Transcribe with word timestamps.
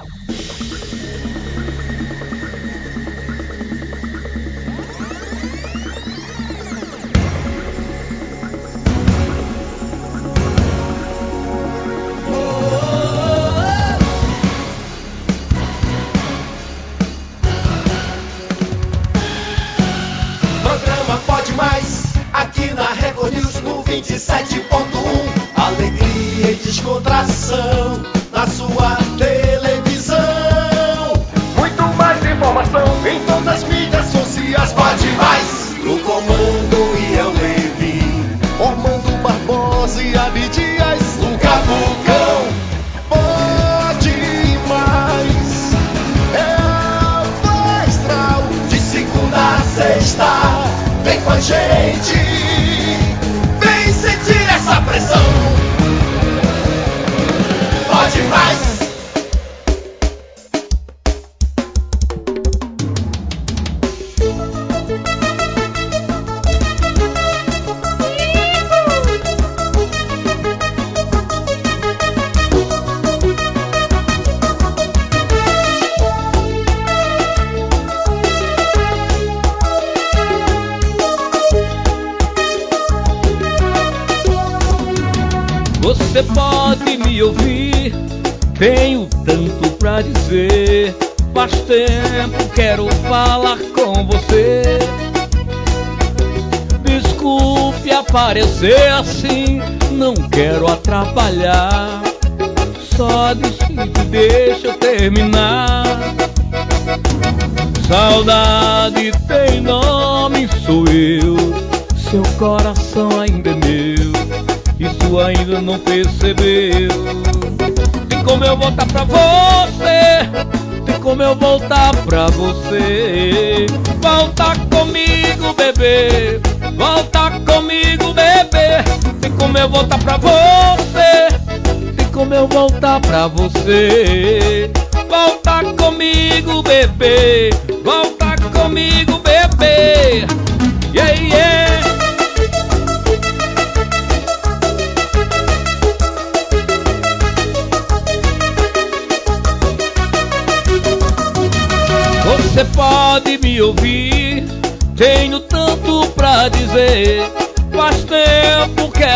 you 0.00 0.37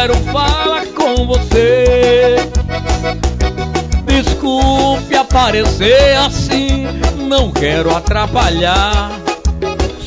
quero 0.03 0.17
falar 0.33 0.85
com 0.97 1.27
você. 1.27 2.35
Desculpe 4.05 5.15
aparecer 5.15 6.17
assim, 6.17 6.89
não 7.29 7.53
quero 7.53 7.95
atrapalhar. 7.95 9.13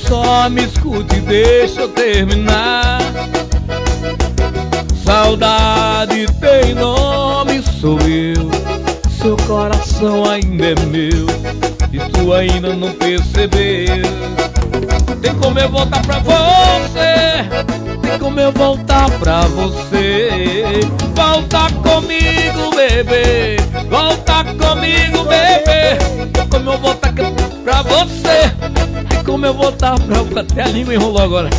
Só 0.05 0.49
me 0.49 0.65
escute 0.65 1.15
e 1.15 1.21
deixa 1.21 1.81
eu 1.81 1.87
terminar. 1.87 2.99
Saudade 5.05 6.25
tem 6.41 6.73
nome, 6.73 7.63
sou 7.79 7.97
eu. 8.01 8.51
Seu 9.21 9.37
coração 9.47 10.29
ainda 10.29 10.65
é 10.65 10.75
meu, 10.87 11.25
e 11.93 11.99
tu 12.11 12.33
ainda 12.33 12.75
não 12.75 12.91
percebeu. 12.91 14.03
Tem 15.21 15.33
como 15.35 15.57
eu 15.57 15.69
voltar 15.69 16.01
pra 16.01 16.19
você? 16.19 17.84
Como 18.25 18.39
eu 18.39 18.51
voltar 18.53 19.07
pra 19.19 19.41
você? 19.41 20.79
Volta 21.13 21.71
comigo, 21.83 22.75
bebê. 22.75 23.57
Volta 23.87 24.43
comigo, 24.43 25.23
bebê. 25.25 26.43
Como 26.49 26.71
eu 26.71 26.77
voltar 26.79 27.13
pra 27.13 27.83
você? 27.83 28.51
Tem 29.09 29.23
como 29.23 29.45
eu 29.45 29.53
voltar 29.53 29.99
pra 29.99 30.23
você? 30.23 30.39
Até 30.39 30.63
a 30.63 30.67
língua 30.69 30.95
enrolou 30.95 31.21
agora. 31.21 31.51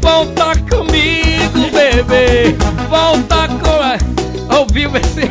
Volta 0.00 0.58
comigo, 0.60 1.70
bebê. 1.70 2.56
Volta 2.88 3.46
com. 3.60 4.54
Ao 4.54 4.66
vivo 4.68 4.96
esse. 4.96 5.30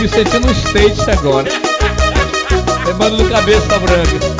me 0.00 0.08
sentindo 0.08 0.46
no 0.46 0.52
stage 0.52 1.10
agora. 1.10 1.67
Lembrando 2.98 3.22
do 3.22 3.30
cabeça 3.30 3.78
branca. 3.78 4.37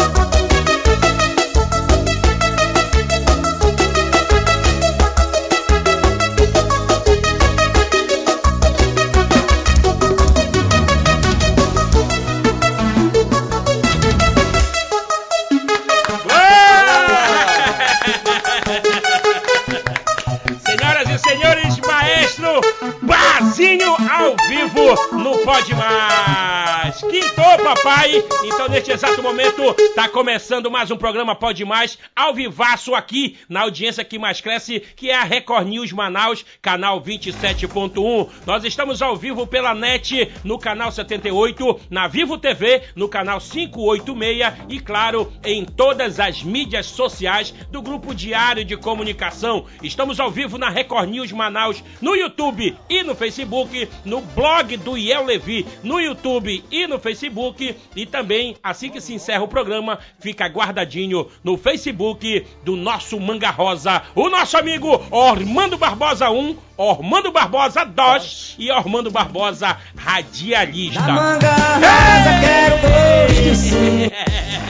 Papai. 27.75 28.25
Então, 28.45 28.67
neste 28.69 28.91
exato 28.91 29.23
momento, 29.23 29.63
tá 29.95 30.09
começando 30.09 30.71
mais 30.71 30.91
um 30.91 30.97
programa 30.97 31.35
Pode 31.35 31.65
Mais, 31.67 31.99
ao 32.17 32.33
vivaço 32.33 32.95
aqui, 32.95 33.37
na 33.47 33.61
audiência 33.61 34.03
que 34.05 34.19
mais 34.19 34.41
cresce, 34.41 34.81
que 34.81 35.11
é 35.11 35.15
a 35.15 35.23
Record 35.23 35.69
News 35.69 35.93
Manaus, 35.93 36.47
canal 36.63 37.03
27.1. 37.03 38.29
Nós 38.47 38.65
estamos 38.65 39.03
ao 39.03 39.17
vivo 39.17 39.47
pela 39.47 39.75
net, 39.75 40.33
no 40.45 40.59
canal 40.59 40.91
78, 40.91 41.81
na 41.91 42.09
Vivo 42.09 42.39
TV, 42.39 42.85
no 42.97 43.07
canal 43.07 43.39
586 43.39 44.67
e, 44.71 44.81
claro, 44.81 45.31
em 45.45 45.67
todas 45.67 46.19
as 46.19 46.43
mídias 46.43 46.87
sociais 46.87 47.53
do 47.71 47.83
Grupo 47.83 48.15
Diário 48.15 48.65
de 48.65 48.79
Comunicação. 48.79 49.67
Estamos 49.83 50.19
ao 50.19 50.31
vivo 50.31 50.57
na 50.57 50.71
Record 50.71 51.11
News 51.11 51.33
Manaus, 51.33 51.85
no 52.01 52.17
YouTube 52.17 52.75
e 52.89 53.03
no 53.03 53.15
Facebook, 53.15 53.87
no 54.07 54.23
blog 54.23 54.75
do 54.79 54.97
Iel 54.97 55.27
Levi 55.27 55.67
no 55.83 56.01
YouTube 56.01 56.65
e 56.71 56.87
no 56.87 56.99
Facebook. 56.99 57.58
E 57.95 58.07
também, 58.07 58.57
assim 58.63 58.91
que 58.91 59.01
se 59.01 59.15
encerra 59.15 59.43
o 59.43 59.49
programa, 59.49 59.99
fica 60.19 60.47
guardadinho 60.47 61.29
no 61.43 61.57
Facebook 61.57 62.47
do 62.65 62.77
nosso 62.77 63.19
Manga 63.21 63.51
Rosa, 63.51 64.03
o 64.15 64.29
nosso 64.29 64.57
amigo 64.57 65.01
Ormando 65.11 65.77
Barbosa 65.77 66.31
1, 66.31 66.57
Ormando 66.77 67.33
Barbosa 67.33 67.85
2 67.85 68.57
e 68.59 68.71
Ormando 68.71 69.11
Barbosa 69.11 69.77
Radialista. 69.97 71.01
manga 71.01 71.53
rosa, 71.53 72.41
quero 72.41 72.79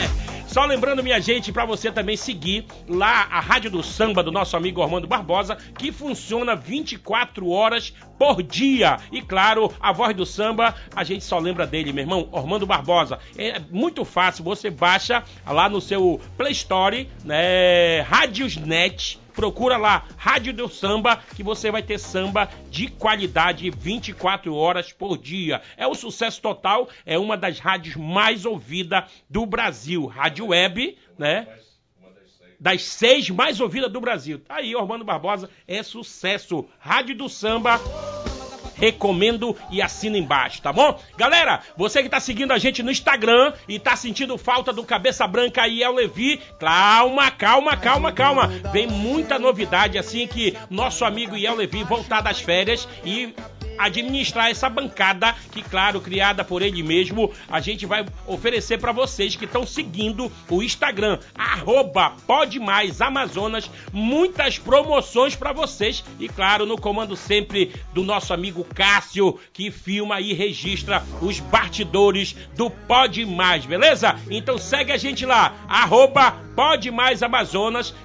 Só 0.59 0.65
lembrando, 0.65 1.05
minha 1.05 1.21
gente, 1.21 1.53
para 1.53 1.65
você 1.65 1.93
também 1.93 2.17
seguir 2.17 2.67
lá 2.89 3.29
a 3.31 3.39
Rádio 3.39 3.71
do 3.71 3.81
Samba 3.81 4.25
do 4.25 4.33
nosso 4.33 4.57
amigo 4.57 4.83
Armando 4.83 5.07
Barbosa, 5.07 5.57
que 5.79 5.93
funciona 5.93 6.57
24 6.57 7.49
horas 7.49 7.95
por 8.19 8.43
dia. 8.43 8.97
E 9.13 9.23
claro, 9.23 9.73
a 9.79 9.93
voz 9.93 10.17
do 10.17 10.27
samba, 10.27 10.75
a 10.97 11.05
gente 11.05 11.23
só 11.23 11.39
lembra 11.39 11.65
dele, 11.65 11.93
meu 11.93 12.03
irmão, 12.03 12.29
Armando 12.33 12.67
Barbosa. 12.67 13.21
É 13.37 13.61
muito 13.71 14.05
fácil, 14.05 14.43
você 14.43 14.69
baixa 14.69 15.23
lá 15.47 15.69
no 15.69 15.81
seu 15.81 16.21
Play 16.37 16.51
Store, 16.51 17.09
né, 17.25 18.01
Rádiosnet 18.01 19.21
procura 19.39 19.77
lá 19.77 20.05
Rádio 20.17 20.53
do 20.53 20.69
Samba 20.69 21.23
que 21.37 21.45
você 21.45 21.71
vai 21.71 21.81
ter 21.81 21.97
samba 21.97 22.51
de 22.69 22.89
qualidade 22.89 23.71
24 23.71 24.53
horas 24.53 24.93
por 24.93 25.17
dia. 25.17 25.63
É 25.77 25.87
o 25.87 25.95
sucesso 25.95 26.43
total, 26.43 26.89
é 27.07 27.17
uma 27.17 27.37
das 27.37 27.61
rádios 27.61 27.95
mais 27.95 28.45
ouvidas 28.45 29.05
do 29.31 29.47
Brasil. 29.47 30.07
Rádio 30.07 30.49
Web, 30.49 30.99
né? 31.17 31.47
Das 32.59 32.83
seis 32.83 33.31
mais 33.31 33.61
ouvidas 33.61 33.93
do 33.93 34.01
Brasil. 34.01 34.41
Tá 34.41 34.57
aí, 34.57 34.75
Ormando 34.75 35.05
Barbosa, 35.05 35.49
é 35.69 35.85
sucesso. 35.85 36.67
Rádio 36.81 37.15
do 37.15 37.29
Samba 37.29 37.81
recomendo 38.79 39.57
e 39.71 39.83
assina 39.83 40.17
embaixo, 40.17 40.63
tá 40.63 40.73
bom? 40.73 40.99
Galera, 41.17 41.61
você 41.77 42.03
que 42.03 42.09
tá 42.09 42.21
seguindo 42.21 42.53
a 42.53 42.59
gente 42.59 42.83
no 42.83 42.91
Instagram 42.91 43.53
e 43.69 43.79
tá 43.79 43.97
sentindo 43.97 44.39
falta 44.39 44.73
do 44.73 44.85
Cabeça 44.85 45.27
Branca 45.27 45.67
e 45.67 45.83
El 45.83 45.95
Levi, 45.95 46.41
calma, 46.59 47.31
calma, 47.31 47.77
calma, 47.77 48.13
calma. 48.13 48.47
Vem 48.73 48.87
muita 48.87 49.39
novidade 49.39 49.99
assim 49.99 50.27
que 50.27 50.57
nosso 50.71 51.05
amigo 51.05 51.37
Iel 51.37 51.57
Levi 51.57 51.85
voltar 51.85 52.21
das 52.21 52.41
férias 52.41 52.89
e 53.05 53.35
administrar 53.79 54.51
essa 54.51 54.69
bancada 54.69 55.35
que, 55.53 55.63
claro, 55.63 56.01
criada 56.01 56.45
por 56.45 56.63
ele 56.63 56.83
mesmo, 56.83 57.33
a 57.49 57.61
gente 57.61 57.87
vai 57.87 58.05
oferecer 58.27 58.79
para 58.79 58.93
vocês 58.93 59.37
que 59.37 59.45
estão 59.45 59.67
seguindo 59.67 60.31
o 60.49 60.63
Instagram, 60.63 61.19
arroba 61.37 62.15
muitas 63.93 64.59
promoções 64.59 65.37
para 65.37 65.53
vocês 65.53 66.05
e, 66.19 66.29
claro, 66.29 66.67
no 66.67 66.79
comando 66.79 67.17
sempre 67.17 67.73
do 67.93 68.03
nosso 68.03 68.33
amigo 68.33 68.65
Cássio, 68.75 69.39
que 69.53 69.71
filma 69.71 70.21
e 70.21 70.33
registra 70.33 71.03
os 71.21 71.41
bastidores 71.41 72.35
do 72.57 72.71
Pode 72.71 73.25
Mais, 73.25 73.65
beleza? 73.65 74.17
Então 74.31 74.59
segue 74.59 74.93
a 74.93 74.97
gente 74.97 75.25
lá, 75.25 75.55
arroba 75.69 76.49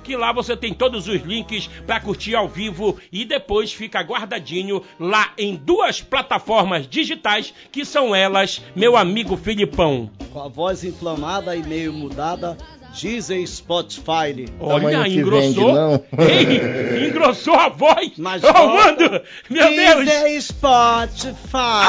que 0.04 0.16
lá 0.16 0.31
você 0.31 0.56
tem 0.56 0.76
todos 0.76 1.08
os 1.08 1.22
links 1.24 1.68
para 1.88 2.00
curtir 2.00 2.36
ao 2.36 2.48
vivo 2.48 3.00
e 3.12 3.26
depois 3.26 3.74
fica 3.74 4.00
guardadinho 4.02 4.84
lá 5.00 5.34
em 5.40 5.56
duas 5.65 6.01
plataformas 6.01 6.88
digitais, 6.88 7.54
que 7.71 7.86
são 7.86 8.15
elas, 8.15 8.62
meu 8.75 8.95
amigo 8.95 9.38
Filipão. 9.38 10.10
Com 10.31 10.42
a 10.42 10.48
voz 10.48 10.83
inflamada 10.83 11.56
e 11.56 11.63
meio 11.63 11.94
mudada, 11.94 12.57
Deezer 13.00 13.48
Spotify. 13.48 14.45
Olha, 14.60 15.07
engrossou. 15.07 16.06
Ei, 16.19 17.07
engrossou 17.07 17.56
a 17.56 17.69
voz. 17.69 18.12
Mas 18.18 18.44
oh, 18.44 18.68
mando, 18.68 19.21
meu 19.50 19.69
Deus. 19.69 20.06
Deezer 20.06 20.42
Spotify. 20.42 21.88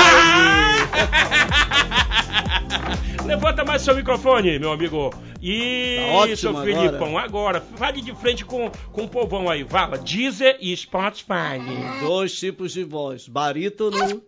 Levanta 3.25 3.65
mais 3.65 3.83
seu 3.83 3.95
microfone, 3.95 4.59
meu 4.59 4.73
amigo. 4.73 5.11
Isso, 5.41 6.53
tá 6.53 6.63
Filipão. 6.63 7.19
Agora. 7.19 7.59
agora, 7.59 7.61
fale 7.77 8.01
de 8.03 8.15
frente 8.15 8.45
com, 8.45 8.71
com 8.93 9.05
o 9.05 9.09
povão 9.09 9.49
aí. 9.49 9.65
Fala, 9.65 9.99
Deezer 9.99 10.59
e 10.61 10.77
Spotify. 10.77 11.59
Dois 12.01 12.39
tipos 12.39 12.73
de 12.73 12.85
voz, 12.85 13.27
barítono 13.27 14.23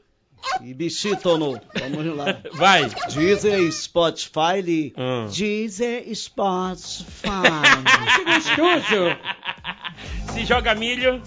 e 0.63 0.73
bichítono. 0.73 1.61
Vamos 1.79 2.17
lá. 2.17 2.39
Vai. 2.55 2.89
Deezer, 3.13 3.71
Spotify. 3.73 4.95
Hum. 4.97 5.27
Deezer, 5.27 6.05
Spotify. 6.15 7.29
que 8.17 8.25
gostoso. 8.25 9.17
Se 10.33 10.45
joga 10.45 10.75
milho, 10.75 11.23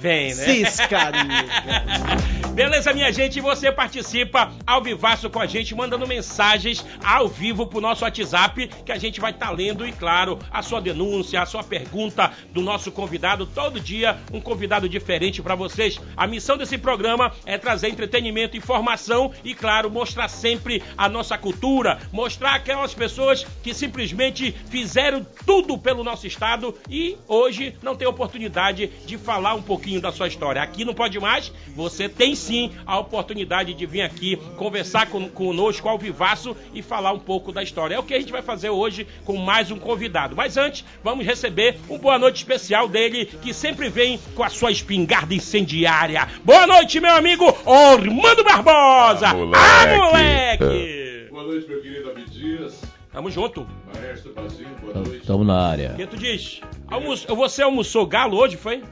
vem, 0.00 0.34
né? 0.34 0.44
Cisca, 0.44 1.12
Beleza, 2.54 2.92
minha 2.94 3.12
gente? 3.12 3.40
Você 3.40 3.72
participa 3.72 4.52
ao 4.64 4.80
vivaço 4.80 5.28
com 5.28 5.40
a 5.40 5.46
gente, 5.46 5.74
mandando 5.74 6.06
mensagens 6.06 6.86
ao 7.02 7.26
vivo 7.26 7.66
pro 7.66 7.80
nosso 7.80 8.04
WhatsApp, 8.04 8.68
que 8.86 8.92
a 8.92 8.96
gente 8.96 9.20
vai 9.20 9.32
estar 9.32 9.48
tá 9.48 9.52
lendo 9.52 9.84
e, 9.84 9.90
claro, 9.90 10.38
a 10.52 10.62
sua 10.62 10.80
denúncia, 10.80 11.42
a 11.42 11.46
sua 11.46 11.64
pergunta 11.64 12.30
do 12.52 12.62
nosso 12.62 12.92
convidado. 12.92 13.44
Todo 13.44 13.80
dia, 13.80 14.16
um 14.32 14.40
convidado 14.40 14.88
diferente 14.88 15.42
para 15.42 15.56
vocês. 15.56 16.00
A 16.16 16.28
missão 16.28 16.56
desse 16.56 16.78
programa 16.78 17.32
é 17.44 17.58
trazer 17.58 17.88
entretenimento, 17.88 18.56
informação 18.56 19.32
e, 19.42 19.52
claro, 19.52 19.90
mostrar 19.90 20.28
sempre 20.28 20.80
a 20.96 21.08
nossa 21.08 21.36
cultura, 21.36 21.98
mostrar 22.12 22.54
aquelas 22.54 22.94
pessoas 22.94 23.44
que 23.64 23.74
simplesmente 23.74 24.52
fizeram 24.70 25.26
tudo 25.44 25.76
pelo 25.76 26.04
nosso 26.04 26.24
estado 26.24 26.72
e 26.88 27.18
hoje 27.26 27.76
não 27.82 27.96
tem 27.96 28.06
oportunidade 28.14 28.86
de 29.04 29.18
falar 29.18 29.54
um 29.54 29.62
pouquinho 29.62 30.00
da 30.00 30.12
sua 30.12 30.28
história. 30.28 30.62
Aqui 30.62 30.84
não 30.84 30.94
pode 30.94 31.18
mais, 31.20 31.52
você 31.74 32.08
tem 32.08 32.34
sim 32.34 32.70
a 32.86 32.98
oportunidade 32.98 33.74
de 33.74 33.86
vir 33.86 34.02
aqui 34.02 34.36
conversar 34.56 35.08
com, 35.08 35.28
conosco 35.28 35.88
ao 35.88 35.98
vivaço 35.98 36.56
e 36.72 36.80
falar 36.80 37.12
um 37.12 37.18
pouco 37.18 37.52
da 37.52 37.62
história. 37.62 37.96
É 37.96 37.98
o 37.98 38.02
que 38.02 38.14
a 38.14 38.20
gente 38.20 38.32
vai 38.32 38.42
fazer 38.42 38.70
hoje 38.70 39.06
com 39.24 39.36
mais 39.36 39.70
um 39.70 39.78
convidado. 39.78 40.36
Mas 40.36 40.56
antes, 40.56 40.84
vamos 41.02 41.26
receber 41.26 41.78
um 41.90 41.98
boa 41.98 42.18
noite 42.18 42.36
especial 42.36 42.88
dele, 42.88 43.26
que 43.26 43.52
sempre 43.52 43.88
vem 43.88 44.18
com 44.34 44.42
a 44.42 44.48
sua 44.48 44.70
espingarda 44.70 45.34
incendiária. 45.34 46.28
Boa 46.44 46.66
noite, 46.66 47.00
meu 47.00 47.12
amigo 47.12 47.44
Ormando 47.64 48.44
Barbosa! 48.44 49.28
Ah, 49.28 49.34
moleque! 49.34 49.54
Ah, 49.54 49.96
moleque! 49.96 51.28
Boa 51.30 51.44
noite, 51.44 51.68
meu 51.68 51.82
querido 51.82 52.10
Abdias. 52.10 52.93
Tamo 53.14 53.30
junto. 53.30 53.66
Maestro 53.94 54.32
Brasil, 54.34 54.66
boa 54.80 54.94
noite. 54.94 55.24
Tamo 55.26 55.44
na 55.44 55.68
área. 55.68 55.92
O 55.92 55.96
que 55.96 56.06
tu 56.06 56.16
diz? 56.16 56.60
Almoço, 56.88 57.34
você 57.36 57.62
almoçou 57.62 58.06
galo 58.06 58.36
hoje, 58.36 58.56
foi? 58.56 58.82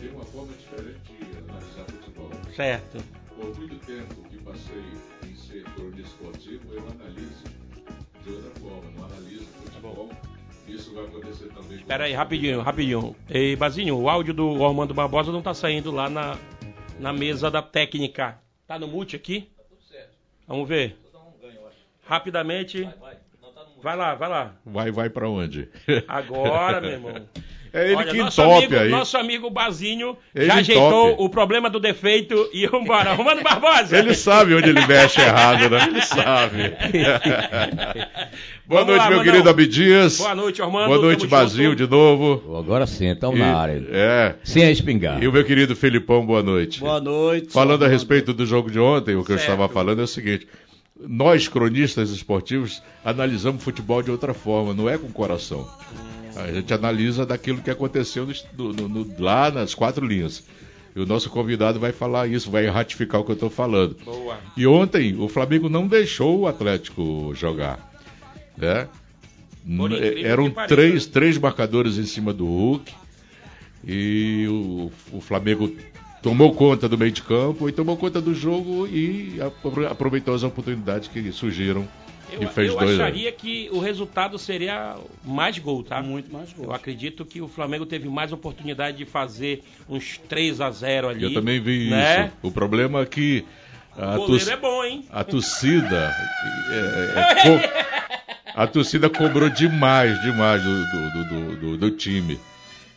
tenho 0.00 0.14
uma 0.14 0.24
forma 0.24 0.52
diferente 0.54 1.12
de 1.18 1.24
analisar 1.38 1.84
futebol. 1.84 2.30
certo. 2.56 2.98
Por 3.36 3.54
muito 3.58 3.76
tempo 3.86 4.22
que 4.30 4.36
passei 4.38 4.82
em 5.24 5.34
ser 5.36 5.64
cronista 5.74 6.00
esportivo, 6.02 6.72
eu 6.72 6.80
analiso 6.88 7.44
de 8.24 8.30
outra 8.32 8.50
forma. 8.60 8.90
Não 8.96 9.04
analiso 9.04 9.44
futebol. 9.64 10.08
Isso 10.70 10.94
vai 10.94 11.04
acontecer 11.04 11.48
também 11.48 11.78
com 11.78 11.86
Pera 11.86 12.04
aí, 12.04 12.12
rapidinho, 12.12 12.60
rapidinho. 12.60 13.16
Ei, 13.28 13.56
Bazinho, 13.56 13.96
o 13.98 14.08
áudio 14.08 14.32
do 14.32 14.64
Armando 14.64 14.94
Barbosa 14.94 15.32
não 15.32 15.42
tá 15.42 15.52
saindo 15.52 15.90
lá 15.90 16.08
na, 16.08 16.38
na 16.98 17.12
mesa 17.12 17.50
da 17.50 17.60
técnica. 17.60 18.38
Tá 18.66 18.78
no 18.78 18.86
mute 18.86 19.16
aqui? 19.16 19.50
Tá 19.56 19.64
tudo 19.68 19.82
certo. 19.82 20.10
Vamos 20.46 20.68
ver. 20.68 20.96
Rapidamente. 22.04 22.88
Vai 23.82 23.96
lá, 23.96 24.14
vai 24.14 24.28
lá. 24.28 24.54
Vai, 24.64 24.90
vai 24.90 25.10
pra 25.10 25.28
onde? 25.28 25.68
Agora, 26.06 26.80
meu 26.80 26.90
irmão. 26.90 27.28
É 27.72 27.86
ele 27.86 27.94
Olha, 27.96 28.10
que 28.10 28.18
nosso 28.18 28.40
entope 28.40 28.56
amigo, 28.64 28.76
aí. 28.82 28.88
Nosso 28.90 29.16
amigo 29.16 29.50
Bazinho 29.50 30.16
Ele 30.34 30.46
já 30.46 30.54
ajeitou 30.56 31.08
entope. 31.10 31.22
o 31.22 31.28
problema 31.28 31.70
do 31.70 31.78
defeito 31.78 32.48
e 32.52 32.66
vambora. 32.66 33.12
Romano 33.14 33.42
Barbosa! 33.42 33.96
Ele 33.96 34.14
sabe 34.14 34.54
onde 34.54 34.68
ele 34.70 34.84
mexe 34.86 35.20
errado, 35.20 35.70
né? 35.70 35.84
Ele 35.88 36.02
sabe. 36.02 36.74
Boa 38.66 38.84
Vamos 38.84 38.86
noite, 38.96 38.98
lá, 39.02 39.10
meu 39.10 39.22
querido 39.24 39.48
Abdias. 39.50 40.18
Boa 40.18 40.34
noite, 40.34 40.62
Armando. 40.62 40.86
Boa 40.86 40.98
noite, 41.00 41.18
Tamo 41.20 41.30
Basil, 41.30 41.70
junto. 41.70 41.76
de 41.84 41.90
novo. 41.90 42.56
Agora 42.56 42.86
sim, 42.86 43.10
estamos 43.10 43.38
na 43.38 43.56
área. 43.56 43.82
É. 43.90 44.34
Sem 44.44 44.64
a 44.64 44.70
espingarda. 44.70 45.24
E 45.24 45.28
o 45.28 45.32
meu 45.32 45.44
querido 45.44 45.74
Felipão, 45.74 46.24
boa 46.24 46.42
noite. 46.42 46.80
Boa 46.80 47.00
noite. 47.00 47.52
Falando 47.52 47.84
a 47.84 47.88
respeito 47.88 48.32
do 48.32 48.46
jogo 48.46 48.70
de 48.70 48.78
ontem, 48.78 49.16
o 49.16 49.24
que 49.24 49.32
eu 49.32 49.38
Certo. 49.38 49.50
estava 49.50 49.68
falando 49.72 50.00
é 50.00 50.04
o 50.04 50.06
seguinte: 50.08 50.46
nós, 51.00 51.48
cronistas 51.48 52.10
esportivos, 52.10 52.80
analisamos 53.04 53.62
futebol 53.64 54.02
de 54.02 54.10
outra 54.10 54.32
forma, 54.34 54.72
não 54.72 54.88
é 54.88 54.96
com 54.96 55.06
o 55.08 55.12
coração. 55.12 55.68
A 56.36 56.52
gente 56.52 56.72
analisa 56.72 57.24
daquilo 57.26 57.60
que 57.62 57.70
aconteceu 57.70 58.26
no- 58.56 58.72
no- 58.72 58.88
no- 58.88 59.14
lá 59.18 59.50
nas 59.50 59.74
quatro 59.74 60.06
linhas. 60.06 60.42
E 60.94 61.00
o 61.00 61.06
nosso 61.06 61.30
convidado 61.30 61.78
vai 61.78 61.92
falar 61.92 62.26
isso, 62.28 62.50
vai 62.50 62.66
ratificar 62.66 63.20
o 63.20 63.24
que 63.24 63.30
eu 63.30 63.34
estou 63.34 63.50
falando. 63.50 63.96
Boa. 64.04 64.38
E 64.56 64.66
ontem 64.66 65.16
o 65.16 65.28
Flamengo 65.28 65.68
não 65.68 65.86
deixou 65.86 66.40
o 66.40 66.46
Atlético 66.48 67.32
jogar. 67.34 67.88
Né? 68.58 68.88
Eram 70.24 70.50
três, 70.68 71.06
três 71.06 71.38
marcadores 71.38 71.96
em 71.98 72.04
cima 72.06 72.32
do 72.32 72.44
Hulk. 72.46 72.92
E 73.86 74.46
o, 74.48 74.90
o 75.12 75.20
Flamengo 75.20 75.74
tomou 76.22 76.52
conta 76.54 76.88
do 76.88 76.98
meio 76.98 77.12
de 77.12 77.22
campo 77.22 77.68
e 77.68 77.72
tomou 77.72 77.96
conta 77.96 78.20
do 78.20 78.34
jogo 78.34 78.86
e 78.86 79.38
apro- 79.40 79.86
aproveitou 79.86 80.34
as 80.34 80.42
oportunidades 80.42 81.08
que 81.08 81.30
surgiram 81.32 81.88
Eu, 82.32 82.42
e 82.42 82.46
fez 82.46 82.68
eu 82.72 82.78
dois. 82.78 82.98
acharia 83.00 83.30
que 83.32 83.68
o 83.72 83.78
resultado 83.78 84.38
seria 84.38 84.96
mais 85.24 85.58
gol, 85.58 85.82
tá? 85.82 86.00
Muito 86.02 86.32
mais 86.32 86.50
Eu 86.56 86.64
gol. 86.64 86.74
acredito 86.74 87.24
que 87.24 87.40
o 87.40 87.48
Flamengo 87.48 87.84
teve 87.86 88.08
mais 88.08 88.32
oportunidade 88.32 88.96
de 88.98 89.04
fazer 89.04 89.62
uns 89.88 90.18
3 90.28 90.60
a 90.60 90.70
0 90.70 91.08
ali. 91.08 91.24
Eu 91.24 91.34
também 91.34 91.60
vi 91.60 91.90
né? 91.90 92.26
isso. 92.26 92.36
O 92.42 92.50
problema 92.52 93.02
é 93.02 93.06
que 93.06 93.44
a, 93.98 94.14
O 94.18 94.26
goleiro 94.26 94.50
é 94.50 94.56
bom, 94.56 94.84
hein? 94.84 95.04
a 95.10 95.24
torcida 95.24 96.14
é, 96.70 97.20
é, 97.20 97.34
co- 97.42 98.54
a 98.54 98.66
torcida 98.66 99.08
cobrou 99.10 99.48
demais, 99.48 100.20
demais 100.22 100.62
do, 100.62 100.84
do, 100.86 101.10
do- 101.10 101.24
do- 101.24 101.56
do- 101.56 101.76
do 101.78 101.90
time. 101.90 102.38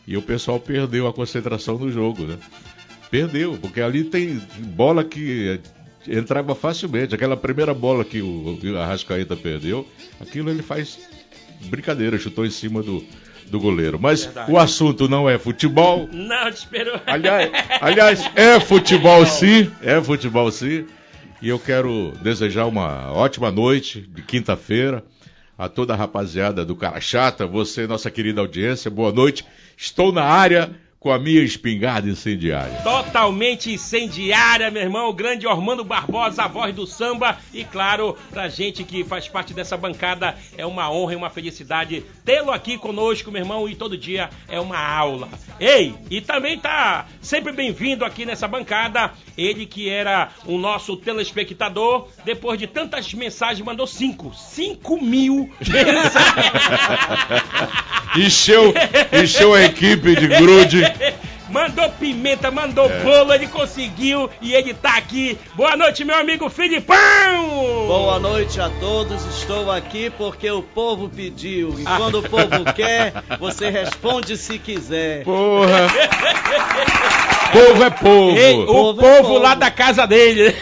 E 0.08 0.18
o 0.18 0.22
pessoal 0.22 0.60
perdeu 0.60 1.08
a 1.08 1.14
concentração 1.14 1.78
no 1.78 1.90
jogo, 1.92 2.24
né? 2.24 2.38
Perdeu, 3.10 3.58
porque 3.62 3.80
ali 3.80 4.04
tem 4.04 4.42
bola 4.60 5.04
que 5.04 5.60
entrava 6.08 6.56
facilmente. 6.56 7.16
Aquela 7.16 7.38
primeira 7.38 7.74
bola 7.74 8.04
que 8.04 8.22
o, 8.22 8.60
o 8.62 8.78
Arrascaeta 8.78 9.36
perdeu, 9.36 9.88
aquilo 10.20 10.50
ele 10.50 10.64
faz 10.64 11.00
brincadeira, 11.66 12.18
chutou 12.18 12.46
em 12.46 12.50
cima 12.50 12.82
do, 12.82 13.04
do 13.48 13.60
goleiro. 13.60 14.00
Mas 14.00 14.26
Verdade. 14.26 14.52
o 14.52 14.58
assunto 14.58 15.08
não 15.08 15.30
é 15.30 15.38
futebol. 15.38 16.10
Não, 16.12 16.52
te 16.52 16.58
esperou. 16.58 17.00
Aliás, 17.06 17.52
aliás, 17.82 18.32
é 18.36 18.60
futebol 18.60 19.26
sim, 19.26 19.72
é 19.82 20.02
futebol 20.02 20.52
sim. 20.52 20.86
E 21.42 21.50
eu 21.50 21.60
quero 21.60 22.14
desejar 22.22 22.66
uma 22.66 23.12
ótima 23.12 23.52
noite 23.52 24.02
de 24.02 24.22
quinta-feira 24.22 25.04
a 25.58 25.70
toda 25.70 25.94
a 25.94 25.96
rapaziada 25.98 26.66
do 26.66 26.76
Cara 26.76 27.00
Chata, 27.00 27.46
você, 27.46 27.86
nossa 27.86 28.10
querida 28.10 28.42
audiência, 28.42 28.90
boa 28.90 29.12
noite. 29.12 29.46
Estou 29.78 30.12
na 30.12 30.24
área 30.24 30.72
com 31.04 31.12
a 31.12 31.20
minha 31.20 31.42
espingarda 31.42 32.08
incendiária. 32.08 32.80
Totalmente 32.82 33.70
incendiária, 33.70 34.72
meu 34.72 34.82
irmão. 34.82 35.10
O 35.10 35.14
grande 35.14 35.46
Ormando 35.46 35.84
Barbosa, 35.84 36.44
a 36.44 36.48
voz 36.48 36.74
do 36.74 36.88
samba. 36.88 37.38
E 37.54 37.66
claro, 37.66 38.18
pra 38.32 38.48
gente 38.48 38.86
que 38.86 39.04
faz 39.04 39.28
parte 39.28 39.54
dessa 39.54 39.76
bancada, 39.76 40.34
é 40.58 40.66
uma 40.66 40.90
honra 40.90 41.12
e 41.12 41.16
uma 41.18 41.30
felicidade 41.30 42.06
tê-lo 42.24 42.52
aqui 42.52 42.78
conosco, 42.78 43.30
meu 43.30 43.42
irmão. 43.42 43.68
E 43.68 43.76
todo 43.76 43.98
dia 43.98 44.30
é 44.48 44.62
uma 44.62 44.80
aula. 44.80 45.28
Ei, 45.60 45.94
e 46.10 46.22
também 46.22 46.58
tá 46.58 47.06
sempre 47.22 47.52
bem-vindo 47.52 48.06
aqui 48.06 48.26
nessa 48.26 48.48
bancada. 48.48 49.12
Ele 49.38 49.66
que 49.66 49.90
era 49.90 50.30
o 50.46 50.58
nosso 50.58 50.96
telespectador, 50.96 52.08
depois 52.24 52.58
de 52.58 52.66
tantas 52.66 53.14
mensagens, 53.14 53.66
mandou 53.66 53.86
cinco. 53.86 54.34
Cinco 54.34 55.02
mil 55.02 55.52
mensagens. 55.60 56.54
Encheu, 58.16 58.74
encheu 59.22 59.54
a 59.54 59.64
equipe 59.64 60.16
de 60.16 60.28
grude. 60.28 60.93
Mandou 61.50 61.90
pimenta, 62.00 62.50
mandou 62.50 62.90
bolo, 63.04 63.34
ele 63.34 63.48
conseguiu 63.48 64.30
e 64.42 64.54
ele 64.54 64.74
tá 64.74 64.96
aqui. 64.98 65.38
Boa 65.56 65.76
noite, 65.76 66.04
meu 66.06 66.16
amigo 66.18 66.50
Filipão! 66.50 66.96
Boa 67.86 68.18
noite 68.18 68.60
a 68.62 68.70
todos, 68.80 69.24
estou 69.26 69.70
aqui 69.70 70.10
porque 70.18 70.50
o 70.50 70.64
povo 70.64 71.10
pediu. 71.10 71.76
E 71.78 71.84
quando 71.84 72.20
o 72.20 72.24
povo 72.24 72.64
quer, 72.74 73.14
você 73.40 73.70
responde 73.70 74.38
se 74.38 74.58
quiser. 74.58 75.24
Porra! 75.26 75.88
Povo 77.54 77.84
é 77.84 77.90
povo. 77.92 78.36
Ei, 78.36 78.56
o 78.56 78.66
Povo 78.66 79.00
povo, 79.00 79.06
é 79.06 79.22
povo. 79.22 79.38
lá 79.38 79.54
da 79.54 79.70
casa 79.70 80.08
dele. 80.08 80.56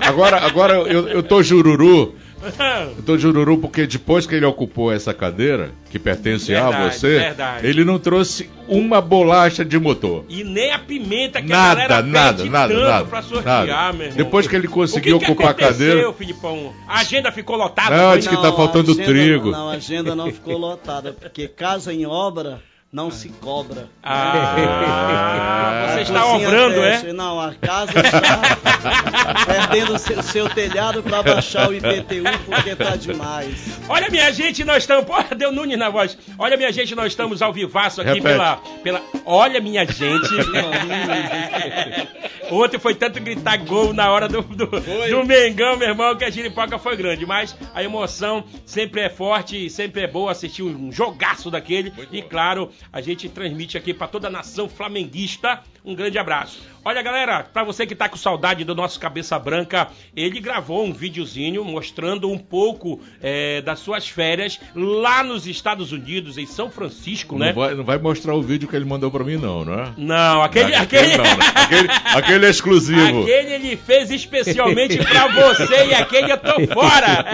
Agora, 0.00 0.36
agora 0.46 0.74
eu, 0.74 1.08
eu 1.08 1.22
tô 1.24 1.42
jururu. 1.42 2.14
Eu 2.96 3.02
tô 3.04 3.18
jururu 3.18 3.58
porque 3.58 3.86
depois 3.86 4.26
que 4.26 4.34
ele 4.34 4.46
ocupou 4.46 4.92
essa 4.92 5.12
cadeira, 5.12 5.70
que 5.90 5.98
pertence 5.98 6.54
a 6.54 6.70
Verdade, 6.70 6.94
você, 6.96 7.18
verdade. 7.18 7.66
ele 7.66 7.84
não 7.84 7.98
trouxe 7.98 8.48
uma 8.66 9.00
bolacha 9.00 9.64
de 9.64 9.78
motor. 9.78 10.24
E 10.28 10.42
nem 10.44 10.72
a 10.72 10.78
pimenta 10.78 11.42
que 11.42 11.48
Nada, 11.48 11.70
a 11.72 11.74
galera 11.86 12.02
nada, 12.02 12.38
pede 12.38 12.50
nada, 12.50 12.74
tanto 12.74 12.84
nada, 12.86 13.04
pra 13.06 13.22
sortear, 13.22 13.66
nada. 13.66 13.92
meu 13.92 14.06
irmão. 14.06 14.16
Depois 14.16 14.46
que 14.46 14.56
ele 14.56 14.68
conseguiu 14.68 15.18
que 15.18 15.26
que 15.26 15.32
ocupar 15.32 15.48
a 15.48 15.50
aconteceu, 15.50 15.88
cadeira- 15.94 16.12
Filipão? 16.14 16.72
A 16.88 17.00
agenda 17.00 17.30
ficou 17.32 17.56
lotada? 17.56 17.96
Não, 17.96 18.10
foi? 18.10 18.18
diz 18.18 18.28
que 18.28 18.36
tá 18.36 18.52
faltando 18.52 18.90
a 18.90 18.94
agenda, 18.94 19.08
trigo. 19.08 19.50
Não, 19.50 19.68
a 19.68 19.72
agenda 19.74 20.14
não 20.14 20.30
ficou 20.32 20.56
lotada, 20.56 21.12
porque 21.12 21.46
casa 21.48 21.92
em 21.92 22.06
obra 22.06 22.60
não 22.92 23.08
se 23.08 23.28
cobra. 23.28 23.88
Ah, 24.02 25.92
você 25.94 26.00
está 26.02 26.26
obrando, 26.26 26.82
é? 26.82 27.12
Não, 27.12 27.40
a 27.40 27.54
casa 27.54 27.92
está 28.00 29.46
perdendo 29.46 29.96
seu, 29.96 30.20
seu 30.22 30.48
telhado 30.48 31.00
para 31.00 31.22
baixar 31.22 31.68
o 31.68 31.74
IPTU 31.74 32.24
porque 32.46 32.74
tá 32.74 32.96
demais. 32.96 33.78
Olha, 33.88 34.10
minha 34.10 34.32
gente, 34.32 34.64
nós 34.64 34.82
estamos. 34.82 35.04
Porra, 35.04 35.36
deu 35.36 35.52
Nunes 35.52 35.78
na 35.78 35.88
voz. 35.88 36.18
Olha, 36.36 36.56
minha 36.56 36.72
gente, 36.72 36.96
nós 36.96 37.12
estamos 37.12 37.40
ao 37.42 37.52
vivaço 37.52 38.00
aqui 38.00 38.14
Repete. 38.14 38.24
pela, 38.24 38.56
pela. 38.82 39.00
Olha, 39.24 39.60
minha 39.60 39.86
gente. 39.86 40.30
Ontem 42.50 42.78
foi 42.78 42.94
tanto 42.94 43.20
gritar 43.20 43.56
gol 43.58 43.92
na 43.92 44.10
hora 44.10 44.28
do, 44.28 44.42
do, 44.42 44.66
do 44.66 45.24
Mengão, 45.24 45.76
meu 45.76 45.88
irmão, 45.88 46.16
que 46.16 46.24
a 46.24 46.30
giripoca 46.30 46.78
foi 46.78 46.96
grande. 46.96 47.24
Mas 47.24 47.56
a 47.72 47.82
emoção 47.82 48.44
sempre 48.66 49.02
é 49.02 49.08
forte 49.08 49.66
e 49.66 49.70
sempre 49.70 50.02
é 50.02 50.06
boa 50.06 50.32
assistir 50.32 50.62
um 50.62 50.90
jogaço 50.90 51.50
daquele. 51.50 51.92
e 52.10 52.20
claro, 52.22 52.70
a 52.92 53.00
gente 53.00 53.28
transmite 53.28 53.78
aqui 53.78 53.94
para 53.94 54.08
toda 54.08 54.26
a 54.26 54.30
nação 54.30 54.68
flamenguista. 54.68 55.62
Um 55.84 55.94
grande 55.94 56.18
abraço. 56.18 56.60
Olha, 56.82 57.02
galera, 57.02 57.42
para 57.42 57.62
você 57.62 57.86
que 57.86 57.94
tá 57.94 58.08
com 58.08 58.16
saudade 58.16 58.64
do 58.64 58.74
nosso 58.74 58.98
Cabeça 58.98 59.38
Branca, 59.38 59.88
ele 60.16 60.40
gravou 60.40 60.84
um 60.84 60.92
videozinho 60.92 61.62
mostrando 61.62 62.30
um 62.30 62.38
pouco 62.38 63.00
eh, 63.22 63.60
das 63.60 63.80
suas 63.80 64.08
férias 64.08 64.58
lá 64.74 65.22
nos 65.22 65.46
Estados 65.46 65.92
Unidos, 65.92 66.38
em 66.38 66.46
São 66.46 66.70
Francisco, 66.70 67.38
né? 67.38 67.48
Não, 67.48 67.54
vai, 67.54 67.74
não 67.74 67.84
vai 67.84 67.98
mostrar 67.98 68.34
o 68.34 68.42
vídeo 68.42 68.66
que 68.66 68.74
ele 68.74 68.86
mandou 68.86 69.10
pra 69.10 69.22
mim, 69.22 69.36
não, 69.36 69.62
não 69.62 69.74
é? 69.74 69.92
Não, 69.98 70.42
aquele. 70.42 70.74
aquele... 70.74 71.16
não, 71.18 71.24
né? 71.24 71.36
aquele, 71.54 71.88
aquele 72.14 72.46
é 72.46 72.50
exclusivo. 72.50 73.22
Aquele 73.22 73.52
ele 73.52 73.76
fez 73.76 74.10
especialmente 74.10 74.96
pra 74.98 75.28
você 75.28 75.86
e 75.86 75.94
aquele 75.94 76.32
eu 76.32 76.38
tô 76.38 76.66
fora. 76.74 77.26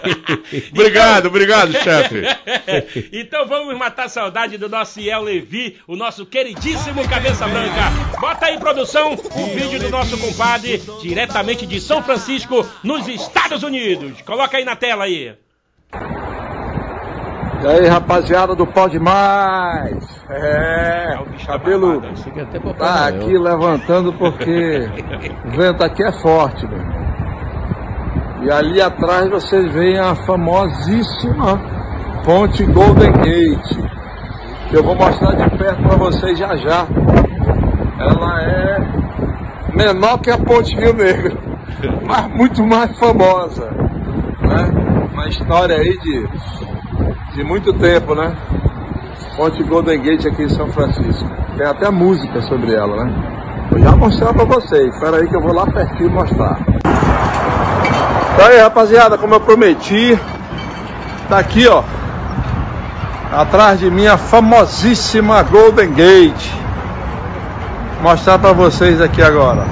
Obrigado, 0.72 1.26
obrigado, 1.26 1.72
chefe. 1.72 2.22
então 3.12 3.46
vamos 3.46 3.76
matar 3.76 4.06
a 4.06 4.08
saudade 4.08 4.56
do 4.56 4.68
nosso 4.68 5.00
Iel 5.00 5.22
Levi, 5.22 5.76
o 5.86 5.96
nosso 5.96 6.24
queridíssimo 6.24 7.06
Cabeça 7.08 7.46
Branca. 7.46 7.59
Bota 8.20 8.46
aí, 8.46 8.58
produção, 8.58 9.12
o 9.12 9.46
vídeo 9.46 9.78
do 9.80 9.90
nosso 9.90 10.18
compadre, 10.18 10.78
diretamente 11.00 11.66
de 11.66 11.80
São 11.80 12.02
Francisco, 12.02 12.66
nos 12.82 13.08
Estados 13.08 13.62
Unidos. 13.62 14.22
Coloca 14.22 14.56
aí 14.56 14.64
na 14.64 14.76
tela 14.76 15.04
aí. 15.04 15.34
E 17.62 17.66
aí, 17.66 17.86
rapaziada 17.86 18.54
do 18.54 18.66
Pau 18.66 18.88
Demais? 18.88 20.20
É, 20.30 21.18
cabelo 21.46 22.00
tá 22.78 23.08
aqui 23.08 23.36
levantando 23.36 24.12
porque 24.12 24.88
o 25.44 25.50
vento 25.50 25.82
aqui 25.82 26.02
é 26.02 26.12
forte, 26.12 26.66
meu. 26.66 26.80
E 28.42 28.50
ali 28.50 28.80
atrás 28.80 29.28
vocês 29.28 29.70
veem 29.72 29.98
a 29.98 30.14
famosíssima 30.14 31.60
Ponte 32.24 32.64
Golden 32.64 33.12
Gate, 33.12 33.76
que 34.70 34.76
eu 34.76 34.82
vou 34.82 34.94
mostrar 34.94 35.34
de 35.34 35.58
perto 35.58 35.82
pra 35.82 35.96
vocês 35.96 36.38
já 36.38 36.56
já. 36.56 36.86
Ela 38.00 38.42
é 38.42 38.78
menor 39.74 40.18
que 40.18 40.30
a 40.30 40.38
Ponte 40.38 40.74
Rio 40.74 40.94
Negro, 40.94 41.38
mas 42.04 42.26
muito 42.34 42.64
mais 42.64 42.98
famosa, 42.98 43.70
né? 43.70 45.08
Uma 45.12 45.28
história 45.28 45.76
aí 45.76 45.98
de 45.98 46.28
de 47.34 47.44
muito 47.44 47.72
tempo, 47.74 48.14
né? 48.14 48.34
Ponte 49.36 49.62
Golden 49.62 50.02
Gate 50.02 50.26
aqui 50.26 50.42
em 50.42 50.48
São 50.48 50.68
Francisco. 50.68 51.28
Tem 51.56 51.66
até 51.66 51.90
música 51.90 52.42
sobre 52.42 52.74
ela, 52.74 53.04
né? 53.04 53.68
Vou 53.70 53.80
já 53.80 53.96
mostrar 53.96 54.34
pra 54.34 54.44
vocês. 54.44 54.92
Espera 54.94 55.18
aí 55.18 55.28
que 55.28 55.36
eu 55.36 55.40
vou 55.40 55.54
lá 55.54 55.66
pertinho 55.66 56.10
mostrar. 56.10 56.58
Então 58.34 58.46
aí, 58.46 58.58
rapaziada, 58.58 59.16
como 59.16 59.34
eu 59.34 59.40
prometi, 59.40 60.18
tá 61.28 61.38
aqui, 61.38 61.68
ó. 61.68 61.82
Atrás 63.32 63.78
de 63.78 63.90
mim 63.90 64.06
a 64.06 64.16
famosíssima 64.16 65.42
Golden 65.44 65.92
Gate. 65.92 66.59
Mostrar 68.02 68.38
pra 68.38 68.52
vocês 68.52 69.00
aqui 69.00 69.22
agora. 69.22 69.66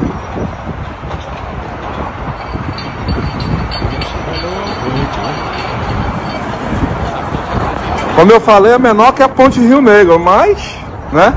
Como 8.15 8.33
eu 8.33 8.41
falei, 8.41 8.73
é 8.73 8.79
menor 8.79 9.13
que 9.13 9.23
a 9.23 9.29
Ponte 9.29 9.61
Rio 9.61 9.81
Negro, 9.81 10.19
mas, 10.19 10.77
né? 11.13 11.33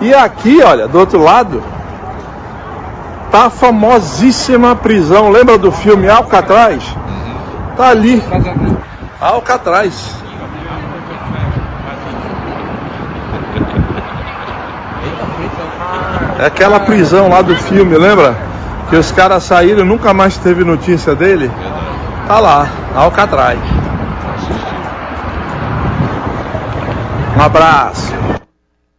E 0.00 0.14
aqui, 0.14 0.62
olha, 0.62 0.88
do 0.88 0.98
outro 0.98 1.22
lado, 1.22 1.62
tá 3.30 3.46
a 3.46 3.50
famosíssima 3.50 4.74
prisão. 4.74 5.28
Lembra 5.28 5.58
do 5.58 5.70
filme 5.70 6.08
Alcatraz? 6.08 6.82
Tá 7.76 7.90
ali. 7.90 8.22
Alcatraz. 9.20 10.14
É 16.40 16.46
aquela 16.46 16.80
prisão 16.80 17.28
lá 17.28 17.42
do 17.42 17.54
filme, 17.54 17.98
lembra? 17.98 18.34
Que 18.88 18.96
os 18.96 19.12
caras 19.12 19.42
saíram 19.42 19.80
e 19.80 19.84
nunca 19.84 20.14
mais 20.14 20.38
teve 20.38 20.64
notícia 20.64 21.14
dele. 21.14 21.50
Tá 22.26 22.40
lá, 22.40 22.66
Alcatraz. 22.94 23.60
Um 27.36 27.42
abraço. 27.42 28.14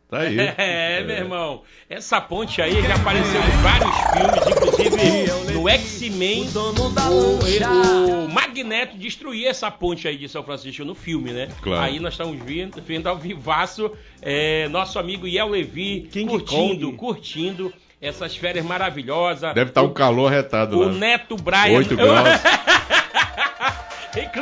Tá 0.07 0.19
aí. 0.19 0.37
É, 0.55 1.03
meu 1.03 1.15
irmão. 1.15 1.61
Essa 1.91 2.21
ponte 2.21 2.61
aí 2.61 2.81
já 2.83 2.95
apareceu 2.95 3.41
em 3.41 3.61
vários 3.61 3.95
filmes, 4.13 4.47
inclusive 4.47 5.51
no 5.51 5.67
X-Men. 5.67 6.47
O, 6.55 8.27
o 8.27 8.29
Magneto 8.31 8.95
destruía 8.95 9.49
essa 9.49 9.69
ponte 9.69 10.07
aí 10.07 10.15
de 10.15 10.29
São 10.29 10.41
Francisco 10.41 10.85
no 10.85 10.95
filme, 10.95 11.33
né? 11.33 11.49
Claro. 11.61 11.83
Aí 11.83 11.99
nós 11.99 12.13
estamos 12.13 12.41
vendo, 12.41 12.81
vendo 12.81 13.07
ao 13.07 13.17
vivaço 13.17 13.91
é, 14.21 14.69
nosso 14.69 14.99
amigo 14.99 15.27
Iel 15.27 15.49
Levi 15.49 16.07
King 16.09 16.29
curtindo, 16.29 16.85
Kong. 16.93 16.97
curtindo 16.97 17.73
essas 18.01 18.37
férias 18.37 18.63
maravilhosas. 18.63 19.53
Deve 19.53 19.71
estar 19.71 19.81
um 19.81 19.91
calor 19.91 20.31
retado 20.31 20.77
O 20.77 20.85
lá. 20.85 20.93
Neto 20.93 21.35
Brian. 21.35 21.77
8 21.77 21.93
graus. 21.97 22.29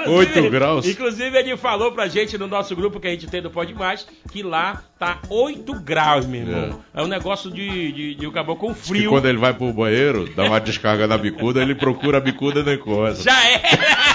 8 0.08 0.50
graus. 0.50 0.88
Inclusive, 0.88 1.38
ele 1.38 1.58
falou 1.58 1.92
pra 1.92 2.08
gente 2.08 2.38
no 2.38 2.48
nosso 2.48 2.76
grupo 2.76 3.00
que 3.00 3.08
a 3.08 3.12
gente 3.12 3.28
tem 3.28 3.42
do 3.42 3.50
Pode 3.50 3.74
Mais 3.74 4.08
que 4.32 4.44
lá 4.44 4.82
tá 4.98 5.20
8 5.30 5.74
graus, 5.80 6.26
meu 6.26 6.42
irmão. 6.42 6.84
É, 6.94 7.00
é 7.00 7.04
um 7.04 7.08
negócio 7.08 7.50
de, 7.50 7.92
de, 7.92 8.16
de 8.16 8.28
um 8.28 8.32
caboclo 8.32 8.70
com 8.70 8.76
frio. 8.76 9.04
E 9.04 9.08
quando 9.08 9.28
ele 9.28 9.38
vai 9.38 9.54
pro 9.54 9.72
banheiro, 9.72 10.30
dá 10.36 10.44
uma 10.44 10.60
descarga 10.60 11.08
na 11.08 11.18
bicuda, 11.18 11.62
ele 11.62 11.74
procura 11.74 12.18
a 12.18 12.22
bicuda 12.22 12.60
e 12.60 12.64
não 12.64 12.74
encontra. 12.74 13.16
Já 13.16 13.48
é! 13.48 13.62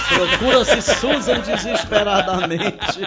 Procura-se 0.07 0.81
Susan 0.81 1.39
desesperadamente. 1.39 2.99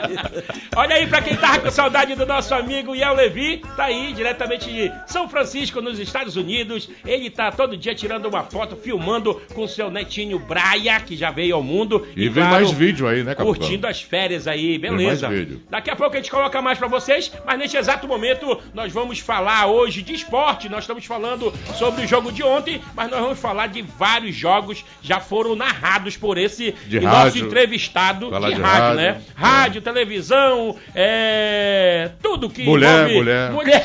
Olha 0.74 0.96
aí, 0.96 1.06
pra 1.06 1.22
quem 1.22 1.36
tava 1.36 1.60
com 1.60 1.70
saudade 1.70 2.14
do 2.16 2.26
nosso 2.26 2.52
amigo 2.54 2.94
Iel 2.94 3.14
Levi, 3.14 3.62
tá 3.76 3.84
aí, 3.84 4.12
diretamente 4.12 4.70
de 4.70 4.92
São 5.06 5.28
Francisco, 5.28 5.80
nos 5.80 5.98
Estados 6.00 6.36
Unidos. 6.36 6.90
Ele 7.06 7.30
tá 7.30 7.52
todo 7.52 7.76
dia 7.76 7.94
tirando 7.94 8.26
uma 8.26 8.42
foto, 8.42 8.76
filmando 8.76 9.40
com 9.54 9.68
seu 9.68 9.90
netinho 9.90 10.38
Braia, 10.38 11.00
que 11.00 11.16
já 11.16 11.30
veio 11.30 11.54
ao 11.54 11.62
mundo. 11.62 12.06
E, 12.16 12.24
e 12.24 12.28
vem 12.38 12.50
mais 12.50 12.70
vídeo 12.70 13.06
aí, 13.06 13.18
né, 13.18 13.34
Capitão? 13.34 13.46
Curtindo 13.46 13.86
as 13.86 14.02
férias 14.02 14.46
aí, 14.46 14.78
beleza. 14.78 15.28
Daqui 15.70 15.90
a 15.90 15.96
pouco 15.96 16.14
a 16.14 16.18
gente 16.18 16.30
coloca 16.30 16.60
mais 16.62 16.78
pra 16.78 16.88
vocês, 16.88 17.32
mas 17.44 17.58
neste 17.58 17.76
exato 17.76 18.06
momento 18.06 18.60
nós 18.74 18.92
vamos 18.92 19.18
falar 19.18 19.66
hoje 19.66 20.02
de 20.02 20.14
esporte. 20.14 20.68
Nós 20.68 20.84
estamos 20.84 21.04
falando 21.04 21.52
sobre 21.74 22.04
o 22.04 22.08
jogo 22.08 22.32
de 22.32 22.42
ontem, 22.42 22.80
mas 22.94 23.10
nós 23.10 23.20
vamos 23.20 23.38
falar 23.38 23.68
de 23.68 23.82
vários 23.82 24.34
jogos 24.34 24.84
já 25.02 25.20
foram 25.20 25.54
narrados 25.54 26.16
por 26.16 26.38
esse 26.38 26.72
de 26.86 27.00
nosso 27.00 27.16
rádio, 27.16 27.46
entrevistado 27.46 28.30
de, 28.30 28.38
de 28.38 28.60
rádio, 28.60 28.62
rádio, 28.62 28.96
né? 28.96 29.20
Rádio, 29.34 29.78
é. 29.78 29.82
televisão, 29.82 30.76
é, 30.94 32.10
tudo 32.22 32.48
que 32.48 32.64
mulher, 32.64 33.10
envolve... 33.10 33.14
mulher. 33.14 33.50
mulher. 33.52 33.84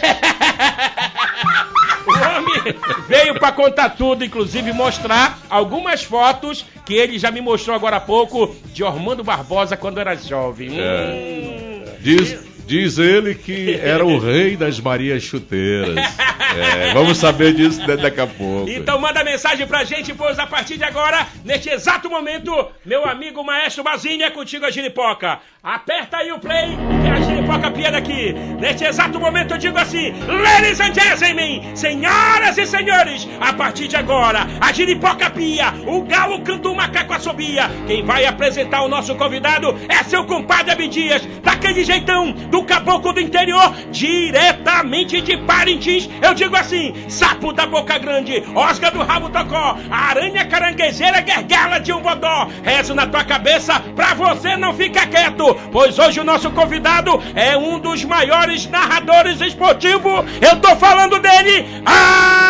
o 2.06 2.12
homem 2.12 2.76
veio 3.08 3.40
para 3.40 3.52
contar 3.52 3.90
tudo, 3.90 4.24
inclusive 4.24 4.72
mostrar 4.74 5.40
algumas 5.50 6.04
fotos 6.04 6.66
que 6.86 6.94
ele 6.94 7.18
já 7.18 7.32
me 7.32 7.42
mostrou 7.42 7.76
agora 7.76 7.98
há 7.98 8.02
pouco 8.02 8.43
de 8.74 8.84
Ormando 8.84 9.24
Barbosa 9.24 9.78
quando 9.78 10.00
era 10.00 10.16
jovem. 10.16 10.80
É. 10.80 11.84
Hum. 11.84 11.84
Diz, 12.00 12.38
Diz 12.66 12.98
ele 12.98 13.36
que 13.36 13.76
era 13.76 14.06
o 14.06 14.18
rei 14.18 14.56
das 14.56 14.80
Marias 14.80 15.24
Chuteiras. 15.24 15.96
É, 16.54 16.94
vamos 16.94 17.18
saber 17.18 17.52
disso 17.56 17.84
daqui 17.98 18.22
a 18.22 18.28
pouco. 18.28 18.70
Então 18.70 19.00
manda 19.00 19.24
mensagem 19.24 19.66
pra 19.66 19.84
gente, 19.84 20.14
pois 20.14 20.38
a 20.38 20.46
partir 20.46 20.78
de 20.78 20.84
agora, 20.84 21.26
neste 21.44 21.68
exato 21.68 22.12
momento, 22.12 22.52
meu 22.86 23.06
amigo 23.06 23.44
Maestro 23.44 23.84
Bazinho 23.84 24.24
é 24.24 24.30
contigo 24.30 24.64
a 24.64 24.70
giripoca. 24.70 25.40
Aperta 25.64 26.18
aí 26.18 26.32
o 26.32 26.38
play, 26.38 26.78
que 27.02 27.08
a 27.10 27.22
giripoca 27.34 27.72
piada 27.72 27.98
aqui. 27.98 28.34
Neste 28.60 28.86
exato 28.86 29.20
momento 29.20 29.54
eu 29.54 29.58
digo 29.58 29.78
assim, 29.78 30.14
ladies 30.28 30.80
and 30.80 30.94
gentlemen, 30.94 31.76
senhoras 31.76 32.58
e 32.58 32.66
senhores, 32.66 33.28
a 33.42 33.54
partir 33.54 33.88
de 33.88 33.96
agora, 33.96 34.48
a 34.62 34.72
giripoca 34.72 35.30
pia, 35.30 35.74
o 35.88 36.04
galo 36.04 36.42
canta 36.42 36.70
o 36.70 36.76
macaco 36.76 37.14
assobia. 37.14 37.70
Quem 37.88 38.06
vai 38.06 38.26
apresentar 38.26 38.84
o 38.84 38.88
nosso 38.88 39.16
convidado 39.16 39.76
é 39.90 40.04
seu 40.04 40.26
compadre 40.26 40.72
Abidias, 40.72 41.26
daquele 41.42 41.84
jeitão 41.84 42.32
do 42.32 42.64
caboclo 42.64 43.14
do 43.14 43.20
interior, 43.20 43.74
diretamente 43.92 45.22
de 45.22 45.38
Parintins. 45.38 46.10
Eu 46.22 46.34
digo 46.34 46.56
assim: 46.56 46.94
sapo 47.10 47.52
da 47.52 47.66
boca 47.66 47.98
grande, 47.98 48.44
osga 48.56 48.92
do 48.92 49.04
rabo 49.04 49.30
tocó, 49.30 49.78
aranha 49.90 50.46
caranguejeira, 50.46 51.22
guerguela 51.22 51.80
de 51.80 51.92
um 51.92 52.02
bodó. 52.02 52.48
Rezo 52.64 52.94
na 52.94 53.08
tua 53.08 53.24
cabeça 53.24 53.80
pra 53.96 54.14
você 54.14 54.56
não 54.56 54.74
ficar 54.74 55.08
quieto, 55.08 55.56
pois 55.72 55.98
hoje 55.98 56.20
o 56.20 56.24
nosso 56.24 56.52
convidado 56.52 57.23
é 57.36 57.58
um 57.58 57.80
dos 57.80 58.04
maiores 58.04 58.68
narradores 58.68 59.42
esportivos. 59.42 60.26
Eu 60.42 60.60
tô 60.60 60.76
falando 60.76 61.20
dele, 61.20 61.66
Ari 61.86 62.44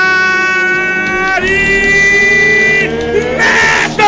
Neto! 3.38 4.03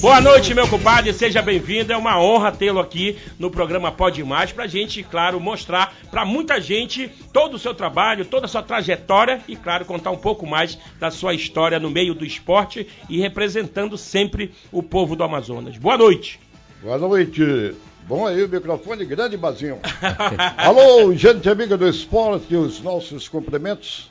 Boa 0.00 0.18
noite, 0.18 0.54
meu 0.54 0.66
compadre, 0.66 1.12
seja 1.12 1.42
bem-vindo. 1.42 1.92
É 1.92 1.96
uma 1.96 2.18
honra 2.18 2.50
tê-lo 2.50 2.80
aqui 2.80 3.18
no 3.38 3.50
programa 3.50 3.92
Pode 3.92 4.24
Mais, 4.24 4.50
pra 4.50 4.66
gente, 4.66 5.02
claro, 5.02 5.38
mostrar 5.38 5.94
pra 6.10 6.24
muita 6.24 6.58
gente 6.58 7.06
todo 7.34 7.54
o 7.54 7.58
seu 7.58 7.74
trabalho, 7.74 8.24
toda 8.24 8.46
a 8.46 8.48
sua 8.48 8.62
trajetória 8.62 9.42
e, 9.46 9.54
claro, 9.56 9.84
contar 9.84 10.10
um 10.10 10.16
pouco 10.16 10.46
mais 10.46 10.78
da 10.98 11.10
sua 11.10 11.34
história 11.34 11.78
no 11.78 11.90
meio 11.90 12.14
do 12.14 12.24
esporte 12.24 12.88
e 13.10 13.20
representando 13.20 13.98
sempre 13.98 14.54
o 14.72 14.82
povo 14.82 15.14
do 15.14 15.22
Amazonas. 15.22 15.76
Boa 15.76 15.98
noite. 15.98 16.40
Boa 16.82 16.96
noite. 16.96 17.74
Bom 18.08 18.26
aí 18.26 18.42
o 18.42 18.48
microfone 18.48 19.04
grande, 19.04 19.36
Bazinho. 19.36 19.80
Alô, 20.56 21.14
gente 21.14 21.46
amiga 21.46 21.76
do 21.76 21.86
esporte, 21.86 22.56
os 22.56 22.80
nossos 22.80 23.28
cumprimentos. 23.28 24.10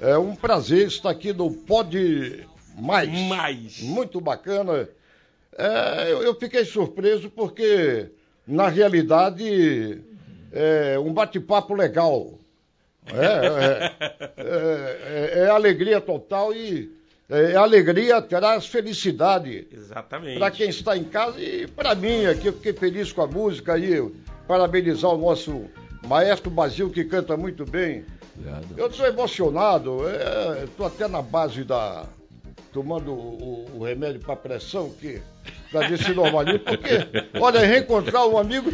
É 0.00 0.16
um 0.16 0.34
prazer 0.34 0.86
estar 0.86 1.10
aqui 1.10 1.34
no 1.34 1.50
Pode 1.50 2.46
Mais. 2.78 3.10
Mais. 3.28 3.82
Muito 3.82 4.18
bacana. 4.18 4.88
É, 5.58 6.12
eu, 6.12 6.22
eu, 6.22 6.34
fiquei 6.34 6.64
surpreso 6.64 7.30
porque, 7.30 8.10
na 8.46 8.68
realidade, 8.68 10.02
é 10.52 10.98
um 10.98 11.12
bate-papo 11.12 11.74
legal. 11.74 12.38
É, 13.06 13.92
é, 14.36 15.32
é, 15.38 15.38
é, 15.44 15.48
alegria 15.48 16.00
total 16.00 16.52
e 16.52 16.92
é, 17.30 17.54
alegria 17.54 18.20
traz 18.20 18.66
felicidade. 18.66 19.66
Exatamente. 19.72 20.38
Para 20.38 20.50
quem 20.50 20.68
está 20.68 20.96
em 20.96 21.04
casa 21.04 21.40
e 21.40 21.66
para 21.66 21.94
mim 21.94 22.26
aqui, 22.26 22.48
eu 22.48 22.52
fiquei 22.52 22.72
feliz 22.72 23.12
com 23.12 23.22
a 23.22 23.26
música 23.26 23.74
aí, 23.74 24.12
parabenizar 24.46 25.12
o 25.12 25.18
nosso 25.18 25.64
maestro 26.06 26.50
Basil 26.50 26.90
que 26.90 27.04
canta 27.04 27.36
muito 27.36 27.64
bem. 27.64 28.04
Obrigado. 28.34 28.66
Eu 28.76 28.88
estou 28.88 29.06
emocionado, 29.06 30.00
estou 30.64 30.86
até 30.86 31.08
na 31.08 31.22
base 31.22 31.64
da, 31.64 32.06
tomando 32.76 33.10
o, 33.10 33.64
o 33.74 33.84
remédio 33.84 34.20
para 34.20 34.36
pressão, 34.36 34.90
que 34.90 35.22
para 35.72 35.88
ver 35.88 35.96
se 35.96 36.12
normaliza, 36.12 36.58
porque, 36.58 36.90
olha, 37.40 37.60
reencontrar 37.60 38.28
um 38.28 38.36
amigo 38.36 38.70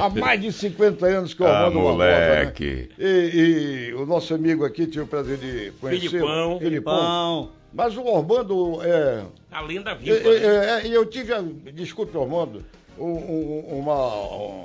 há 0.00 0.08
mais 0.08 0.40
de 0.40 0.52
50 0.52 1.04
anos 1.04 1.34
que 1.34 1.42
eu 1.42 1.48
ah, 1.48 1.68
moleque. 1.68 2.90
Né? 2.96 3.04
E, 3.04 3.88
e, 3.90 3.94
o 3.94 4.06
nosso 4.06 4.32
amigo 4.34 4.64
aqui 4.64 4.86
tive 4.86 5.00
o 5.00 5.06
prazer 5.08 5.36
de 5.38 5.72
conhecer. 5.80 6.10
Filipão. 6.10 6.58
Filipão. 6.60 7.50
Mas 7.72 7.96
o 7.96 8.04
Ormando 8.04 8.80
é. 8.84 9.24
A 9.50 9.60
lenda 9.62 9.96
viva. 9.96 10.16
E 10.16 10.40
né? 10.40 10.82
é, 10.84 10.86
eu 10.86 11.04
tive, 11.04 11.34
desculpe, 11.72 12.16
Ormando, 12.16 12.64
um, 12.96 13.80
uma, 13.80 14.62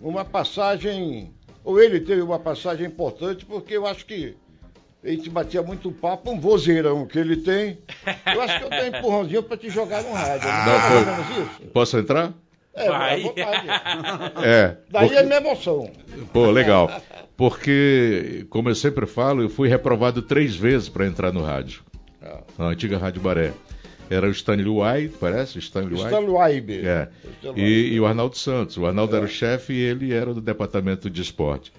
uma 0.00 0.24
passagem. 0.24 1.34
Ou 1.62 1.78
ele 1.78 2.00
teve 2.00 2.22
uma 2.22 2.38
passagem 2.38 2.86
importante, 2.86 3.44
porque 3.44 3.76
eu 3.76 3.86
acho 3.86 4.06
que 4.06 4.34
a 5.02 5.08
gente 5.08 5.30
batia 5.30 5.62
muito 5.62 5.90
papo, 5.90 6.30
um 6.30 6.38
vozeirão 6.38 7.06
que 7.06 7.18
ele 7.18 7.36
tem. 7.36 7.78
Eu 8.26 8.40
acho 8.42 8.58
que 8.58 8.64
eu 8.64 8.70
tenho 8.70 8.82
um 8.82 8.98
empurrãozinho 8.98 9.42
pra 9.42 9.56
te 9.56 9.70
jogar 9.70 10.02
no 10.02 10.12
rádio. 10.12 10.48
Ah, 10.48 10.66
não, 11.06 11.42
isso? 11.42 11.60
Posso 11.72 11.98
entrar? 11.98 12.34
É, 12.74 12.88
Vai. 12.88 13.22
É. 14.44 14.76
Daí 14.90 15.08
porque... 15.08 15.16
é 15.16 15.22
minha 15.24 15.38
emoção. 15.38 15.90
Pô, 16.32 16.50
legal. 16.50 16.90
Porque, 17.36 18.46
como 18.50 18.68
eu 18.68 18.74
sempre 18.74 19.06
falo, 19.06 19.42
eu 19.42 19.48
fui 19.48 19.68
reprovado 19.68 20.22
três 20.22 20.54
vezes 20.54 20.88
para 20.88 21.06
entrar 21.06 21.32
no 21.32 21.42
rádio. 21.42 21.82
Ah. 22.22 22.40
Na 22.58 22.66
antiga 22.66 22.98
Rádio 22.98 23.22
Baré. 23.22 23.52
Era 24.10 24.26
o 24.26 24.30
Stanley 24.30 24.66
White, 24.66 25.16
parece? 25.20 25.58
Stanley 25.60 25.94
White. 25.94 26.06
Stanley 26.06 26.30
White. 26.30 26.86
É. 26.86 27.08
E, 27.56 27.94
e, 27.94 28.00
o 28.00 28.06
Arnaldo 28.06 28.36
Santos. 28.36 28.76
O 28.76 28.84
Arnaldo 28.84 29.14
é. 29.14 29.18
era 29.18 29.24
o 29.24 29.28
chefe 29.28 29.72
e 29.72 29.80
ele 29.80 30.12
era 30.12 30.34
do 30.34 30.40
departamento 30.40 31.08
de 31.08 31.22
esporte. 31.22 31.72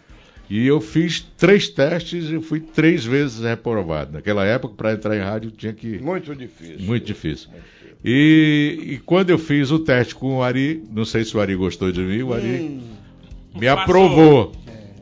E 0.51 0.67
eu 0.67 0.81
fiz 0.81 1.21
três 1.37 1.69
testes 1.69 2.25
e 2.29 2.41
fui 2.41 2.59
três 2.59 3.05
vezes 3.05 3.39
reprovado. 3.39 4.11
Naquela 4.11 4.45
época, 4.45 4.73
para 4.75 4.91
entrar 4.91 5.15
em 5.15 5.21
rádio, 5.21 5.49
tinha 5.49 5.71
que. 5.71 5.97
Muito 5.99 6.35
difícil. 6.35 6.75
Muito 6.81 7.05
difícil. 7.05 7.49
Muito 7.51 7.63
difícil. 7.63 7.99
E, 8.03 8.95
e, 8.95 8.97
quando 8.97 9.29
eu 9.29 9.37
fiz 9.37 9.71
o 9.71 9.79
teste 9.79 10.13
com 10.13 10.39
o 10.39 10.43
Ari, 10.43 10.83
não 10.91 11.05
sei 11.05 11.23
se 11.23 11.37
o 11.37 11.39
Ari 11.39 11.55
gostou 11.55 11.89
de 11.89 12.01
mim, 12.01 12.21
o 12.23 12.33
Ari 12.33 12.47
hum, 12.47 12.81
me 13.57 13.65
aprovou. 13.65 14.51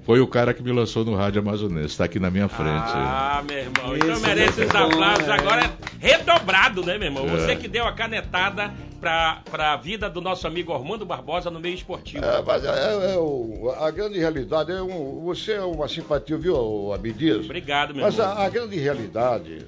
Foi 0.10 0.20
o 0.20 0.26
cara 0.26 0.56
que 0.56 0.64
me 0.64 0.72
lançou 0.72 1.06
no 1.06 1.14
rádio 1.14 1.40
amazonense, 1.40 1.86
está 1.86 2.06
aqui 2.06 2.20
na 2.20 2.32
minha 2.32 2.48
frente. 2.48 2.94
Ah, 2.96 3.44
meu 3.48 3.60
irmão, 3.60 3.96
então 3.96 4.20
merece 4.22 4.64
os 4.64 4.74
aplausos. 4.74 5.28
É. 5.28 5.32
Agora 5.32 5.62
é 5.62 6.08
redobrado, 6.08 6.84
né, 6.84 6.98
meu 6.98 7.10
irmão? 7.10 7.26
É. 7.26 7.30
Você 7.30 7.56
que 7.56 7.68
deu 7.68 7.86
a 7.86 7.92
canetada 7.92 8.74
para 9.00 9.44
a 9.72 9.76
vida 9.78 10.10
do 10.10 10.20
nosso 10.20 10.48
amigo 10.48 10.74
Armando 10.74 11.06
Barbosa 11.06 11.52
no 11.52 11.60
meio 11.60 11.76
esportivo. 11.76 12.26
É, 12.26 12.42
mas 12.42 12.66
é, 12.66 12.70
é, 12.70 13.16
é 13.18 13.86
a 13.86 13.92
grande 13.92 14.18
realidade 14.18 14.72
é 14.72 14.82
um, 14.82 15.26
você 15.26 15.52
é 15.52 15.62
uma 15.62 15.88
simpatia, 15.88 16.38
viu, 16.38 16.92
Abidias? 16.92 17.46
Obrigado, 17.46 17.94
meu 17.94 18.04
mas 18.04 18.16
irmão. 18.16 18.30
Mas 18.30 18.40
a, 18.40 18.46
a 18.46 18.50
grande 18.50 18.80
realidade 18.80 19.68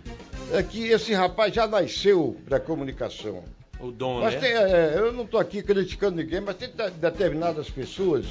é 0.51 0.63
que 0.63 0.87
esse 0.87 1.13
rapaz 1.13 1.53
já 1.53 1.67
nasceu 1.67 2.35
para 2.47 2.57
a 2.57 2.59
comunicação. 2.59 3.43
O 3.79 3.91
dom, 3.91 4.21
mas 4.21 4.33
né? 4.33 4.39
Tem, 4.39 4.53
é, 4.53 4.93
eu 4.97 5.13
não 5.13 5.23
estou 5.23 5.39
aqui 5.39 5.61
criticando 5.61 6.17
ninguém, 6.17 6.41
mas 6.41 6.55
tem 6.55 6.71
determinadas 6.99 7.69
pessoas 7.69 8.25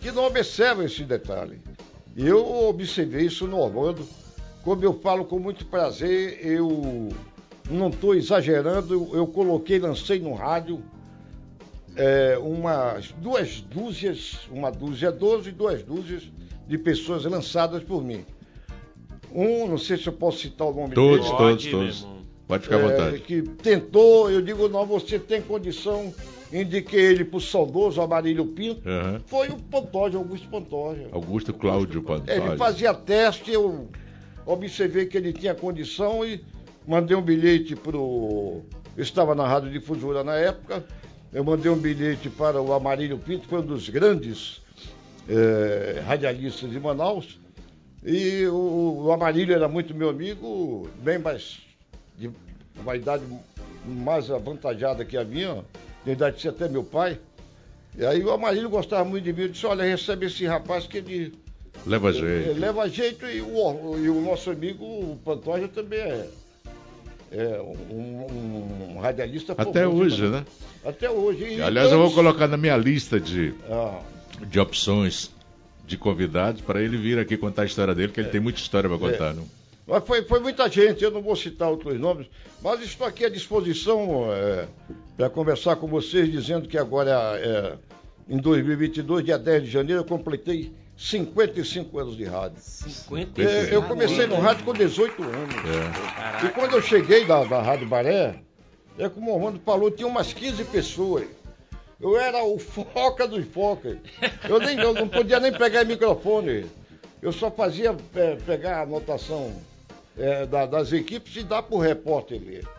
que 0.00 0.10
não 0.10 0.24
observam 0.24 0.84
esse 0.84 1.04
detalhe. 1.04 1.60
Eu 2.16 2.68
observei 2.68 3.26
isso 3.26 3.46
no 3.46 3.58
Orlando. 3.58 4.06
Como 4.62 4.84
eu 4.84 4.92
falo 5.00 5.24
com 5.24 5.38
muito 5.38 5.64
prazer, 5.66 6.44
eu 6.44 7.08
não 7.70 7.88
estou 7.88 8.14
exagerando, 8.14 8.92
eu, 8.92 9.10
eu, 9.14 9.26
coloquei, 9.26 9.78
lancei 9.78 10.18
no 10.18 10.34
rádio 10.34 10.82
é, 11.96 12.38
umas 12.38 13.12
duas 13.12 13.60
dúzias, 13.60 14.38
uma 14.50 14.70
dúzia 14.70 15.10
doze 15.10 15.50
e 15.50 15.52
duas 15.52 15.82
dúzias 15.82 16.22
de 16.66 16.78
pessoas 16.78 17.24
lançadas 17.24 17.82
por 17.82 18.02
mim. 18.02 18.24
Um, 19.32 19.66
não 19.66 19.78
sei 19.78 19.96
se 19.96 20.06
eu 20.06 20.12
posso 20.12 20.38
citar 20.38 20.68
o 20.68 20.74
nome 20.74 20.94
todos, 20.94 21.26
dele. 21.26 21.36
Todos, 21.36 21.64
todos, 21.64 22.02
todos. 22.02 22.18
Pode 22.46 22.62
ficar 22.62 22.76
à 22.76 22.78
é, 22.78 22.82
vontade. 22.82 23.18
Que 23.20 23.42
tentou, 23.42 24.30
eu 24.30 24.40
digo, 24.40 24.68
não, 24.68 24.86
você 24.86 25.18
tem 25.18 25.42
condição, 25.42 26.14
indiquei 26.52 27.00
ele 27.00 27.24
para 27.24 27.36
o 27.36 27.40
saudoso 27.40 28.00
Amarílio 28.00 28.46
Pinto, 28.46 28.88
uhum. 28.88 29.20
foi 29.26 29.48
o 29.48 29.56
Pantoja, 29.56 30.18
Augusto 30.18 30.48
Pantoja. 30.48 31.08
Augusto 31.12 31.52
Cláudio 31.52 32.02
Pantoja. 32.02 32.32
Ele 32.32 32.56
fazia 32.56 32.94
teste, 32.94 33.52
eu 33.52 33.88
observei 34.46 35.06
que 35.06 35.16
ele 35.16 35.32
tinha 35.32 35.54
condição 35.54 36.24
e 36.24 36.42
mandei 36.86 37.16
um 37.16 37.22
bilhete 37.22 37.76
para 37.76 37.96
o... 37.96 38.64
Eu 38.96 39.02
estava 39.02 39.34
na 39.34 39.46
Rádio 39.46 39.70
Difusora 39.70 40.24
na 40.24 40.34
época, 40.36 40.84
eu 41.32 41.44
mandei 41.44 41.70
um 41.70 41.76
bilhete 41.76 42.30
para 42.30 42.60
o 42.60 42.72
Amarílio 42.72 43.18
Pinto, 43.18 43.46
foi 43.46 43.60
um 43.60 43.66
dos 43.66 43.88
grandes 43.88 44.62
é, 45.28 46.02
radialistas 46.06 46.70
de 46.70 46.80
Manaus, 46.80 47.38
e 48.02 48.46
o, 48.46 49.04
o 49.04 49.12
Amarílio 49.12 49.54
era 49.54 49.68
muito 49.68 49.94
meu 49.94 50.08
amigo, 50.08 50.88
bem 51.02 51.18
mais 51.18 51.58
de 52.16 52.30
uma 52.80 52.96
idade 52.96 53.22
mais 53.84 54.30
avantajada 54.30 55.04
que 55.04 55.16
a 55.16 55.24
minha, 55.24 55.64
de 56.08 56.12
idade 56.12 56.36
de 56.36 56.42
ser 56.42 56.48
até 56.48 56.68
meu 56.68 56.82
pai. 56.82 57.18
E 57.96 58.04
aí 58.04 58.22
o 58.22 58.30
Amarílio 58.30 58.70
gostava 58.70 59.04
muito 59.04 59.24
de 59.24 59.32
mim, 59.32 59.42
eu 59.42 59.48
disse, 59.48 59.66
olha, 59.66 59.84
recebe 59.84 60.26
esse 60.26 60.46
rapaz 60.46 60.86
que 60.86 60.98
ele. 60.98 61.34
Leva 61.86 62.12
jeito. 62.12 62.50
Ele, 62.50 62.60
leva 62.60 62.88
jeito 62.88 63.26
e 63.26 63.40
o, 63.40 63.98
e 63.98 64.08
o 64.08 64.20
nosso 64.20 64.50
amigo 64.50 64.84
o 64.84 65.18
Pantoja 65.24 65.68
também 65.68 66.00
é. 66.00 66.28
É 67.30 67.60
um, 67.60 68.94
um 68.94 69.00
radialista 69.00 69.54
Até 69.56 69.86
hoje, 69.86 70.26
né? 70.28 70.46
Até 70.82 71.10
hoje. 71.10 71.56
E 71.56 71.62
Aliás, 71.62 71.92
eu 71.92 71.98
vou 71.98 72.10
colocar 72.10 72.48
na 72.48 72.56
minha 72.56 72.76
lista 72.76 73.20
de, 73.20 73.52
ah. 73.68 74.00
de 74.46 74.58
opções 74.58 75.30
de 75.86 75.98
convidados 75.98 76.62
para 76.62 76.80
ele 76.80 76.96
vir 76.96 77.18
aqui 77.18 77.36
contar 77.36 77.62
a 77.62 77.66
história 77.66 77.94
dele, 77.94 78.12
que 78.12 78.20
ele 78.20 78.28
é. 78.28 78.30
tem 78.30 78.40
muita 78.40 78.60
história 78.60 78.88
para 78.88 78.98
contar. 78.98 79.32
É. 79.32 79.34
Não? 79.34 79.44
Mas 79.86 80.04
foi, 80.04 80.22
foi 80.22 80.40
muita 80.40 80.68
gente, 80.70 81.02
eu 81.02 81.10
não 81.10 81.22
vou 81.22 81.34
citar 81.34 81.70
outros 81.70 81.98
nomes, 81.98 82.26
mas 82.62 82.82
estou 82.82 83.06
aqui 83.06 83.24
à 83.24 83.28
disposição 83.28 84.32
é, 84.32 84.68
para 85.18 85.28
conversar 85.28 85.74
com 85.74 85.88
vocês, 85.88 86.30
dizendo 86.30 86.68
que 86.68 86.78
agora, 86.78 87.10
é, 87.40 87.76
em 88.28 88.36
2022, 88.36 89.24
dia 89.24 89.36
10 89.36 89.64
de 89.64 89.68
janeiro, 89.68 90.02
eu 90.02 90.04
completei 90.04 90.72
55 90.96 91.98
anos 91.98 92.16
de 92.16 92.24
rádio. 92.24 92.60
55? 92.60 93.50
É, 93.50 93.74
eu 93.74 93.82
comecei 93.82 94.28
no 94.28 94.36
rádio 94.36 94.64
com 94.64 94.72
18 94.72 95.20
anos. 95.20 95.56
É. 96.42 96.46
E 96.46 96.50
quando 96.50 96.74
eu 96.74 96.80
cheguei 96.80 97.24
da, 97.24 97.42
da 97.42 97.60
Rádio 97.60 97.88
Baré, 97.88 98.36
é 98.96 99.08
como 99.08 99.32
o 99.32 99.34
Orlando 99.34 99.60
falou, 99.66 99.90
tinha 99.90 100.06
umas 100.06 100.32
15 100.32 100.62
pessoas. 100.66 101.26
Eu 102.00 102.16
era 102.16 102.44
o 102.44 102.56
foca 102.56 103.26
dos 103.26 103.44
focas. 103.46 103.98
Eu, 104.48 104.60
nem, 104.60 104.78
eu 104.78 104.94
não 104.94 105.08
podia 105.08 105.40
nem 105.40 105.52
pegar 105.52 105.82
microfone. 105.84 106.64
Eu 107.20 107.32
só 107.32 107.50
fazia 107.50 107.96
é, 108.14 108.36
pegar 108.36 108.76
a 108.76 108.82
anotação 108.82 109.52
é, 110.16 110.46
da, 110.46 110.64
das 110.64 110.92
equipes 110.92 111.34
e 111.34 111.42
dar 111.42 111.62
para 111.64 111.74
o 111.74 111.80
repórter 111.80 112.40
ler. 112.40 112.77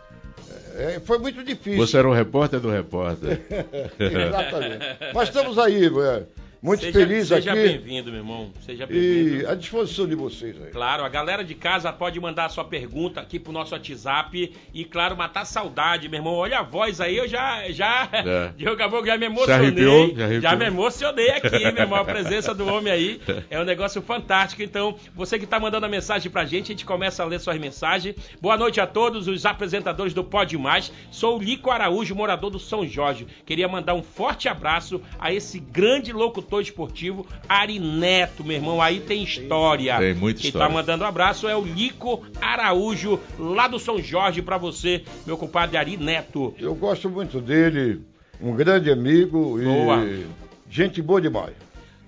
É, 0.75 0.99
foi 0.99 1.17
muito 1.17 1.43
difícil. 1.43 1.77
Você 1.77 1.97
era 1.97 2.07
o 2.07 2.13
repórter 2.13 2.59
do 2.59 2.69
repórter. 2.69 3.41
Exatamente. 3.99 4.85
Mas 5.13 5.29
estamos 5.29 5.57
aí, 5.57 5.85
é, 5.85 6.23
muito 6.61 6.81
seja, 6.81 6.99
feliz 6.99 7.27
seja 7.29 7.51
aqui. 7.51 7.61
Seja 7.61 7.77
bem-vindo, 7.77 8.11
meu 8.11 8.19
irmão. 8.19 8.51
Seja 8.65 8.85
bem-vindo. 8.85 9.43
E 9.43 9.45
à 9.45 9.55
disposição 9.55 10.05
de 10.05 10.13
vocês 10.13 10.61
aí. 10.61 10.71
Claro, 10.71 11.05
a 11.05 11.09
galera 11.09 11.41
de 11.41 11.55
casa 11.55 11.91
pode 11.93 12.19
mandar 12.19 12.45
a 12.45 12.49
sua 12.49 12.65
pergunta 12.65 13.21
aqui 13.21 13.39
pro 13.39 13.53
nosso 13.53 13.73
WhatsApp. 13.73 14.53
E, 14.73 14.83
claro, 14.83 15.15
matar 15.15 15.45
saudade, 15.45 16.09
meu 16.09 16.19
irmão. 16.19 16.33
Olha 16.33 16.59
a 16.59 16.63
voz 16.63 16.99
aí, 16.99 17.15
eu 17.15 17.29
já. 17.29 17.71
já 17.71 18.09
é. 18.11 18.51
Diogo 18.57 18.75
Caboclo 18.75 19.07
já 19.07 19.17
me 19.17 19.27
emocionei. 19.27 19.55
Já, 19.55 19.55
arrepiou, 19.55 20.15
já, 20.15 20.25
arrepiou. 20.25 20.41
já 20.41 20.55
me 20.57 20.65
emocionei 20.65 21.29
aqui, 21.29 21.71
meu 21.71 21.83
irmão. 21.83 21.99
A 21.99 22.03
presença 22.03 22.53
do 22.53 22.67
homem 22.67 22.91
aí 22.91 23.21
é 23.49 23.57
um 23.57 23.63
negócio 23.63 24.01
fantástico. 24.01 24.61
Então, 24.61 24.97
você 25.15 25.39
que 25.39 25.47
tá 25.47 25.61
mandando 25.61 25.85
a 25.85 25.89
mensagem 25.89 26.29
pra 26.29 26.43
gente, 26.43 26.65
a 26.65 26.73
gente 26.73 26.85
começa 26.85 27.23
a 27.23 27.25
ler 27.25 27.39
suas 27.39 27.57
mensagens. 27.57 28.15
Boa 28.41 28.57
noite 28.57 28.81
a 28.81 28.87
todos 28.87 29.29
os 29.29 29.45
apresentadores 29.45 30.13
do 30.13 30.25
Pode 30.25 30.57
Mais. 30.57 30.91
Sou 31.09 31.37
o 31.37 31.41
Lico 31.41 31.71
Araújo, 31.71 32.13
morador 32.13 32.49
do 32.49 32.59
São 32.59 32.85
Jorge. 32.85 33.25
Queria 33.45 33.67
mandar 33.69 33.93
um 33.93 34.03
forte 34.03 34.49
abraço 34.49 35.01
a 35.17 35.31
esse 35.31 35.57
grande 35.57 36.11
locutor 36.11 36.48
diretor 36.49 36.61
esportivo 36.61 37.25
Ari 37.47 37.79
Neto, 37.79 38.43
meu 38.43 38.55
irmão. 38.57 38.81
Aí 38.81 38.99
tem 38.99 39.23
história. 39.23 39.97
Tem 39.99 40.13
muita 40.13 40.41
Quem 40.41 40.47
história. 40.49 40.67
tá 40.67 40.73
mandando 40.73 41.03
um 41.03 41.07
abraço 41.07 41.47
é 41.47 41.55
o 41.55 41.63
Lico 41.63 42.25
Araújo, 42.41 43.19
lá 43.37 43.67
do 43.67 43.79
São 43.79 44.01
Jorge, 44.01 44.41
para 44.41 44.57
você, 44.57 45.03
meu 45.25 45.37
compadre 45.37 45.77
Ari 45.77 45.97
Neto. 45.97 46.53
Eu 46.59 46.73
gosto 46.73 47.09
muito 47.09 47.39
dele, 47.39 48.01
um 48.41 48.55
grande 48.55 48.91
amigo 48.91 49.59
boa. 49.61 50.03
e 50.03 50.25
gente 50.69 51.01
boa 51.01 51.21
demais. 51.21 51.53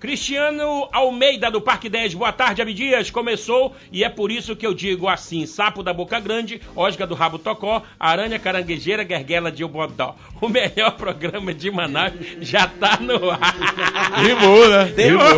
Cristiano 0.02 0.88
Almeida 0.90 1.48
do 1.48 1.60
Parque 1.60 1.88
10, 1.88 2.14
boa 2.14 2.32
tarde, 2.32 2.60
Abdias. 2.60 3.08
Começou 3.08 3.72
e 3.92 4.02
é 4.02 4.08
por 4.08 4.32
isso 4.32 4.56
que 4.56 4.66
eu 4.66 4.74
digo 4.74 5.06
assim: 5.06 5.46
sapo 5.46 5.80
da 5.80 5.94
boca 5.94 6.18
grande, 6.18 6.60
osga 6.74 7.06
do 7.06 7.14
rabo 7.14 7.38
tocó, 7.38 7.84
aranha 8.00 8.36
caranguejeira, 8.36 9.04
guerguela 9.04 9.52
de 9.52 9.62
obodó. 9.62 10.16
O 10.40 10.48
melhor 10.48 10.96
programa 10.96 11.54
de 11.54 11.70
Manaus 11.70 12.14
já 12.40 12.66
tá 12.66 12.98
no 13.00 13.30
ar. 13.30 13.54
Rimou, 14.16 14.68
né? 14.68 14.86
Demorou. 14.86 15.36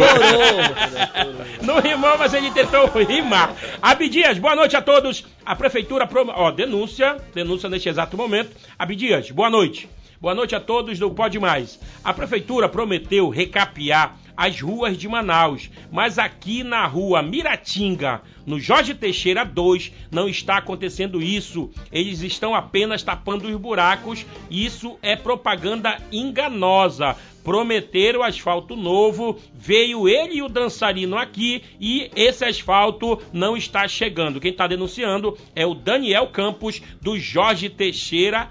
Não 1.61 1.79
rimou, 1.81 2.17
mas 2.17 2.33
ele 2.33 2.51
tentou 2.51 2.87
rimar. 2.87 3.55
Abdias, 3.83 4.39
boa 4.39 4.57
noite 4.57 4.75
a 4.75 4.81
todos. 4.81 5.27
A 5.45 5.55
prefeitura, 5.55 6.07
prom... 6.07 6.33
ó, 6.35 6.51
denúncia, 6.51 7.19
denúncia 7.35 7.69
neste 7.69 7.91
exato 7.91 8.17
momento. 8.17 8.57
Abdias, 8.79 9.31
boa 9.31 9.51
noite. 9.51 9.91
Boa 10.19 10.35
noite 10.35 10.55
a 10.55 10.61
todos 10.61 10.99
do 10.99 11.11
Pode 11.11 11.39
Mais. 11.39 11.79
A 12.03 12.15
prefeitura 12.15 12.67
prometeu 12.67 13.29
recapear 13.29 14.17
as 14.37 14.61
ruas 14.61 14.97
de 14.97 15.09
Manaus, 15.09 15.71
mas 15.91 16.19
aqui 16.19 16.65
na 16.65 16.87
rua 16.87 17.23
Miratinga, 17.23 18.23
no 18.47 18.59
Jorge 18.59 18.95
Teixeira 18.95 19.45
2, 19.45 19.93
não 20.11 20.29
está 20.29 20.59
acontecendo 20.59 21.23
isso. 21.23 21.71
Eles 21.91 22.21
estão 22.21 22.55
apenas 22.55 23.03
tapando 23.03 23.49
os 23.49 23.57
buracos. 23.57 24.27
Isso 24.51 24.99
é 25.03 25.17
propaganda 25.17 25.99
enganosa. 26.13 27.17
Prometeram 27.43 28.23
asfalto 28.23 28.75
novo, 28.75 29.39
veio 29.55 30.09
ele 30.09 30.37
e 30.37 30.43
o 30.43 30.49
dançarino 30.49 31.17
aqui 31.17 31.63
e 31.79 32.11
esse 32.17 32.43
asfalto 32.43 33.21
não 33.35 33.55
está 33.55 33.87
chegando. 33.87 34.41
Quem 34.41 34.51
está 34.51 34.67
denunciando 34.67 35.37
é 35.55 35.67
o 35.67 35.75
Daniel 35.75 36.29
Campos 36.29 36.81
do 37.03 37.19
Jorge 37.19 37.69
Teixeira 37.69 38.49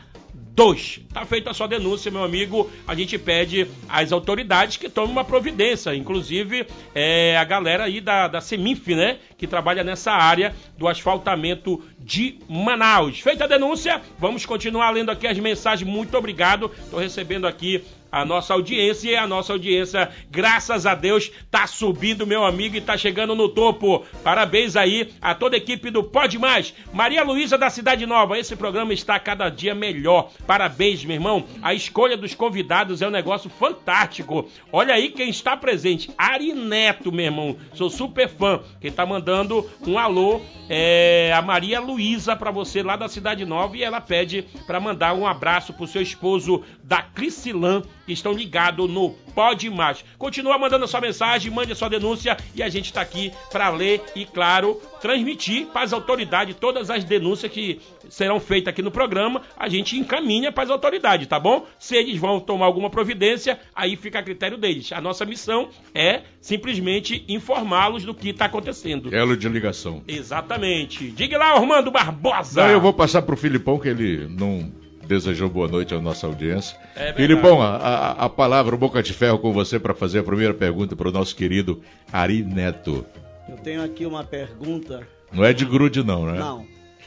2. 0.56 1.02
Tá 1.12 1.26
feita 1.26 1.50
a 1.50 1.54
sua 1.54 1.68
denúncia, 1.68 2.12
meu 2.12 2.24
amigo. 2.24 2.70
A 2.88 2.94
gente 2.94 3.18
pede 3.18 3.68
às 3.90 4.12
autoridades 4.12 4.78
que 4.78 4.88
tomem 4.88 5.12
uma 5.12 5.26
providência, 5.26 5.96
inclusive 5.96 6.68
é, 6.94 7.36
a 7.38 7.44
galera 7.44 7.86
aí 7.86 8.00
da, 8.00 8.28
da 8.28 8.40
Semif, 8.40 8.94
né? 8.96 9.18
Que 9.36 9.48
trabalha 9.48 9.84
nessa 9.84 10.12
área 10.12 10.54
do 10.78 10.88
asfaltamento 10.88 11.84
de 12.00 12.38
Manaus. 12.48 13.20
Feita 13.20 13.46
a 13.46 13.48
denúncia, 13.48 14.02
vamos 14.20 14.46
continuar 14.46 14.92
lendo 14.92 15.10
aqui 15.10 15.26
as 15.26 15.40
mensagens. 15.40 15.90
Muito 15.90 16.16
obrigado. 16.16 16.72
Estou 16.84 17.00
recebendo 17.00 17.48
aqui 17.48 17.84
a 18.14 18.24
nossa 18.24 18.54
audiência 18.54 19.10
e 19.10 19.16
a 19.16 19.26
nossa 19.26 19.54
audiência, 19.54 20.12
graças 20.30 20.86
a 20.86 20.94
Deus, 20.94 21.32
tá 21.50 21.66
subindo, 21.66 22.28
meu 22.28 22.46
amigo, 22.46 22.76
e 22.76 22.82
tá 22.82 22.96
chegando 22.96 23.34
no 23.34 23.50
topo. 23.50 24.06
Parabéns 24.24 24.76
aí 24.76 25.12
a 25.20 25.34
toda 25.34 25.56
a 25.56 25.58
equipe 25.58 25.90
do 25.90 26.04
Pode 26.04 26.38
Mais. 26.38 26.76
Maria 26.94 27.24
Luísa 27.24 27.58
da 27.58 27.72
Cidade 27.72 28.06
Nova, 28.06 28.38
esse 28.38 28.56
programa 28.56 28.94
está 28.94 29.18
cada 29.20 29.50
dia 29.50 29.74
melhor. 29.74 30.30
Parabéns, 30.46 31.04
meu 31.04 31.16
irmão. 31.16 31.44
A 31.60 31.74
escolha 31.74 32.16
dos 32.16 32.36
convidados 32.36 33.02
é 33.02 33.08
um 33.08 33.12
negócio 33.12 33.50
fantástico. 33.50 34.48
Olha 34.72 34.94
aí 34.94 35.10
quem 35.10 35.30
está 35.30 35.58
presente. 35.58 36.12
Ari 36.16 36.54
Neto, 36.54 37.12
meu 37.12 37.26
irmão. 37.26 37.58
Sou 37.74 37.90
super 37.90 38.30
fã. 38.30 38.60
Quem 38.80 38.92
tá 38.92 39.08
mandando 39.08 39.68
um 39.88 39.98
alô 39.98 40.40
é 40.70 41.34
a 41.36 41.42
Maria 41.42 41.80
Luísa 41.80 42.36
para 42.36 42.52
você 42.52 42.84
lá 42.84 42.96
da 42.96 43.10
Cidade 43.10 43.44
Nova 43.44 43.76
e 43.76 43.84
ela 43.84 44.00
pede 44.00 44.44
para 44.68 44.80
mandar 44.80 45.16
um 45.16 45.26
abraço 45.26 45.74
pro 45.74 45.88
seu 45.88 46.02
esposo 46.02 46.64
da 46.84 47.02
Crisilan 47.02 47.82
que 48.06 48.14
estão 48.14 48.34
ligados 48.34 48.90
no 48.90 49.12
Pode 49.34 49.70
Mais. 49.70 50.04
Continua 50.18 50.58
mandando 50.58 50.86
a 50.86 50.88
sua 50.88 51.02
mensagem, 51.02 51.52
mande 51.52 51.72
a 51.72 51.76
sua 51.76 51.90
denúncia 51.90 52.38
e 52.54 52.62
a 52.62 52.70
gente 52.70 52.86
está 52.86 53.02
aqui 53.02 53.32
para 53.52 53.70
ler 53.70 54.02
e, 54.16 54.26
claro, 54.26 54.80
transmitir 55.02 55.68
para 55.68 55.84
as 55.84 55.94
autoridades 55.94 56.56
todas 56.56 56.90
as 56.90 57.04
denúncias 57.04 57.52
que 57.52 57.82
serão 58.10 58.40
feitas 58.40 58.72
aqui 58.72 58.82
no 58.82 58.92
programa. 58.92 59.42
A 59.58 59.68
gente 59.68 59.98
encaminha 59.98 60.52
para 60.52 60.64
as 60.64 60.70
autoridades, 60.70 61.28
tá 61.28 61.40
bom? 61.40 61.66
Se 61.80 61.96
eles 61.96 62.18
vão 62.20 62.40
tomar 62.40 62.66
alguma 62.66 62.90
providência, 62.90 63.60
aí 63.76 63.96
fica 63.96 64.20
a 64.20 64.24
critério 64.24 64.58
deles. 64.58 64.92
A 64.92 65.02
nossa 65.02 65.26
missão 65.26 65.70
é 65.96 66.22
simplesmente 66.40 67.26
informá-los 67.28 68.04
do 68.04 68.14
que 68.14 68.30
está 68.30 68.46
acontecendo. 68.46 69.14
Elo 69.14 69.36
de 69.36 69.50
ligação. 69.50 70.04
Exatamente. 70.08 71.10
Diga 71.12 71.38
lá, 71.38 71.54
Armando 71.54 71.90
Barbosa. 71.90 72.64
Não, 72.64 72.70
eu 72.70 72.82
vou 72.82 72.94
passar 72.94 73.22
para 73.22 73.34
o 73.34 73.38
Filipão 73.38 73.80
que 73.80 73.88
ele 73.88 74.28
não 74.28 74.83
desejou 75.14 75.50
boa 75.50 75.68
noite 75.68 75.94
à 75.94 76.02
nossa 76.02 76.26
audiência. 76.26 76.78
É 76.96 77.14
Filipão, 77.14 77.62
a, 77.62 77.76
a, 77.76 78.12
a, 78.26 78.30
palavra 78.30 78.76
Boca 78.76 79.02
de 79.04 79.14
Ferro 79.14 79.40
com 79.40 79.54
você 79.54 79.80
para 79.80 79.94
fazer 79.94 80.20
a 80.20 80.24
primeira 80.24 80.54
pergunta 80.54 80.96
para 80.96 81.10
o 81.10 81.12
nosso 81.12 81.36
querido 81.36 81.82
Ari 82.12 82.44
Neto. 82.44 83.06
Eu 83.48 83.58
tenho 83.58 83.84
aqui 83.84 84.06
uma 84.06 84.24
pergunta. 84.24 85.08
Não 85.32 85.44
é 85.44 85.54
de 85.54 85.66
grude, 85.66 86.04
não, 86.04 86.26
né? 86.26 86.40
Não. 86.40 86.66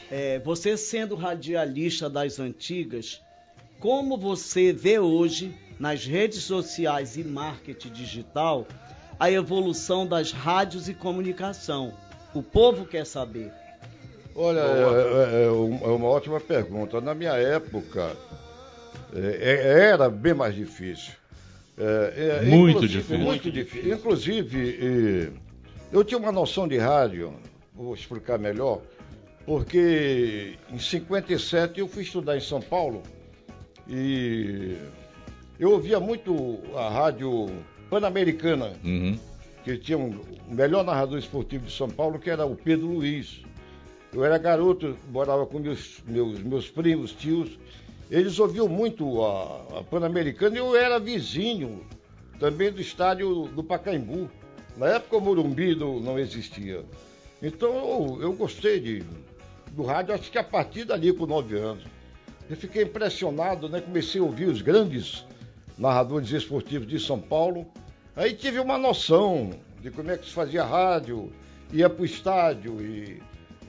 É, 0.09 0.39
você 0.39 0.77
sendo 0.77 1.15
radialista 1.15 2.09
das 2.09 2.39
antigas, 2.39 3.21
como 3.79 4.17
você 4.17 4.71
vê 4.71 4.99
hoje 4.99 5.53
nas 5.79 6.05
redes 6.05 6.43
sociais 6.43 7.17
e 7.17 7.23
marketing 7.23 7.89
digital 7.89 8.65
a 9.19 9.31
evolução 9.31 10.05
das 10.07 10.31
rádios 10.31 10.87
e 10.87 10.93
comunicação. 10.93 11.93
O 12.33 12.41
povo 12.41 12.85
quer 12.85 13.05
saber. 13.05 13.51
Olha, 14.39 14.59
é, 14.59 14.63
é, 14.63 15.43
é, 15.43 15.45
é 15.45 15.49
uma 15.49 16.07
ótima 16.07 16.39
pergunta. 16.39 17.01
Na 17.01 17.15
minha 17.15 17.33
época, 17.33 18.15
é, 19.11 19.19
é 19.19 19.89
era 19.89 20.07
bem 20.09 20.35
mais 20.35 20.53
difícil. 20.53 21.13
Muito 22.45 22.87
difícil. 22.87 23.17
Muito 23.19 23.51
difícil. 23.51 23.93
Inclusive, 23.93 25.33
eu 25.91 26.03
tinha 26.03 26.19
uma 26.19 26.31
noção 26.31 26.67
de 26.67 26.77
rádio, 26.77 27.33
vou 27.73 27.95
explicar 27.95 28.37
melhor, 28.37 28.81
porque 29.43 30.55
em 30.71 30.79
57 30.79 31.79
eu 31.79 31.87
fui 31.87 32.03
estudar 32.03 32.37
em 32.37 32.41
São 32.41 32.61
Paulo 32.61 33.01
e 33.87 34.75
eu 35.59 35.71
ouvia 35.71 35.99
muito 35.99 36.59
a 36.75 36.89
rádio 36.89 37.47
Pan-Americana, 37.89 38.73
uhum. 38.83 39.17
que 39.63 39.77
tinha 39.77 39.97
um, 39.97 40.19
o 40.47 40.53
melhor 40.53 40.83
narrador 40.83 41.17
esportivo 41.17 41.65
de 41.65 41.71
São 41.71 41.89
Paulo, 41.89 42.19
que 42.19 42.29
era 42.29 42.45
o 42.45 42.55
Pedro 42.55 42.87
Luiz. 42.87 43.41
Eu 44.17 44.25
era 44.25 44.39
garoto, 44.39 44.97
morava 45.11 45.45
com 45.45 45.59
meus, 45.59 46.01
meus, 46.07 46.39
meus 46.39 46.67
primos, 46.67 47.11
tios. 47.11 47.51
Eles 48.09 48.39
ouviam 48.39 48.67
muito 48.67 49.23
a, 49.23 49.77
a 49.77 49.83
Pan-Americana 49.83 50.55
e 50.55 50.57
eu 50.57 50.75
era 50.75 50.99
vizinho 50.99 51.85
também 52.39 52.71
do 52.71 52.81
estádio 52.81 53.43
do 53.49 53.63
Pacaembu. 53.63 54.27
Na 54.75 54.87
época 54.87 55.17
o 55.17 55.21
Morumbi 55.21 55.75
não, 55.75 55.99
não 55.99 56.17
existia. 56.17 56.83
Então 57.43 57.69
eu, 57.75 58.21
eu 58.23 58.33
gostei 58.33 58.79
de, 58.79 59.03
do 59.73 59.83
rádio, 59.83 60.15
acho 60.15 60.31
que 60.31 60.39
a 60.39 60.43
partir 60.43 60.85
dali, 60.85 61.13
com 61.13 61.27
nove 61.27 61.55
anos. 61.55 61.83
Eu 62.49 62.57
fiquei 62.57 62.85
impressionado, 62.85 63.69
né? 63.69 63.81
Comecei 63.81 64.19
a 64.19 64.23
ouvir 64.23 64.47
os 64.47 64.63
grandes 64.63 65.25
narradores 65.77 66.31
esportivos 66.31 66.87
de 66.87 66.99
São 66.99 67.19
Paulo. 67.19 67.67
Aí 68.15 68.33
tive 68.33 68.57
uma 68.57 68.79
noção 68.79 69.51
de 69.79 69.91
como 69.91 70.09
é 70.09 70.17
que 70.17 70.25
se 70.25 70.33
fazia 70.33 70.63
rádio, 70.63 71.31
ia 71.71 71.87
para 71.87 72.01
o 72.01 72.05
estádio 72.05 72.81
e 72.81 73.21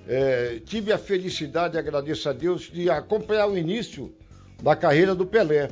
é, 0.08 0.60
tive 0.64 0.92
a 0.92 0.98
felicidade, 0.98 1.78
agradeço 1.78 2.28
a 2.28 2.32
Deus, 2.32 2.62
de 2.62 2.90
acompanhar 2.90 3.46
o 3.46 3.56
início 3.56 4.12
da 4.62 4.74
carreira 4.74 5.14
do 5.14 5.26
Pelé. 5.26 5.70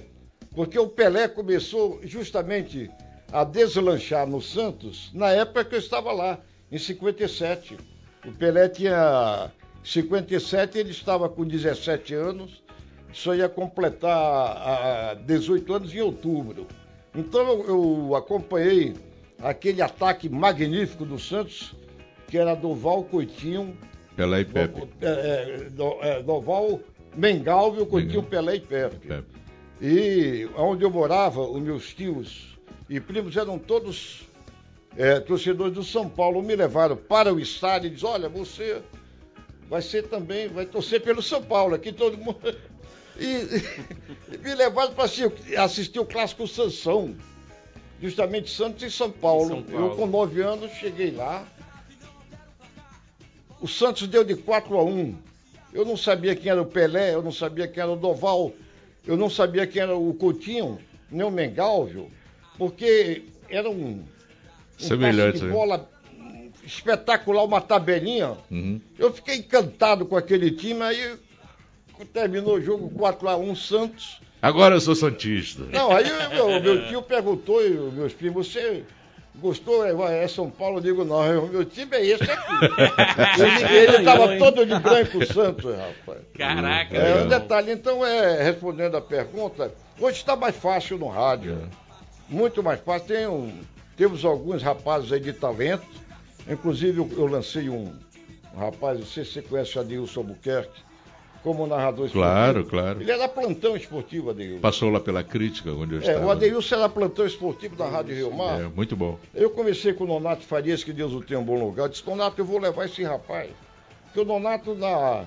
Porque 0.54 0.78
o 0.78 0.86
Pelé 0.86 1.26
começou 1.26 2.00
justamente 2.04 2.90
a 3.32 3.42
deslanchar 3.42 4.26
no 4.26 4.40
Santos 4.40 5.10
na 5.12 5.30
época 5.30 5.64
que 5.64 5.74
eu 5.74 5.78
estava 5.80 6.12
lá, 6.12 6.38
em 6.70 6.78
57. 6.78 7.76
O 8.24 8.32
Pelé 8.32 8.68
tinha 8.68 9.50
57, 9.82 10.78
ele 10.78 10.90
estava 10.90 11.28
com 11.28 11.44
17 11.44 12.14
anos 12.14 12.62
só 13.16 13.34
ia 13.34 13.48
completar 13.48 15.16
18 15.24 15.74
anos 15.74 15.94
em 15.94 16.00
outubro. 16.00 16.66
Então 17.14 17.64
eu, 17.64 18.14
acompanhei 18.14 18.94
aquele 19.42 19.80
ataque 19.80 20.28
magnífico 20.28 21.04
do 21.04 21.18
Santos, 21.18 21.74
que 22.28 22.36
era 22.36 22.54
Doval 22.54 23.04
Coitinho. 23.04 23.76
Pelé 24.16 24.40
e 24.40 24.44
Pepe. 24.44 24.88
É, 25.00 25.06
é, 25.06 25.70
do, 25.70 26.02
é, 26.02 26.22
Doval 26.22 26.80
Mengalvio. 27.14 27.86
Pelé 28.22 28.56
e 28.56 28.60
Pepe. 28.60 29.06
Pepe. 29.06 29.36
E 29.80 30.48
onde 30.56 30.84
eu 30.84 30.90
morava, 30.90 31.42
os 31.42 31.60
meus 31.60 31.92
tios 31.92 32.58
e 32.88 32.98
primos 32.98 33.36
eram 33.36 33.58
todos 33.58 34.26
é, 34.96 35.20
torcedores 35.20 35.74
do 35.74 35.84
São 35.84 36.08
Paulo. 36.08 36.42
Me 36.42 36.56
levaram 36.56 36.96
para 36.96 37.32
o 37.32 37.38
estádio 37.38 37.88
e 37.88 37.90
dizem: 37.90 38.08
Olha, 38.08 38.28
você 38.28 38.80
vai 39.68 39.82
ser 39.82 40.08
também, 40.08 40.48
vai 40.48 40.64
torcer 40.64 41.02
pelo 41.02 41.22
São 41.22 41.42
Paulo. 41.42 41.74
Aqui 41.74 41.92
todo 41.92 42.16
mundo. 42.16 42.38
E, 43.18 44.34
e 44.34 44.36
me 44.36 44.54
levaram 44.54 44.92
para 44.92 45.04
assistir, 45.04 45.56
assistir, 45.56 45.98
o 45.98 46.04
clássico 46.04 46.46
Sansão, 46.46 47.16
justamente 47.98 48.50
Santos 48.50 48.82
e 48.82 48.90
São 48.90 49.10
Paulo. 49.10 49.48
São 49.48 49.62
Paulo. 49.62 49.86
Eu, 49.86 49.96
com 49.96 50.06
nove 50.06 50.42
anos, 50.42 50.70
cheguei 50.72 51.12
lá. 51.12 51.48
O 53.60 53.66
Santos 53.66 54.06
deu 54.06 54.24
de 54.24 54.34
4 54.34 54.76
a 54.78 54.84
1. 54.84 55.16
Eu 55.72 55.84
não 55.84 55.96
sabia 55.96 56.34
quem 56.34 56.50
era 56.50 56.62
o 56.62 56.66
Pelé, 56.66 57.14
eu 57.14 57.22
não 57.22 57.32
sabia 57.32 57.68
quem 57.68 57.82
era 57.82 57.92
o 57.92 57.96
Doval, 57.96 58.52
eu 59.06 59.16
não 59.16 59.28
sabia 59.28 59.66
quem 59.66 59.82
era 59.82 59.96
o 59.96 60.14
Coutinho, 60.14 60.78
nem 61.10 61.26
o 61.26 61.30
Mengalvio, 61.30 62.10
porque 62.56 63.24
era 63.48 63.68
um, 63.68 63.74
um 63.74 64.04
Semelhante, 64.78 65.40
de 65.40 65.44
né? 65.44 65.52
bola 65.52 65.88
espetacular, 66.64 67.44
uma 67.44 67.60
tabelinha. 67.60 68.36
Uhum. 68.50 68.80
Eu 68.98 69.12
fiquei 69.12 69.36
encantado 69.36 70.06
com 70.06 70.16
aquele 70.16 70.50
time, 70.50 70.82
aí 70.82 71.16
terminou 72.12 72.56
o 72.56 72.60
jogo 72.60 72.90
4x1 72.98 73.56
Santos. 73.56 74.20
Agora 74.42 74.74
eu 74.76 74.80
sou 74.80 74.94
Santista. 74.94 75.64
Não, 75.64 75.90
aí 75.90 76.06
meu, 76.30 76.60
meu 76.60 76.88
tio 76.88 77.02
perguntou, 77.02 77.60
meus 77.92 78.12
primos, 78.12 78.48
você 78.48 78.84
gostou? 79.40 79.84
É, 80.08 80.24
é 80.24 80.28
São 80.28 80.50
Paulo? 80.50 80.78
Eu 80.78 80.82
digo, 80.82 81.04
não, 81.04 81.48
meu 81.48 81.64
time 81.64 81.96
é 81.96 82.06
esse 82.06 82.24
aqui. 82.24 82.54
ele 83.72 83.98
estava 83.98 84.36
todo 84.38 84.66
de 84.66 84.78
branco 84.78 85.26
Santos, 85.26 85.74
rapaz. 85.74 86.20
Caraca, 86.36 86.96
é, 86.96 87.22
um 87.22 87.28
detalhe, 87.28 87.72
então, 87.72 88.04
é, 88.04 88.42
respondendo 88.42 88.96
a 88.96 89.00
pergunta, 89.00 89.72
hoje 90.00 90.18
está 90.18 90.36
mais 90.36 90.56
fácil 90.56 90.98
no 90.98 91.08
rádio. 91.08 91.52
É. 91.52 91.86
Muito 92.28 92.62
mais 92.62 92.80
fácil. 92.80 93.08
Tem 93.08 93.26
um, 93.26 93.52
temos 93.96 94.24
alguns 94.24 94.62
rapazes 94.62 95.12
aí 95.12 95.20
de 95.20 95.32
talento. 95.32 95.86
Inclusive, 96.48 96.98
eu, 96.98 97.10
eu 97.16 97.26
lancei 97.26 97.68
um, 97.68 97.92
um 98.54 98.58
rapaz, 98.58 98.98
não 98.98 99.06
sei 99.06 99.24
se 99.24 99.32
você 99.32 99.42
conhece 99.42 99.78
o 99.78 99.80
Adilson 99.80 100.20
Albuquerque 100.20 100.85
como 101.46 101.64
narrador 101.64 102.06
esportivo. 102.06 102.24
Claro, 102.24 102.64
claro. 102.64 103.00
Ele 103.00 103.12
era 103.12 103.28
plantão 103.28 103.76
esportivo, 103.76 104.30
Adeilson. 104.30 104.60
Passou 104.60 104.90
lá 104.90 104.98
pela 104.98 105.22
crítica, 105.22 105.70
onde 105.70 105.94
eu 105.94 106.00
é, 106.00 106.02
estava. 106.02 106.26
O 106.26 106.30
Adeilson 106.32 106.74
era 106.74 106.88
plantão 106.88 107.24
esportivo 107.24 107.76
da 107.76 107.88
Rádio 107.88 108.16
Rio 108.16 108.36
Mar. 108.36 108.62
É, 108.62 108.64
muito 108.66 108.96
bom. 108.96 109.16
Eu 109.32 109.48
comecei 109.50 109.92
com 109.92 110.02
o 110.02 110.06
Nonato 110.08 110.42
Farias, 110.42 110.82
que 110.82 110.92
Deus 110.92 111.12
o 111.12 111.20
tenha 111.20 111.38
um 111.38 111.44
bom 111.44 111.56
lugar. 111.56 111.84
Eu 111.84 111.88
disse, 111.88 112.04
Nonato, 112.04 112.40
eu 112.40 112.44
vou 112.44 112.58
levar 112.58 112.86
esse 112.86 113.04
rapaz. 113.04 113.48
Porque 114.06 114.18
o 114.18 114.24
Nonato, 114.24 114.74
na... 114.74 115.24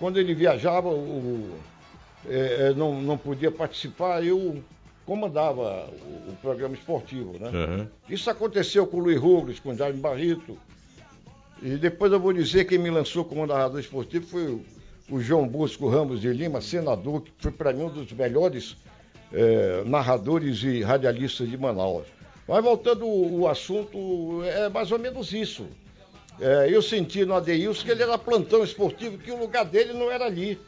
quando 0.00 0.18
ele 0.18 0.34
viajava, 0.34 0.88
o... 0.88 1.54
É, 2.28 2.70
é, 2.70 2.74
não, 2.74 3.00
não 3.00 3.16
podia 3.16 3.52
participar, 3.52 4.24
eu 4.24 4.60
comandava 5.06 5.88
o, 5.88 6.32
o 6.32 6.36
programa 6.42 6.74
esportivo, 6.74 7.38
né? 7.38 7.48
Uhum. 7.48 7.86
Isso 8.08 8.28
aconteceu 8.28 8.88
com 8.88 8.96
o 8.96 9.00
Luiz 9.00 9.20
Rugles, 9.20 9.60
com 9.60 9.70
o 9.70 9.76
Jaime 9.76 10.00
Barrito. 10.00 10.58
E 11.62 11.76
depois 11.76 12.10
eu 12.10 12.18
vou 12.18 12.32
dizer 12.32 12.64
quem 12.64 12.78
me 12.78 12.90
lançou 12.90 13.24
como 13.24 13.46
narrador 13.46 13.78
esportivo 13.78 14.26
foi 14.26 14.46
o 14.46 14.79
João 15.18 15.48
Bosco 15.48 15.88
Ramos 15.88 16.20
de 16.20 16.28
Lima, 16.32 16.60
senador, 16.60 17.22
que 17.22 17.32
foi 17.38 17.50
para 17.50 17.72
mim 17.72 17.84
um 17.84 17.88
dos 17.88 18.12
melhores 18.12 18.76
é, 19.32 19.82
narradores 19.84 20.62
e 20.62 20.82
radialistas 20.82 21.48
de 21.48 21.56
Manaus. 21.56 22.06
Mas 22.46 22.62
voltando 22.62 23.06
o, 23.06 23.48
assunto, 23.48 24.42
é 24.44 24.68
mais 24.68 24.92
ou 24.92 24.98
menos 24.98 25.32
isso. 25.32 25.66
É, 26.40 26.68
eu 26.70 26.82
senti 26.82 27.24
no 27.24 27.34
Adeilson 27.34 27.84
que 27.84 27.90
ele 27.90 28.02
era 28.02 28.18
plantão 28.18 28.62
esportivo, 28.62 29.18
que 29.18 29.30
o 29.30 29.38
lugar 29.38 29.64
dele 29.64 29.92
não 29.92 30.10
era 30.10 30.26
ali. 30.26 30.58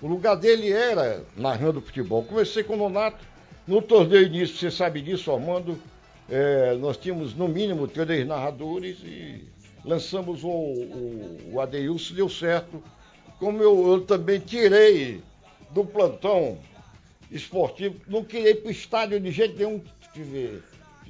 O 0.00 0.06
lugar 0.06 0.34
dele 0.34 0.72
era 0.72 1.24
narrando 1.36 1.80
futebol. 1.80 2.22
Comecei 2.24 2.62
com 2.62 2.74
o 2.74 2.76
Nonato, 2.76 3.24
no 3.66 3.82
torneio 3.82 4.26
início, 4.26 4.56
você 4.56 4.70
sabe 4.70 5.00
disso, 5.00 5.30
Armando, 5.30 5.78
é, 6.28 6.74
nós 6.74 6.96
tínhamos 6.96 7.34
no 7.34 7.48
mínimo 7.48 7.86
três 7.86 8.26
narradores 8.26 8.98
e 9.02 9.44
lançamos 9.84 10.42
o, 10.42 10.48
o, 10.48 11.38
o 11.52 11.60
Adeilson, 11.60 12.14
deu 12.14 12.28
certo 12.28 12.82
como 13.40 13.62
eu, 13.62 13.92
eu 13.92 14.00
também 14.02 14.38
tirei 14.38 15.22
do 15.70 15.82
plantão 15.82 16.58
esportivo, 17.30 17.96
não 18.06 18.22
queria 18.22 18.50
ir 18.50 18.56
para 18.56 18.68
o 18.68 18.70
estádio 18.70 19.18
de 19.18 19.30
jeito 19.32 19.56
nenhum. 19.56 19.82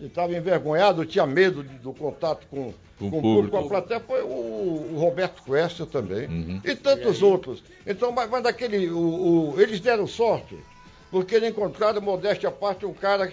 Estava 0.01 0.35
envergonhado, 0.35 1.05
tinha 1.05 1.27
medo 1.27 1.63
de, 1.63 1.75
do 1.79 1.93
contato 1.93 2.47
com, 2.49 2.73
com, 2.99 3.11
com 3.11 3.19
o 3.19 3.23
público, 3.23 3.51
com 3.51 3.65
a 3.65 3.69
plateia. 3.69 4.01
Foi 4.01 4.23
o, 4.23 4.27
o 4.27 4.97
Roberto 4.99 5.43
Cuesta 5.43 5.85
também. 5.85 6.27
Uhum. 6.27 6.61
E 6.65 6.75
tantos 6.77 7.19
e 7.19 7.25
outros. 7.25 7.63
Então, 7.87 8.13
mas, 8.13 8.31
mas 8.31 8.43
daquele. 8.43 8.89
O, 8.91 9.53
o, 9.53 9.61
eles 9.61 9.81
deram 9.81 10.07
sorte, 10.07 10.57
porque 11.11 11.35
eles 11.35 11.51
encontraram, 11.51 12.01
modéstia 12.01 12.49
à 12.49 12.53
parte, 12.53 12.87
um 12.87 12.95
cara 12.95 13.31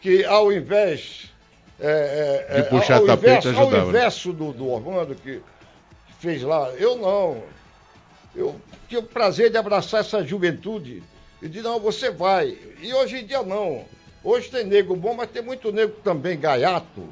que, 0.00 0.24
ao 0.24 0.52
invés. 0.52 1.32
É, 1.80 2.46
é, 2.48 2.62
de 2.62 2.68
puxar 2.68 2.98
ao, 2.98 3.06
tapete, 3.06 3.48
inverso, 3.48 3.60
ao 3.60 3.88
inverso 3.88 4.32
do, 4.32 4.52
do 4.52 4.70
Orlando, 4.70 5.16
que 5.16 5.40
fez 6.20 6.42
lá, 6.42 6.70
eu 6.78 6.96
não 6.96 7.42
eu 8.34 8.60
tive 8.88 9.00
o 9.00 9.04
prazer 9.04 9.50
de 9.50 9.56
abraçar 9.56 10.00
essa 10.00 10.24
juventude 10.24 11.02
e 11.40 11.48
de 11.48 11.60
não, 11.62 11.78
você 11.78 12.10
vai. 12.10 12.56
E 12.80 12.92
hoje 12.92 13.18
em 13.18 13.26
dia 13.26 13.42
não. 13.42 13.84
Hoje 14.22 14.50
tem 14.50 14.64
nego 14.64 14.96
bom, 14.96 15.14
mas 15.14 15.30
tem 15.30 15.42
muito 15.42 15.70
nego 15.70 15.92
também 16.02 16.38
gaiato, 16.38 17.06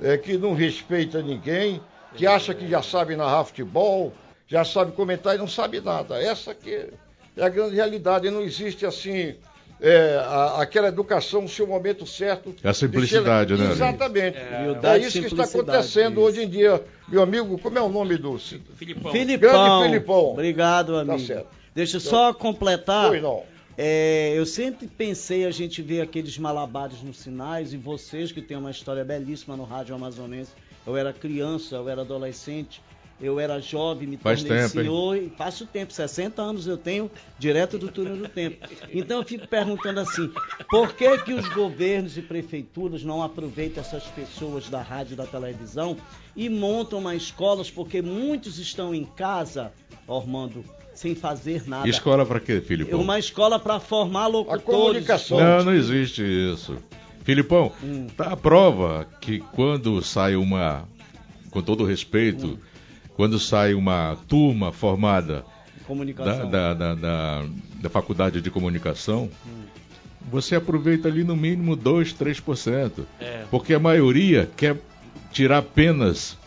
é, 0.00 0.18
que 0.18 0.36
não 0.36 0.54
respeita 0.54 1.22
ninguém, 1.22 1.80
que 2.14 2.26
acha 2.26 2.52
que 2.54 2.68
já 2.68 2.82
sabe 2.82 3.16
narrar 3.16 3.44
futebol, 3.44 4.12
já 4.46 4.64
sabe 4.64 4.92
comentar 4.92 5.34
e 5.34 5.38
não 5.38 5.48
sabe 5.48 5.80
nada. 5.80 6.22
Essa 6.22 6.54
que 6.54 6.90
é 7.36 7.44
a 7.44 7.48
grande 7.48 7.74
realidade. 7.74 8.30
Não 8.30 8.42
existe 8.42 8.84
assim 8.84 9.36
é, 9.84 10.16
a, 10.16 10.62
aquela 10.62 10.88
educação 10.88 11.42
no 11.42 11.48
seu 11.48 11.66
momento 11.66 12.06
certo. 12.06 12.54
É 12.62 12.70
a 12.70 12.74
simplicidade, 12.74 13.54
né? 13.54 13.70
Exatamente. 13.70 14.38
É, 14.38 14.74
é 14.82 14.98
isso 14.98 15.20
que 15.20 15.26
está 15.26 15.44
acontecendo 15.44 16.12
isso. 16.12 16.20
hoje 16.20 16.42
em 16.42 16.48
dia. 16.48 16.82
Meu 17.06 17.22
amigo, 17.22 17.58
como 17.58 17.78
é 17.78 17.82
o 17.82 17.88
nome 17.90 18.16
do. 18.16 18.38
Filipão. 18.38 19.12
Filipão. 19.12 19.50
Grande 19.52 19.88
Filipão. 19.88 20.30
Obrigado, 20.30 20.94
tá 20.94 21.00
amigo. 21.02 21.18
Tá 21.18 21.26
certo. 21.26 21.48
Deixa 21.74 21.98
eu 21.98 22.00
só 22.00 22.32
completar. 22.32 23.10
Oi, 23.10 23.20
não. 23.20 23.42
É, 23.76 24.32
eu 24.34 24.46
sempre 24.46 24.86
pensei 24.86 25.44
a 25.44 25.50
gente 25.50 25.82
ver 25.82 26.00
aqueles 26.00 26.38
malabares 26.38 27.02
nos 27.02 27.18
sinais 27.18 27.74
e 27.74 27.76
vocês 27.76 28.32
que 28.32 28.40
têm 28.40 28.56
uma 28.56 28.70
história 28.70 29.04
belíssima 29.04 29.56
no 29.56 29.64
rádio 29.64 29.94
amazonense. 29.94 30.52
Eu 30.86 30.96
era 30.96 31.12
criança, 31.12 31.76
eu 31.76 31.88
era 31.88 32.02
adolescente, 32.02 32.80
eu 33.20 33.38
era 33.38 33.60
jovem, 33.60 34.08
me 34.08 34.16
Faz 34.16 34.42
tornei 34.42 34.58
tempo, 34.58 34.70
senhor 34.70 35.16
e 35.16 35.28
passo 35.28 35.64
o 35.64 35.66
tempo, 35.66 35.92
60 35.92 36.42
anos 36.42 36.66
eu 36.66 36.76
tenho 36.76 37.10
direto 37.38 37.78
do 37.78 37.88
túnel 37.88 38.16
do 38.16 38.28
tempo. 38.28 38.66
Então 38.92 39.18
eu 39.18 39.24
fico 39.24 39.46
perguntando 39.46 40.00
assim, 40.00 40.30
por 40.68 40.94
que 40.94 41.18
que 41.18 41.32
os 41.32 41.48
governos 41.48 42.18
e 42.18 42.22
prefeituras 42.22 43.04
não 43.04 43.22
aproveitam 43.22 43.82
essas 43.82 44.04
pessoas 44.04 44.68
da 44.68 44.82
rádio 44.82 45.14
e 45.14 45.16
da 45.16 45.26
televisão 45.26 45.96
e 46.36 46.48
montam 46.48 46.98
uma 46.98 47.14
escolas, 47.14 47.70
porque 47.70 48.02
muitos 48.02 48.58
estão 48.58 48.94
em 48.94 49.04
casa, 49.04 49.72
Ormando, 50.06 50.64
sem 50.94 51.14
fazer 51.14 51.66
nada. 51.66 51.88
Escola 51.88 52.26
para 52.26 52.40
quê, 52.40 52.60
Filipão? 52.60 53.00
Uma 53.00 53.18
escola 53.18 53.58
para 53.58 53.80
formar 53.80 54.26
locutores. 54.26 54.62
A 54.62 54.64
comunicação. 54.64 55.38
Não, 55.38 55.64
não 55.64 55.74
existe 55.74 56.22
isso. 56.22 56.76
Filipão, 57.24 57.72
hum. 57.82 58.06
tá 58.14 58.32
a 58.32 58.36
prova 58.36 59.06
que 59.18 59.38
quando 59.38 60.02
sai 60.02 60.36
uma, 60.36 60.86
com 61.50 61.62
todo 61.62 61.84
respeito, 61.84 62.46
hum. 62.46 62.58
Quando 63.16 63.38
sai 63.38 63.74
uma 63.74 64.16
turma 64.28 64.72
formada 64.72 65.44
da, 66.16 66.44
da, 66.44 66.74
da, 66.74 66.94
da, 66.94 67.44
da 67.80 67.88
faculdade 67.88 68.40
de 68.40 68.50
comunicação, 68.50 69.30
hum. 69.46 69.62
você 70.30 70.56
aproveita 70.56 71.08
ali 71.08 71.24
no 71.24 71.36
mínimo 71.36 71.76
2, 71.76 72.14
3%. 72.14 73.04
É. 73.20 73.44
Porque 73.50 73.74
a 73.74 73.78
maioria 73.78 74.48
quer 74.56 74.76
tirar 75.30 75.58
apenas 75.58 76.38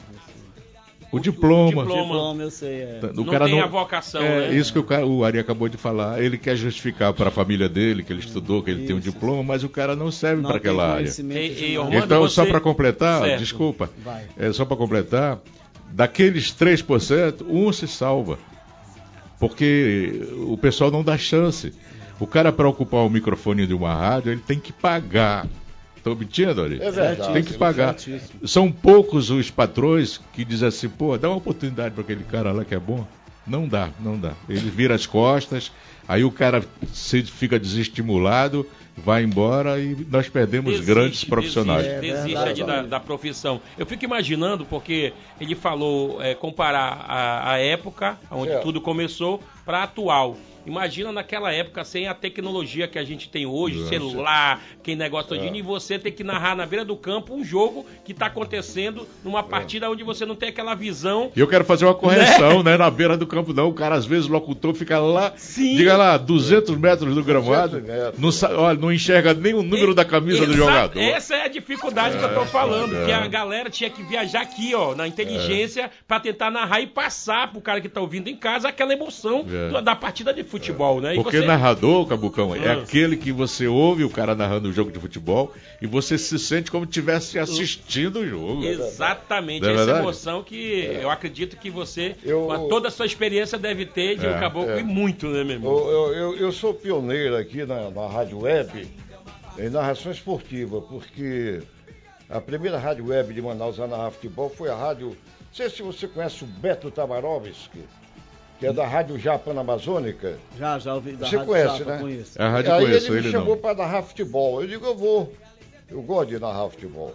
o 1.11 1.19
diploma. 1.19 1.83
O 1.83 1.87
diploma, 1.87 2.43
eu 2.43 2.51
sei. 2.51 2.81
É. 2.81 2.99
O 3.11 3.13
não 3.13 3.25
cara 3.25 3.45
tem 3.45 3.55
não, 3.55 3.63
a 3.63 3.67
vocação, 3.67 4.21
é, 4.21 4.49
né? 4.49 4.55
Isso 4.55 4.73
que 4.73 4.79
o, 4.79 4.83
cara, 4.83 5.05
o 5.05 5.23
Ari 5.23 5.39
acabou 5.39 5.69
de 5.69 5.77
falar. 5.77 6.21
Ele 6.21 6.37
quer 6.37 6.55
justificar 6.55 7.13
para 7.13 7.29
a 7.29 7.31
família 7.31 7.69
dele 7.69 8.03
que 8.03 8.11
ele 8.11 8.19
estudou, 8.19 8.61
que 8.61 8.71
ele 8.71 8.79
isso. 8.79 8.87
tem 8.87 8.95
um 8.95 8.99
diploma, 8.99 9.41
mas 9.41 9.63
o 9.63 9.69
cara 9.69 9.95
não 9.95 10.11
serve 10.11 10.41
para 10.41 10.57
aquela 10.57 10.95
área. 10.95 11.09
E, 11.09 11.21
e, 11.21 11.75
então, 11.75 12.21
você... 12.21 12.35
só 12.35 12.45
para 12.45 12.59
completar, 12.59 13.21
certo. 13.21 13.39
desculpa, 13.39 13.89
é, 14.37 14.51
só 14.51 14.65
para 14.65 14.75
completar, 14.75 15.39
daqueles 15.91 16.53
3%, 16.53 17.45
um 17.47 17.71
se 17.71 17.87
salva. 17.87 18.37
Porque 19.39 20.27
o 20.47 20.57
pessoal 20.57 20.89
não 20.89 21.03
dá 21.03 21.17
chance. 21.17 21.73
O 22.19 22.25
cara, 22.25 22.51
para 22.51 22.67
ocupar 22.67 23.01
o 23.05 23.09
microfone 23.09 23.67
de 23.67 23.73
uma 23.73 23.93
rádio, 23.93 24.31
ele 24.31 24.41
tem 24.41 24.59
que 24.59 24.73
pagar. 24.73 25.45
Estão 25.95 26.15
mentindo, 26.15 26.61
ali? 26.61 26.81
É 26.81 26.89
verdade. 26.89 27.33
Tem 27.33 27.43
que 27.43 27.53
pagar. 27.53 27.95
São 28.45 28.71
poucos 28.71 29.29
os 29.29 29.51
patrões 29.51 30.19
que 30.33 30.43
dizem 30.43 30.67
assim, 30.67 30.89
pô, 30.89 31.17
dá 31.17 31.29
uma 31.29 31.37
oportunidade 31.37 31.93
para 31.93 32.01
aquele 32.01 32.23
cara 32.23 32.51
lá 32.51 32.65
que 32.65 32.73
é 32.73 32.79
bom. 32.79 33.05
Não 33.45 33.67
dá, 33.67 33.89
não 33.99 34.17
dá. 34.19 34.33
Ele 34.49 34.69
vira 34.69 34.95
as 34.95 35.05
costas, 35.05 35.71
aí 36.07 36.23
o 36.23 36.31
cara 36.31 36.63
se 36.91 37.23
fica 37.23 37.59
desestimulado, 37.59 38.65
vai 38.97 39.23
embora 39.23 39.79
e 39.79 39.95
nós 40.09 40.27
perdemos 40.27 40.71
desiste, 40.71 40.93
grandes 40.93 41.23
profissionais. 41.23 41.85
Desiste, 41.85 42.35
é 42.35 42.43
desiste 42.43 42.63
da, 42.63 42.81
da, 42.81 42.99
profissão. 42.99 43.61
Eu 43.77 43.85
fico 43.85 44.03
imaginando, 44.03 44.65
porque 44.65 45.13
ele 45.39 45.55
falou 45.55 46.21
é, 46.21 46.33
comparar 46.33 47.05
a, 47.07 47.51
a 47.53 47.57
época 47.57 48.17
onde 48.31 48.51
é. 48.51 48.59
tudo 48.59 48.81
começou 48.81 49.41
para 49.65 49.83
atual. 49.83 50.37
Imagina 50.67 51.13
naquela 51.13 51.53
época 51.53 51.85
sem 51.85 52.09
a 52.09 52.13
tecnologia 52.13 52.89
que 52.89 52.99
a 52.99 53.03
gente 53.03 53.29
tem 53.29 53.45
hoje, 53.45 53.77
Nossa. 53.77 53.89
celular, 53.89 54.61
quem 54.83 54.97
negócio 54.97 55.29
todinho, 55.29 55.55
é. 55.55 55.59
e 55.59 55.61
você 55.61 55.97
ter 55.97 56.11
que 56.11 56.25
narrar 56.25 56.57
na 56.57 56.65
beira 56.65 56.83
do 56.83 56.97
campo 56.97 57.33
um 57.33 57.43
jogo 57.43 57.85
que 58.03 58.11
está 58.11 58.25
acontecendo 58.25 59.07
numa 59.23 59.41
partida 59.41 59.85
é. 59.85 59.89
onde 59.89 60.03
você 60.03 60.25
não 60.25 60.35
tem 60.35 60.49
aquela 60.49 60.75
visão. 60.75 61.31
E 61.33 61.39
eu 61.39 61.47
quero 61.47 61.63
fazer 61.63 61.85
uma 61.85 61.95
correção, 61.95 62.61
né? 62.63 62.71
né? 62.71 62.77
Na 62.77 62.91
beira 62.91 63.15
do 63.15 63.25
campo 63.25 63.53
não, 63.53 63.69
o 63.69 63.73
cara 63.73 63.95
às 63.95 64.05
vezes 64.05 64.27
o 64.27 64.31
locutor 64.33 64.73
fica 64.73 64.99
lá, 64.99 65.31
Sim. 65.37 65.77
diga 65.77 65.95
lá, 65.95 66.17
200 66.17 66.77
metros 66.77 67.15
do 67.15 67.23
gramado, 67.23 67.81
não, 68.17 68.29
olha, 68.59 68.77
não 68.77 68.86
enxerga 68.91 69.33
nem 69.33 69.53
o 69.53 69.61
número 69.61 69.91
e, 69.91 69.95
da 69.95 70.05
camisa 70.05 70.45
do 70.45 70.53
jogador. 70.53 70.99
Essa 70.99 71.35
é 71.35 71.45
a 71.45 71.47
dificuldade 71.47 72.15
é, 72.15 72.19
que 72.19 72.25
eu 72.25 72.33
tô 72.33 72.41
é, 72.43 72.47
falando, 72.47 72.95
é. 72.95 73.05
que 73.05 73.11
a 73.11 73.27
galera 73.27 73.69
tinha 73.69 73.89
que 73.89 74.03
viajar 74.03 74.41
aqui, 74.41 74.73
ó, 74.73 74.95
na 74.95 75.07
inteligência, 75.07 75.83
é. 75.83 75.89
para 76.07 76.19
tentar 76.19 76.49
narrar 76.49 76.81
e 76.81 76.87
passar 76.87 77.51
pro 77.51 77.61
cara 77.61 77.81
que 77.81 77.89
tá 77.89 78.01
ouvindo 78.01 78.27
em 78.27 78.35
casa 78.35 78.69
aquela 78.69 78.93
emoção 78.93 79.45
é. 79.49 79.81
da 79.81 79.95
partida 79.95 80.33
de 80.33 80.43
futebol 80.43 80.97
né? 81.01 81.13
E 81.13 81.15
Porque 81.15 81.39
você... 81.39 81.45
narrador, 81.45 82.05
Cabucão, 82.07 82.55
é 82.55 82.67
ah. 82.67 82.73
aquele 82.73 83.17
que 83.17 83.31
você 83.31 83.67
ouve 83.67 84.03
o 84.03 84.09
cara 84.09 84.35
narrando 84.35 84.67
o 84.67 84.71
um 84.71 84.73
jogo 84.73 84.91
de 84.91 84.99
futebol 84.99 85.53
e 85.81 85.87
você 85.87 86.17
se 86.17 86.37
sente 86.39 86.71
como 86.71 86.85
estivesse 86.85 87.37
assistindo 87.39 88.19
o 88.19 88.27
jogo. 88.27 88.63
Exatamente, 88.63 89.65
é 89.65 89.69
essa 89.69 89.77
verdade? 89.77 89.99
emoção 89.99 90.43
que 90.43 90.85
é. 90.85 91.03
eu 91.03 91.09
acredito 91.09 91.57
que 91.57 91.69
você, 91.69 92.15
eu, 92.23 92.47
com 92.47 92.67
toda 92.67 92.87
a 92.87 92.91
sua 92.91 93.05
experiência, 93.05 93.57
deve 93.57 93.85
ter 93.85 94.17
de 94.17 94.25
é, 94.25 94.29
um 94.35 94.39
caboclo 94.39 94.71
é. 94.71 94.79
e 94.79 94.83
muito, 94.83 95.27
né, 95.27 95.43
meu 95.43 95.55
irmão? 95.55 95.77
Eu, 95.77 96.13
eu, 96.13 96.37
eu 96.37 96.51
sou 96.51 96.73
pioneiro 96.73 97.35
aqui 97.35 97.65
na, 97.65 97.89
na 97.89 98.07
Rádio 98.07 98.41
Web 98.41 98.76
em 99.57 99.69
narração 99.69 100.11
esportiva, 100.11 100.81
porque 100.81 101.61
a 102.29 102.41
primeira 102.41 102.77
rádio 102.77 103.07
web 103.07 103.33
de 103.33 103.41
Manaus 103.41 103.79
a 103.79 103.87
narrar 103.87 104.11
futebol 104.11 104.49
foi 104.49 104.69
a 104.69 104.75
rádio. 104.75 105.09
Não 105.09 105.53
sei 105.53 105.69
se 105.69 105.81
você 105.81 106.07
conhece 106.07 106.43
o 106.43 106.47
Beto 106.47 106.91
Tamarovski 106.91 107.83
que 108.59 108.65
é 108.65 108.73
da 108.73 108.87
Rádio 108.87 109.19
Japa 109.19 109.51
Amazônica. 109.51 110.37
Já, 110.57 110.79
já 110.79 110.95
ouvi 110.95 111.11
da 111.13 111.27
Você 111.27 111.37
Rádio 111.37 111.51
conhece, 111.51 111.77
Japa, 111.77 111.91
né? 111.91 111.99
Conheço. 111.99 112.41
É 112.41 112.43
a 112.43 112.49
rádio 112.49 112.73
Aí 112.73 112.85
conheço, 112.85 113.13
ele 113.13 113.21
me 113.27 113.31
chamou 113.31 113.57
para 113.57 113.77
narrar 113.77 114.01
futebol. 114.01 114.61
Eu 114.61 114.67
digo, 114.67 114.85
eu 114.85 114.95
vou. 114.95 115.33
Eu 115.89 116.01
gosto 116.01 116.29
de 116.29 116.39
narrar 116.39 116.69
futebol. 116.69 117.13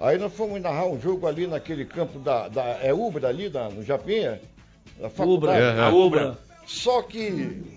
Aí 0.00 0.18
nós 0.18 0.32
fomos 0.32 0.60
narrar 0.60 0.86
um 0.86 1.00
jogo 1.00 1.26
ali 1.26 1.46
naquele 1.46 1.84
campo 1.84 2.18
da. 2.18 2.48
da 2.48 2.62
é 2.82 2.92
Ubra 2.92 3.28
ali, 3.28 3.48
da, 3.48 3.68
no 3.68 3.82
Japinha? 3.82 4.40
Ubra, 5.18 5.56
é, 5.56 5.78
é. 5.78 5.88
Ubra. 5.88 6.38
Só 6.66 7.02
que 7.02 7.30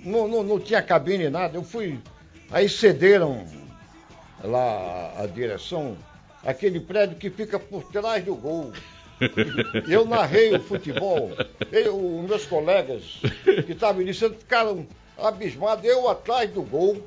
não, 0.04 0.28
não, 0.28 0.44
não 0.44 0.60
tinha 0.60 0.82
cabine 0.82 1.30
nada. 1.30 1.58
Eu 1.58 1.64
fui. 1.64 2.00
Aí 2.52 2.70
cederam 2.70 3.46
lá 4.44 5.14
a 5.18 5.28
direção, 5.28 5.98
aquele 6.44 6.80
prédio 6.80 7.18
que 7.18 7.30
fica 7.30 7.60
por 7.60 7.84
trás 7.92 8.24
do 8.24 8.36
gol. 8.36 8.72
Eu 9.90 10.06
narrei 10.06 10.54
o 10.54 10.62
futebol. 10.62 11.32
Eu, 11.72 12.20
os 12.20 12.30
meus 12.30 12.46
colegas 12.46 13.22
que 13.66 13.72
estavam 13.72 14.02
iniciando 14.02 14.36
ficaram 14.36 14.86
abismados. 15.18 15.86
Eu 15.86 16.10
atrás 16.10 16.50
do 16.52 16.62
gol, 16.62 17.02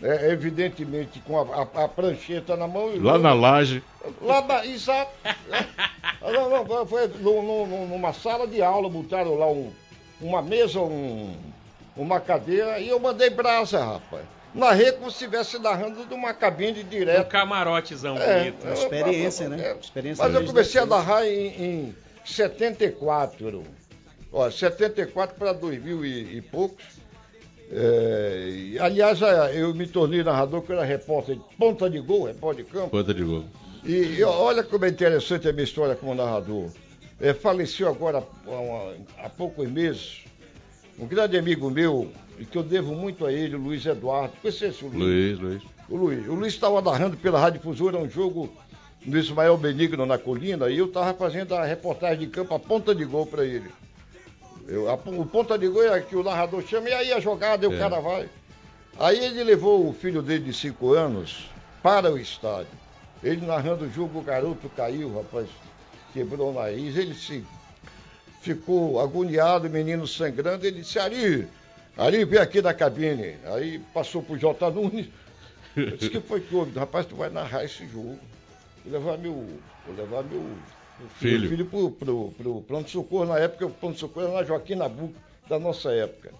né, 0.00 0.30
evidentemente 0.30 1.20
com 1.20 1.38
a, 1.38 1.62
a, 1.62 1.84
a, 1.84 1.88
prancheta 1.88 2.56
na 2.56 2.66
mão. 2.66 2.90
Lá 3.00 3.16
na 3.16 3.32
laje. 3.32 3.82
Lá 4.20 4.42
na. 4.42 4.66
Exato. 4.66 5.12
não, 6.20 6.64
não, 6.64 6.86
foi 6.86 7.06
no, 7.06 7.66
no, 7.66 7.86
numa 7.86 8.12
sala 8.12 8.46
de 8.46 8.60
aula, 8.60 8.90
botaram 8.90 9.36
lá 9.36 9.48
um, 9.48 9.72
uma 10.20 10.42
mesa, 10.42 10.80
um, 10.80 11.32
uma 11.96 12.18
cadeira, 12.18 12.80
e 12.80 12.88
eu 12.88 12.98
mandei 12.98 13.30
brasa, 13.30 13.84
rapaz 13.84 14.41
narrei 14.54 14.92
como 14.92 15.10
se 15.10 15.16
estivesse 15.16 15.58
narrando 15.58 16.04
de 16.04 16.14
uma 16.14 16.34
cabine 16.34 16.82
direta. 16.82 17.22
Um 17.22 17.24
camarotezão 17.24 18.16
é, 18.18 18.38
bonito. 18.38 18.66
É, 18.66 18.72
experiência, 18.72 19.48
né? 19.48 19.76
Experiência 19.80 20.24
mas 20.24 20.34
eu 20.34 20.44
comecei 20.44 20.80
a 20.80 20.86
narrar 20.86 21.26
em, 21.26 21.46
em 21.62 21.96
74. 22.24 23.62
Ó, 24.32 24.50
74 24.50 25.36
para 25.36 25.52
2000 25.52 26.04
e, 26.04 26.36
e 26.36 26.40
poucos. 26.40 26.84
É, 27.70 28.76
aliás, 28.80 29.18
eu 29.54 29.74
me 29.74 29.86
tornei 29.86 30.22
narrador, 30.22 30.62
que 30.62 30.72
era 30.72 30.84
repórter 30.84 31.36
de 31.36 31.42
ponta 31.56 31.88
de 31.88 32.00
gol, 32.00 32.24
repórter 32.24 32.64
de 32.64 32.70
campo. 32.70 32.90
Ponta 32.90 33.14
de 33.14 33.24
gol. 33.24 33.44
E, 33.84 34.18
e 34.18 34.24
olha 34.24 34.62
como 34.62 34.84
é 34.84 34.88
interessante 34.88 35.48
a 35.48 35.52
minha 35.52 35.64
história 35.64 35.94
como 35.94 36.14
narrador. 36.14 36.70
É, 37.20 37.32
faleceu 37.32 37.88
agora 37.88 38.18
há, 38.18 39.24
há 39.24 39.28
poucos 39.28 39.68
meses 39.68 40.22
um 40.98 41.06
grande 41.06 41.36
amigo 41.38 41.70
meu, 41.70 42.12
e 42.42 42.44
que 42.44 42.58
eu 42.58 42.62
devo 42.64 42.92
muito 42.92 43.24
a 43.24 43.32
ele, 43.32 43.54
o 43.54 43.58
Luiz 43.58 43.86
Eduardo. 43.86 44.32
Conhece 44.42 44.64
esse, 44.64 44.84
o 44.84 44.88
Luiz? 44.88 44.98
Luiz, 44.98 45.38
Luiz. 45.38 45.62
O 45.88 45.96
Luiz. 45.96 46.26
O 46.26 46.34
Luiz 46.34 46.52
estava 46.52 46.82
narrando 46.82 47.16
pela 47.16 47.38
Rádio 47.38 47.60
Fusura 47.60 47.96
um 47.96 48.10
jogo 48.10 48.52
no 49.06 49.16
Ismael 49.16 49.56
Benigno 49.56 50.04
na 50.04 50.18
colina 50.18 50.68
e 50.68 50.76
eu 50.76 50.86
estava 50.86 51.14
fazendo 51.14 51.54
a 51.54 51.64
reportagem 51.64 52.18
de 52.18 52.26
campo, 52.26 52.52
a 52.52 52.58
ponta 52.58 52.92
de 52.96 53.04
gol 53.04 53.26
para 53.26 53.44
ele. 53.44 53.70
Eu, 54.66 54.90
a, 54.90 54.94
o 54.94 55.24
ponta 55.24 55.56
de 55.56 55.68
gol 55.68 55.84
é 55.84 56.00
que 56.00 56.16
o 56.16 56.24
narrador 56.24 56.66
chama 56.66 56.88
e 56.88 56.92
aí 56.92 57.12
a 57.12 57.20
jogada 57.20 57.64
e 57.64 57.68
o 57.68 57.74
é. 57.74 57.78
cara 57.78 58.00
vai. 58.00 58.28
Aí 58.98 59.24
ele 59.24 59.44
levou 59.44 59.88
o 59.88 59.92
filho 59.92 60.20
dele 60.20 60.46
de 60.46 60.52
5 60.52 60.94
anos 60.94 61.48
para 61.80 62.10
o 62.10 62.18
estádio. 62.18 62.66
Ele 63.22 63.46
narrando 63.46 63.84
o 63.84 63.90
jogo, 63.90 64.18
o 64.18 64.22
garoto 64.22 64.68
caiu, 64.70 65.14
rapaz, 65.14 65.48
quebrou 66.12 66.50
o 66.50 66.54
nariz. 66.54 66.96
Ele 66.96 67.14
se 67.14 67.44
ficou 68.40 68.98
agoniado, 69.00 69.68
o 69.68 69.70
menino 69.70 70.08
sangrando. 70.08 70.66
Ele 70.66 70.80
disse: 70.80 70.98
Ari, 70.98 71.48
Ari, 71.96 72.24
vem 72.24 72.38
aqui 72.38 72.62
da 72.62 72.72
cabine. 72.72 73.36
Aí 73.44 73.78
passou 73.92 74.22
pro 74.22 74.38
J. 74.38 74.70
Nunes. 74.70 75.08
Eu 75.76 75.96
disse: 75.96 76.10
que 76.10 76.20
foi 76.20 76.40
que 76.40 76.54
houve? 76.54 76.78
Rapaz, 76.78 77.06
tu 77.06 77.16
vai 77.16 77.30
narrar 77.30 77.64
esse 77.64 77.86
jogo. 77.86 78.18
Vou 78.84 78.92
levar 78.92 79.18
meu. 79.18 79.46
Vou 79.86 79.96
levar 79.96 80.22
meu. 80.24 80.44
Filho. 81.16 81.40
Meu 81.40 81.50
filho 81.50 81.66
pro, 81.66 81.90
pro, 81.90 82.30
pro 82.36 82.62
pronto-socorro. 82.62 83.26
Na 83.26 83.38
época, 83.38 83.66
o 83.66 83.70
pronto-socorro 83.70 84.26
era 84.26 84.34
na 84.36 84.44
Joaquim 84.44 84.74
Nabuco, 84.74 85.14
da 85.48 85.58
nossa 85.58 85.92
época. 85.92 86.32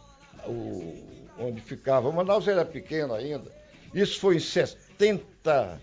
O, 0.47 0.95
onde 1.39 1.61
ficava. 1.61 2.11
Manaus 2.13 2.47
era 2.49 2.65
pequeno 2.65 3.15
ainda. 3.15 3.51
Isso 3.95 4.21
foi 4.21 4.37
em 4.37 4.41
70, 4.41 5.81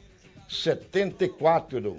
74. 0.48 1.98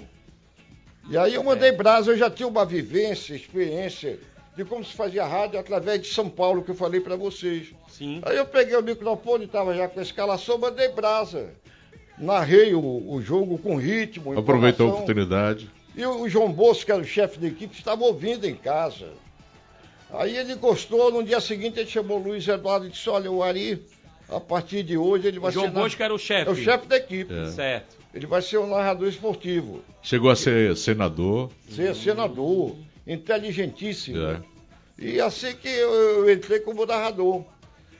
E 1.09 1.17
aí 1.17 1.35
eu 1.35 1.43
mandei 1.43 1.73
brasa, 1.73 2.13
eu 2.13 2.17
já 2.17 2.31
tinha 2.31 2.49
uma 2.49 2.65
vivência, 2.65 3.35
experiência 3.35 4.19
de 4.57 4.65
como 4.65 4.85
se 4.85 4.95
fazia 4.95 5.25
rádio 5.25 5.59
através 5.59 6.03
de 6.03 6.09
São 6.09 6.29
Paulo, 6.29 6.63
que 6.63 6.71
eu 6.71 6.75
falei 6.75 7.01
para 7.01 7.17
vocês. 7.17 7.69
Sim. 7.89 8.21
Aí 8.25 8.37
eu 8.37 8.47
peguei 8.47 8.77
o 8.77 8.83
microfone, 8.83 9.45
estava 9.45 9.75
já 9.75 9.89
com 9.89 10.01
a 10.01 10.03
escalação, 10.03 10.59
mandei 10.59 10.89
brasa. 10.89 11.51
Narrei 12.19 12.75
o, 12.75 12.81
o 12.81 13.23
jogo 13.23 13.57
com 13.59 13.77
ritmo. 13.77 14.39
Aproveitou 14.39 14.89
a 14.89 14.93
oportunidade. 14.95 15.71
E 15.97 16.05
o, 16.05 16.23
o 16.23 16.29
João 16.29 16.53
Bosco, 16.53 16.87
que 16.87 16.93
era 16.93 17.01
o 17.01 17.05
chefe 17.05 17.39
da 17.39 17.47
equipe, 17.47 17.75
estava 17.75 18.05
ouvindo 18.05 18.47
em 18.47 18.55
casa. 18.55 19.09
Aí 20.13 20.37
ele 20.37 20.55
gostou, 20.57 21.11
no 21.11 21.23
dia 21.23 21.41
seguinte 21.41 21.79
ele 21.79 21.89
chamou 21.89 22.19
o 22.19 22.23
Luiz 22.23 22.47
Eduardo 22.47 22.87
e 22.87 22.91
disse, 22.91 23.09
olha, 23.09 23.31
o 23.31 23.43
Ari, 23.43 23.83
a 24.29 24.41
partir 24.41 24.83
de 24.83 24.99
hoje 24.99 25.29
ele 25.29 25.39
vai 25.39 25.53
João 25.53 25.67
ser... 25.67 25.73
Bosco 25.73 26.03
era 26.03 26.13
o 26.13 26.19
chefe. 26.19 26.51
É 26.51 26.53
o 26.53 26.57
chefe 26.57 26.87
da 26.87 26.97
equipe. 26.97 27.33
É. 27.33 27.47
Certo. 27.47 27.97
Ele 28.13 28.27
vai 28.27 28.43
ser 28.43 28.59
um 28.59 28.67
narrador 28.67 29.09
esportivo. 29.09 29.83
Chegou 30.03 30.31
a 30.31 30.37
ser 30.37 30.77
senador. 30.77 31.51
Ser 31.69 31.95
senador, 31.95 32.75
inteligentíssimo. 33.07 34.23
É. 34.23 34.41
E 34.99 35.21
assim 35.21 35.55
que 35.55 35.69
eu, 35.69 35.93
eu 35.93 36.33
entrei 36.33 36.61
como 36.61 36.85
narrador. 36.85 37.45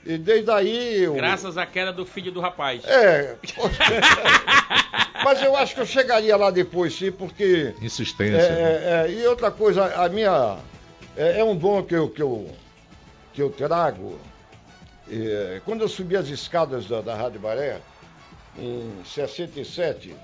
E 0.05 0.17
desde 0.17 0.49
aí. 0.51 1.03
Eu... 1.03 1.13
Graças 1.13 1.57
à 1.57 1.65
queda 1.65 1.91
do 1.93 2.05
filho 2.05 2.31
do 2.31 2.39
rapaz. 2.39 2.83
É. 2.85 3.35
Mas 5.23 5.41
eu 5.41 5.55
acho 5.55 5.75
que 5.75 5.81
eu 5.81 5.85
chegaria 5.85 6.35
lá 6.35 6.49
depois, 6.49 6.95
sim, 6.95 7.11
porque. 7.11 7.73
Insistência. 7.81 8.37
É, 8.37 8.49
né? 8.49 8.61
é, 8.61 9.07
é, 9.07 9.11
e 9.11 9.27
outra 9.27 9.51
coisa, 9.51 9.85
a 9.95 10.09
minha. 10.09 10.57
É, 11.15 11.39
é 11.39 11.43
um 11.43 11.55
dom 11.55 11.83
que 11.83 11.93
eu, 11.93 12.09
que 12.09 12.21
eu, 12.21 12.49
que 13.33 13.41
eu 13.41 13.49
trago. 13.49 14.19
É, 15.09 15.61
quando 15.65 15.81
eu 15.81 15.89
subi 15.89 16.15
as 16.15 16.27
escadas 16.29 16.87
da, 16.87 17.01
da 17.01 17.15
Rádio 17.15 17.39
Baré, 17.39 17.79
em 18.57 18.91
67, 19.05 20.15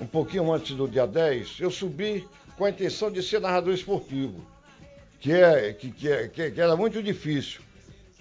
um 0.00 0.06
pouquinho 0.06 0.52
antes 0.52 0.76
do 0.76 0.86
dia 0.86 1.06
10, 1.06 1.60
eu 1.60 1.70
subi 1.70 2.28
com 2.62 2.66
a 2.66 2.70
intenção 2.70 3.10
de 3.10 3.20
ser 3.24 3.40
narrador 3.40 3.74
esportivo, 3.74 4.40
que, 5.18 5.32
é, 5.32 5.72
que, 5.72 5.90
que, 5.90 6.08
é, 6.08 6.28
que, 6.28 6.52
que 6.52 6.60
era 6.60 6.76
muito 6.76 7.02
difícil. 7.02 7.60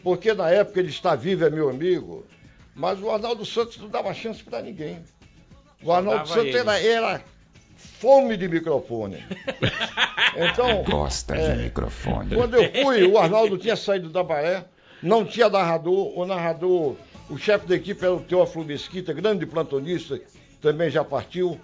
Porque 0.02 0.34
na 0.34 0.50
época 0.50 0.80
ele 0.80 0.90
está 0.90 1.14
vivo, 1.14 1.46
é 1.46 1.50
meu 1.52 1.70
amigo, 1.70 2.26
mas 2.74 3.00
o 3.00 3.12
Arnaldo 3.12 3.46
Santos 3.46 3.78
não 3.78 3.88
dava 3.88 4.12
chance 4.16 4.44
para 4.44 4.64
ninguém. 4.64 5.00
O 5.84 5.92
Arnaldo 5.92 6.28
Santos 6.28 6.56
era, 6.56 6.82
era 6.82 7.22
fome 7.76 8.36
de 8.36 8.48
microfone. 8.48 9.24
Então, 10.34 10.82
Gosta 10.86 11.36
É. 11.36 11.56
de 11.56 11.64
microfone. 11.64 12.34
quando 12.34 12.56
eu 12.56 12.72
fui, 12.86 13.06
o 13.06 13.18
Arnaldo 13.18 13.58
tinha 13.58 13.76
saído 13.76 14.08
da 14.10 14.24
Baré, 14.24 14.64
não 15.04 15.26
tinha 15.26 15.50
narrador, 15.50 16.18
o 16.18 16.26
narrador, 16.26 16.96
o 17.30 17.38
chefe 17.38 17.68
da 17.68 17.76
equipe 17.76 18.02
era 18.02 18.14
o 18.14 18.22
Teófilo 18.22 18.64
Mesquita, 18.64 19.12
grande 19.12 19.46
plantonista, 19.46 20.22
também 20.62 20.90
já 20.90 21.04
partiu. 21.04 21.60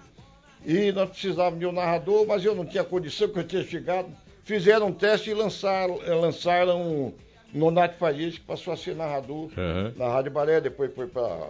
E 0.68 0.92
nós 0.92 1.08
precisávamos 1.08 1.58
de 1.58 1.64
um 1.64 1.72
narrador, 1.72 2.26
mas 2.26 2.44
eu 2.44 2.54
não 2.54 2.66
tinha 2.66 2.84
condição, 2.84 3.26
porque 3.26 3.56
eu 3.56 3.62
tinha 3.62 3.64
chegado. 3.64 4.14
Fizeram 4.44 4.88
um 4.88 4.92
teste 4.92 5.30
e 5.30 5.34
lançaram, 5.34 5.98
eh, 6.04 6.12
lançaram 6.12 7.14
Nonato 7.54 7.96
Farias, 7.96 8.34
que 8.34 8.44
passou 8.44 8.74
a 8.74 8.76
ser 8.76 8.94
narrador 8.94 9.48
Aham. 9.56 9.94
na 9.96 10.08
Rádio 10.08 10.30
Baré, 10.30 10.60
depois 10.60 10.94
foi 10.94 11.06
para 11.06 11.48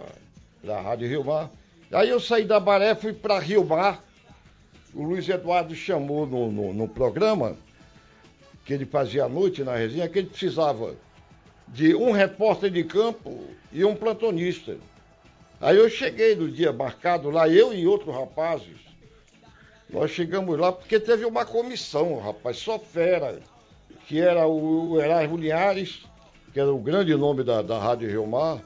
a 0.73 0.79
Rádio 0.79 1.09
Rio 1.09 1.25
Mar. 1.25 1.51
Aí 1.91 2.07
eu 2.07 2.21
saí 2.21 2.45
da 2.45 2.61
Baré, 2.61 2.95
fui 2.95 3.11
para 3.11 3.37
Rio 3.39 3.65
Mar. 3.65 4.01
O 4.93 5.03
Luiz 5.03 5.27
Eduardo 5.27 5.75
chamou 5.75 6.25
no, 6.25 6.49
no, 6.49 6.73
no 6.73 6.87
programa, 6.87 7.57
que 8.63 8.73
ele 8.73 8.85
fazia 8.85 9.25
à 9.25 9.29
noite 9.29 9.65
na 9.65 9.75
resenha, 9.75 10.07
que 10.07 10.19
ele 10.19 10.29
precisava 10.29 10.95
de 11.67 11.93
um 11.93 12.11
repórter 12.11 12.71
de 12.71 12.85
campo 12.85 13.37
e 13.69 13.83
um 13.83 13.95
plantonista. 13.95 14.77
Aí 15.59 15.75
eu 15.75 15.89
cheguei 15.89 16.37
no 16.37 16.49
dia 16.49 16.71
marcado 16.71 17.29
lá, 17.29 17.49
eu 17.49 17.73
e 17.73 17.85
outros 17.85 18.15
rapazes. 18.15 18.88
Nós 19.91 20.11
chegamos 20.11 20.57
lá 20.57 20.71
porque 20.71 20.99
teve 20.99 21.25
uma 21.25 21.45
comissão, 21.45 22.19
rapaz, 22.19 22.57
só 22.57 22.77
fera, 22.77 23.39
que 24.07 24.19
era 24.19 24.47
o, 24.47 24.99
Erasmo 25.01 25.37
Linhares, 25.37 26.01
que 26.53 26.59
era 26.59 26.71
o 26.71 26.77
grande 26.77 27.15
nome 27.15 27.43
da, 27.43 27.61
da 27.61 27.79
Rádio 27.79 28.09
Rio 28.09 28.27
Mar, 28.27 28.59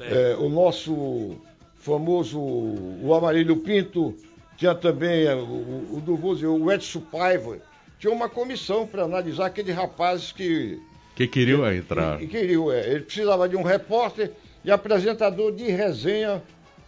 é, 0.00 0.36
o 0.36 0.48
nosso 0.48 1.36
famoso, 1.76 2.38
o 2.40 3.12
Amarílio 3.14 3.56
Pinto, 3.56 4.14
tinha 4.56 4.74
também 4.74 5.24
é, 5.24 5.34
o, 5.34 5.38
o, 5.40 6.02
o 6.06 6.64
o 6.64 6.72
Edson 6.72 7.00
Paiva. 7.00 7.58
Tinha 7.98 8.12
uma 8.12 8.28
comissão 8.28 8.86
para 8.86 9.02
analisar 9.04 9.46
aqueles 9.46 9.74
rapazes 9.74 10.30
que, 10.30 10.80
Que 11.16 11.26
queriam 11.26 11.70
entrar. 11.72 12.18
que 12.18 12.26
queriam. 12.28 12.70
é, 12.70 12.88
ele 12.88 13.00
precisava 13.00 13.48
de 13.48 13.56
um 13.56 13.62
repórter 13.62 14.32
e 14.64 14.70
apresentador 14.70 15.52
de 15.52 15.64
resenha 15.64 16.42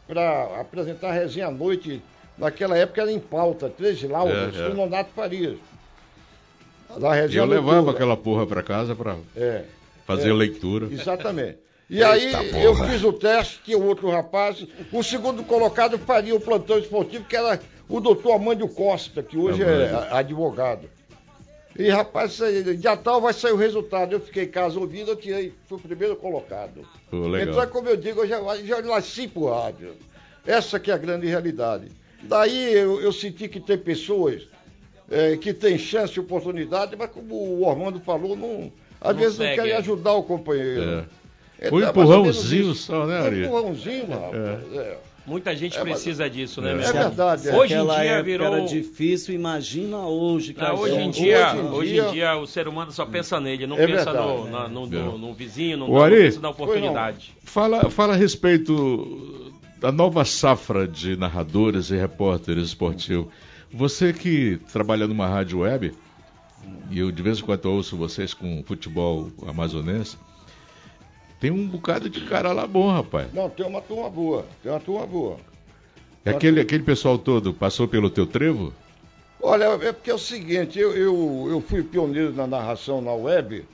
para 0.06 0.60
apresentar 0.60 1.10
a 1.10 1.12
resenha 1.12 1.48
à 1.48 1.50
noite. 1.50 2.02
Naquela 2.40 2.76
época 2.76 3.02
era 3.02 3.12
em 3.12 3.18
pauta, 3.20 3.68
três 3.68 4.02
laudas, 4.02 4.56
É, 4.56 4.66
é. 4.66 4.68
Nonato 4.74 5.10
Farias. 5.14 5.58
Da 6.98 7.12
resenha 7.12 7.42
eu 7.42 7.46
levava 7.46 7.90
aquela 7.92 8.16
porra 8.16 8.46
pra 8.46 8.62
casa 8.62 8.96
pra 8.96 9.16
É. 9.36 9.64
fazer 10.06 10.30
É. 10.30 10.32
leitura. 10.32 10.88
Exatamente. 10.90 11.58
E 11.92 12.04
aí 12.04 12.32
eu 12.62 12.72
fiz 12.86 13.02
o 13.02 13.12
teste, 13.12 13.60
tinha 13.64 13.76
outro 13.76 14.08
rapaz, 14.10 14.64
o 14.92 15.02
segundo 15.02 15.42
colocado 15.42 15.98
faria 15.98 16.32
o 16.36 16.40
plantão 16.40 16.78
esportivo, 16.78 17.24
que 17.24 17.34
era 17.36 17.58
o 17.88 17.98
doutor 17.98 18.34
Amândio 18.36 18.68
Costa, 18.68 19.24
que 19.24 19.36
hoje 19.36 19.60
é 19.60 19.66
Amândio. 19.66 20.14
advogado. 20.14 20.88
E 21.76 21.88
rapaz, 21.90 22.38
dia 22.78 22.96
tal 22.96 23.20
vai 23.20 23.32
sair 23.32 23.50
o 23.50 23.56
resultado. 23.56 24.12
Eu 24.12 24.20
fiquei 24.20 24.44
em 24.44 24.48
casa 24.48 24.78
ouvindo, 24.78 25.10
eu 25.10 25.16
tirei, 25.16 25.52
fui 25.68 25.78
o 25.78 25.80
primeiro 25.80 26.14
colocado. 26.14 26.86
Pô, 27.10 27.26
legal. 27.26 27.54
Então, 27.54 27.66
como 27.66 27.88
eu 27.88 27.96
digo, 27.96 28.20
eu 28.20 28.28
já, 28.28 28.38
já 28.58 28.80
nasci 28.82 29.26
pro 29.26 29.50
rádio. 29.52 29.94
Essa 30.46 30.78
que 30.78 30.92
é 30.92 30.94
a 30.94 30.98
grande 30.98 31.26
realidade. 31.26 31.88
Daí 32.22 32.72
eu, 32.74 33.00
eu 33.00 33.12
senti 33.12 33.48
que 33.48 33.58
tem 33.60 33.78
pessoas 33.78 34.42
eh, 35.10 35.36
que 35.36 35.52
têm 35.52 35.78
chance 35.78 36.16
e 36.16 36.20
oportunidade, 36.20 36.94
mas 36.96 37.10
como 37.10 37.34
o 37.34 37.66
Orlando 37.66 38.00
falou, 38.00 38.36
não, 38.36 38.70
às 39.00 39.12
Não 39.14 39.20
vezes 39.22 39.38
não 39.38 39.46
segue, 39.46 39.56
querem 39.56 39.72
é. 39.72 39.76
ajudar 39.76 40.12
o 40.14 40.22
companheiro. 40.22 40.82
É. 40.82 41.66
É 41.66 41.68
ou 41.68 41.76
menos 41.78 41.90
empurrãozinho 41.90 42.74
só, 42.74 43.04
né, 43.06 43.20
Um 43.20 43.24
Ari? 43.24 43.44
empurrãozinho, 43.44 44.06
rapaz. 44.08 44.74
É. 44.76 44.96
Muita 45.26 45.54
gente 45.54 45.76
É, 45.76 45.80
mas- 45.80 45.92
precisa 45.92 46.28
disso, 46.30 46.62
né, 46.62 46.70
É. 46.70 46.72
É 46.72 46.92
verdade. 46.92 47.48
é. 47.50 47.54
Hoje 47.54 47.74
em 47.74 47.84
dia 47.86 47.94
época 48.02 48.22
virou- 48.22 48.46
era 48.46 48.64
difícil, 48.64 49.34
imagina 49.34 49.98
hoje. 50.06 50.54
que 50.54 50.60
Ah, 50.62 50.70
a 50.70 50.74
hoje, 50.74 50.94
em 50.94 50.98
gente- 51.04 51.20
dia, 51.22 51.48
hoje 51.52 51.58
em 51.60 51.70
hoje 51.70 51.92
dia- 51.92 52.04
em 52.08 52.12
dia 52.12 52.36
o 52.38 52.46
ser 52.46 52.66
humano 52.66 52.90
só 52.90 53.04
pensa 53.04 53.38
nele, 53.38 53.66
não 53.66 53.76
É 53.78 53.86
pensa 53.86 54.04
verdade, 54.12 54.26
no, 54.26 54.50
na- 54.50 54.68
no, 54.68 54.84
É. 54.86 54.88
no- 54.88 55.18
no 55.18 55.34
vizinho, 55.34 55.76
não, 55.76 55.90
Ô, 55.90 55.94
não 55.96 56.02
Ari, 56.02 56.16
pensa 56.16 56.40
na 56.40 56.48
oportunidade. 56.48 57.36
Fala, 57.44 57.90
fala 57.90 58.14
a 58.14 58.16
respeito 58.16 58.72
da 59.80 59.90
nova 59.90 60.24
safra 60.26 60.86
de 60.86 61.16
narradores 61.16 61.90
e 61.90 61.96
repórteres 61.96 62.68
esportivos. 62.68 63.32
Você 63.72 64.12
que 64.12 64.60
trabalha 64.70 65.06
numa 65.06 65.26
rádio 65.26 65.60
web, 65.60 65.94
e 66.90 66.98
eu 66.98 67.10
de 67.10 67.22
vez 67.22 67.38
em 67.38 67.42
quando 67.42 67.64
ouço 67.66 67.96
vocês 67.96 68.34
com 68.34 68.62
futebol 68.62 69.32
amazonense, 69.46 70.18
tem 71.40 71.50
um 71.50 71.66
bocado 71.66 72.10
de 72.10 72.20
cara 72.26 72.52
lá 72.52 72.66
bom, 72.66 72.92
rapaz. 72.92 73.32
Não, 73.32 73.48
tem 73.48 73.66
uma 73.66 73.80
turma 73.80 74.10
boa. 74.10 74.44
Tem 74.62 74.70
uma 74.70 74.80
turma 74.80 75.06
boa. 75.06 75.38
Aquele, 76.26 76.60
aquele 76.60 76.82
pessoal 76.82 77.16
todo 77.16 77.54
passou 77.54 77.88
pelo 77.88 78.10
teu 78.10 78.26
trevo? 78.26 78.74
Olha, 79.42 79.64
é 79.64 79.92
porque 79.92 80.10
é 80.10 80.14
o 80.14 80.18
seguinte, 80.18 80.78
eu, 80.78 80.94
eu, 80.94 81.46
eu 81.50 81.60
fui 81.62 81.82
pioneiro 81.82 82.34
na 82.34 82.46
narração 82.46 83.00
na 83.00 83.12
web 83.12 83.64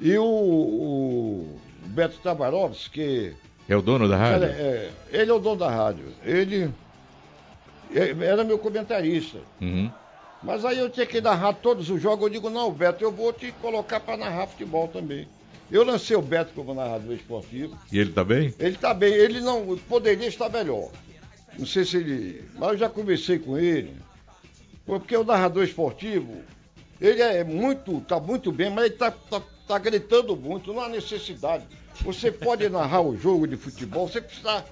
e 0.00 0.16
o, 0.16 0.24
o 0.24 1.60
Beto 1.88 2.18
Tavarovski, 2.22 2.88
que 2.88 3.34
É 3.70 3.76
o 3.76 3.80
dono 3.80 4.08
da 4.08 4.16
rádio? 4.16 4.48
Cara, 4.48 4.52
é, 4.60 4.90
ele 5.12 5.30
é 5.30 5.34
o 5.34 5.38
dono 5.38 5.54
da 5.54 5.70
rádio. 5.70 6.04
Ele 6.24 6.74
é, 7.94 8.26
era 8.26 8.42
meu 8.42 8.58
comentarista. 8.58 9.38
Uhum. 9.60 9.88
Mas 10.42 10.64
aí 10.64 10.76
eu 10.76 10.90
tinha 10.90 11.06
que 11.06 11.20
narrar 11.20 11.52
todos 11.52 11.88
os 11.88 12.02
jogos. 12.02 12.24
Eu 12.24 12.30
digo, 12.30 12.50
não, 12.50 12.72
Beto, 12.72 13.04
eu 13.04 13.12
vou 13.12 13.32
te 13.32 13.52
colocar 13.62 14.00
para 14.00 14.16
narrar 14.16 14.48
futebol 14.48 14.88
também. 14.88 15.28
Eu 15.70 15.84
lancei 15.84 16.16
o 16.16 16.20
Beto 16.20 16.52
como 16.52 16.74
narrador 16.74 17.14
esportivo. 17.14 17.78
E 17.92 18.00
ele 18.00 18.10
tá 18.10 18.24
bem? 18.24 18.52
Ele 18.58 18.74
está 18.74 18.92
bem, 18.92 19.12
ele 19.12 19.40
não 19.40 19.78
poderia 19.88 20.26
estar 20.26 20.48
melhor. 20.48 20.90
Não 21.56 21.64
sei 21.64 21.84
se 21.84 21.98
ele. 21.98 22.44
Mas 22.58 22.72
eu 22.72 22.78
já 22.78 22.88
conversei 22.88 23.38
com 23.38 23.56
ele. 23.56 23.94
Porque 24.84 25.16
o 25.16 25.22
narrador 25.22 25.62
esportivo, 25.62 26.42
ele 27.00 27.22
é 27.22 27.44
muito, 27.44 28.00
tá 28.00 28.18
muito 28.18 28.50
bem, 28.50 28.68
mas 28.68 28.86
ele 28.86 28.94
tá, 28.96 29.12
tá, 29.12 29.40
tá 29.68 29.78
gritando 29.78 30.34
muito, 30.34 30.72
não 30.72 30.80
há 30.80 30.88
necessidade. 30.88 31.64
Você 32.04 32.30
pode 32.32 32.68
narrar 32.68 33.00
o 33.02 33.16
jogo 33.16 33.46
de 33.46 33.56
futebol, 33.56 34.08
você 34.08 34.20
precisa 34.20 34.64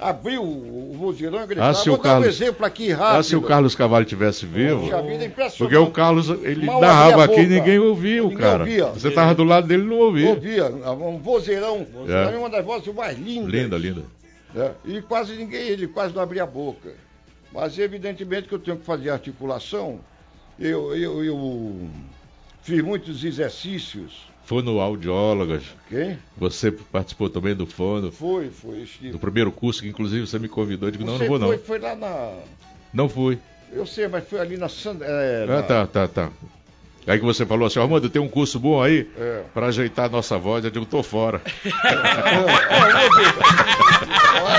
abrir 0.00 0.38
o, 0.38 0.42
o 0.42 0.94
vozeirão 0.98 1.44
e 1.44 1.46
gritar. 1.46 1.68
Ah, 1.70 1.74
se 1.74 1.88
Vou 1.88 1.98
o 1.98 2.02
dar 2.02 2.08
um 2.08 2.12
Carlos- 2.12 2.28
exemplo 2.40 2.66
aqui 2.66 2.90
rápido. 2.90 3.18
Ah, 3.18 3.22
se 3.22 3.36
o 3.36 3.42
Carlos 3.42 3.74
Cavalho 3.74 4.04
tivesse 4.04 4.44
vivo. 4.46 4.80
Puxa 4.82 5.02
vida, 5.02 5.22
é 5.24 5.26
impressionante. 5.26 5.58
Porque 5.58 5.76
o 5.76 5.90
Carlos, 5.90 6.28
ele 6.28 6.66
Mal 6.66 6.80
narrava 6.80 7.24
aqui 7.24 7.40
e 7.42 7.46
ninguém 7.46 7.78
ouvia 7.78 8.24
o 8.24 8.34
cara. 8.34 8.60
ouvia. 8.64 8.86
Você 8.86 9.10
tava 9.12 9.34
do 9.34 9.44
lado 9.44 9.66
dele 9.68 9.84
e 9.84 9.86
não 9.86 9.98
ouvia. 9.98 10.28
Ouvia, 10.30 10.66
um 10.68 11.18
vozeirão. 11.18 11.86
É. 12.08 12.34
É. 12.34 12.36
uma 12.36 12.50
das 12.50 12.64
vozes 12.64 12.92
mais 12.94 13.16
lindas. 13.18 13.50
Linda, 13.52 13.78
linda. 13.78 14.02
né? 14.52 14.72
E 14.84 15.00
quase 15.02 15.36
ninguém, 15.36 15.68
ele 15.68 15.86
quase 15.86 16.12
não 16.14 16.22
abria 16.22 16.42
a 16.42 16.46
boca. 16.46 16.92
Mas 17.52 17.78
evidentemente 17.78 18.48
que 18.48 18.54
eu 18.54 18.58
tenho 18.58 18.78
que 18.78 18.84
fazer 18.84 19.10
articulação. 19.10 20.00
Eu, 20.58 20.94
eu, 20.96 21.24
eu 21.24 21.88
fiz 22.62 22.82
muitos 22.82 23.22
exercícios. 23.24 24.31
Fonoaudiólogas. 24.44 25.62
Quem? 25.88 26.18
Você 26.36 26.70
participou 26.72 27.30
também 27.30 27.54
do 27.54 27.66
fono, 27.66 28.10
Foi, 28.10 28.50
foi. 28.50 28.80
Estive. 28.82 29.12
do 29.12 29.18
primeiro 29.18 29.52
curso, 29.52 29.82
que 29.82 29.88
inclusive 29.88 30.26
você 30.26 30.38
me 30.38 30.48
convidou. 30.48 30.88
Eu 30.88 30.92
digo, 30.92 31.04
não, 31.04 31.14
Você 31.16 31.24
não 31.24 31.28
vou 31.28 31.38
não. 31.38 31.46
foi, 31.48 31.58
foi 31.58 31.78
lá 31.78 31.94
na. 31.94 32.32
Não 32.92 33.08
fui. 33.08 33.38
Eu 33.72 33.86
sei, 33.86 34.06
mas 34.08 34.28
foi 34.28 34.40
ali 34.40 34.56
na. 34.56 34.66
É, 35.00 35.44
Ah, 35.48 35.52
na- 35.56 35.62
tá, 35.62 35.86
tá, 35.86 36.08
tá. 36.08 36.30
Aí 37.06 37.18
que 37.18 37.24
você 37.24 37.44
falou 37.44 37.66
assim, 37.66 37.80
Armando, 37.80 38.08
tem 38.08 38.22
um 38.22 38.28
curso 38.28 38.60
bom 38.60 38.80
aí 38.80 39.08
é. 39.18 39.42
para 39.52 39.66
ajeitar 39.66 40.04
a 40.06 40.08
nossa 40.08 40.38
voz. 40.38 40.64
Eu 40.64 40.70
digo, 40.70 40.86
tô 40.86 41.02
fora. 41.02 41.40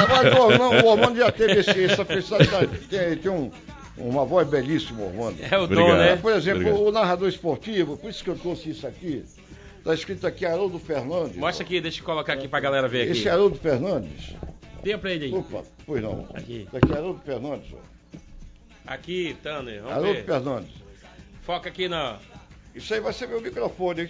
Mas 0.10 0.84
o 0.84 0.90
Armando, 0.92 1.18
já 1.18 1.32
teve 1.32 1.60
esse, 1.60 1.84
essa 1.86 2.04
pessoa, 2.06 2.40
tem, 2.90 3.16
tem 3.18 3.32
um, 3.32 3.52
uma 3.98 4.26
voz 4.26 4.48
belíssima, 4.48 5.06
Armando. 5.06 5.38
É 5.50 5.58
o 5.58 5.68
dom, 5.68 5.94
né? 5.96 6.16
Por 6.18 6.32
exemplo, 6.34 6.62
Obrigado. 6.62 6.88
o 6.88 6.92
narrador 6.92 7.30
esportivo, 7.30 7.98
por 7.98 8.10
isso 8.10 8.24
que 8.24 8.30
eu 8.30 8.36
trouxe 8.38 8.70
isso 8.72 8.86
aqui. 8.88 9.24
Está 9.84 9.94
escrito 9.94 10.26
aqui 10.26 10.46
Haroldo 10.46 10.80
Fernandes. 10.80 11.36
Mostra 11.36 11.66
aqui, 11.66 11.82
deixa 11.82 12.00
eu 12.00 12.06
colocar 12.06 12.32
aqui 12.32 12.48
pra 12.48 12.62
galera 12.62 12.88
ver 12.88 13.02
aqui. 13.02 13.12
Esse 13.12 13.28
Haroldo 13.28 13.58
Fernandes. 13.58 14.34
Dê 14.82 14.98
pra 14.98 15.12
ele 15.12 15.26
aí. 15.26 15.34
Opa, 15.34 15.62
pois 15.86 16.02
não. 16.02 16.26
Aqui. 16.34 16.66
Tá 16.72 16.78
aqui 16.78 16.94
Haroldo 16.94 17.20
Fernandes. 17.20 17.74
Ó. 17.74 18.18
Aqui, 18.88 19.36
Tanner. 19.44 19.82
Vamos 19.82 19.92
Haroldo 19.92 20.14
ver. 20.14 20.26
Fernandes. 20.26 20.72
Foca 21.42 21.68
aqui 21.68 21.90
na. 21.90 22.18
Isso 22.74 22.94
aí 22.94 23.02
vai 23.02 23.12
ser 23.12 23.28
meu 23.28 23.42
microfone, 23.42 24.04
hein? 24.04 24.10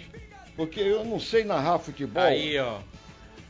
Porque 0.54 0.78
eu 0.78 1.04
não 1.04 1.18
sei 1.18 1.42
narrar 1.42 1.80
futebol. 1.80 2.22
Aí, 2.22 2.56
ó. 2.56 2.78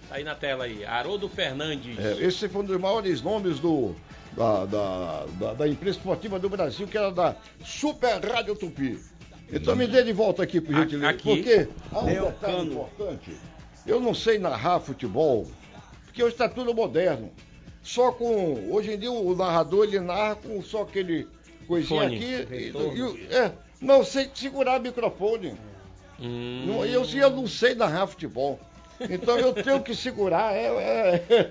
Tá 0.09 0.14
aí 0.14 0.25
na 0.25 0.35
tela 0.35 0.64
aí. 0.64 0.83
Haroldo 0.83 1.29
Fernandes. 1.29 1.99
É, 1.99 2.25
esse 2.25 2.49
foi 2.49 2.62
um 2.62 2.64
dos 2.64 2.81
maiores 2.81 3.20
nomes 3.20 3.59
do, 3.61 3.95
da, 4.35 4.64
da, 4.64 5.27
da, 5.39 5.53
da 5.53 5.68
imprensa 5.68 5.99
esportiva 5.99 6.39
do 6.39 6.49
Brasil, 6.49 6.87
que 6.89 6.97
era 6.97 7.11
da 7.11 7.37
Super 7.62 8.18
Rádio 8.25 8.57
Tupi. 8.57 8.99
Então 9.55 9.76
me 9.76 9.86
dê 9.86 10.02
de 10.02 10.12
volta 10.12 10.42
aqui, 10.42 10.61
por 10.61 10.74
gentileza. 10.74 11.09
Aqui. 11.09 11.36
Porque 11.36 11.68
há 11.92 11.98
um 12.00 12.07
detalhe 12.07 12.66
importante. 12.68 13.30
Eu 13.86 14.00
não 14.00 14.14
sei 14.14 14.38
narrar 14.38 14.80
futebol, 14.80 15.46
porque 16.05 16.22
hoje 16.22 16.34
está 16.34 16.48
tudo 16.48 16.74
moderno. 16.74 17.30
Só 17.82 18.12
com. 18.12 18.70
Hoje 18.70 18.92
em 18.92 18.98
dia 18.98 19.12
o 19.12 19.36
narrador 19.36 19.84
ele 19.84 20.00
narra 20.00 20.36
com 20.36 20.62
só 20.62 20.82
aquele 20.82 21.28
coisinha 21.66 22.02
Fone. 22.02 22.16
aqui. 22.16 22.55
E, 22.55 22.72
e, 22.72 23.34
é, 23.34 23.52
não 23.80 24.02
sei 24.02 24.30
segurar 24.34 24.80
o 24.80 24.82
microfone. 24.82 25.55
Hum. 26.18 26.64
Não, 26.66 26.86
eu, 26.86 27.05
eu 27.05 27.30
não 27.30 27.46
sei 27.46 27.74
narrar 27.74 28.07
futebol. 28.07 28.59
Então 29.00 29.38
eu 29.38 29.52
tenho 29.52 29.82
que 29.82 29.94
segurar. 29.94 30.55
É, 30.55 30.66
é, 30.66 31.24
é, 31.30 31.50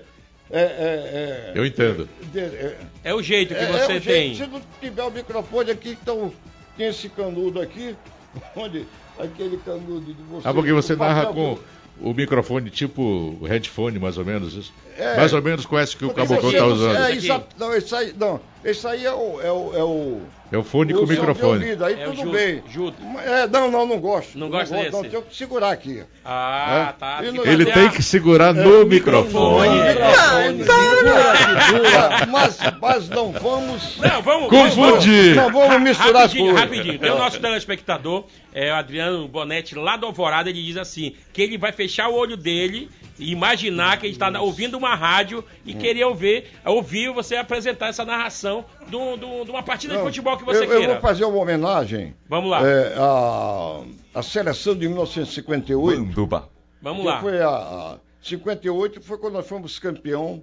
é, 0.50 0.60
é, 0.60 1.52
Eu 1.54 1.64
entendo. 1.64 2.08
é, 2.34 2.76
É 3.04 3.14
o 3.14 3.22
jeito 3.22 3.54
que 3.54 3.60
é, 3.60 3.66
você 3.66 3.92
é 3.92 3.96
o 3.96 4.00
jeito. 4.00 4.04
tem. 4.04 4.34
Se 4.34 4.46
não 4.46 4.60
tiver 4.80 5.02
o 5.04 5.10
microfone 5.10 5.70
aqui, 5.70 5.96
então 6.02 6.32
tem 6.76 6.88
esse 6.88 7.08
canudo 7.08 7.60
aqui, 7.60 7.96
onde 8.56 8.86
aquele 9.18 9.56
canudo 9.58 10.12
de 10.12 10.22
você. 10.22 10.48
Ah, 10.48 10.54
porque 10.54 10.72
você 10.72 10.96
narra 10.96 11.26
com 11.26 11.58
o 12.00 12.12
microfone 12.12 12.70
tipo 12.70 13.38
headphone, 13.44 13.98
mais 13.98 14.18
ou 14.18 14.24
menos 14.24 14.54
isso. 14.54 14.72
É. 14.96 15.16
Mais 15.16 15.32
ou 15.32 15.42
menos 15.42 15.66
com 15.66 15.78
esse 15.78 15.96
que 15.96 16.04
o 16.04 16.12
caboclo 16.12 16.50
está 16.50 16.66
usando. 16.66 16.96
É, 16.96 17.12
exato. 17.12 17.46
Não, 17.58 17.74
esse 17.74 17.94
aí, 17.94 18.14
não, 18.18 18.40
esse 18.64 18.86
aí 18.86 19.04
é 19.04 19.12
o. 19.12 19.40
É 19.42 19.52
o, 19.52 19.72
é 19.76 19.82
o 19.84 20.20
É 20.52 20.56
o 20.56 20.62
fone 20.62 20.92
com 20.94 21.00
o 21.00 21.06
microfone. 21.06 21.62
ouvido, 21.64 21.84
aí 21.84 21.94
É 22.00 22.04
tudo 22.04 22.16
Judo, 22.16 22.30
bem. 22.30 22.62
Judo. 22.70 22.96
É, 23.24 23.46
não, 23.46 23.70
não, 23.70 23.86
não 23.86 23.98
gosto. 24.00 24.38
Não 24.38 24.48
gosta 24.48 24.74
gosto, 24.74 24.84
desse? 24.90 24.92
Não, 25.02 25.10
tenho 25.10 25.22
que 25.22 25.36
segurar 25.36 25.70
aqui. 25.70 26.02
Ah, 26.24 26.88
É. 26.90 26.98
tá. 26.98 27.18
E 27.20 27.24
Tem 27.24 27.32
não- 27.32 27.44
Ele 27.44 27.66
fazer 27.66 27.80
tem 27.80 27.90
que 27.90 28.02
segurar 28.02 28.56
É, 28.56 28.62
no 28.62 28.84
microfone. 28.86 29.68
Microfone, 29.68 30.64
segura, 30.64 31.64
segura. 31.66 32.26
Mas, 32.30 32.58
mas 32.80 33.08
não 33.08 33.32
vamos. 33.32 33.98
Não, 33.98 34.22
vamos. 34.22 34.48
Confundir. 34.48 35.34
Não 35.36 35.50
vamos 35.52 35.80
misturar 35.82 36.16
as 36.16 36.22
rapidinho, 36.32 36.44
coisas. 36.52 36.60
rapidinho. 36.62 36.98
Tem 36.98 37.10
o 37.10 37.18
nosso 37.18 37.40
telespectador, 37.40 38.24
é, 38.52 38.70
o 38.72 38.74
Adriano 38.74 39.28
Bonetti, 39.28 39.74
lá 39.74 39.96
do 39.96 40.06
Alvorada, 40.06 40.48
ele 40.50 40.62
diz 40.62 40.76
assim: 40.76 41.14
que 41.32 41.42
ele 41.42 41.58
vai 41.58 41.72
fechar 41.72 42.08
o 42.08 42.14
olho 42.14 42.36
dele 42.36 42.88
imaginar 43.18 43.98
que 43.98 44.06
ele 44.06 44.12
está 44.14 44.28
ouvindo 44.40 44.76
uma 44.76 44.94
rádio 44.94 45.44
e 45.64 45.72
querer 45.74 46.04
ouvir, 46.04 46.44
ouvir 46.64 47.12
você 47.12 47.36
apresentar 47.36 47.88
essa 47.88 48.04
narração 48.04 48.64
do- 48.88 49.16
do- 49.16 49.44
de 49.44 49.50
uma 49.50 49.62
partida 49.62 49.96
de 49.96 50.02
futebol 50.02 50.36
que 50.36 50.44
você 50.44 50.60
eu, 50.60 50.64
eu 50.64 50.78
queira. 50.78 50.92
vou 50.94 51.00
fazer 51.02 51.24
uma 51.24 51.38
homenagem. 51.38 52.14
Vamos 52.28 52.50
lá. 52.50 52.60
É, 52.66 52.94
a, 52.98 53.80
a 54.18 54.22
seleção 54.22 54.74
de 54.74 54.86
1958. 54.88 56.00
Manduba. 56.00 56.48
Vamos 56.82 57.04
lá. 57.04 57.20
Foi 57.20 57.40
a, 57.40 57.48
a 57.48 57.96
58 58.22 59.00
foi 59.02 59.18
quando 59.18 59.34
nós 59.34 59.46
fomos 59.46 59.78
campeão 59.78 60.42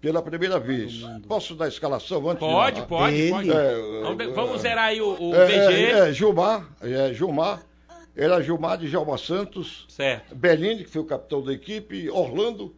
pela 0.00 0.20
primeira 0.20 0.58
vez. 0.58 1.02
Posso 1.28 1.54
dar 1.54 1.66
a 1.66 1.68
escalação 1.68 2.18
antes? 2.28 2.42
de 2.44 2.52
Pode, 2.52 2.74
narrar? 2.80 2.88
pode, 2.88 3.28
pode. 3.30 3.50
É, 3.52 4.02
Vamos, 4.02 4.34
vamos 4.34 4.60
zerar 4.60 4.86
aí 4.86 5.00
o, 5.00 5.16
o 5.30 5.34
É, 5.34 5.46
VG. 5.46 5.74
é, 5.84 6.08
é, 6.08 6.12
Gilmar, 6.12 6.66
é, 6.80 7.14
Gilmar, 7.14 7.62
era 8.16 8.40
Gilmar 8.42 8.76
de 8.78 8.88
Jalma 8.88 9.16
Santos, 9.18 9.86
Certo. 9.88 10.34
Que 10.84 10.90
foi 10.90 11.02
o 11.02 11.06
capitão 11.06 11.42
da 11.42 11.52
equipe, 11.52 12.08
Orlando, 12.10 12.74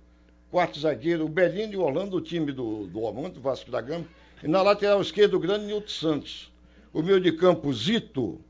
quarto 0.50 0.78
zagueiro, 0.78 1.24
o 1.24 1.28
Bellini 1.28 1.74
e 1.74 1.76
Orlando, 1.76 2.16
o 2.16 2.20
time 2.20 2.52
do, 2.52 2.86
do 2.86 3.00
Orlando, 3.02 3.40
Vasco 3.40 3.70
da 3.70 3.80
Gama, 3.80 4.06
e 4.42 4.48
na 4.48 4.62
lateral 4.62 5.00
esquerda 5.00 5.36
o 5.36 5.40
grande 5.40 5.66
Nilton 5.66 5.88
Santos. 5.88 6.52
O 6.92 7.02
meio 7.02 7.20
de 7.20 7.32
campo, 7.32 7.72
Zito, 7.72 8.40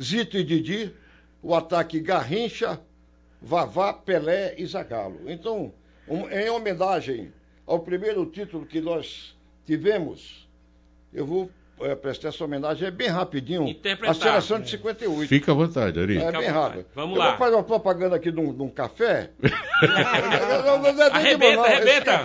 Zito 0.00 0.36
e 0.36 0.44
Didi, 0.44 0.94
o 1.42 1.54
ataque 1.54 2.00
Garrincha, 2.00 2.78
Vavá, 3.40 3.92
Pelé 3.92 4.54
e 4.58 4.66
Zagallo. 4.66 5.20
Então, 5.30 5.72
um- 6.06 6.28
em 6.28 6.50
homenagem 6.50 7.32
ao 7.66 7.80
primeiro 7.80 8.26
título 8.26 8.66
que 8.66 8.80
nós 8.80 9.34
tivemos, 9.64 10.46
eu 11.12 11.24
vou 11.24 11.50
eh, 11.80 11.94
prestar 11.94 12.28
essa 12.28 12.44
homenagem, 12.44 12.88
é 12.88 12.90
bem 12.90 13.08
rapidinho, 13.08 13.64
a 14.06 14.14
seleção 14.14 14.60
de 14.60 14.70
58. 14.70 15.28
Fica 15.28 15.52
à 15.52 15.54
vontade, 15.54 15.98
Ari. 16.00 16.18
É 16.18 16.26
Fica 16.26 16.38
bem 16.38 16.48
rápido. 16.48 16.86
Vamos 16.94 17.14
eu 17.16 17.18
lá. 17.22 17.28
vou 17.30 17.38
fazer 17.38 17.54
uma 17.56 17.62
propaganda 17.62 18.16
aqui 18.16 18.30
de 18.30 18.40
um, 18.40 18.52
de 18.52 18.62
um 18.62 18.68
café. 18.68 19.30
Não, 19.80 20.78
não, 20.82 20.92
não 20.92 21.02
é 21.02 21.10
Arrebenta, 21.10 21.60
arrebenta. 21.60 22.18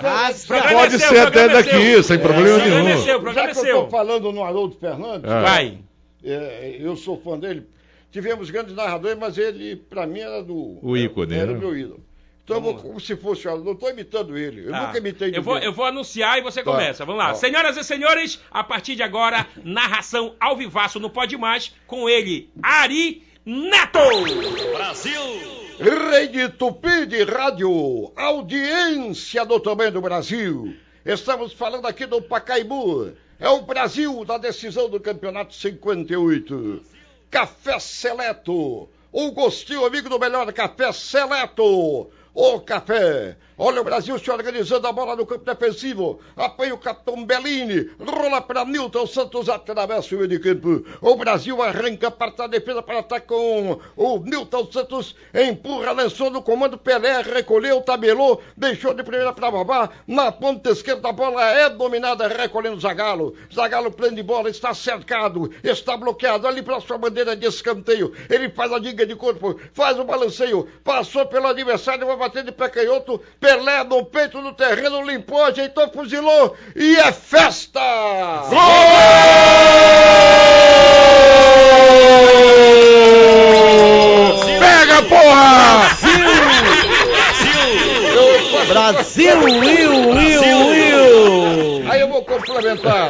programa 0.47 0.71
Pode 0.73 0.95
é 0.95 0.99
seu, 0.99 1.09
ser 1.09 1.19
até 1.19 1.43
é 1.45 1.49
daqui, 1.49 2.03
sem 2.03 2.17
problema 2.19 2.61
é 2.61 2.69
nenhum. 2.83 2.97
Já 3.33 3.43
é 3.43 3.47
que 3.51 3.59
eu 3.59 3.63
estou 3.63 3.89
falando 3.89 4.31
no 4.31 4.43
Haroldo 4.43 4.75
Fernandes, 4.79 5.29
Ah. 5.29 5.41
Vai. 5.41 5.77
é, 6.23 6.77
eu 6.79 6.95
sou 6.95 7.19
fã 7.21 7.37
dele. 7.37 7.67
Tivemos 8.11 8.49
grandes 8.49 8.75
narradores, 8.75 9.17
mas 9.19 9.37
ele, 9.37 9.75
pra 9.75 10.05
mim, 10.05 10.19
era 10.19 10.41
do. 10.43 10.77
O 10.81 10.95
ícone, 10.97 11.35
Era 11.35 11.51
né? 11.51 11.57
o 11.57 11.59
meu 11.59 11.77
ídolo. 11.77 11.99
Então, 12.45 12.59
vou, 12.61 12.75
como 12.75 12.99
se 12.99 13.15
fosse. 13.15 13.45
Eu 13.45 13.63
não 13.63 13.71
estou 13.71 13.89
imitando 13.89 14.37
ele. 14.37 14.65
Eu 14.67 14.71
Tá. 14.71 14.87
nunca 14.87 14.97
imitei 14.97 15.31
eu 15.33 15.41
vou, 15.41 15.53
ninguém. 15.53 15.69
eu 15.69 15.73
vou 15.73 15.85
anunciar 15.85 16.37
e 16.37 16.41
você 16.41 16.61
Tá. 16.61 16.71
começa. 16.71 17.05
Vamos 17.05 17.19
lá. 17.19 17.29
Tá. 17.29 17.35
Senhoras 17.35 17.77
e 17.77 17.83
senhores, 17.83 18.39
a 18.51 18.63
partir 18.63 18.95
de 18.95 19.03
agora, 19.03 19.47
narração 19.63 20.35
ao 20.39 20.57
vivaço 20.57 20.99
no 20.99 21.09
Pode 21.09 21.37
Mais 21.37 21.73
com 21.87 22.09
ele, 22.09 22.49
Ari 22.61 23.23
Neto. 23.45 23.99
Rede 25.79 26.49
Tupi 26.49 27.05
de 27.05 27.23
Rádio, 27.23 28.11
audiência 28.15 29.45
do 29.45 29.59
tamanho 29.59 29.91
do 29.91 30.01
Brasil. 30.01 30.75
Estamos 31.05 31.53
falando 31.53 31.85
aqui 31.87 32.05
do 32.05 32.21
Pacaembu. 32.21 33.13
É 33.39 33.49
o 33.49 33.61
Brasil 33.61 34.23
da 34.23 34.37
decisão 34.37 34.89
do 34.89 34.99
Campeonato 34.99 35.53
58. 35.53 36.81
Café 37.31 37.79
Seleto. 37.79 38.87
Um 39.13 39.31
gostinho 39.31 39.85
amigo 39.85 40.07
do 40.09 40.19
melhor 40.19 40.51
café 40.53 40.91
Seleto. 40.91 42.09
O 42.33 42.59
café. 42.61 43.37
Olha 43.55 43.81
o 43.81 43.83
Brasil 43.83 44.17
se 44.17 44.31
organizando 44.31 44.87
a 44.87 44.91
bola 44.91 45.15
no 45.15 45.27
campo 45.27 45.45
defensivo. 45.45 46.19
Apanha 46.35 46.73
o 46.73 46.79
capitão 46.79 47.23
Bellini. 47.23 47.91
Rola 47.99 48.41
para 48.41 48.65
Nilton 48.65 49.05
Santos. 49.05 49.47
Atravessa 49.47 50.15
o 50.15 50.17
meio 50.17 50.27
de 50.27 50.39
campo. 50.39 50.83
O 50.99 51.15
Brasil 51.15 51.61
arranca 51.61 52.09
para 52.09 52.33
a 52.43 52.47
defesa 52.47 52.81
para 52.81 52.99
ataque 52.99 53.27
com 53.27 53.79
o 53.95 54.19
Nilton 54.19 54.71
Santos. 54.71 55.15
Empurra, 55.31 55.91
lançou 55.91 56.31
no 56.31 56.41
comando. 56.41 56.75
Pelé 56.75 57.21
recolheu, 57.21 57.79
tabelou. 57.81 58.41
Deixou 58.57 58.95
de 58.95 59.03
primeira 59.03 59.31
para 59.31 59.51
Babá. 59.51 59.91
Na 60.07 60.31
ponta 60.31 60.71
esquerda 60.71 61.09
a 61.09 61.13
bola 61.13 61.43
é 61.51 61.69
dominada. 61.69 62.27
Recolhendo 62.27 62.79
Zagalo. 62.79 63.35
Zagalo 63.53 63.91
prende 63.91 64.23
bola. 64.23 64.49
Está 64.49 64.73
cercado. 64.73 65.51
Está 65.63 65.95
bloqueado. 65.95 66.47
Ali 66.47 66.63
para 66.63 66.81
sua 66.81 66.97
bandeira 66.97 67.35
de 67.35 67.45
escanteio. 67.45 68.11
Ele 68.27 68.49
faz 68.49 68.73
a 68.73 68.79
diga 68.79 69.05
de 69.05 69.15
corpo. 69.15 69.59
Faz 69.73 69.99
o 69.99 70.03
balanceio. 70.03 70.67
Passou 70.83 71.27
pelo 71.27 71.45
adversário. 71.45 72.07
Vai 72.07 72.22
bater 72.23 72.43
de 72.43 72.51
pé 72.51 72.69
canhoto. 72.69 73.21
Pelé 73.39 73.83
no 73.83 74.05
peito 74.05 74.41
do 74.41 74.53
terreno. 74.53 75.03
Limpou, 75.03 75.43
ajeitou, 75.43 75.89
fuzilou. 75.89 76.55
E 76.75 76.95
é 76.95 77.11
festa! 77.11 77.79
Pega, 84.59 85.03
porra! 85.03 85.89
Brasil, 88.67 89.43
Will, 89.43 90.09
Will, 90.09 90.67
Will. 90.69 91.91
Aí 91.91 91.99
eu 91.99 92.07
vou 92.07 92.23
complementar. 92.23 93.09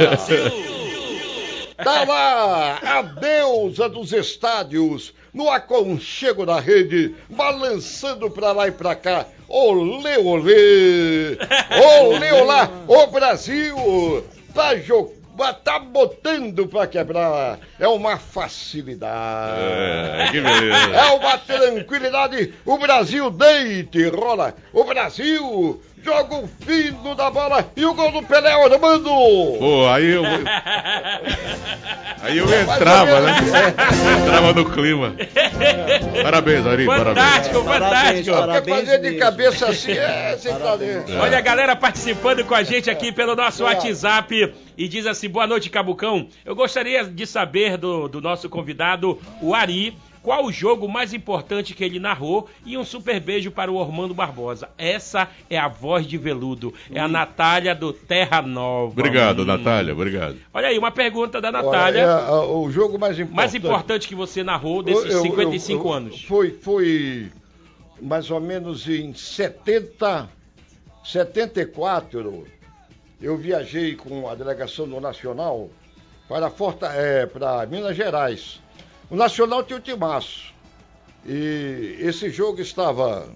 Tá 1.78 2.04
lá 2.06 2.80
a 2.82 3.02
deusa 3.02 3.90
dos 3.90 4.14
estádios, 4.14 5.14
no 5.34 5.50
aconchego 5.50 6.46
da 6.46 6.60
rede, 6.60 7.16
balançando 7.30 8.30
pra 8.30 8.52
lá 8.52 8.68
e 8.68 8.72
pra 8.72 8.96
cá. 8.96 9.26
Olê, 9.48 10.18
olê! 10.18 11.38
Olê, 12.04 12.32
olá! 12.32 12.70
O 12.88 13.08
Brasil 13.08 14.24
tá. 14.54 14.74
Tá 15.64 15.80
botando 15.80 16.68
pra 16.68 16.86
quebrar. 16.86 17.60
É 17.84 17.88
uma 17.90 18.18
facilidade. 18.18 19.62
É, 19.62 20.28
que 20.32 20.40
beleza. 20.40 20.96
É 20.96 21.12
uma 21.12 21.38
tranquilidade. 21.38 22.54
O 22.66 22.78
Brasil 22.78 23.30
deita 23.30 23.98
e 23.98 24.08
rola. 24.08 24.56
O 24.72 24.86
Brasil 24.86 25.82
joga 26.02 26.36
o 26.36 26.48
fino 26.48 27.16
da 27.16 27.32
bola 27.32 27.66
e 27.76 27.86
o 27.86 27.94
gol 27.94 28.12
do 28.12 28.24
Pelé 28.24 28.52
Armando. 28.52 29.10
Pô, 29.58 29.88
aí 29.88 30.12
eu. 30.12 30.24
aí 32.22 32.38
eu 32.38 32.62
entrava, 32.62 33.22
né? 33.22 33.38
entrava 34.22 34.54
no 34.54 34.70
clima. 34.70 35.16
Parabéns, 36.22 36.68
Ari. 36.68 36.86
Fantástico, 36.86 37.64
parabéns. 37.64 38.26
fantástico. 38.26 38.36
Parabéns, 38.36 38.80
fazer 38.80 38.98
de 39.00 39.18
cabeça 39.18 39.68
assim 39.68 39.92
é 39.92 40.38
sem 40.38 40.52
é. 40.52 41.20
Olha 41.20 41.38
a 41.38 41.42
galera 41.42 41.76
participando 41.76 42.44
com 42.44 42.54
a 42.54 42.64
gente 42.64 42.90
aqui 42.90 43.12
pelo 43.12 43.36
nosso 43.36 43.64
WhatsApp 43.64 44.54
e 44.78 44.88
diz 44.88 45.06
assim: 45.06 45.30
boa 45.30 45.48
noite, 45.48 45.70
Cabucão. 45.70 46.28
Eu 46.44 46.56
gostaria 46.56 47.06
de 47.06 47.26
saber 47.74 47.78
do, 47.78 48.08
do 48.08 48.22
nosso 48.22 48.50
convidado, 48.50 49.20
o 49.42 49.54
Ari 49.54 49.96
qual 50.22 50.46
o 50.46 50.54
jogo 50.54 50.88
mais 50.88 51.14
importante 51.14 51.74
que 51.74 51.84
ele 51.84 52.00
narrou 52.00 52.48
e 52.66 52.78
um 52.78 52.86
super 52.86 53.20
beijo 53.20 53.52
para 53.52 53.70
o 53.70 53.76
Ormando 53.76 54.14
Barbosa. 54.14 54.70
Essa 54.78 55.28
é 55.50 55.60
a 55.60 55.68
voz 55.68 56.08
de 56.08 56.18
veludo, 56.18 56.74
é 56.94 56.98
a 56.98 57.10
Natália 57.10 57.76
do 57.76 57.92
Terra 57.92 58.42
Nova. 58.42 58.94
Obrigado, 58.94 59.42
hum. 59.42 59.46
Natália, 59.46 59.92
obrigado. 59.92 60.38
Olha 60.54 60.70
aí, 60.70 60.80
uma 60.80 60.92
pergunta 60.92 61.42
da 61.42 61.52
Natália. 61.52 62.08
Olha, 62.08 62.26
é, 62.26 62.56
o 62.56 62.72
jogo 62.72 62.98
mais 62.98 63.20
importante. 63.20 63.36
Mais 63.36 63.54
importante 63.54 64.08
que 64.08 64.16
você 64.16 64.46
narrou 64.46 64.82
desses 64.82 65.12
eu, 65.12 65.18
eu, 65.18 65.22
55 65.24 65.86
eu, 65.86 65.94
anos. 65.94 66.24
Foi, 66.24 66.52
foi 66.52 67.30
mais 68.02 68.32
ou 68.32 68.40
menos 68.40 68.88
em 68.88 69.14
70, 69.14 70.30
74. 71.04 72.46
Eu 73.22 73.36
viajei 73.36 73.94
com 73.94 74.30
a 74.30 74.36
delegação 74.36 74.88
do 74.88 75.02
Nacional 75.02 75.70
para, 76.34 76.50
Forta, 76.50 76.88
é, 76.88 77.28
para 77.28 77.64
Minas 77.68 77.96
Gerais. 77.96 78.60
O 79.08 79.16
Nacional 79.16 79.64
tinha 79.64 79.78
o 79.78 79.80
timaço. 79.80 80.52
E 81.24 81.96
esse 82.00 82.32
jogo 82.32 82.60
estava 82.60 83.30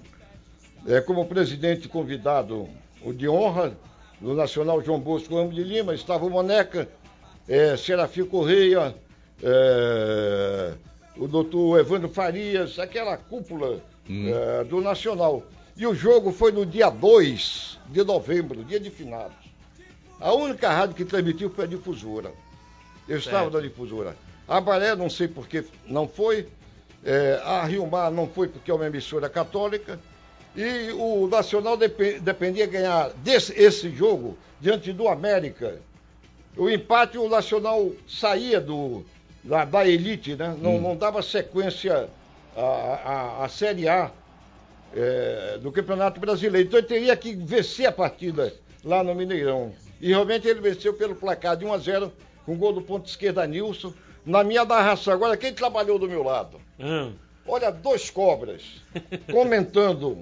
é, 0.87 0.99
como 0.99 1.27
presidente 1.27 1.87
convidado 1.87 2.67
o 3.03 3.13
de 3.13 3.29
honra 3.29 3.77
do 4.19 4.33
Nacional 4.33 4.83
João 4.83 4.99
Bosco 4.99 5.35
Ramos 5.35 5.53
de 5.53 5.63
Lima, 5.63 5.93
estava 5.93 6.25
o 6.25 6.29
Moneca, 6.31 6.89
é, 7.47 7.77
Serafim 7.77 8.25
Correia, 8.25 8.95
é, 9.43 10.73
o 11.17 11.27
doutor 11.27 11.79
Evandro 11.79 12.09
Farias, 12.09 12.79
aquela 12.79 13.15
cúpula 13.15 13.79
hum. 14.09 14.27
é, 14.27 14.63
do 14.63 14.81
Nacional. 14.81 15.43
E 15.75 15.85
o 15.85 15.93
jogo 15.93 16.31
foi 16.31 16.51
no 16.51 16.65
dia 16.65 16.89
2 16.89 17.77
de 17.89 18.03
novembro, 18.03 18.63
dia 18.63 18.79
de 18.79 18.89
finados. 18.89 19.37
A 20.19 20.33
única 20.33 20.67
rádio 20.67 20.95
que 20.95 21.05
transmitiu 21.05 21.51
foi 21.51 21.65
a 21.65 21.67
difusora. 21.67 22.33
Eu 23.07 23.17
estava 23.17 23.43
certo. 23.43 23.53
na 23.53 23.61
difusora. 23.61 24.15
A 24.47 24.61
Baré, 24.61 24.95
não 24.95 25.09
sei 25.09 25.27
porque 25.27 25.63
não 25.85 26.07
foi. 26.07 26.47
É, 27.03 27.39
a 27.43 27.63
Rio 27.63 27.85
Mar 27.87 28.11
não 28.11 28.27
foi 28.27 28.47
porque 28.47 28.71
é 28.71 28.73
uma 28.73 28.87
emissora 28.87 29.29
católica. 29.29 29.99
E 30.55 30.91
o 30.93 31.27
Nacional 31.27 31.77
dep 31.77 32.19
dependia 32.19 32.65
ganhar 32.65 33.11
desse, 33.17 33.53
esse 33.53 33.89
jogo 33.91 34.37
diante 34.59 34.91
do 34.91 35.07
América. 35.07 35.79
O 36.55 36.69
empate, 36.69 37.17
o 37.17 37.29
Nacional 37.29 37.91
saía 38.07 38.59
do, 38.59 39.05
da, 39.43 39.63
da 39.65 39.87
elite, 39.87 40.35
né? 40.35 40.55
Não, 40.59 40.77
hum. 40.77 40.81
não 40.81 40.95
dava 40.95 41.21
sequência 41.21 42.09
à, 42.55 42.61
à, 42.61 43.45
à 43.45 43.49
Série 43.49 43.87
A 43.87 44.11
é, 44.95 45.59
do 45.61 45.71
Campeonato 45.71 46.19
Brasileiro. 46.19 46.67
Então 46.67 46.79
ele 46.79 46.87
teria 46.87 47.15
que 47.15 47.35
vencer 47.35 47.85
a 47.85 47.91
partida 47.91 48.53
lá 48.83 49.03
no 49.03 49.13
Mineirão. 49.13 49.71
E 50.01 50.09
realmente 50.09 50.47
ele 50.47 50.61
venceu 50.61 50.93
pelo 50.93 51.15
placar 51.15 51.55
de 51.55 51.65
1 51.65 51.73
a 51.73 51.77
0 51.77 52.13
com 52.47 52.55
gol 52.55 52.71
do 52.71 52.81
ponto 52.81 53.09
esquerda 53.09 53.45
Nilson 53.45 53.93
na 54.25 54.41
minha 54.41 54.63
narração. 54.63 55.13
Agora, 55.13 55.35
quem 55.35 55.53
trabalhou 55.53 55.99
do 55.99 56.07
meu 56.07 56.23
lado? 56.23 56.61
Hum. 56.79 57.11
Olha, 57.45 57.69
dois 57.69 58.09
cobras 58.09 58.63
comentando 59.29 60.19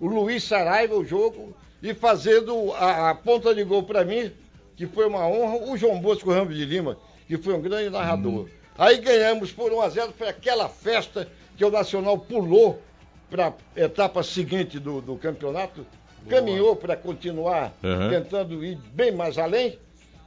o 0.00 0.06
Luiz 0.06 0.44
Saraiva, 0.44 0.94
o 0.94 1.04
jogo, 1.04 1.54
e 1.82 1.92
fazendo 1.92 2.72
a, 2.72 3.10
a 3.10 3.14
ponta 3.14 3.54
de 3.54 3.62
gol 3.64 3.82
para 3.82 4.02
mim, 4.02 4.32
que 4.76 4.86
foi 4.86 5.06
uma 5.06 5.28
honra, 5.28 5.70
o 5.70 5.76
João 5.76 6.00
Bosco 6.00 6.32
Ramos 6.32 6.56
de 6.56 6.64
Lima, 6.64 6.96
que 7.26 7.36
foi 7.36 7.52
um 7.52 7.60
grande 7.60 7.90
narrador. 7.90 8.46
Hum. 8.46 8.48
Aí 8.78 8.96
ganhamos 8.96 9.52
por 9.52 9.70
1 9.70 9.80
a 9.82 9.88
0 9.90 10.14
foi 10.16 10.28
aquela 10.28 10.70
festa 10.70 11.28
que 11.56 11.64
o 11.64 11.70
Nacional 11.70 12.16
pulou 12.16 12.80
para 13.28 13.48
a 13.48 13.80
etapa 13.80 14.22
seguinte 14.22 14.78
do, 14.78 15.02
do 15.02 15.16
campeonato, 15.16 15.84
Boa. 16.22 16.30
caminhou 16.30 16.74
para 16.76 16.96
continuar 16.96 17.74
uhum. 17.82 18.08
tentando 18.08 18.64
ir 18.64 18.78
bem 18.94 19.12
mais 19.12 19.36
além. 19.36 19.78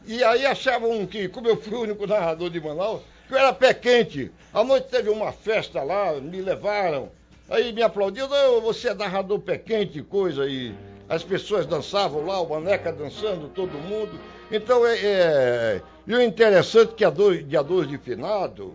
E 0.05 0.23
aí 0.23 0.45
achavam 0.45 1.05
que, 1.05 1.27
como 1.27 1.47
eu 1.47 1.57
fui 1.57 1.73
o 1.75 1.81
único 1.81 2.07
narrador 2.07 2.49
de 2.49 2.59
Manaus, 2.59 3.01
que 3.27 3.33
eu 3.33 3.37
era 3.37 3.53
pé 3.53 3.73
quente. 3.73 4.31
À 4.53 4.63
noite 4.63 4.89
teve 4.89 5.09
uma 5.09 5.31
festa 5.31 5.83
lá, 5.83 6.13
me 6.13 6.41
levaram. 6.41 7.09
Aí 7.49 7.71
me 7.71 7.83
aplaudiu, 7.83 8.27
não, 8.27 8.61
você 8.61 8.89
é 8.89 8.93
narrador 8.93 9.39
pé 9.39 9.57
quente, 9.57 10.01
coisa, 10.01 10.47
e 10.47 10.73
as 11.07 11.23
pessoas 11.23 11.65
dançavam 11.65 12.25
lá, 12.25 12.39
o 12.41 12.49
Maneca 12.49 12.91
dançando, 12.91 13.49
todo 13.49 13.71
mundo. 13.71 14.19
Então 14.51 14.85
é. 14.85 14.97
é... 15.01 15.81
E 16.07 16.15
o 16.15 16.21
interessante 16.21 16.93
é 16.93 16.95
que 16.95 17.05
a 17.05 17.09
dois, 17.09 17.47
dia 17.47 17.61
2 17.61 17.87
de 17.87 17.97
finado, 17.97 18.73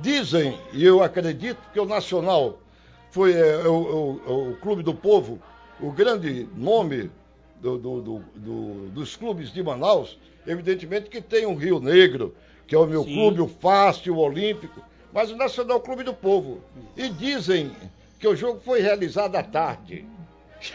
dizem, 0.00 0.58
e 0.72 0.84
eu 0.84 1.02
acredito, 1.02 1.58
que 1.72 1.80
o 1.80 1.84
Nacional 1.84 2.58
foi 3.10 3.32
é, 3.32 3.66
o, 3.66 4.20
o, 4.26 4.50
o 4.50 4.56
Clube 4.56 4.82
do 4.82 4.94
Povo, 4.94 5.40
o 5.80 5.90
grande 5.90 6.48
nome 6.54 7.10
do, 7.60 7.78
do, 7.78 8.00
do, 8.00 8.88
dos 8.90 9.16
clubes 9.16 9.52
de 9.52 9.62
Manaus, 9.62 10.18
Evidentemente 10.46 11.10
que 11.10 11.20
tem 11.20 11.46
o 11.46 11.54
Rio 11.54 11.80
Negro, 11.80 12.34
que 12.66 12.74
é 12.74 12.78
o 12.78 12.86
meu 12.86 13.04
Sim. 13.04 13.14
clube, 13.14 13.40
o 13.40 13.48
Fácil, 13.48 14.14
o 14.14 14.18
Olímpico, 14.18 14.82
mas 15.12 15.30
o 15.30 15.36
Nacional 15.36 15.80
Clube 15.80 16.02
do 16.02 16.14
Povo. 16.14 16.62
E 16.96 17.08
dizem 17.08 17.72
que 18.18 18.28
o 18.28 18.36
jogo 18.36 18.60
foi 18.60 18.80
realizado 18.80 19.36
à 19.36 19.42
tarde. 19.42 20.04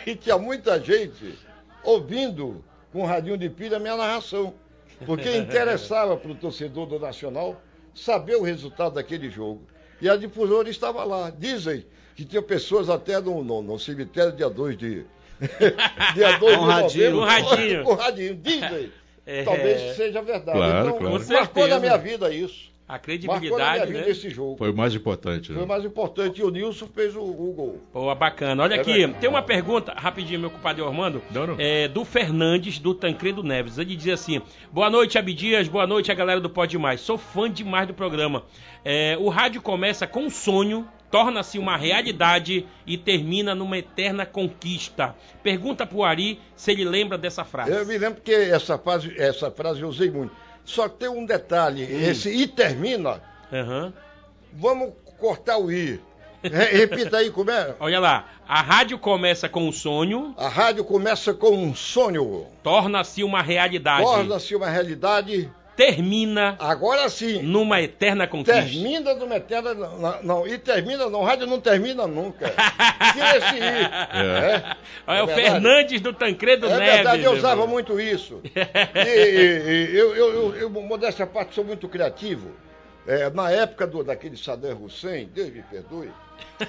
E 0.07 0.15
tinha 0.15 0.37
muita 0.37 0.79
gente 0.79 1.37
ouvindo 1.83 2.63
com 2.93 3.01
o 3.01 3.05
radinho 3.05 3.37
de 3.37 3.49
pilha 3.49 3.75
a 3.75 3.79
minha 3.81 3.97
narração. 3.97 4.53
Porque 5.05 5.29
interessava 5.35 6.15
para 6.15 6.31
o 6.31 6.35
torcedor 6.35 6.85
do 6.85 6.97
Nacional 6.97 7.61
saber 7.93 8.37
o 8.37 8.43
resultado 8.43 8.95
daquele 8.95 9.29
jogo. 9.29 9.61
E 10.01 10.09
a 10.09 10.15
difusora 10.15 10.69
estava 10.69 11.03
lá. 11.03 11.29
Dizem 11.29 11.85
que 12.15 12.23
tinha 12.23 12.41
pessoas 12.41 12.89
até 12.89 13.19
no, 13.19 13.43
no, 13.43 13.61
no 13.61 13.79
cemitério 13.79 14.31
dia 14.31 14.49
2 14.49 14.77
de. 14.77 15.05
dia 16.13 16.37
2 16.37 16.59
de 16.59 16.65
radinho. 16.65 17.11
Com 17.11 17.23
radinho. 17.23 17.83
Com 17.83 17.93
radinho. 17.93 18.35
Dizem. 18.35 18.91
É... 19.25 19.43
Talvez 19.43 19.95
seja 19.95 20.21
verdade. 20.21 20.57
Claro, 20.57 20.89
então, 20.89 20.99
claro. 20.99 21.27
marcou 21.29 21.67
na 21.67 21.79
minha 21.79 21.97
vida 21.97 22.33
isso. 22.33 22.73
A 22.85 22.99
credibilidade, 22.99 23.49
marcou 23.49 23.59
na 23.59 23.73
minha 23.73 23.85
vida 23.85 24.01
né? 24.01 24.11
esse 24.11 24.29
jogo. 24.29 24.57
Foi 24.57 24.69
o 24.69 24.75
mais 24.75 24.93
importante. 24.93 25.49
Né? 25.49 25.55
Foi 25.55 25.65
o 25.65 25.67
mais 25.67 25.85
importante. 25.85 26.41
E 26.41 26.43
o 26.43 26.49
Nilson 26.49 26.87
fez 26.87 27.15
o, 27.15 27.21
o 27.21 27.53
gol. 27.53 27.81
Boa, 27.93 28.13
bacana. 28.13 28.61
Olha 28.61 28.75
é 28.75 28.81
aqui, 28.81 28.93
verdade. 28.93 29.19
tem 29.19 29.29
uma 29.29 29.41
pergunta, 29.41 29.93
rapidinho, 29.95 30.41
meu 30.41 30.51
compadre 30.51 30.81
Ormando, 30.81 31.21
não, 31.31 31.47
não. 31.47 31.55
É, 31.57 31.87
do 31.87 32.03
Fernandes, 32.03 32.79
do 32.79 32.93
Tancredo 32.93 33.41
Neves. 33.41 33.77
Ele 33.77 33.95
diz 33.95 34.13
assim, 34.13 34.41
boa 34.71 34.89
noite, 34.89 35.17
Abdias, 35.17 35.69
boa 35.69 35.87
noite 35.87 36.11
a 36.11 36.15
galera 36.15 36.41
do 36.41 36.49
Pode 36.49 36.77
Mais. 36.77 36.99
Sou 36.99 37.17
fã 37.17 37.49
demais 37.49 37.87
do 37.87 37.93
programa. 37.93 38.43
É, 38.83 39.17
o 39.17 39.29
rádio 39.29 39.61
começa 39.61 40.05
com 40.05 40.25
um 40.25 40.29
sonho 40.29 40.85
torna-se 41.13 41.59
uma 41.59 41.77
realidade 41.77 42.65
e 42.87 42.97
termina 42.97 43.53
numa 43.53 43.77
eterna 43.77 44.25
conquista. 44.25 45.13
Pergunta 45.43 45.85
pro 45.85 46.03
Ari 46.03 46.41
se 46.55 46.71
ele 46.71 46.83
lembra 46.83 47.19
dessa 47.19 47.45
frase. 47.45 47.69
Eu 47.69 47.85
me 47.85 47.95
lembro 47.99 48.19
que 48.19 48.33
essa 48.33 48.79
frase, 48.79 49.13
essa 49.15 49.51
frase 49.51 49.81
eu 49.81 49.89
usei 49.89 50.09
muito. 50.09 50.35
Só 50.65 50.89
tem 50.89 51.07
um 51.07 51.23
detalhe, 51.23 51.83
hum. 51.83 52.09
esse 52.09 52.29
e 52.29 52.47
termina. 52.47 53.21
Uhum. 53.51 53.93
Vamos 54.53 54.93
cortar 55.19 55.59
o 55.59 55.71
i. 55.71 56.01
Repita 56.41 57.17
aí 57.17 57.29
como 57.29 57.51
é. 57.51 57.75
Olha 57.79 57.99
lá, 57.99 58.25
a 58.47 58.63
rádio 58.63 58.97
começa 58.97 59.47
com 59.47 59.67
um 59.67 59.71
sonho. 59.71 60.33
A 60.35 60.47
rádio 60.47 60.83
começa 60.83 61.31
com 61.31 61.51
um 61.51 61.75
sonho. 61.75 62.47
Torna-se 62.63 63.23
uma 63.23 63.43
realidade. 63.43 64.03
Torna-se 64.03 64.55
uma 64.55 64.67
realidade 64.67 65.47
termina. 65.75 66.55
Agora 66.59 67.09
sim. 67.09 67.41
Numa 67.41 67.81
eterna 67.81 68.27
conquista. 68.27 68.61
Termina 68.61 69.13
numa 69.13 69.35
eterna. 69.35 69.73
Não, 69.73 70.23
não, 70.23 70.47
e 70.47 70.57
termina, 70.57 71.09
não, 71.09 71.23
rádio 71.23 71.47
não 71.47 71.59
termina 71.59 72.07
nunca. 72.07 72.53
Tira 73.13 73.37
esse 73.37 73.55
I. 73.55 74.83
É, 75.05 75.15
é, 75.15 75.19
é 75.19 75.23
o 75.23 75.27
Fernandes 75.27 75.99
do 76.01 76.13
Tancredo 76.13 76.65
é 76.67 76.69
Neves. 76.69 76.87
É 76.87 76.95
verdade, 76.95 77.23
eu 77.23 77.33
usava 77.33 77.67
muito 77.67 77.99
isso. 77.99 78.41
E, 78.95 79.09
e, 79.09 79.91
e 79.91 79.97
eu, 79.97 80.15
eu, 80.15 80.33
eu, 80.33 80.55
eu, 80.55 80.69
modéstia 80.69 81.25
parte, 81.25 81.55
sou 81.55 81.63
muito 81.63 81.87
criativo. 81.89 82.51
É, 83.05 83.29
na 83.29 83.51
época 83.51 83.85
do, 83.85 84.03
daquele 84.03 84.37
Saddam 84.37 84.83
Hussein, 84.83 85.29
Deus 85.33 85.49
me 85.49 85.61
perdoe, 85.63 86.11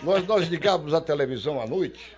nós, 0.03 0.27
nós 0.27 0.49
ligávamos 0.49 0.93
a 0.93 1.01
televisão 1.01 1.61
à 1.61 1.67
noite, 1.67 2.17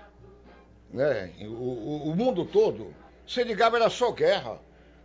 né? 0.92 1.30
O, 1.40 1.44
o, 1.44 2.10
o 2.10 2.16
mundo 2.16 2.44
todo, 2.44 2.94
você 3.26 3.44
ligava 3.44 3.76
era 3.76 3.90
só 3.90 4.12
guerra. 4.12 4.58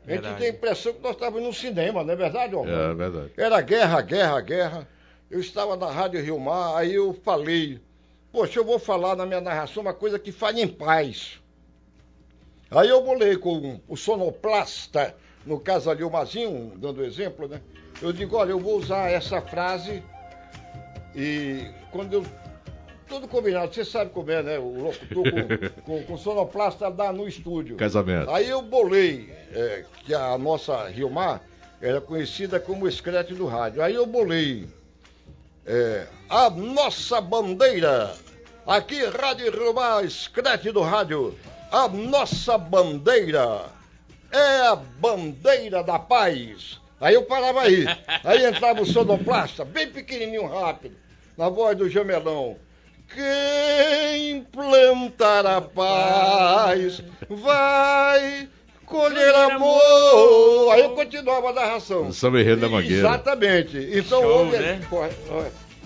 A 0.08 0.12
gente 0.12 0.38
tem 0.38 0.48
a 0.48 0.50
impressão 0.50 0.94
que 0.94 1.02
nós 1.02 1.14
estávamos 1.14 1.48
no 1.48 1.54
cinema, 1.54 2.04
não 2.04 2.14
é 2.14 2.16
verdade, 2.16 2.56
Omar? 2.56 2.74
É, 2.74 2.92
é 2.92 2.94
verdade. 2.94 3.32
Era 3.38 3.62
guerra, 3.62 4.02
guerra, 4.02 4.42
guerra. 4.42 4.88
Eu 5.30 5.40
estava 5.40 5.78
na 5.78 5.90
Rádio 5.90 6.22
Rio 6.22 6.40
Mar, 6.40 6.78
aí 6.78 6.94
eu 6.94 7.14
falei, 7.14 7.80
poxa, 8.32 8.60
eu 8.60 8.66
vou 8.66 8.80
falar 8.80 9.16
na 9.16 9.26
minha 9.26 9.40
narração 9.40 9.82
uma 9.82 9.94
coisa 9.94 10.18
que 10.18 10.32
fale 10.32 10.62
em 10.62 10.68
paz. 10.68 11.40
Aí 12.70 12.90
eu 12.90 13.02
bolei 13.04 13.38
com 13.38 13.80
o 13.88 13.96
sonoplasta 13.96 15.16
no 15.46 15.60
caso 15.60 15.90
ali 15.90 16.04
o 16.04 16.10
Mazinho, 16.10 16.74
dando 16.78 17.04
exemplo, 17.04 17.48
né? 17.48 17.62
Eu 18.02 18.12
digo, 18.12 18.36
olha, 18.36 18.52
eu 18.52 18.60
vou 18.60 18.78
usar 18.78 19.12
essa 19.12 19.42
frase 19.42 20.04
e 21.16 21.68
quando 21.92 22.14
eu. 22.14 22.26
Tudo 23.12 23.28
combinado, 23.28 23.74
você 23.74 23.84
sabe 23.84 24.10
como 24.12 24.32
é, 24.32 24.42
né? 24.42 24.58
O 24.58 24.84
locutor 24.84 25.26
com, 25.30 25.82
com, 25.84 26.04
com 26.04 26.18
sonoplasta 26.18 26.90
dá 26.90 27.12
no 27.12 27.28
estúdio. 27.28 27.76
Casamento. 27.76 28.32
Aí 28.32 28.48
eu 28.48 28.62
bolei 28.62 29.30
é, 29.52 29.84
que 30.06 30.14
a 30.16 30.38
nossa 30.38 30.88
Rio 30.88 31.10
Mar 31.10 31.42
era 31.82 32.00
conhecida 32.00 32.58
como 32.58 32.88
escrete 32.88 33.34
do 33.34 33.48
rádio. 33.48 33.84
Aí 33.84 33.96
eu 33.96 34.06
bolei 34.06 34.66
é, 35.66 36.08
a 36.30 36.50
nossa 36.50 37.20
bandeira. 37.20 38.16
Aqui, 38.66 39.04
Rádio 39.04 39.52
Rio 39.52 39.74
Mar, 39.74 40.06
escrete 40.06 40.72
do 40.72 40.80
rádio. 40.80 41.38
A 41.70 41.90
nossa 41.90 42.58
bandeira 42.58 43.66
é 44.32 44.68
a 44.68 44.76
bandeira 44.78 45.84
da 45.84 46.00
paz. 46.00 46.80
Aí 47.02 47.16
eu 47.16 47.24
parava 47.24 47.64
aí. 47.64 47.86
Aí 48.24 48.46
entrava 48.46 48.82
o 48.82 48.86
sonoplasta, 48.86 49.66
bem 49.66 49.92
pequenininho, 49.92 50.48
rápido, 50.48 50.96
na 51.38 51.50
voz 51.50 51.78
do 51.78 51.90
Jamelão. 51.90 52.58
Quem 53.14 54.44
plantar 54.44 55.46
a 55.46 55.62
paz 55.62 57.04
vai 57.30 58.48
colher 58.86 59.34
amor. 59.36 60.72
Aí 60.72 60.82
eu 60.82 60.92
continuava 60.92 61.50
a 61.50 61.54
narração. 61.54 62.08
O 62.08 62.14
samba 62.14 62.44
da 62.56 62.70
Mangueira. 62.70 63.00
Exatamente. 63.08 63.78
Então, 63.94 64.22
Show, 64.22 64.38
houve- 64.46 64.58
né? 64.58 64.80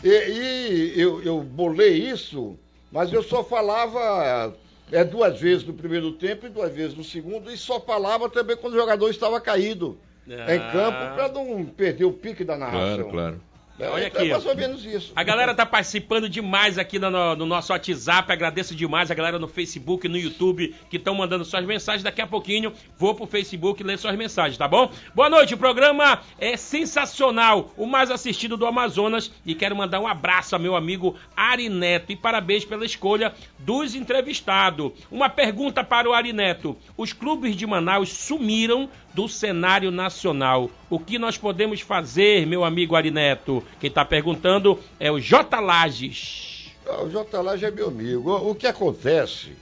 e, 0.04 0.94
e 0.96 1.02
eu, 1.02 1.22
eu 1.24 1.42
bolei 1.42 1.94
isso, 2.10 2.58
mas 2.92 3.12
eu 3.12 3.24
só 3.24 3.44
falava 3.44 4.54
é, 4.92 5.04
duas 5.04 5.40
vezes 5.40 5.64
no 5.66 5.74
primeiro 5.74 6.12
tempo 6.12 6.46
e 6.46 6.50
duas 6.50 6.72
vezes 6.74 6.96
no 6.96 7.04
segundo, 7.04 7.52
e 7.52 7.58
só 7.58 7.80
falava 7.80 8.30
também 8.30 8.56
quando 8.56 8.74
o 8.74 8.78
jogador 8.80 9.10
estava 9.10 9.40
caído 9.42 9.98
Ah. 10.30 10.56
em 10.56 10.60
campo, 10.72 11.16
para 11.16 11.28
não 11.30 11.66
perder 11.66 12.06
o 12.06 12.12
pique 12.12 12.44
da 12.44 12.58
narração. 12.58 13.10
Claro, 13.10 13.10
claro. 13.12 13.42
É, 13.78 13.90
Olha 13.90 14.08
então 14.08 14.22
aqui, 14.22 14.30
É 14.30 14.34
mais 14.34 14.46
ou 14.46 14.56
menos 14.56 14.86
isso. 14.86 15.12
A 15.16 15.24
galera 15.24 15.54
tá 15.54 15.66
participando 15.66 16.30
demais 16.30 16.78
aqui 16.78 16.98
no, 16.98 17.36
no 17.36 17.46
nosso 17.46 17.74
WhatsApp. 17.74 18.32
Agradeço 18.32 18.74
demais 18.74 19.12
a 19.12 19.14
galera 19.14 19.38
no 19.38 19.48
Facebook, 19.48 20.08
no 20.08 20.18
YouTube, 20.18 20.74
que 20.90 20.96
estão 20.96 21.14
mandando 21.14 21.44
suas 21.44 21.66
mensagens. 21.66 22.04
Daqui 22.04 22.22
a 22.22 22.28
pouquinho 22.28 22.72
vou 22.98 23.14
pro 23.14 23.26
Facebook 23.26 23.84
ler 23.84 23.98
suas 23.98 24.16
mensagens, 24.16 24.58
tá 24.58 24.68
bom? 24.68 24.90
Boa 25.14 25.30
noite, 25.30 25.54
o 25.54 25.58
programa 25.58 26.22
é 26.40 26.56
sensacional, 26.56 27.74
o 27.76 27.86
mais 27.86 28.10
assistido 28.10 28.56
do 28.56 28.66
Amazonas. 28.66 29.30
E 29.46 29.54
quero 29.54 29.76
mandar 29.76 30.00
um 30.00 30.08
abraço 30.08 30.56
ao 30.56 30.62
meu 30.62 30.76
amigo 30.76 31.16
Ari 31.36 31.68
Neto 31.68 32.12
e 32.12 32.16
parabéns 32.16 32.64
pela 32.64 32.86
escolha 32.86 33.34
dos 33.60 33.94
entrevistados. 33.94 34.92
Uma 35.12 35.30
pergunta 35.30 35.84
para 35.84 36.10
o 36.10 36.14
Ari 36.14 36.32
Neto: 36.32 36.78
os 36.96 37.12
clubes 37.12 37.56
de 37.56 37.68
Manaus 37.68 38.10
sumiram 38.10 38.90
do 39.16 39.30
cenário 39.30 39.90
nacional. 39.92 40.70
O 40.90 41.00
que 41.00 41.18
nós 41.18 41.38
podemos 41.38 41.80
fazer, 41.80 42.46
meu 42.46 42.66
amigo 42.66 42.96
Ari 42.98 43.10
Neto? 43.10 43.64
Quem 43.80 43.88
está 43.88 44.04
perguntando 44.04 44.78
é 45.00 45.10
o 45.10 45.20
J. 45.20 45.60
Lages. 45.62 46.76
Ah, 46.86 47.02
O 47.02 47.10
J. 47.10 47.42
Laje 47.42 47.66
é 47.66 47.72
meu 47.72 47.88
amigo. 47.88 48.32
O 48.32 48.54
que 48.54 48.68
acontece? 48.68 49.56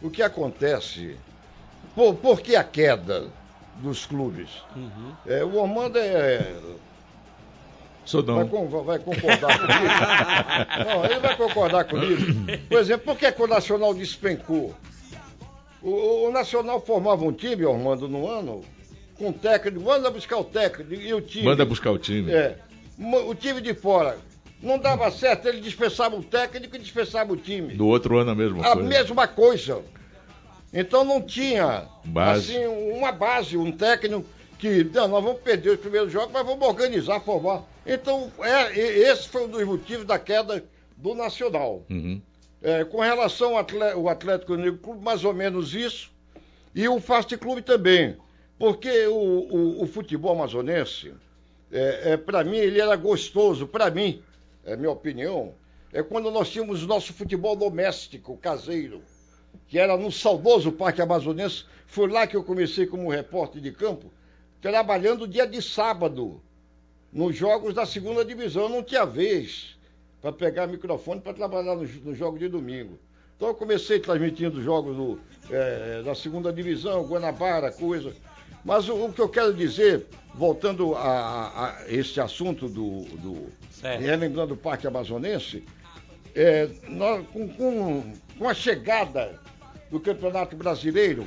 O 0.00 0.08
que 0.08 0.22
acontece? 0.22 1.16
Por, 1.94 2.14
por 2.14 2.40
que 2.40 2.54
a 2.54 2.62
queda 2.62 3.26
dos 3.82 4.06
clubes? 4.06 4.48
É, 5.26 5.44
o 5.44 5.56
Ormando 5.56 5.98
é. 5.98 6.54
Sou 8.04 8.22
Vai, 8.24 8.44
vai 8.44 8.98
concordar 8.98 9.58
comigo? 9.58 10.88
Não, 10.88 11.04
ele 11.04 11.20
vai 11.20 11.36
concordar 11.36 11.84
comigo. 11.84 12.22
Por 12.68 12.78
exemplo, 12.78 13.04
por 13.06 13.18
que, 13.18 13.30
que 13.30 13.42
o 13.42 13.46
Nacional 13.46 13.92
despencou? 13.92 14.74
O, 15.82 16.28
o 16.28 16.32
Nacional 16.32 16.80
formava 16.80 17.24
um 17.24 17.32
time, 17.32 17.64
Ormando, 17.64 18.08
no 18.08 18.28
ano, 18.28 18.64
com 19.20 19.30
técnico, 19.30 19.84
manda 19.84 20.10
buscar 20.10 20.38
o 20.38 20.44
técnico 20.44 20.94
e 20.94 21.12
o 21.12 21.20
time. 21.20 21.44
Manda 21.44 21.66
buscar 21.66 21.90
o 21.90 21.98
time. 21.98 22.32
É. 22.32 22.56
O 23.26 23.34
time 23.34 23.60
de 23.60 23.74
fora 23.74 24.16
não 24.62 24.78
dava 24.78 25.10
certo, 25.10 25.46
ele 25.46 25.60
dispensava 25.60 26.16
o 26.16 26.22
técnico 26.22 26.74
e 26.74 26.78
dispensava 26.78 27.30
o 27.30 27.36
time. 27.36 27.74
Do 27.74 27.86
outro 27.86 28.16
ano 28.16 28.30
a 28.30 28.34
mesma 28.34 28.60
A 28.66 28.72
coisa. 28.72 28.88
mesma 28.88 29.28
coisa. 29.28 29.82
Então 30.72 31.04
não 31.04 31.20
tinha 31.20 31.86
Base. 32.04 32.56
assim 32.56 32.66
uma 32.66 33.12
base, 33.12 33.58
um 33.58 33.70
técnico 33.70 34.24
que 34.58 34.84
não, 34.84 35.06
nós 35.08 35.22
vamos 35.22 35.40
perder 35.42 35.70
os 35.70 35.80
primeiros 35.80 36.10
jogos, 36.10 36.30
mas 36.32 36.46
vamos 36.46 36.66
organizar, 36.66 37.20
formar. 37.20 37.62
Então 37.86 38.32
é, 38.40 38.78
esse 38.78 39.28
foi 39.28 39.44
um 39.44 39.48
dos 39.48 39.64
motivos 39.64 40.06
da 40.06 40.18
queda 40.18 40.64
do 40.96 41.14
Nacional. 41.14 41.82
Uhum. 41.90 42.22
É, 42.62 42.84
com 42.84 43.00
relação 43.00 43.56
ao 43.56 43.66
o 43.98 44.08
Atlético 44.08 44.54
Negro 44.56 44.78
Clube, 44.78 45.04
mais 45.04 45.24
ou 45.24 45.34
menos 45.34 45.74
isso. 45.74 46.10
E 46.74 46.88
o 46.88 47.00
Fast 47.00 47.36
Clube 47.36 47.60
também. 47.62 48.16
Porque 48.60 49.06
o, 49.06 49.14
o- 49.14 49.82
o 49.84 49.86
futebol 49.86 50.32
amazonense, 50.34 51.14
é, 51.72 52.16
para 52.18 52.44
mim, 52.44 52.58
ele 52.58 52.78
era 52.78 52.94
gostoso. 52.94 53.66
Para 53.66 53.90
mim, 53.90 54.22
é 54.66 54.76
minha 54.76 54.90
opinião, 54.90 55.54
é 55.94 56.02
quando 56.02 56.30
nós 56.30 56.50
tínhamos 56.50 56.82
o 56.84 56.86
nosso 56.86 57.14
futebol 57.14 57.56
doméstico, 57.56 58.36
caseiro, 58.36 59.00
que 59.66 59.78
era 59.78 59.96
no 59.96 60.12
saudoso 60.12 60.70
Parque 60.72 61.00
Amazonense. 61.00 61.64
Foi 61.86 62.06
lá 62.06 62.26
que 62.26 62.36
eu 62.36 62.44
comecei 62.44 62.86
como 62.86 63.08
repórter 63.10 63.62
de 63.62 63.72
campo, 63.72 64.12
trabalhando 64.60 65.26
dia 65.26 65.46
de 65.46 65.62
sábado, 65.62 66.38
nos 67.10 67.34
jogos 67.34 67.72
da 67.72 67.86
segunda 67.86 68.22
divisão. 68.26 68.64
Eu 68.64 68.68
não 68.68 68.82
tinha 68.82 69.06
vez 69.06 69.74
para 70.20 70.32
pegar 70.32 70.66
microfone 70.66 71.18
para 71.22 71.32
trabalhar 71.32 71.74
nos 71.76 71.94
no 72.04 72.14
jogos 72.14 72.38
de 72.38 72.46
domingo. 72.48 72.98
Então 73.36 73.48
eu 73.48 73.54
comecei 73.54 73.98
transmitindo 73.98 74.62
jogos 74.62 74.94
do, 74.94 75.18
eh, 75.50 76.02
da 76.04 76.14
segunda 76.14 76.52
divisão, 76.52 77.02
Guanabara, 77.08 77.72
coisa. 77.72 78.12
Mas 78.64 78.88
o, 78.88 79.06
o 79.06 79.12
que 79.12 79.20
eu 79.20 79.28
quero 79.28 79.54
dizer, 79.54 80.06
voltando 80.34 80.94
a, 80.94 81.00
a- 81.00 81.66
a 81.84 81.84
esse 81.92 82.20
assunto 82.20 82.68
do, 82.68 83.04
do 83.18 83.52
relembrando 83.98 84.54
o 84.54 84.56
Parque 84.56 84.86
Amazonense, 84.86 85.64
é, 86.34 86.68
nós, 86.88 87.26
com, 87.28 87.48
com- 87.48 88.12
com 88.38 88.48
a 88.48 88.54
chegada 88.54 89.40
do 89.90 89.98
Campeonato 89.98 90.54
Brasileiro, 90.56 91.26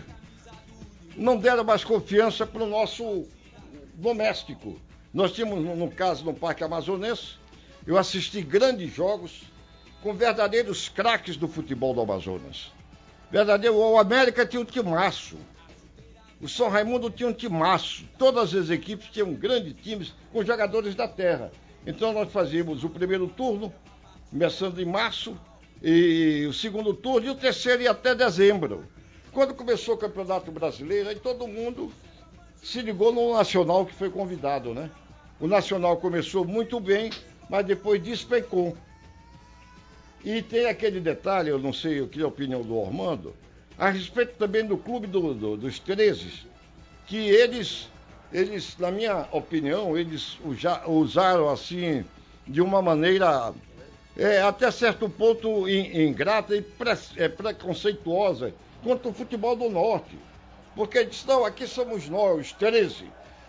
não 1.15 1.37
deram 1.37 1.63
mais 1.63 1.83
confiança 1.83 2.45
para 2.45 2.63
o 2.63 2.67
nosso 2.67 3.25
doméstico. 3.95 4.79
Nós 5.13 5.31
tínhamos, 5.31 5.63
no, 5.63 5.75
no 5.75 5.91
caso, 5.91 6.23
no 6.25 6.33
Parque 6.33 6.63
Amazonense, 6.63 7.35
eu 7.85 7.97
assisti 7.97 8.41
grandes 8.41 8.93
jogos 8.93 9.43
com 10.01 10.13
verdadeiros 10.13 10.89
craques 10.89 11.35
do 11.37 11.47
futebol 11.47 11.93
do 11.93 12.01
Amazonas. 12.01 12.71
Verdadeiro, 13.31 13.75
o 13.75 13.97
América 13.97 14.45
tinha 14.45 14.61
um 14.61 14.65
timaço. 14.65 15.37
O 16.43 16.49
São 16.49 16.67
Raimundo 16.67 17.09
tinha 17.09 17.29
um 17.29 17.33
timaço. 17.33 18.03
Todas 18.17 18.53
as 18.53 18.69
equipes 18.69 19.07
tinham 19.09 19.33
grandes 19.33 19.73
times 19.81 20.13
com 20.33 20.43
jogadores 20.43 20.93
da 20.93 21.07
terra. 21.07 21.49
Então 21.87 22.11
nós 22.11 22.29
fazíamos 22.33 22.83
o 22.83 22.89
primeiro 22.89 23.29
turno, 23.29 23.73
começando 24.29 24.77
em 24.77 24.85
março, 24.85 25.39
e 25.81 26.45
o 26.45 26.51
segundo 26.51 26.93
turno, 26.93 27.27
e 27.27 27.29
o 27.29 27.35
terceiro 27.35 27.83
ia 27.83 27.91
até 27.91 28.13
dezembro. 28.13 28.83
Quando 29.31 29.53
começou 29.53 29.95
o 29.95 29.97
Campeonato 29.97 30.51
Brasileiro, 30.51 31.07
aí 31.07 31.15
todo 31.15 31.47
mundo 31.47 31.89
se 32.61 32.81
ligou 32.81 33.13
no 33.13 33.31
Nacional 33.31 33.85
que 33.85 33.93
foi 33.93 34.09
convidado, 34.09 34.73
né? 34.73 34.91
O 35.39 35.47
Nacional 35.47 35.95
começou 35.95 36.43
muito 36.43 36.77
bem, 36.77 37.09
mas 37.49 37.65
depois 37.65 38.03
despencou. 38.03 38.75
E 40.25 40.41
tem 40.41 40.65
aquele 40.65 40.99
detalhe, 40.99 41.49
eu 41.49 41.57
não 41.57 41.71
sei 41.71 42.01
o 42.01 42.07
que 42.09 42.19
é 42.19 42.23
a 42.25 42.27
opinião 42.27 42.61
do 42.63 42.75
Ormando, 42.75 43.33
a 43.77 43.89
respeito 43.89 44.33
também 44.37 44.65
do 44.65 44.77
clube 44.77 45.07
do- 45.07 45.33
do- 45.33 45.57
dos 45.57 45.79
13, 45.79 46.45
que 47.07 47.17
eles, 47.17 47.89
eles, 48.31 48.77
na 48.77 48.91
minha 48.91 49.27
opinião, 49.31 49.97
eles 49.97 50.37
usaram 50.87 51.49
assim 51.49 52.05
de 52.47 52.61
uma 52.61 52.81
maneira 52.81 53.53
é, 54.15 54.41
até 54.43 54.69
certo 54.69 55.09
ponto 55.09 55.67
in- 55.67 56.03
ingrata 56.07 56.55
e 56.55 56.61
pre- 56.61 56.91
é, 57.17 57.27
preconceituosa 57.27 58.53
contra 58.83 59.09
o 59.09 59.13
futebol 59.13 59.55
do 59.55 59.69
norte. 59.69 60.17
Porque 60.75 60.99
eles 60.99 61.11
disse, 61.11 61.27
não, 61.27 61.43
aqui 61.45 61.65
somos 61.67 62.07
nós, 62.09 62.39
os 62.47 62.51
13. 62.51 63.05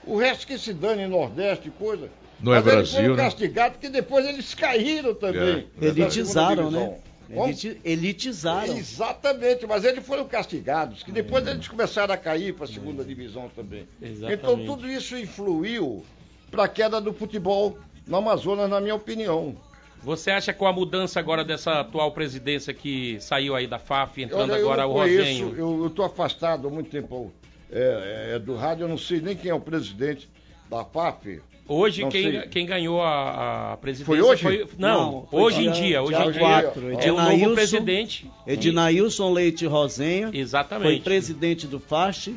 O 0.06 0.16
resto 0.16 0.46
que 0.46 0.58
se 0.58 0.72
dane 0.72 1.06
Nordeste 1.06 1.68
e 1.68 1.70
coisa. 1.70 2.08
Não 2.40 2.52
é 2.54 2.56
Mas 2.60 2.66
eles 2.66 2.90
Brasil, 2.90 3.02
foram 3.10 3.16
né? 3.16 3.24
castigados 3.24 3.72
porque 3.76 3.88
depois 3.90 4.26
eles 4.26 4.54
caíram 4.54 5.14
também. 5.14 5.66
É. 5.80 5.86
Elitizaram, 5.86 6.70
né? 6.70 6.98
Eliti- 7.30 7.80
elitizaram. 7.84 8.76
Exatamente, 8.76 9.66
mas 9.66 9.84
eles 9.84 10.04
foram 10.06 10.26
castigados, 10.26 11.02
que 11.02 11.12
depois 11.12 11.46
eles 11.46 11.66
começaram 11.68 12.14
a 12.14 12.16
cair 12.16 12.54
para 12.54 12.64
a 12.64 12.68
segunda 12.68 13.04
divisão 13.04 13.50
também. 13.54 13.86
Exatamente. 14.00 14.34
Então 14.34 14.64
tudo 14.64 14.88
isso 14.88 15.16
influiu 15.16 16.04
para 16.50 16.64
a 16.64 16.68
queda 16.68 17.00
do 17.00 17.12
futebol 17.12 17.78
no 18.06 18.16
Amazonas, 18.16 18.68
na 18.68 18.80
minha 18.80 18.94
opinião. 18.94 19.56
Você 20.02 20.30
acha 20.30 20.52
que 20.52 20.58
com 20.58 20.66
a 20.66 20.72
mudança 20.72 21.18
agora 21.18 21.42
dessa 21.42 21.80
atual 21.80 22.12
presidência 22.12 22.74
que 22.74 23.18
saiu 23.20 23.56
aí 23.56 23.66
da 23.66 23.78
FAF, 23.78 24.22
entrando 24.22 24.52
Olha, 24.52 24.60
agora 24.60 24.86
o 24.86 24.92
Rosenho? 24.92 25.54
eu 25.56 25.86
estou 25.86 26.04
afastado 26.04 26.68
há 26.68 26.70
muito 26.70 26.90
tempo 26.90 27.32
é, 27.72 28.32
é, 28.34 28.38
do 28.38 28.54
rádio, 28.54 28.84
eu 28.84 28.88
não 28.88 28.98
sei 28.98 29.20
nem 29.20 29.34
quem 29.34 29.50
é 29.50 29.54
o 29.54 29.60
presidente 29.60 30.28
da 30.68 30.84
FAP. 30.84 31.40
Hoje 31.66 32.02
Não 32.02 32.10
quem, 32.10 32.30
sei. 32.30 32.40
quem 32.42 32.66
ganhou 32.66 33.00
a, 33.00 33.72
a 33.72 33.76
presidência 33.78 34.04
Foi 34.04 34.20
hoje? 34.20 34.68
não, 34.78 35.12
Não, 35.12 35.26
foi 35.30 35.40
hoje 35.40 35.66
em 35.66 35.72
dia- 35.72 36.02
hoje 36.02 36.20
em 36.20 36.30
dia 36.30 36.40
quatro, 36.40 37.00
é 37.00 37.10
o 37.10 37.16
novo 37.16 37.54
presidente. 37.54 38.30
Ednailson 38.46 39.32
Leite 39.32 39.64
Rosenha 39.64 40.28
foi 40.28 40.38
Exatamente. 40.38 41.02
presidente 41.02 41.66
do 41.66 41.80
FAST 41.80 42.34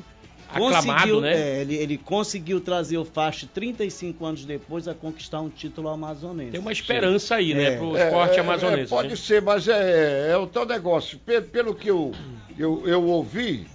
conseguiu, 0.47 1.21
né? 1.21 1.34
É, 1.34 1.61
ele, 1.61 1.75
ele, 1.75 1.97
conseguiu 1.97 2.61
trazer 2.61 2.97
o 2.97 3.05
Facho 3.05 3.47
35 3.47 4.25
anos 4.25 4.45
depois 4.45 4.88
a 4.88 4.93
conquistar 4.93 5.41
um 5.41 5.49
título 5.49 5.89
amazonense. 5.89 6.51
Tem 6.51 6.59
uma 6.59 6.71
esperança 6.71 7.36
aí, 7.36 7.53
né, 7.53 7.73
é. 7.73 7.78
pro 7.78 7.97
esporte 7.97 8.34
é, 8.34 8.38
é 8.38 8.39
amazonense. 8.39 8.89
pode 8.89 9.09
né? 9.09 9.15
ser, 9.15 9.41
mas 9.41 9.67
é, 9.67 10.32
é 10.32 10.38
o 10.38 10.47
tal 10.47 10.65
negócio. 10.65 11.19
Pelo, 11.19 11.45
pelo 11.47 11.75
que 11.75 11.89
eu, 11.89 12.13
eu, 12.57 12.88
eu 12.88 13.03
ouvi, 13.03 13.67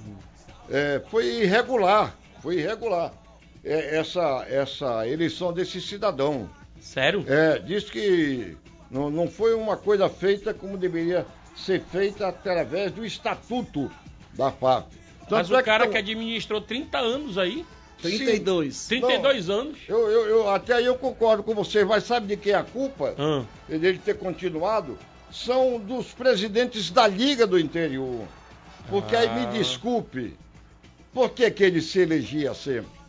foi 1.10 1.42
irregular. 1.42 2.16
Foi 2.40 2.56
irregular. 2.56 3.12
Essa, 3.64 4.46
essa 4.48 5.06
eleição 5.06 5.52
desse 5.52 5.80
cidadão. 5.80 6.48
Sério? 6.80 7.24
É, 7.28 7.58
diz 7.58 7.88
que 7.88 8.56
não, 8.90 9.08
não 9.08 9.28
foi 9.28 9.54
uma 9.54 9.76
coisa 9.76 10.08
feita 10.08 10.52
como 10.52 10.76
deveria 10.76 11.26
ser 11.56 11.80
feita 11.80 12.28
através 12.28 12.92
do 12.92 13.04
estatuto 13.04 13.90
da 14.34 14.50
FAP. 14.50 14.90
Tanto 15.20 15.30
Mas 15.30 15.50
o 15.50 15.56
é 15.56 15.62
cara 15.62 15.86
que, 15.86 15.92
que 15.92 15.98
administrou 15.98 16.60
30 16.60 16.98
anos 16.98 17.38
aí. 17.38 17.64
32. 18.00 18.74
Sim. 18.74 19.00
32 19.00 19.46
não, 19.46 19.54
anos. 19.54 19.78
Eu, 19.88 20.10
eu, 20.10 20.26
eu, 20.26 20.50
até 20.50 20.74
aí 20.74 20.84
eu 20.84 20.96
concordo 20.96 21.42
com 21.42 21.54
você, 21.54 21.84
mas 21.84 22.04
sabe 22.04 22.26
de 22.26 22.36
quem 22.36 22.52
é 22.52 22.56
a 22.56 22.64
culpa 22.64 23.14
ah. 23.16 23.44
dele 23.68 24.00
ter 24.04 24.18
continuado? 24.18 24.98
São 25.30 25.78
dos 25.78 26.08
presidentes 26.12 26.90
da 26.90 27.06
Liga 27.06 27.46
do 27.46 27.58
Interior. 27.58 28.26
Porque 28.88 29.14
ah. 29.14 29.20
aí 29.20 29.28
me 29.28 29.46
ah. 29.46 29.50
desculpe, 29.52 30.36
por 31.14 31.30
que, 31.30 31.48
que 31.50 31.62
ele 31.62 31.80
se 31.80 32.00
elegia 32.00 32.52
sempre? 32.54 33.01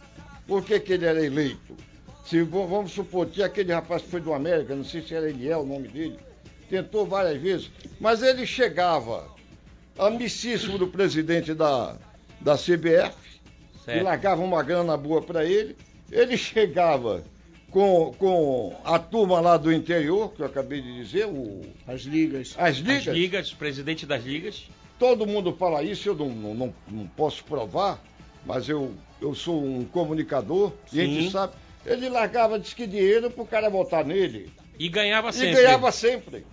Por 0.47 0.63
que, 0.63 0.79
que 0.79 0.93
ele 0.93 1.05
era 1.05 1.23
eleito? 1.23 1.75
Se 2.25 2.41
vamos 2.41 2.91
supor, 2.91 3.29
tinha 3.29 3.45
aquele 3.45 3.73
rapaz 3.73 4.01
que 4.01 4.09
foi 4.09 4.21
do 4.21 4.33
América, 4.33 4.75
não 4.75 4.83
sei 4.83 5.01
se 5.01 5.13
era 5.13 5.29
Eliel 5.29 5.61
o 5.61 5.65
nome 5.65 5.87
dele, 5.87 6.17
tentou 6.69 7.05
várias 7.05 7.41
vezes, 7.41 7.71
mas 7.99 8.23
ele 8.23 8.45
chegava 8.45 9.27
amicíssimo 9.97 10.77
do 10.77 10.87
presidente 10.87 11.53
da, 11.53 11.97
da 12.39 12.55
CBF, 12.55 13.15
certo. 13.83 13.99
e 13.99 14.03
largava 14.03 14.41
uma 14.41 14.63
grana 14.63 14.95
boa 14.97 15.21
para 15.21 15.45
ele. 15.45 15.75
Ele 16.11 16.37
chegava 16.37 17.23
com, 17.69 18.13
com 18.17 18.75
a 18.83 18.99
turma 18.99 19.39
lá 19.39 19.57
do 19.57 19.71
interior, 19.71 20.31
que 20.33 20.41
eu 20.41 20.45
acabei 20.45 20.81
de 20.81 20.95
dizer, 20.95 21.25
o... 21.25 21.61
as 21.87 22.01
ligas. 22.01 22.55
As 22.57 22.77
ligas. 22.77 23.07
As 23.07 23.13
ligas, 23.13 23.53
presidente 23.53 24.05
das 24.05 24.23
ligas. 24.23 24.67
Todo 24.99 25.25
mundo 25.25 25.53
fala 25.53 25.83
isso, 25.83 26.09
eu 26.09 26.15
não, 26.15 26.29
não, 26.29 26.53
não, 26.53 26.73
não 26.87 27.07
posso 27.07 27.43
provar, 27.43 28.01
mas 28.45 28.69
eu, 28.69 28.93
eu 29.23 29.33
sou 29.33 29.63
um 29.63 29.85
comunicador 29.85 30.73
Sim. 30.87 30.97
e 30.97 31.01
a 31.01 31.05
gente 31.05 31.31
sabe. 31.31 31.53
Ele 31.85 32.09
largava 32.09 32.59
diz 32.59 32.73
que 32.73 32.85
dinheiro 32.85 33.31
pro 33.31 33.45
cara 33.45 33.69
votar 33.69 34.05
nele. 34.05 34.51
E 34.77 34.89
ganhava 34.89 35.31
sempre. 35.31 35.51
E 35.51 35.63
ganhava 35.63 35.91
sempre. 35.91 36.45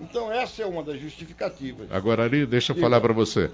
Então 0.00 0.32
essa 0.32 0.62
é 0.62 0.66
uma 0.66 0.82
das 0.82 1.00
justificativas. 1.00 1.88
Agora, 1.90 2.24
Ari, 2.24 2.46
deixa 2.46 2.72
eu 2.72 2.76
falar 2.76 3.00
para 3.00 3.12
você. 3.12 3.50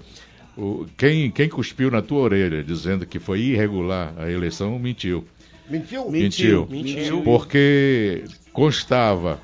O, 0.57 0.85
quem, 0.97 1.31
quem 1.31 1.49
cuspiu 1.49 1.89
na 1.89 2.01
tua 2.01 2.21
orelha 2.21 2.63
dizendo 2.63 3.05
que 3.05 3.19
foi 3.19 3.39
irregular 3.39 4.13
a 4.17 4.29
eleição 4.29 4.77
mentiu. 4.79 5.25
Mentiu? 5.69 6.09
Mentiu. 6.09 6.67
Mentiu. 6.69 7.21
Porque 7.23 8.25
constava 8.51 9.41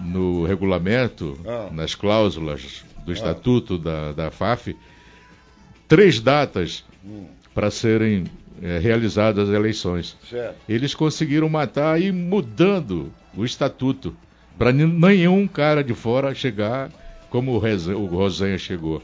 no 0.00 0.44
regulamento, 0.44 1.38
ah. 1.46 1.68
nas 1.72 1.94
cláusulas 1.94 2.84
do 3.04 3.10
ah. 3.10 3.14
estatuto 3.14 3.76
da, 3.76 4.12
da 4.12 4.30
FAF, 4.30 4.76
três 5.88 6.20
datas 6.20 6.84
hum. 7.04 7.26
Para 7.54 7.70
serem 7.70 8.24
é, 8.62 8.78
realizadas 8.78 9.48
as 9.48 9.54
eleições. 9.54 10.16
Certo. 10.28 10.56
Eles 10.68 10.94
conseguiram 10.94 11.48
matar 11.48 12.00
e 12.00 12.10
mudando 12.10 13.12
o 13.36 13.44
estatuto 13.44 14.14
para 14.58 14.72
nenhum 14.72 15.46
cara 15.46 15.82
de 15.82 15.94
fora 15.94 16.34
chegar 16.34 16.90
como 17.30 17.52
o 17.52 18.06
Rosenha 18.06 18.58
chegou. 18.58 19.02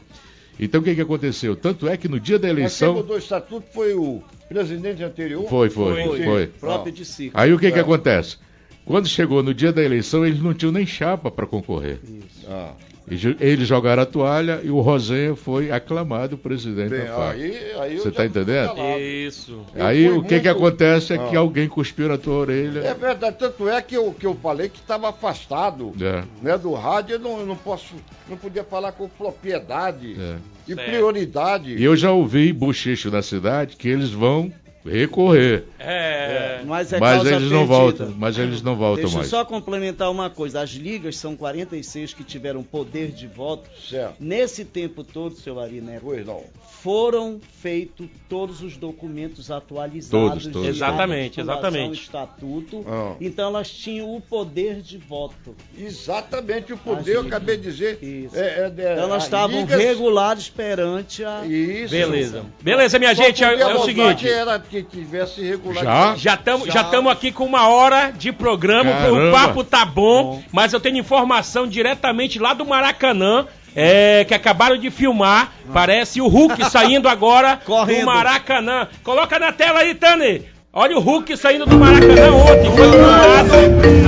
Então 0.59 0.79
o 0.79 0.83
que, 0.83 0.95
que 0.95 1.01
aconteceu? 1.01 1.55
Tanto 1.55 1.87
é 1.87 1.97
que 1.97 2.07
no 2.07 2.19
dia 2.19 2.37
da 2.37 2.47
eleição. 2.47 2.93
quem 2.93 3.01
mudou 3.01 3.15
o 3.15 3.19
estatuto 3.19 3.65
foi 3.73 3.93
o 3.93 4.21
presidente 4.47 5.03
anterior? 5.03 5.47
Foi, 5.49 5.69
foi, 5.69 6.03
foi. 6.05 6.23
foi. 6.23 6.47
Próprio 6.47 6.93
de 6.93 7.03
si. 7.03 7.31
Aí 7.33 7.51
o 7.51 7.59
que, 7.59 7.67
é. 7.67 7.71
que 7.71 7.79
acontece? 7.79 8.37
Quando 8.85 9.07
chegou 9.07 9.41
no 9.41 9.53
dia 9.53 9.71
da 9.71 9.81
eleição, 9.81 10.25
eles 10.25 10.41
não 10.41 10.53
tinham 10.53 10.71
nem 10.71 10.85
chapa 10.85 11.31
para 11.31 11.45
concorrer. 11.45 11.99
Isso. 12.03 12.45
Ah. 12.47 12.73
Eles 13.07 13.67
jogaram 13.67 14.03
a 14.03 14.05
toalha 14.05 14.61
e 14.63 14.69
o 14.69 14.79
Rosenha 14.79 15.35
foi 15.35 15.71
aclamado 15.71 16.37
presidente 16.37 16.89
Bem, 16.89 17.05
da 17.05 17.15
FAC. 17.15 17.97
Você 17.97 18.09
está 18.09 18.25
entendendo? 18.25 18.73
Isso. 18.99 19.65
Aí 19.75 20.07
o 20.07 20.23
que, 20.23 20.33
muito... 20.35 20.41
que 20.41 20.47
acontece 20.47 21.13
é 21.13 21.17
ah. 21.17 21.27
que 21.27 21.35
alguém 21.35 21.67
cuspiu 21.67 22.07
na 22.07 22.17
tua 22.17 22.35
orelha. 22.35 22.79
É 22.79 22.93
verdade, 22.93 23.37
tanto 23.37 23.67
é 23.67 23.81
que 23.81 23.95
eu, 23.95 24.13
que 24.13 24.25
eu 24.25 24.35
falei 24.35 24.69
que 24.69 24.79
estava 24.79 25.09
afastado 25.09 25.93
é. 25.99 26.23
né, 26.41 26.57
do 26.57 26.73
rádio, 26.73 27.15
eu 27.15 27.19
não, 27.19 27.45
não 27.45 27.55
posso, 27.55 27.95
não 28.29 28.37
podia 28.37 28.63
falar 28.63 28.91
com 28.91 29.09
propriedade 29.09 30.15
é. 30.19 30.37
e 30.67 30.75
certo. 30.75 30.87
prioridade. 30.87 31.75
E 31.75 31.83
eu 31.83 31.95
já 31.95 32.11
ouvi 32.11 32.53
bochicho 32.53 33.09
na 33.09 33.21
cidade 33.21 33.75
que 33.75 33.89
eles 33.89 34.11
vão 34.11 34.53
recorrer. 34.85 35.65
É. 35.79 36.59
é. 36.59 36.63
Mas, 36.65 36.93
é 36.93 36.99
mas 36.99 37.21
eles 37.21 37.29
perdida. 37.31 37.55
não 37.55 37.65
voltam, 37.65 38.13
mas 38.17 38.37
eles 38.37 38.61
não 38.61 38.75
voltam 38.75 39.03
Deixa 39.03 39.17
mais. 39.17 39.29
Deixa 39.29 39.35
eu 39.35 39.39
só 39.39 39.45
complementar 39.45 40.09
uma 40.11 40.29
coisa. 40.29 40.61
As 40.61 40.71
ligas 40.71 41.17
são 41.17 41.35
46 41.35 42.13
que 42.13 42.23
tiveram 42.23 42.63
poder 42.63 43.11
de 43.11 43.27
voto. 43.27 43.69
Certo. 43.79 44.15
Nesse 44.19 44.65
tempo 44.65 45.03
todo, 45.03 45.35
seu 45.35 45.59
Ari 45.59 45.81
Neto, 45.81 46.01
pois 46.03 46.25
não. 46.25 46.43
foram 46.81 47.39
feitos 47.61 48.07
todos 48.29 48.61
os 48.61 48.77
documentos 48.77 49.51
atualizados. 49.51 50.09
Todos, 50.09 50.47
todos. 50.47 50.67
Exatamente, 50.67 51.39
exatamente. 51.41 52.01
Estatuto. 52.01 52.85
Ah. 52.87 53.15
Então 53.19 53.47
elas 53.49 53.69
tinham 53.69 54.15
o 54.15 54.21
poder 54.21 54.81
de 54.81 54.97
voto. 54.97 55.55
Exatamente 55.77 56.73
o 56.73 56.77
poder, 56.77 57.15
eu 57.15 57.21
acabei 57.21 57.57
de 57.57 57.63
dizer. 57.63 58.01
Isso. 58.01 58.35
É, 58.37 58.61
é, 58.61 58.67
então 58.67 59.03
elas 59.03 59.23
estavam 59.23 59.61
ligas... 59.61 59.79
regulares 59.81 60.49
perante 60.49 61.23
a. 61.23 61.45
Isso. 61.45 61.91
Beleza. 61.91 62.45
Beleza, 62.61 62.99
minha 62.99 63.13
gente, 63.13 63.43
é, 63.43 63.59
é 63.59 63.67
o 63.75 63.83
seguinte. 63.83 64.27
Era 64.27 64.59
que 64.71 64.81
tivesse 64.81 65.41
regular. 65.41 65.83
Já? 65.83 66.15
Já 66.15 66.33
estamos 66.35 66.67
já 66.67 66.83
já 66.89 67.11
aqui 67.11 67.29
com 67.31 67.43
uma 67.43 67.67
hora 67.67 68.11
de 68.11 68.31
programa, 68.31 68.89
Caramba. 68.89 69.27
o 69.27 69.31
papo 69.31 69.63
tá 69.65 69.83
bom, 69.83 70.23
bom, 70.23 70.43
mas 70.51 70.71
eu 70.71 70.79
tenho 70.79 70.97
informação 70.97 71.67
diretamente 71.67 72.39
lá 72.39 72.53
do 72.53 72.65
Maracanã. 72.65 73.45
É, 73.73 74.25
que 74.25 74.33
acabaram 74.33 74.75
de 74.77 74.91
filmar, 74.91 75.49
ah. 75.49 75.71
parece 75.73 76.19
o 76.19 76.27
Hulk 76.27 76.61
saindo 76.69 77.07
agora 77.07 77.55
Correndo. 77.65 78.01
do 78.01 78.05
Maracanã. 78.05 78.85
Coloca 79.01 79.39
na 79.39 79.53
tela 79.53 79.79
aí, 79.79 79.95
Tani. 79.95 80.45
Olha 80.73 80.97
o 80.97 80.99
Hulk 80.99 81.37
saindo 81.37 81.65
do 81.65 81.77
Maracanã 81.77 82.33
ontem, 82.33 82.69
foi 82.75 82.91
filmado. 82.91 83.49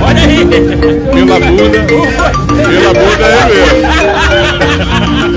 Olha 0.04 0.20
aí. 0.20 0.44
Pela 1.14 1.40
bunda. 1.40 1.80
Pela 2.68 2.92
bunda 2.92 3.26
é 3.26 3.44
mesmo. 3.48 3.88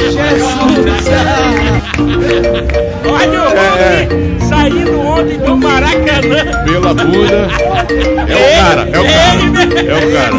Jesus. 0.11 1.76
Olha 3.09 3.41
o 3.41 3.43
Hulk. 3.43 3.57
É. 3.57 4.03
é 4.03 4.07
saindo 4.47 4.99
ontem 4.99 5.37
do 5.37 5.55
Maracanã. 5.57 6.63
Pela 6.65 6.93
bunda. 6.93 7.47
É 8.27 8.35
o 8.35 8.55
cara, 8.57 8.81
é 8.81 8.99
o 8.99 9.03
cara. 9.03 9.39
É 9.79 9.95
o 9.95 10.11
cara. 10.13 10.35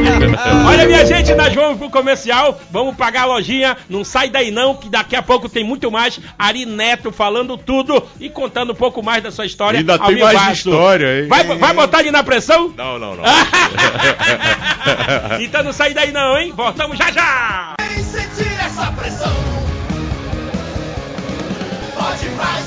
É 0.00 0.16
o 0.26 0.32
cara. 0.32 0.66
Olha, 0.66 0.86
minha 0.86 1.04
gente, 1.04 1.34
nós 1.34 1.52
vamos 1.54 1.78
pro 1.78 1.90
comercial. 1.90 2.58
Vamos 2.70 2.96
pagar 2.96 3.22
a 3.22 3.26
lojinha. 3.26 3.76
Não 3.88 4.04
sai 4.04 4.30
daí 4.30 4.50
não, 4.50 4.74
que 4.74 4.88
daqui 4.88 5.14
a 5.16 5.22
pouco 5.22 5.48
tem 5.48 5.64
muito 5.64 5.90
mais. 5.90 6.20
Ari 6.38 6.66
Neto 6.66 7.10
falando 7.12 7.56
tudo 7.56 8.02
e 8.18 8.28
contando 8.28 8.72
um 8.72 8.76
pouco 8.76 9.02
mais 9.02 9.22
da 9.22 9.30
sua 9.30 9.46
história. 9.46 9.78
Ainda 9.78 9.98
tem 9.98 10.18
mais 10.18 10.58
história, 10.58 11.22
hein? 11.22 11.28
Vai, 11.28 11.44
vai 11.44 11.72
botar 11.74 11.98
ali 11.98 12.10
na 12.10 12.22
pressão? 12.22 12.74
Não, 12.76 12.98
não, 12.98 13.16
não. 13.16 13.24
então 15.40 15.62
não 15.62 15.72
sai 15.72 15.94
daí 15.94 16.12
não, 16.12 16.38
hein? 16.38 16.52
Voltamos 16.56 16.98
já 16.98 17.10
já. 17.10 17.74
sentir 18.02 18.52
essa 18.60 18.90
pressão. 18.92 19.59
Pode 22.00 22.30
mais. 22.30 22.64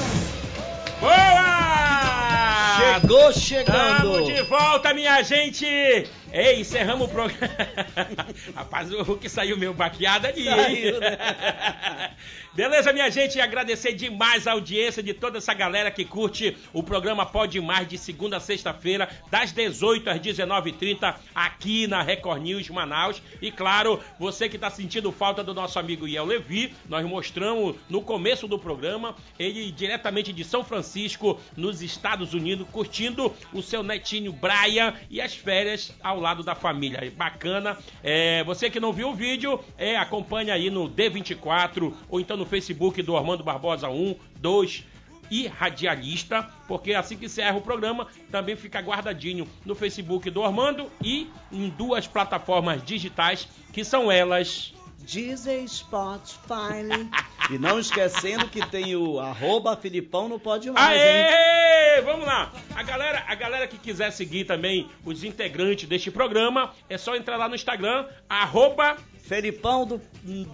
Boa! 1.01 2.77
Chegou 2.77 3.33
chegando! 3.33 4.19
Estamos 4.19 4.27
de 4.27 4.43
volta, 4.43 4.93
minha 4.93 5.23
gente! 5.23 6.07
Ei, 6.33 6.61
encerramos 6.61 7.05
o 7.05 7.11
programa. 7.11 7.55
Rapaz, 8.55 8.91
o 8.91 9.03
Hulk 9.03 9.29
saiu 9.29 9.55
meio 9.55 9.71
baqueado 9.71 10.25
ali. 10.25 10.45
Saiu, 10.45 10.99
né? 10.99 12.09
Beleza, 12.55 12.93
minha 12.93 13.09
gente? 13.09 13.39
Agradecer 13.39 13.93
demais 13.93 14.47
a 14.47 14.51
audiência 14.51 15.01
de 15.01 15.13
toda 15.13 15.39
essa 15.39 15.53
galera 15.55 15.89
que 15.89 16.05
curte 16.05 16.55
o 16.71 16.83
programa 16.83 17.25
Pode 17.25 17.59
Mais 17.61 17.87
de 17.87 17.97
segunda 17.97 18.37
a 18.37 18.39
sexta-feira, 18.39 19.09
das 19.29 19.51
18 19.51 20.09
às 20.09 20.19
19h30, 20.19 21.15
aqui 21.33 21.87
na 21.87 22.01
Record 22.01 22.41
News 22.41 22.69
Manaus. 22.69 23.21
E 23.39 23.51
claro, 23.51 23.99
você 24.19 24.49
que 24.49 24.55
está 24.55 24.71
sentindo 24.71 25.11
falta 25.11 25.43
do 25.43 25.53
nosso 25.53 25.77
amigo 25.79 26.07
Iel 26.07 26.25
Levi, 26.25 26.75
nós 26.87 27.05
mostramos 27.05 27.75
no 27.89 28.01
começo 28.01 28.47
do 28.47 28.57
programa, 28.57 29.15
ele 29.37 29.71
diretamente 29.71 30.33
de 30.33 30.43
São 30.43 30.63
Francisco, 30.63 31.39
nos 31.55 31.81
Estados 31.81 32.33
Unidos, 32.33 32.67
curtindo 32.71 33.33
o 33.51 33.61
seu 33.61 33.83
netinho 33.83 34.31
Brian 34.31 34.93
e 35.09 35.21
as 35.21 35.35
férias 35.35 35.91
ao 36.03 36.22
lado 36.23 36.43
da 36.43 36.55
família. 36.55 37.13
Bacana. 37.15 37.77
É, 38.01 38.43
você 38.43 38.69
que 38.69 38.79
não 38.79 38.91
viu 38.91 39.09
o 39.09 39.13
vídeo, 39.13 39.59
é, 39.77 39.95
acompanha 39.97 40.53
aí 40.53 40.69
no 40.69 40.89
D24 40.89 41.93
ou 42.09 42.19
então 42.19 42.35
no 42.35 42.45
Facebook 42.45 43.01
do 43.01 43.15
Armando 43.15 43.43
Barbosa 43.43 43.89
1, 43.89 44.15
2 44.39 44.85
e 45.29 45.47
Radialista, 45.47 46.47
porque 46.67 46.93
assim 46.93 47.17
que 47.17 47.25
encerra 47.25 47.57
o 47.57 47.61
programa, 47.61 48.07
também 48.31 48.55
fica 48.55 48.79
guardadinho 48.79 49.47
no 49.65 49.73
Facebook 49.75 50.29
do 50.29 50.43
Armando 50.43 50.89
e 51.01 51.29
em 51.51 51.69
duas 51.69 52.07
plataformas 52.07 52.83
digitais, 52.83 53.47
que 53.71 53.83
são 53.83 54.11
elas 54.11 54.73
Deezer, 55.05 55.67
Spotify. 55.67 57.09
e 57.51 57.57
não 57.57 57.79
esquecendo 57.79 58.47
que 58.47 58.65
tem 58.67 58.95
o 58.95 59.19
arroba 59.19 59.75
Filipão 59.75 60.27
no 60.29 60.39
Pode 60.39 60.71
Mais, 60.71 60.99
Aê! 60.99 61.97
Hein? 61.97 62.03
Vamos 62.05 62.25
lá. 62.25 62.51
A 62.75 62.83
galera, 62.83 63.23
a 63.27 63.35
galera 63.35 63.67
que 63.67 63.77
quiser 63.77 64.11
seguir 64.11 64.45
também 64.45 64.89
os 65.05 65.23
integrantes 65.23 65.87
deste 65.87 66.09
programa, 66.09 66.73
é 66.89 66.97
só 66.97 67.15
entrar 67.15 67.37
lá 67.37 67.47
no 67.47 67.55
Instagram, 67.55 68.07
arroba 68.29 68.97
Felipão 69.23 69.85
do, 69.85 70.01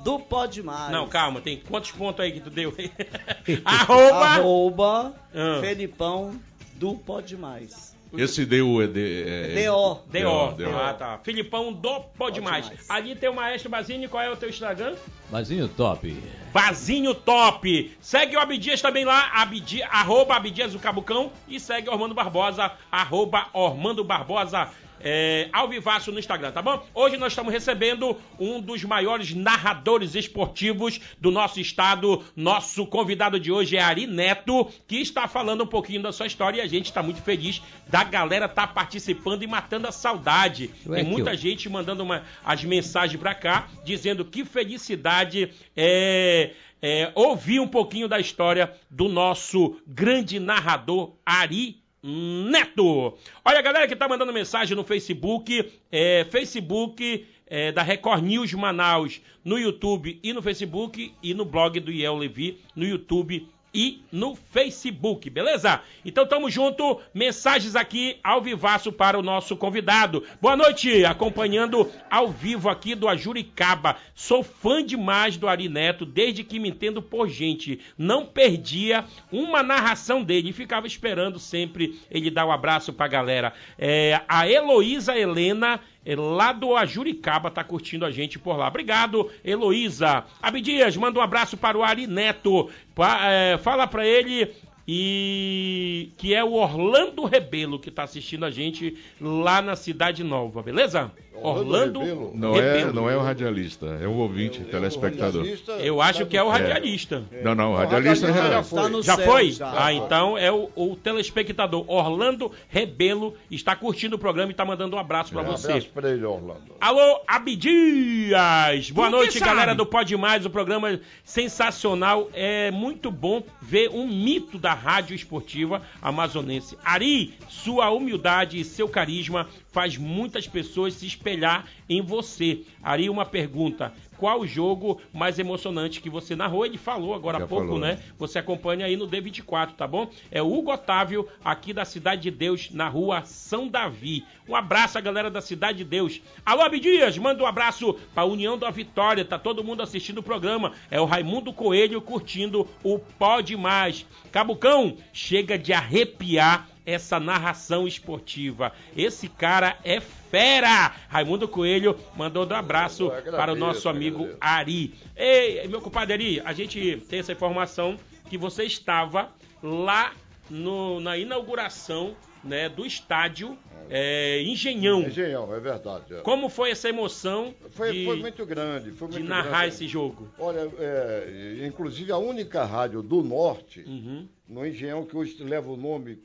do 0.03 0.19
Pode 0.19 0.61
Mais. 0.61 0.91
Não, 0.91 1.07
calma, 1.07 1.41
tem 1.41 1.59
quantos 1.59 1.91
pontos 1.91 2.23
aí 2.23 2.31
que 2.31 2.39
tu 2.39 2.49
deu? 2.49 2.73
arroba, 3.65 4.25
arroba 4.25 5.15
ah. 5.33 5.59
Felipão 5.61 6.39
do 6.75 6.95
Pode 6.95 7.35
Mais. 7.37 7.88
Esse 8.17 8.45
DU 8.45 8.81
é, 8.81 8.87
de, 8.87 9.23
é, 9.23 9.63
é 9.63 9.65
DO. 9.65 10.01
DO. 10.07 10.55
DO. 10.57 10.75
Ah, 10.75 10.93
tá. 10.93 11.19
Filipão 11.23 11.71
do 11.71 11.99
Pode 12.17 12.41
Mais. 12.41 12.71
Ali 12.89 13.15
tem 13.15 13.29
o 13.29 13.33
Maestro 13.33 13.69
Bazinho. 13.69 14.09
Qual 14.09 14.23
é 14.23 14.29
o 14.29 14.35
teu 14.35 14.49
Instagram? 14.49 14.95
Bazinho 15.29 15.67
Top. 15.67 16.23
Bazinho 16.51 17.13
Top. 17.13 17.97
Segue 18.01 18.35
o 18.35 18.39
Abdias 18.39 18.81
também 18.81 19.05
lá, 19.05 19.31
Abdi, 19.35 19.83
arroba 19.83 20.35
Abdias 20.35 20.73
do 20.73 20.79
Cabucão. 20.79 21.31
E 21.47 21.59
segue 21.59 21.89
o 21.89 21.93
Ormando 21.93 22.15
Barbosa, 22.15 22.71
arroba 22.91 23.47
Ormando 23.53 24.03
Barbosa 24.03 24.69
é, 25.01 25.49
ao 25.51 25.67
vivaço 25.67 26.11
no 26.11 26.19
Instagram, 26.19 26.51
tá 26.51 26.61
bom? 26.61 26.85
Hoje 26.93 27.17
nós 27.17 27.31
estamos 27.31 27.53
recebendo 27.53 28.17
um 28.39 28.61
dos 28.61 28.83
maiores 28.83 29.33
narradores 29.33 30.15
esportivos 30.15 30.99
do 31.19 31.31
nosso 31.31 31.59
estado. 31.59 32.23
Nosso 32.35 32.85
convidado 32.85 33.39
de 33.39 33.51
hoje 33.51 33.77
é 33.77 33.81
Ari 33.81 34.07
Neto, 34.07 34.71
que 34.87 34.97
está 34.97 35.27
falando 35.27 35.63
um 35.63 35.67
pouquinho 35.67 36.01
da 36.01 36.11
sua 36.11 36.27
história 36.27 36.59
e 36.59 36.61
a 36.61 36.67
gente 36.67 36.85
está 36.85 37.01
muito 37.01 37.21
feliz 37.21 37.61
da 37.87 38.03
galera 38.03 38.45
estar 38.45 38.67
tá 38.67 38.73
participando 38.73 39.43
e 39.43 39.47
matando 39.47 39.87
a 39.87 39.91
saudade. 39.91 40.69
Tem 40.85 41.03
muita 41.03 41.35
gente 41.35 41.69
mandando 41.69 42.03
uma, 42.03 42.23
as 42.43 42.63
mensagens 42.63 43.19
para 43.19 43.33
cá, 43.33 43.67
dizendo 43.83 44.25
que 44.25 44.45
felicidade 44.45 45.51
é, 45.75 46.51
é 46.81 47.11
ouvir 47.15 47.59
um 47.59 47.67
pouquinho 47.67 48.07
da 48.07 48.19
história 48.19 48.73
do 48.89 49.07
nosso 49.07 49.77
grande 49.87 50.39
narrador 50.39 51.13
Ari 51.25 51.81
Neto. 52.01 53.17
Olha, 53.43 53.59
a 53.59 53.61
galera 53.61 53.87
que 53.87 53.95
tá 53.95 54.07
mandando 54.07 54.31
mensagem 54.31 54.75
no 54.75 54.83
Facebook, 54.83 55.71
é, 55.91 56.25
Facebook 56.29 57.27
é, 57.45 57.71
da 57.71 57.81
Record 57.81 58.23
News 58.23 58.53
Manaus, 58.53 59.21
no 59.43 59.57
YouTube 59.57 60.19
e 60.23 60.31
no 60.31 60.41
Facebook, 60.41 61.13
e 61.21 61.33
no 61.33 61.43
blog 61.43 61.79
do 61.79 61.91
Iel 61.91 62.15
Levi, 62.15 62.59
no 62.75 62.85
YouTube 62.85 63.47
e 63.73 64.03
no 64.11 64.35
Facebook, 64.35 65.29
beleza? 65.29 65.81
Então 66.05 66.27
tamo 66.27 66.49
junto, 66.49 67.01
mensagens 67.13 67.75
aqui 67.75 68.17
ao 68.23 68.41
vivaço 68.41 68.91
para 68.91 69.17
o 69.17 69.23
nosso 69.23 69.57
convidado. 69.57 70.23
Boa 70.39 70.55
noite, 70.55 71.03
acompanhando 71.03 71.89
ao 72.09 72.29
vivo 72.29 72.69
aqui 72.69 72.93
do 72.93 73.07
Ajuricaba. 73.07 73.97
Sou 74.13 74.43
fã 74.43 74.83
demais 74.83 75.35
do 75.35 75.47
Ari 75.47 75.67
Neto, 75.67 76.05
desde 76.05 76.43
que 76.43 76.59
me 76.59 76.69
entendo 76.69 77.01
por 77.01 77.27
gente. 77.27 77.79
Não 77.97 78.25
perdia 78.25 79.03
uma 79.31 79.63
narração 79.63 80.23
dele 80.23 80.59
ficava 80.59 80.85
esperando 80.85 81.39
sempre 81.39 81.99
ele 82.11 82.29
dar 82.29 82.45
o 82.45 82.49
um 82.49 82.51
abraço 82.51 82.91
pra 82.91 83.07
galera. 83.07 83.53
É, 83.77 84.21
a 84.27 84.47
Heloísa 84.47 85.17
Helena 85.17 85.79
lá 86.05 86.51
do 86.51 86.75
Ajuricaba, 86.75 87.51
tá 87.51 87.63
curtindo 87.63 88.05
a 88.05 88.11
gente 88.11 88.39
por 88.39 88.57
lá. 88.57 88.67
Obrigado, 88.67 89.29
Heloísa. 89.43 90.23
Abdias, 90.41 90.97
manda 90.97 91.19
um 91.19 91.23
abraço 91.23 91.57
para 91.57 91.77
o 91.77 91.83
Ari 91.83 92.07
Neto. 92.07 92.69
Pa, 92.95 93.19
é, 93.29 93.57
fala 93.57 93.85
para 93.85 94.05
ele 94.05 94.51
e 94.91 96.09
que 96.17 96.33
é 96.33 96.43
o 96.43 96.53
Orlando 96.53 97.23
Rebelo 97.23 97.77
que 97.77 97.89
está 97.89 98.01
assistindo 98.01 98.43
a 98.43 98.49
gente 98.49 98.97
lá 99.21 99.61
na 99.61 99.75
Cidade 99.75 100.23
Nova, 100.23 100.63
beleza? 100.63 101.11
Orlando, 101.41 101.99
Rebelo. 101.99 102.31
Não 102.35 102.55
é, 102.55 102.91
não 102.91 103.09
é 103.09 103.15
o 103.15 103.21
radialista, 103.21 103.85
é 104.01 104.07
o 104.07 104.13
ouvinte, 104.13 104.61
é, 104.61 104.63
telespectador. 104.65 105.45
É 105.45 105.87
Eu 105.87 106.01
acho 106.01 106.25
que 106.25 106.35
é 106.35 106.43
o 106.43 106.49
radialista. 106.49 107.23
É. 107.31 107.43
Não, 107.43 107.55
não, 107.55 107.73
o 107.73 107.75
radialista 107.75 108.27
já, 108.33 108.49
já 108.49 108.63
foi. 108.63 109.03
Já 109.03 109.17
foi? 109.17 109.51
Já. 109.51 109.85
Ah, 109.85 109.93
então 109.93 110.37
é 110.37 110.51
o, 110.51 110.69
o, 110.75 110.95
telespectador 110.95 111.85
Orlando 111.87 112.51
Rebelo 112.67 113.35
está 113.49 113.75
curtindo 113.75 114.15
o 114.15 114.19
programa 114.19 114.51
e 114.51 114.53
está 114.53 114.65
mandando 114.65 114.95
um 114.95 114.99
abraço 114.99 115.31
para 115.31 115.43
é, 115.43 115.45
você. 115.45 115.67
Um 115.67 115.71
abraço 115.71 115.89
para 115.93 116.09
ele, 116.09 116.25
Orlando. 116.25 116.75
Alô, 116.81 117.21
Abdias! 117.27 118.89
Boa 118.91 119.09
noite, 119.09 119.39
galera 119.39 119.73
do 119.73 119.85
Pode 119.85 120.17
Mais, 120.17 120.45
o 120.45 120.49
programa 120.49 120.99
sensacional. 121.23 122.29
É 122.33 122.71
muito 122.71 123.11
bom 123.11 123.43
ver 123.61 123.89
um 123.89 124.07
mito 124.07 124.57
da 124.57 124.73
rádio 124.79 125.15
esportiva 125.15 125.81
amazonense. 126.01 126.77
Ari, 126.83 127.33
sua 127.47 127.91
humildade 127.91 128.59
e 128.59 128.65
seu 128.65 128.89
carisma 128.89 129.47
faz 129.71 129.97
muitas 129.97 130.47
pessoas 130.47 130.93
se 130.93 131.05
espelhar 131.05 131.65
em 131.87 132.01
você. 132.01 132.61
Ari, 132.81 133.09
uma 133.09 133.25
pergunta: 133.25 133.93
qual 134.17 134.45
jogo 134.45 135.01
mais 135.13 135.39
emocionante 135.39 136.01
que 136.01 136.09
você 136.09 136.35
narrou? 136.35 136.65
Ele 136.65 136.77
falou 136.77 137.13
agora 137.13 137.37
há 137.37 137.47
pouco, 137.47 137.65
falou. 137.65 137.79
né? 137.79 137.99
Você 138.17 138.39
acompanha 138.39 138.85
aí 138.85 138.97
no 138.97 139.07
D24, 139.07 139.73
tá 139.75 139.87
bom? 139.87 140.09
É 140.31 140.41
o 140.41 140.51
Hugo 140.51 140.73
Otávio, 140.73 141.27
aqui 141.43 141.71
da 141.71 141.85
Cidade 141.85 142.23
de 142.23 142.31
Deus, 142.31 142.69
na 142.71 142.87
rua 142.87 143.23
São 143.23 143.67
Davi. 143.67 144.25
Um 144.47 144.55
abraço 144.55 144.97
à 144.97 145.01
galera 145.01 145.29
da 145.29 145.41
Cidade 145.41 145.79
de 145.79 145.83
Deus. 145.85 146.21
Alô, 146.45 146.61
Abdias, 146.61 147.17
manda 147.17 147.43
um 147.43 147.47
abraço 147.47 147.93
pra 148.13 148.25
União 148.25 148.57
da 148.57 148.69
Vitória, 148.69 149.23
tá 149.23 149.37
todo 149.39 149.63
mundo 149.63 149.81
assistindo 149.81 150.17
o 150.17 150.23
programa. 150.23 150.73
É 150.89 150.99
o 150.99 151.05
Raimundo 151.05 151.53
Coelho 151.53 152.01
curtindo 152.01 152.67
o 152.83 152.99
Pode 152.99 153.55
Mais. 153.55 154.05
Cabucão, 154.31 154.97
chega 155.13 155.57
de 155.57 155.71
arrepiar 155.71 156.67
essa 156.85 157.19
narração 157.19 157.87
esportiva. 157.87 158.71
Esse 158.95 159.27
cara 159.27 159.77
é 159.83 159.99
fera! 159.99 160.93
Raimundo 161.07 161.47
Coelho 161.47 161.97
mandou 162.15 162.45
um 162.47 162.53
abraço 162.53 163.07
agradeço, 163.07 163.35
para 163.35 163.53
o 163.53 163.55
nosso 163.55 163.89
amigo 163.89 164.23
agradeço. 164.23 164.37
Ari. 164.41 164.93
Ei, 165.15 165.67
meu 165.67 165.81
compadre 165.81 166.13
Ari, 166.13 166.41
a 166.43 166.53
gente 166.53 167.03
tem 167.09 167.19
essa 167.19 167.31
informação 167.31 167.97
que 168.29 168.37
você 168.37 168.63
estava 168.63 169.29
lá 169.61 170.13
no, 170.49 170.99
na 170.99 171.17
inauguração 171.17 172.15
né, 172.43 172.69
do 172.69 172.85
estádio 172.85 173.57
é, 173.89 174.41
Engenhão. 174.43 175.01
Engenhão, 175.01 175.53
é 175.53 175.59
verdade. 175.59 176.13
É. 176.13 176.21
Como 176.21 176.47
foi 176.47 176.71
essa 176.71 176.87
emoção 176.87 177.55
foi, 177.71 177.91
de, 177.91 178.05
foi 178.05 178.17
muito 178.17 178.45
grande, 178.45 178.91
foi 178.91 179.07
muito 179.07 179.21
de 179.21 179.27
narrar 179.27 179.61
grande. 179.61 179.67
esse 179.75 179.87
jogo? 179.87 180.29
Olha, 180.37 180.69
é, 180.77 181.65
inclusive 181.65 182.11
a 182.11 182.17
única 182.17 182.63
rádio 182.63 183.01
do 183.01 183.23
Norte, 183.23 183.81
uhum. 183.81 184.27
no 184.47 184.65
Engenhão, 184.65 185.05
que 185.05 185.17
hoje 185.17 185.41
leva 185.43 185.71
o 185.71 185.77
nome 185.77 186.19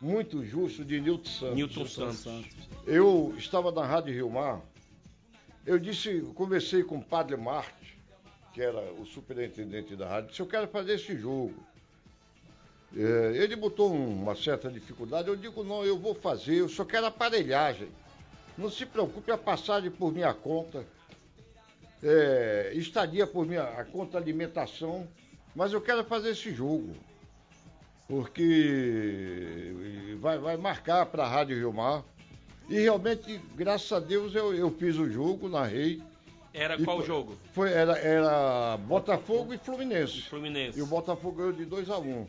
muito 0.00 0.44
justo 0.44 0.84
de 0.84 1.00
Nilton 1.00 1.28
Santos. 1.28 1.54
Nilton 1.54 1.86
Santos. 1.86 2.46
Eu 2.86 3.34
estava 3.36 3.72
na 3.72 3.84
Rádio 3.84 4.14
Rio 4.14 4.30
Mar, 4.30 4.60
eu 5.66 5.78
disse, 5.78 6.20
conversei 6.34 6.82
com 6.82 6.96
o 6.96 7.04
Padre 7.04 7.36
Marte, 7.36 7.98
que 8.54 8.62
era 8.62 8.80
o 8.92 9.04
superintendente 9.04 9.94
da 9.94 10.08
rádio, 10.08 10.30
disse, 10.30 10.40
eu 10.40 10.46
quero 10.46 10.66
fazer 10.68 10.94
esse 10.94 11.16
jogo. 11.16 11.54
É, 12.96 13.36
ele 13.36 13.54
botou 13.54 13.92
uma 13.92 14.34
certa 14.34 14.70
dificuldade, 14.70 15.28
eu 15.28 15.36
digo, 15.36 15.62
não, 15.62 15.84
eu 15.84 15.98
vou 15.98 16.14
fazer, 16.14 16.56
eu 16.56 16.68
só 16.68 16.84
quero 16.84 17.06
aparelhagem. 17.06 17.88
Não 18.56 18.70
se 18.70 18.86
preocupe, 18.86 19.30
a 19.30 19.36
passagem 19.36 19.90
por 19.90 20.12
minha 20.12 20.32
conta, 20.32 20.86
é, 22.02 22.72
estadia 22.74 23.26
por 23.26 23.46
minha 23.46 23.62
a 23.62 23.84
conta 23.84 24.16
alimentação, 24.16 25.06
mas 25.54 25.72
eu 25.72 25.80
quero 25.80 26.02
fazer 26.04 26.30
esse 26.30 26.52
jogo 26.52 26.94
porque 28.08 29.74
vai, 30.18 30.38
vai 30.38 30.56
marcar 30.56 31.04
para 31.06 31.24
a 31.24 31.28
Rádio 31.28 31.58
Rio 31.58 31.72
Mar. 31.72 32.02
E 32.68 32.80
realmente, 32.80 33.38
graças 33.54 33.92
a 33.92 34.00
Deus, 34.00 34.34
eu, 34.34 34.54
eu 34.54 34.70
fiz 34.70 34.96
o 34.96 35.08
jogo, 35.10 35.48
narrei. 35.48 36.02
Era 36.52 36.82
qual 36.82 36.98
foi, 36.98 37.06
jogo? 37.06 37.36
Foi, 37.52 37.70
era, 37.70 37.98
era 37.98 38.78
Botafogo 38.78 39.52
e 39.52 39.58
Fluminense. 39.58 40.22
Fruminense. 40.22 40.78
E 40.78 40.82
o 40.82 40.86
Botafogo 40.86 41.36
ganhou 41.36 41.52
de 41.52 41.66
2 41.66 41.90
a 41.90 41.98
1 41.98 42.08
um. 42.08 42.26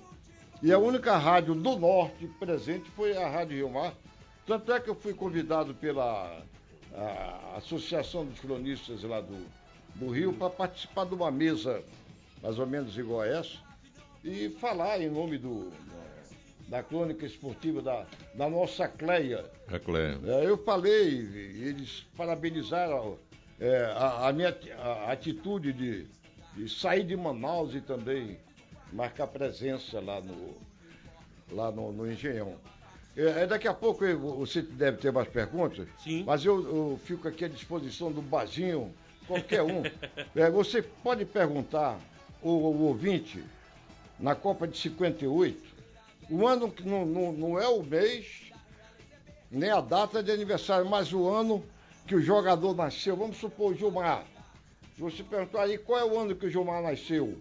E 0.62 0.74
a 0.74 0.78
única 0.78 1.16
rádio 1.18 1.56
do 1.56 1.78
norte 1.78 2.28
presente 2.38 2.90
foi 2.92 3.16
a 3.16 3.30
Rádio 3.30 3.56
Rio 3.56 3.70
Mar. 3.70 3.94
Tanto 4.46 4.74
é 4.74 4.80
que 4.80 4.90
eu 4.90 4.96
fui 4.96 5.14
convidado 5.14 5.74
pela 5.74 6.42
Associação 7.56 8.26
dos 8.26 8.40
Cronistas 8.40 9.04
lá 9.04 9.22
do, 9.22 9.38
do 9.96 10.10
Rio 10.10 10.34
para 10.34 10.50
participar 10.50 11.06
de 11.06 11.14
uma 11.14 11.32
mesa 11.32 11.82
mais 12.44 12.60
ou 12.60 12.68
menos 12.68 12.98
igual 12.98 13.22
a 13.22 13.28
essa 13.28 13.69
e 14.24 14.50
falar 14.50 15.02
em 15.02 15.10
nome 15.10 15.38
do, 15.38 15.72
da 16.68 16.84
crônica 16.84 17.26
esportiva 17.26 17.82
da, 17.82 18.06
da 18.36 18.50
nossa 18.50 18.88
Cleia. 18.88 19.46
A 19.68 19.80
Cleia. 19.80 20.20
É, 20.26 20.46
eu 20.46 20.58
falei, 20.58 20.94
eles 20.98 22.06
parabenizaram 22.16 23.18
é, 23.60 23.86
a, 23.96 24.28
a, 24.28 24.34
minha 24.34 24.56
a 24.78 25.12
atitude 25.12 25.74
de, 25.74 26.08
de 26.56 26.70
sair 26.70 27.04
de 27.04 27.16
Manaus 27.16 27.74
e 27.74 27.82
também 27.82 28.38
marcar 28.92 29.28
presença 29.28 30.00
lá 30.00 30.22
no, 30.22 30.58
lá 31.52 31.72
no, 31.72 31.92
no 31.92 32.12
Engenhão. 32.12 32.56
É, 33.18 33.44
é 33.44 33.48
daqui 33.48 33.68
a 33.68 33.74
pouco 33.74 34.06
eu, 34.06 34.20
você 34.20 34.62
deve 34.62 34.98
ter 34.98 35.12
mais 35.12 35.28
perguntas, 35.28 35.88
Sim. 36.04 36.24
mas 36.24 36.46
eu, 36.46 36.64
eu 36.64 37.00
fico 37.04 37.28
aqui 37.28 37.46
à 37.46 37.48
disposição 37.48 38.12
do 38.12 38.22
Bazinho, 38.22 38.94
qualquer 39.28 39.64
um. 39.64 39.84
é, 40.36 40.50
você 40.50 40.82
pode 40.82 41.26
perguntar, 41.26 42.00
o, 42.42 42.50
o 42.50 42.82
ouvinte, 42.84 43.44
na 44.20 44.36
Copa 44.36 44.68
de 44.68 44.78
58, 44.78 45.58
o 46.30 46.46
ano 46.46 46.70
que 46.70 46.88
não, 46.88 47.06
não, 47.06 47.32
não 47.32 47.60
é 47.60 47.68
o 47.68 47.82
mês, 47.82 48.52
nem 49.50 49.72
a 49.72 49.82
data 49.82 50.22
de 50.22 50.32
aniversário, 50.32 50.88
mas 50.88 51.12
o 51.14 51.28
ano 51.28 51.64
que 52.06 52.16
o 52.16 52.22
jogador 52.22 52.76
nasceu. 52.76 53.16
Vamos 53.16 53.38
supor 53.38 53.72
o 53.72 53.76
Gilmar. 53.76 54.24
Você 54.98 55.24
perguntar 55.24 55.64
aí 55.64 55.78
qual 55.78 56.00
é 56.00 56.06
o 56.06 56.20
ano 56.20 56.36
que 56.36 56.46
o 56.46 56.50
Gilmar 56.50 56.84
nasceu, 56.84 57.38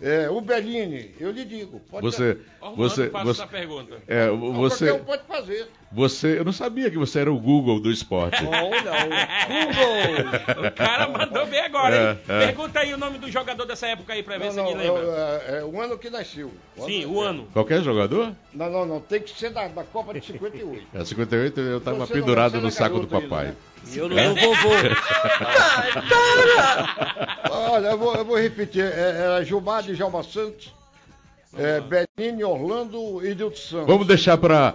é, 0.00 0.30
o 0.30 0.40
Bellini, 0.40 1.10
eu 1.18 1.32
lhe 1.32 1.44
digo. 1.44 1.80
Pode 1.90 2.02
você, 2.02 2.38
você, 2.76 3.10
faça 3.10 3.24
você, 3.24 3.42
essa 3.42 3.50
pergunta. 3.50 3.96
É, 4.06 4.28
você, 4.30 4.92
não, 4.92 5.00
pode 5.00 5.24
fazer. 5.24 5.68
Você, 5.90 6.38
eu 6.38 6.44
não 6.44 6.52
sabia 6.52 6.88
que 6.88 6.96
você 6.96 7.18
era 7.18 7.32
o 7.32 7.38
Google 7.38 7.80
do 7.80 7.90
esporte. 7.90 8.44
Olha, 8.44 8.92
o 9.02 9.66
Google. 9.66 10.68
O 10.68 10.70
cara 10.72 11.08
mandou 11.08 11.46
bem 11.46 11.60
agora, 11.60 11.96
é, 11.96 12.10
hein? 12.10 12.18
É. 12.28 12.46
Pergunta 12.46 12.78
aí 12.78 12.94
o 12.94 12.98
nome 12.98 13.18
do 13.18 13.28
jogador 13.28 13.64
dessa 13.64 13.88
época 13.88 14.12
aí 14.12 14.22
pra 14.22 14.38
ver 14.38 14.52
não, 14.52 14.66
se 14.66 14.72
ele 14.72 14.82
lembra. 14.82 15.02
É, 15.48 15.58
é, 15.58 15.64
o 15.64 15.80
ano 15.80 15.98
que 15.98 16.10
nasceu. 16.10 16.52
O 16.76 16.84
Sim, 16.84 17.04
o 17.06 17.20
ano. 17.20 17.48
Qualquer 17.52 17.82
jogador? 17.82 18.32
Não, 18.54 18.70
não, 18.70 18.86
não. 18.86 19.00
Tem 19.00 19.20
que 19.20 19.36
ser 19.36 19.50
da, 19.50 19.66
da 19.66 19.82
Copa 19.82 20.14
de 20.14 20.24
58. 20.24 20.86
É, 20.94 21.04
58 21.04 21.60
eu 21.60 21.80
tava 21.80 22.06
pendurado 22.06 22.60
no 22.60 22.70
saco 22.70 23.00
do 23.00 23.08
papai. 23.08 23.46
Né? 23.46 23.56
Eu 23.94 24.08
não 24.08 24.16
sou 24.36 24.54
vovô. 24.54 24.70
Olha, 27.50 27.88
eu 27.88 27.98
vou, 27.98 28.14
eu 28.14 28.24
vou 28.24 28.38
repetir. 28.38 28.84
É, 28.84 29.22
era 29.24 29.44
Gilmar 29.44 29.82
de 29.82 29.94
Jalma 29.94 30.22
Santos, 30.22 30.72
é, 31.56 31.80
Benini, 31.80 32.44
Orlando 32.44 33.24
e 33.24 33.34
Dilton 33.34 33.56
Santos. 33.56 33.86
Vamos 33.86 34.06
deixar 34.06 34.36
para. 34.38 34.74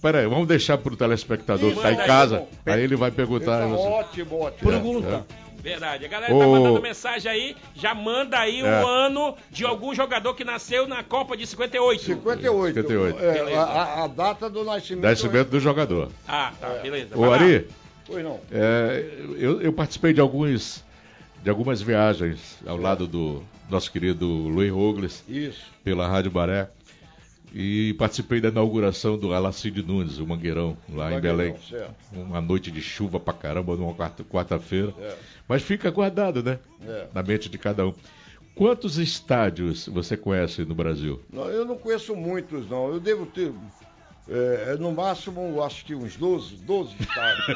Pera 0.00 0.20
aí, 0.20 0.26
vamos 0.26 0.46
deixar 0.46 0.76
para 0.76 0.92
o 0.92 0.96
telespectador 0.96 1.70
que 1.70 1.76
está 1.76 1.92
em 1.92 1.96
casa. 1.96 2.46
Aí 2.66 2.82
ele 2.82 2.96
vai 2.96 3.10
perguntar. 3.10 3.60
Tá 3.60 3.66
ótimo, 3.66 4.40
ótimo. 4.40 4.70
Pergunta. 4.70 5.24
É. 5.40 5.44
Verdade. 5.64 6.04
A 6.04 6.08
galera 6.08 6.30
tá 6.30 6.46
mandando 6.46 6.82
mensagem 6.82 7.32
aí, 7.32 7.56
já 7.74 7.94
manda 7.94 8.38
aí 8.38 8.60
é. 8.60 8.64
o 8.64 8.86
ano 8.86 9.34
de 9.50 9.64
algum 9.64 9.94
jogador 9.94 10.34
que 10.34 10.44
nasceu 10.44 10.86
na 10.86 11.02
Copa 11.02 11.34
de 11.38 11.46
58. 11.46 12.02
58. 12.04 12.74
58. 12.82 13.24
É, 13.24 13.56
a, 13.56 14.04
a, 14.04 14.06
data 14.06 14.50
do 14.50 14.62
nascimento. 14.62 15.04
Nascimento 15.04 15.48
do 15.48 15.58
jogador. 15.58 16.10
Ah, 16.28 16.52
tá, 16.60 16.68
beleza. 16.82 17.16
O 17.16 17.32
Ari, 17.32 17.66
Pois 18.06 18.24
não. 18.24 18.40
É, 18.50 19.04
eu, 19.38 19.60
eu, 19.60 19.72
participei 19.72 20.12
de 20.12 20.20
alguns 20.20 20.84
de 21.42 21.50
algumas 21.50 21.80
viagens 21.82 22.58
ao 22.66 22.78
é. 22.78 22.80
lado 22.80 23.06
do 23.06 23.42
nosso 23.68 23.90
querido 23.90 24.26
Luiz 24.26 24.70
Rogles. 24.70 25.24
Isso. 25.28 25.64
Pela 25.82 26.06
Rádio 26.08 26.30
Baré. 26.30 26.68
E 27.56 27.94
participei 27.94 28.40
da 28.40 28.48
inauguração 28.48 29.16
do 29.16 29.32
Alacide 29.32 29.80
Nunes, 29.80 30.18
o 30.18 30.26
Mangueirão, 30.26 30.76
lá 30.88 31.10
Mangueirão, 31.10 31.18
em 31.18 31.20
Belém. 31.20 31.56
Certo. 31.68 31.94
Uma 32.12 32.40
noite 32.40 32.68
de 32.68 32.82
chuva 32.82 33.20
pra 33.20 33.32
caramba, 33.32 33.76
numa 33.76 33.94
quarta-feira. 33.94 34.90
Quarta 34.90 35.18
Mas 35.46 35.62
fica 35.62 35.88
guardado, 35.88 36.42
né? 36.42 36.58
É. 36.84 37.06
Na 37.14 37.22
mente 37.22 37.48
de 37.48 37.56
cada 37.56 37.86
um. 37.86 37.94
Quantos 38.56 38.98
estádios 38.98 39.86
você 39.86 40.16
conhece 40.16 40.64
no 40.64 40.74
Brasil? 40.74 41.20
Não, 41.32 41.48
eu 41.48 41.64
não 41.64 41.76
conheço 41.76 42.16
muitos, 42.16 42.68
não. 42.68 42.88
Eu 42.88 42.98
devo 42.98 43.26
ter 43.26 43.52
é, 44.28 44.72
é, 44.72 44.76
no 44.76 44.90
máximo, 44.92 45.62
acho 45.62 45.84
que 45.84 45.94
uns 45.94 46.16
12, 46.16 46.56
12 46.56 46.94
estados. 46.98 47.46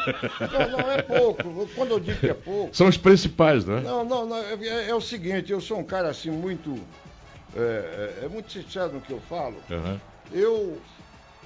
não, 0.53 0.79
não 0.79 0.91
é 0.91 1.01
pouco. 1.01 1.66
Quando 1.75 1.93
eu 1.93 2.01
digo 2.01 2.19
que 2.21 2.29
é 2.29 2.35
pouco. 2.35 2.77
São 2.77 2.89
os 2.89 2.99
principais, 2.99 3.64
né? 3.64 3.81
Não, 3.81 4.05
não, 4.05 4.27
não 4.27 4.37
é, 4.37 4.55
é, 4.61 4.91
é 4.91 4.95
o 4.95 5.01
seguinte, 5.01 5.51
eu 5.51 5.61
sou 5.61 5.79
um 5.79 5.85
cara 5.85 6.11
assim 6.11 6.31
muito. 6.31 6.79
É, 7.57 8.19
é, 8.21 8.25
é 8.27 8.29
muito 8.29 8.53
sincero 8.53 8.93
no 8.93 9.01
que 9.01 9.12
eu 9.12 9.21
falo. 9.21 9.57
Uhum. 9.71 9.99
Eu, 10.31 10.79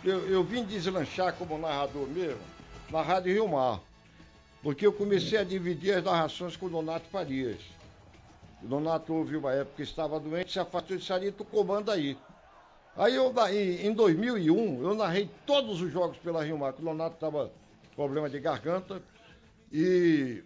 eu, 0.05 0.29
eu 0.29 0.43
vim 0.43 0.64
deslanchar 0.64 1.33
como 1.35 1.57
narrador 1.57 2.09
mesmo 2.09 2.41
na 2.91 3.01
Rádio 3.01 3.33
Rio 3.33 3.49
Mar. 3.49 3.81
Porque 4.61 4.87
eu 4.87 4.93
comecei 4.93 5.39
a 5.39 5.45
dividir 5.45 5.97
as 5.97 6.05
narrações 6.05 6.57
com 6.57 6.66
o 6.66 6.70
Donato 6.70 7.09
Farias. 7.11 7.59
O 8.62 8.66
Donato 8.66 9.12
ouviu 9.12 9.41
uma 9.41 9.53
época 9.53 9.77
que 9.77 9.83
estava 9.83 10.20
doente, 10.20 10.53
se 10.53 10.61
afastou 10.61 10.97
de 10.97 11.05
Sarito, 11.05 11.45
comanda 11.45 11.93
aí. 11.93 12.16
Aí 12.97 13.14
eu, 13.14 13.32
em 13.51 13.93
2001, 13.93 14.82
eu 14.82 14.95
narrei 14.95 15.30
todos 15.47 15.80
os 15.80 15.90
jogos 15.90 16.18
pela 16.18 16.45
Rio 16.45 16.59
Mar, 16.59 16.74
o 16.78 16.84
Leonardo 16.84 17.14
estava 17.14 17.51
com 17.88 17.97
problema 17.97 18.28
de 18.28 18.38
garganta 18.38 19.03
e 19.72 20.43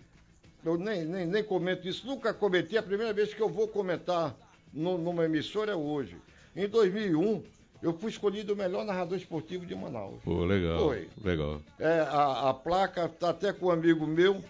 eu 0.65 0.79
nem, 0.79 1.05
nem, 1.05 1.27
nem 1.27 1.43
comento 1.43 1.89
isso, 1.89 2.07
nunca 2.07 2.33
comentei, 2.33 2.79
a 2.79 2.83
primeira 2.83 3.13
vez 3.13 3.35
que 3.35 3.41
eu 3.41 3.49
vou 3.49 3.67
comentar 3.67 4.37
no, 4.73 4.97
numa 4.97 5.25
emissora 5.25 5.73
é 5.73 5.77
hoje. 5.77 6.17
Em 6.55 6.69
2001, 6.69 7.43
eu 7.83 7.93
fui 7.93 8.11
escolhido 8.11 8.53
o 8.53 8.57
melhor 8.57 8.85
narrador 8.85 9.19
esportivo 9.19 9.67
de 9.67 9.75
Manaus. 9.75 10.23
Pô, 10.25 10.45
legal. 10.45 10.79
Foi. 10.79 11.09
Legal. 11.25 11.61
É, 11.79 12.01
a, 12.01 12.51
a 12.51 12.55
placa 12.55 13.07
está 13.07 13.31
até 13.31 13.53
com 13.53 13.67
um 13.67 13.71
amigo 13.71 14.07
meu, 14.07 14.43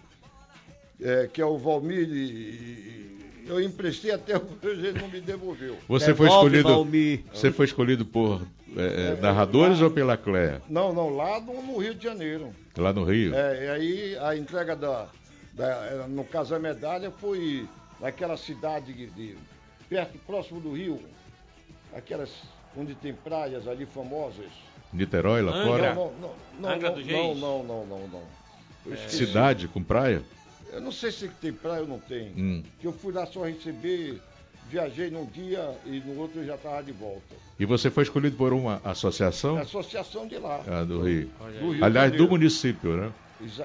é, 1.01 1.27
que 1.27 1.41
é 1.41 1.45
o 1.45 1.57
Valmir 1.57 2.07
eu 3.47 3.61
emprestei 3.61 4.11
até 4.11 4.35
hoje 4.35 4.87
ele 4.87 4.99
não 4.99 5.07
me 5.07 5.21
devolveu. 5.21 5.77
Você 5.87 6.07
Devolve, 6.07 6.15
foi 6.15 6.27
escolhido. 6.27 6.69
Valmir. 6.69 7.23
Você 7.33 7.51
foi 7.51 7.65
escolhido 7.65 8.05
por 8.05 8.41
é, 8.75 8.81
é, 8.81 9.17
é 9.17 9.21
narradores 9.21 9.79
lá, 9.79 9.85
ou 9.85 9.91
pela 9.91 10.17
Cléa? 10.17 10.61
Não, 10.69 10.93
não, 10.93 11.09
lá 11.09 11.39
no, 11.39 11.61
no, 11.61 11.77
Rio 11.77 11.95
de 11.95 12.03
Janeiro. 12.03 12.53
Lá 12.77 12.91
no 12.91 13.03
Rio? 13.03 13.33
É, 13.33 13.65
e 13.65 13.69
aí 13.69 14.17
a 14.19 14.35
entrega 14.35 14.75
da, 14.75 15.07
da. 15.53 16.07
no 16.07 16.23
caso 16.23 16.53
a 16.55 16.59
medalha 16.59 17.11
foi 17.11 17.67
naquela 17.99 18.37
cidade 18.37 18.93
de, 18.93 19.07
de, 19.07 19.37
perto, 19.89 20.17
próximo 20.19 20.59
do 20.59 20.73
Rio. 20.73 20.99
Aquelas 21.95 22.29
onde 22.75 22.93
tem 22.95 23.13
praias 23.13 23.67
ali 23.67 23.85
famosas. 23.85 24.51
Niterói 24.91 25.41
lá 25.41 25.53
Angra. 25.53 25.65
fora? 25.65 25.95
Não, 25.95 26.11
não, 26.21 26.31
não, 26.59 26.69
Angra 26.69 26.89
não, 26.91 27.35
não, 27.35 27.35
não, 27.35 27.63
não, 27.63 27.85
não, 27.85 28.07
não. 28.07 28.93
É. 28.93 29.07
Cidade 29.07 29.67
com 29.67 29.83
praia? 29.83 30.21
Eu 30.71 30.81
não 30.81 30.91
sei 30.91 31.11
se 31.11 31.27
tem 31.27 31.53
praia 31.53 31.81
ou 31.81 31.87
não 31.87 31.99
tem. 31.99 32.33
Hum. 32.35 32.63
Que 32.79 32.87
eu 32.87 32.93
fui 32.93 33.13
lá 33.13 33.25
só 33.25 33.43
receber, 33.43 34.21
viajei 34.69 35.09
num 35.09 35.25
dia 35.25 35.75
e 35.85 35.99
no 35.99 36.19
outro 36.19 36.41
eu 36.41 36.45
já 36.45 36.55
estava 36.55 36.83
de 36.83 36.91
volta. 36.91 37.35
E 37.59 37.65
você 37.65 37.89
foi 37.89 38.03
escolhido 38.03 38.35
por 38.35 38.53
uma 38.53 38.81
associação? 38.83 39.57
É 39.57 39.61
associação 39.61 40.27
de 40.27 40.37
lá. 40.37 40.61
Ah, 40.67 40.83
do 40.83 41.01
Rio. 41.01 41.29
Do 41.59 41.71
Rio 41.71 41.85
Aliás, 41.85 42.11
do 42.11 42.27
município, 42.27 42.95
né? 42.95 43.11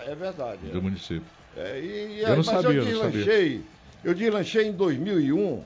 É 0.06 0.14
verdade. 0.14 0.68
Do 0.68 0.78
é. 0.78 0.80
município. 0.80 1.24
É, 1.56 1.80
e, 1.80 2.20
eu 2.20 2.28
não 2.28 2.36
mas 2.36 2.46
sabia, 2.46 2.70
eu 2.70 2.84
deslanchei, 2.84 3.62
eu 4.02 4.14
deslanchei 4.14 4.68
em 4.68 4.72
2001, 4.72 5.62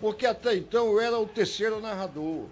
porque 0.00 0.26
até 0.26 0.56
então 0.56 0.86
eu 0.86 1.00
era 1.00 1.18
o 1.18 1.26
terceiro 1.26 1.80
narrador. 1.80 2.46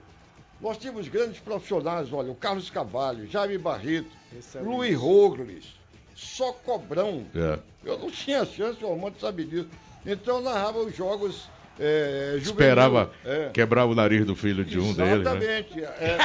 Nós 0.60 0.76
tínhamos 0.76 1.08
grandes 1.08 1.40
profissionais, 1.40 2.12
olha, 2.12 2.30
o 2.30 2.34
Carlos 2.34 2.68
Cavalho, 2.70 3.26
Jaime 3.28 3.58
Barreto, 3.58 4.10
Excelente. 4.36 4.68
Luiz 4.68 4.96
Rogles, 4.96 5.77
só 6.18 6.52
cobrão. 6.52 7.24
É. 7.34 7.58
Eu 7.84 7.96
não 7.98 8.10
tinha 8.10 8.44
chance, 8.44 8.84
o 8.84 8.92
Armando 8.92 9.20
sabe 9.20 9.44
disso. 9.44 9.68
Então 10.04 10.38
eu 10.38 10.42
narrava 10.42 10.80
os 10.80 10.94
jogos. 10.94 11.48
É, 11.80 12.32
juvenil, 12.38 12.50
Esperava 12.50 13.12
é. 13.24 13.50
quebrar 13.50 13.84
o 13.84 13.94
nariz 13.94 14.26
do 14.26 14.34
filho 14.34 14.64
de 14.64 14.80
um 14.80 14.92
deles. 14.92 15.22
Né? 15.22 15.30
Exatamente. 15.30 15.80
Né? 15.80 15.88
É. 16.00 16.18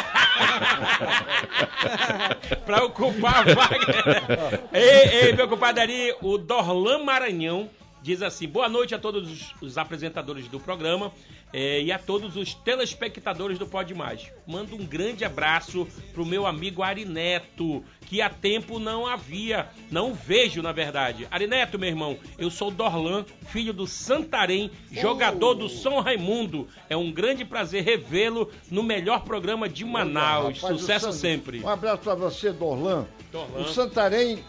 pra 2.65 2.83
ocupar 2.85 3.47
a 3.47 3.53
vaga. 3.53 4.63
ei, 4.73 5.27
ei, 5.27 5.33
meu 5.33 5.47
compadre 5.47 6.15
o 6.23 6.39
Dorlan 6.39 7.03
Maranhão 7.03 7.69
diz 8.03 8.21
assim: 8.21 8.47
boa 8.47 8.67
noite 8.67 8.93
a 8.93 8.99
todos 8.99 9.53
os, 9.61 9.77
apresentadores 9.77 10.47
do 10.49 10.59
programa 10.59 11.11
é, 11.53 11.81
e 11.81 11.91
a 11.91 11.97
todos 11.97 12.35
os 12.35 12.53
telespectadores 12.53 13.57
do 13.57 13.65
Pode 13.65 13.95
Mais. 13.95 14.29
Mando 14.45 14.75
um 14.75 14.85
grande 14.85 15.23
abraço 15.23 15.87
pro 16.11 16.25
meu 16.25 16.45
amigo 16.45 16.83
Arineto, 16.83 17.83
que 18.05 18.21
há 18.21 18.29
tempo 18.29 18.77
não 18.77 19.07
havia, 19.07 19.69
não 19.89 20.13
vejo 20.13 20.61
na 20.61 20.73
verdade. 20.73 21.27
Arineto, 21.31 21.79
meu 21.79 21.89
irmão, 21.89 22.17
eu 22.37 22.51
sou 22.51 22.69
Dorlan, 22.69 23.25
filho 23.47 23.73
do 23.73 23.87
Santarém, 23.87 24.69
jogador 24.91 25.53
do 25.53 25.69
São 25.69 26.01
Raimundo. 26.01 26.67
É 26.89 26.97
um 26.97 27.11
grande 27.11 27.45
prazer 27.45 27.83
revê-lo 27.83 28.51
no 28.69 28.83
melhor 28.83 29.23
programa 29.23 29.69
de 29.69 29.85
Manaus. 29.85 30.61
Rapaz, 30.61 30.81
Sucesso 30.81 31.13
sempre. 31.13 31.61
Um 31.61 31.69
abraço 31.69 32.03
para 32.03 32.15
você, 32.15 32.51
Dorlan. 32.51 33.05
Dorlan. 33.31 33.61
O 33.61 33.67
Santarém, 33.69 34.43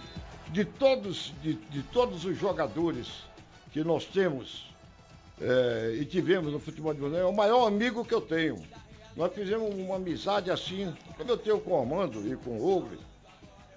de 0.51 0.65
todos, 0.65 1.33
de, 1.41 1.55
de 1.55 1.83
todos 1.85 2.25
os 2.25 2.37
jogadores 2.37 3.25
que 3.75 3.83
nós 3.83 4.05
temos 4.05 4.73
é, 5.41 5.97
e 5.99 6.05
tivemos 6.05 6.53
no 6.53 6.61
futebol 6.61 6.95
de 6.95 7.01
Brunei, 7.01 7.21
é 7.21 7.25
o 7.25 7.35
maior 7.35 7.67
amigo 7.67 8.05
que 8.05 8.15
eu 8.15 8.21
tenho. 8.21 8.63
Nós 9.17 9.35
fizemos 9.35 9.75
uma 9.75 9.97
amizade 9.97 10.49
assim, 10.49 10.95
como 11.17 11.29
eu 11.29 11.37
tenho 11.37 11.59
com 11.59 11.73
o 11.73 11.81
Armando 11.81 12.25
e 12.25 12.37
com 12.37 12.51
o 12.51 12.79
Ogre. 12.79 13.01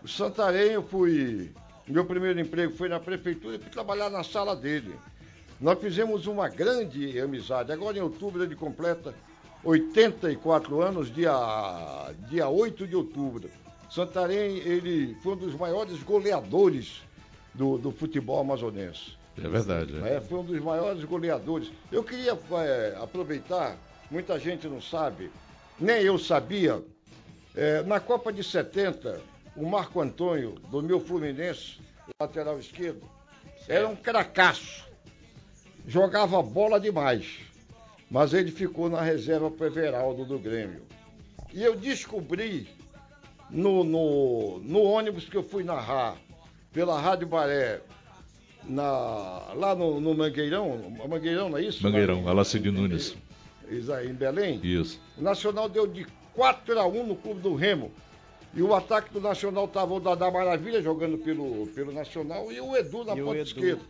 O 0.04 0.08
Santarém, 0.08 0.74
eu 0.74 0.84
fui. 0.84 1.52
Meu 1.88 2.06
primeiro 2.06 2.40
emprego 2.40 2.76
foi 2.76 2.88
na 2.88 3.00
prefeitura 3.00 3.56
e 3.56 3.60
fui 3.60 3.72
trabalhar 3.72 4.12
na 4.12 4.24
sala 4.24 4.56
dele. 4.56 4.94
Nós 5.60 5.80
fizemos 5.80 6.28
uma 6.28 6.48
grande 6.48 7.20
amizade. 7.20 7.72
Agora 7.72 7.98
em 7.98 8.02
outubro 8.02 8.44
ele 8.44 8.56
completa 8.56 9.16
84 9.64 10.80
anos, 10.80 11.12
dia, 11.12 11.34
dia 12.30 12.48
8 12.48 12.86
de 12.86 12.96
outubro. 12.96 13.50
Santarém, 13.90 14.58
ele 14.58 15.16
foi 15.24 15.34
um 15.34 15.38
dos 15.38 15.56
maiores 15.56 16.04
goleadores 16.04 17.02
do, 17.56 17.80
do 17.80 17.92
futebol 17.92 18.40
amazonense. 18.40 19.18
É 19.44 19.48
verdade. 19.48 19.94
É. 20.04 20.16
É, 20.16 20.22
foi 20.22 20.40
um 20.40 20.44
dos 20.44 20.60
maiores 20.60 21.04
goleadores. 21.04 21.72
Eu 21.92 22.04
queria 22.04 22.32
é, 22.32 22.98
aproveitar, 23.02 23.78
muita 24.10 24.40
gente 24.40 24.68
não 24.68 24.82
sabe, 24.82 25.32
nem 25.80 26.02
eu 26.02 26.18
sabia. 26.18 26.84
É, 27.56 27.82
na 27.84 28.00
Copa 28.00 28.32
de 28.32 28.44
70, 28.44 29.20
o 29.56 29.66
Marco 29.66 30.02
Antônio, 30.02 30.56
do 30.70 30.82
meu 30.82 31.00
Fluminense, 31.00 31.80
lateral 32.20 32.60
esquerdo, 32.60 33.02
certo. 33.58 33.72
era 33.72 33.88
um 33.88 33.96
cracaço. 33.96 34.86
Jogava 35.86 36.42
bola 36.42 36.80
demais. 36.80 37.40
Mas 38.10 38.34
ele 38.34 38.52
ficou 38.52 38.90
na 38.90 39.02
reserva 39.02 39.52
para 39.52 39.68
Everaldo 39.68 40.26
do 40.26 40.40
Grêmio. 40.40 40.82
E 41.54 41.64
eu 41.64 41.76
descobri 41.76 42.70
no, 43.50 43.84
no, 43.84 44.60
no 44.60 44.82
ônibus 44.84 45.28
que 45.28 45.36
eu 45.36 45.44
fui 45.44 45.64
narrar 45.64 46.18
pela 46.72 47.00
Rádio 47.00 47.28
Baré 47.28 47.82
na, 48.68 49.54
lá 49.56 49.76
no, 49.76 50.00
no 50.00 50.14
Mangueirão, 50.14 50.78
Mangueirão, 51.08 51.50
não 51.50 51.58
é 51.58 51.64
isso? 51.64 51.84
Mangueirão, 51.84 52.28
Alacide 52.28 52.72
Nunes. 52.72 53.16
Em 53.70 54.14
Belém? 54.14 54.60
Isso. 54.64 55.00
O 55.18 55.22
Nacional 55.22 55.68
deu 55.68 55.88
de 55.88 56.06
4 56.34 56.80
a 56.80 56.86
1 56.88 57.08
no 57.08 57.16
clube 57.16 57.42
do 57.42 57.56
Remo. 57.56 57.92
E 58.54 58.62
o 58.62 58.74
ataque 58.74 59.14
do 59.14 59.20
Nacional 59.20 59.66
estava 59.66 59.94
o 59.94 60.00
Dadá 60.00 60.32
Maravilha 60.32 60.82
jogando 60.82 61.18
pelo, 61.18 61.68
pelo 61.68 61.92
Nacional 61.92 62.52
e 62.52 62.60
o 62.62 62.76
Edu 62.76 63.04
na 63.04 63.16
e 63.16 63.22
ponta 63.22 63.40
esquerda. 63.40 63.82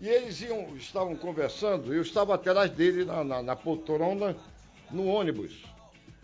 E 0.00 0.08
eles 0.08 0.40
iam, 0.42 0.76
estavam 0.76 1.16
conversando, 1.16 1.92
eu 1.92 2.02
estava 2.02 2.34
atrás 2.34 2.70
dele 2.70 3.04
na, 3.04 3.24
na, 3.24 3.42
na 3.42 3.56
poltrona, 3.56 4.36
no 4.90 5.06
ônibus. 5.06 5.64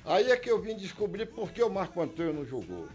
Aí 0.05 0.31
é 0.31 0.37
que 0.37 0.51
eu 0.51 0.61
vim 0.61 0.77
descobrir 0.77 1.27
por 1.27 1.51
que 1.51 1.63
o 1.63 1.69
Marco 1.69 2.01
Antônio 2.01 2.33
não 2.33 2.45
jogou. 2.45 2.89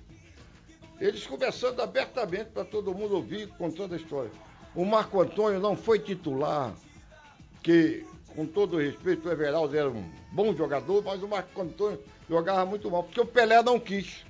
Eles 0.99 1.27
conversando 1.27 1.81
abertamente 1.81 2.51
para 2.51 2.63
todo 2.63 2.93
mundo 2.93 3.15
ouvir, 3.15 3.47
contando 3.49 3.93
a 3.93 3.97
história. 3.97 4.31
O 4.75 4.83
Marco 4.83 5.21
Antônio 5.21 5.59
não 5.59 5.75
foi 5.75 5.99
titular, 5.99 6.73
que, 7.63 8.05
com 8.35 8.45
todo 8.45 8.77
respeito, 8.77 9.27
o 9.27 9.31
Everaldo 9.31 9.75
era 9.75 9.89
um 9.89 10.03
bom 10.31 10.53
jogador, 10.53 11.03
mas 11.03 11.23
o 11.23 11.27
Marco 11.27 11.61
Antônio 11.61 11.99
jogava 12.29 12.65
muito 12.65 12.91
mal, 12.91 13.03
porque 13.03 13.21
o 13.21 13.25
Pelé 13.25 13.63
não 13.63 13.79
quis. 13.79 14.25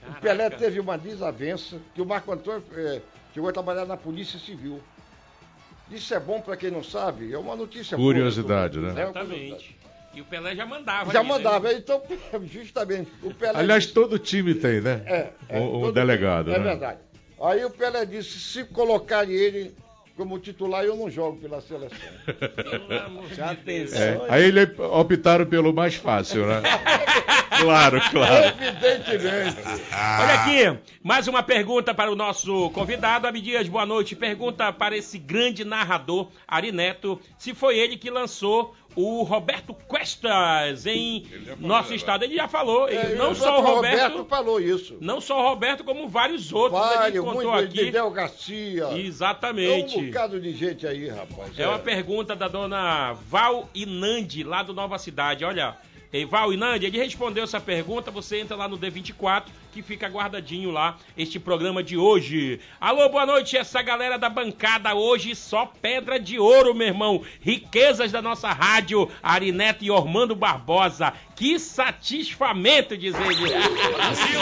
Caraca. 0.00 0.18
O 0.18 0.20
Pelé 0.20 0.50
teve 0.50 0.78
uma 0.78 0.98
desavença, 0.98 1.78
que 1.94 2.02
o 2.02 2.06
Marco 2.06 2.30
Antônio 2.30 2.62
é, 2.74 3.00
chegou 3.32 3.48
a 3.48 3.52
trabalhar 3.52 3.86
na 3.86 3.96
Polícia 3.96 4.38
Civil. 4.38 4.80
Isso 5.90 6.12
é 6.12 6.20
bom 6.20 6.40
para 6.40 6.56
quem 6.56 6.70
não 6.70 6.84
sabe, 6.84 7.32
é 7.32 7.38
uma 7.38 7.56
notícia 7.56 7.96
Curiosidade, 7.96 8.78
boa, 8.78 8.92
né? 8.92 9.02
Exatamente. 9.02 9.76
E 10.16 10.20
o 10.22 10.24
Pelé 10.24 10.56
já 10.56 10.64
mandava. 10.64 11.12
Já 11.12 11.20
ali, 11.20 11.28
né? 11.28 11.34
mandava, 11.34 11.68
né? 11.68 11.74
então, 11.74 12.02
justamente. 12.44 13.10
O 13.22 13.34
Pelé 13.34 13.58
Aliás, 13.58 13.82
disse... 13.82 13.94
todo 13.94 14.18
time 14.18 14.54
tem, 14.54 14.80
né? 14.80 15.02
É. 15.04 15.32
é 15.50 15.60
um, 15.60 15.92
delegado. 15.92 16.50
É 16.50 16.58
né? 16.58 16.64
verdade. 16.64 17.00
Aí 17.40 17.64
o 17.64 17.70
Pelé 17.70 18.04
disse: 18.06 18.38
se 18.38 18.64
colocarem 18.64 19.34
ele 19.34 19.74
como 20.16 20.38
titular, 20.38 20.82
eu 20.82 20.96
não 20.96 21.10
jogo 21.10 21.36
pela 21.36 21.60
seleção. 21.60 21.98
Já 23.36 23.54
pensou? 23.54 23.98
É. 23.98 24.26
Aí 24.30 24.44
ele 24.44 24.62
optaram 24.78 25.44
pelo 25.44 25.74
mais 25.74 25.94
fácil, 25.94 26.46
né? 26.46 26.62
claro, 27.60 28.00
claro. 28.10 28.56
Evidentemente. 28.58 29.56
Olha 29.92 30.34
aqui, 30.34 30.78
mais 31.02 31.28
uma 31.28 31.42
pergunta 31.42 31.92
para 31.92 32.10
o 32.10 32.16
nosso 32.16 32.70
convidado. 32.70 33.26
Abdias, 33.26 33.68
boa 33.68 33.84
noite. 33.84 34.16
Pergunta 34.16 34.72
para 34.72 34.96
esse 34.96 35.18
grande 35.18 35.66
narrador, 35.66 36.30
Ari 36.48 36.72
Neto, 36.72 37.20
se 37.38 37.52
foi 37.52 37.78
ele 37.78 37.98
que 37.98 38.08
lançou 38.08 38.74
o 38.96 39.22
Roberto 39.22 39.76
Questas 39.88 40.86
em 40.86 41.26
nosso 41.58 41.94
estado. 41.94 42.24
Ele 42.24 42.34
já 42.34 42.48
falou, 42.48 42.88
é, 42.88 43.14
não 43.14 43.34
só 43.34 43.60
o 43.60 43.62
Roberto, 43.62 44.00
Roberto, 44.00 44.24
falou 44.24 44.58
isso. 44.58 44.96
Não 45.00 45.20
só 45.20 45.38
o 45.38 45.48
Roberto, 45.50 45.84
como 45.84 46.08
vários 46.08 46.52
outros. 46.52 46.80
Vários, 46.80 47.14
ele 47.14 47.18
contou 47.20 47.52
muito, 47.52 47.64
aqui. 47.64 47.90
Del 47.90 48.10
Garcia. 48.10 48.98
Exatamente. 48.98 49.96
É 49.96 50.00
um 50.00 50.06
bocado 50.06 50.40
de 50.40 50.52
gente 50.52 50.86
aí, 50.86 51.08
rapaz. 51.08 51.58
É, 51.58 51.62
é 51.62 51.68
uma 51.68 51.78
pergunta 51.78 52.34
da 52.34 52.48
dona 52.48 53.12
Val 53.12 53.68
Inandi, 53.74 54.42
lá 54.42 54.62
do 54.62 54.72
Nova 54.72 54.98
Cidade. 54.98 55.44
Olha, 55.44 55.76
Val 56.28 56.52
Inandi, 56.52 56.86
ele 56.86 56.98
respondeu 56.98 57.44
essa 57.44 57.60
pergunta. 57.60 58.10
Você 58.10 58.40
entra 58.40 58.56
lá 58.56 58.68
no 58.68 58.78
D24 58.78 59.44
que 59.76 59.82
fica 59.82 60.08
guardadinho 60.08 60.70
lá 60.70 60.96
este 61.18 61.38
programa 61.38 61.82
de 61.82 61.98
hoje. 61.98 62.60
Alô, 62.80 63.10
boa 63.10 63.26
noite, 63.26 63.58
essa 63.58 63.82
galera 63.82 64.18
da 64.18 64.30
bancada 64.30 64.94
hoje 64.94 65.34
só 65.34 65.66
pedra 65.66 66.18
de 66.18 66.38
ouro, 66.38 66.74
meu 66.74 66.86
irmão. 66.86 67.22
Riquezas 67.42 68.10
da 68.10 68.22
nossa 68.22 68.50
rádio, 68.52 69.10
Arineta 69.22 69.84
e 69.84 69.90
Ormando 69.90 70.34
Barbosa. 70.34 71.12
Que 71.34 71.58
satisfamento, 71.58 72.96
diz 72.96 73.14
ele. 73.14 73.52
Brasil! 73.94 74.40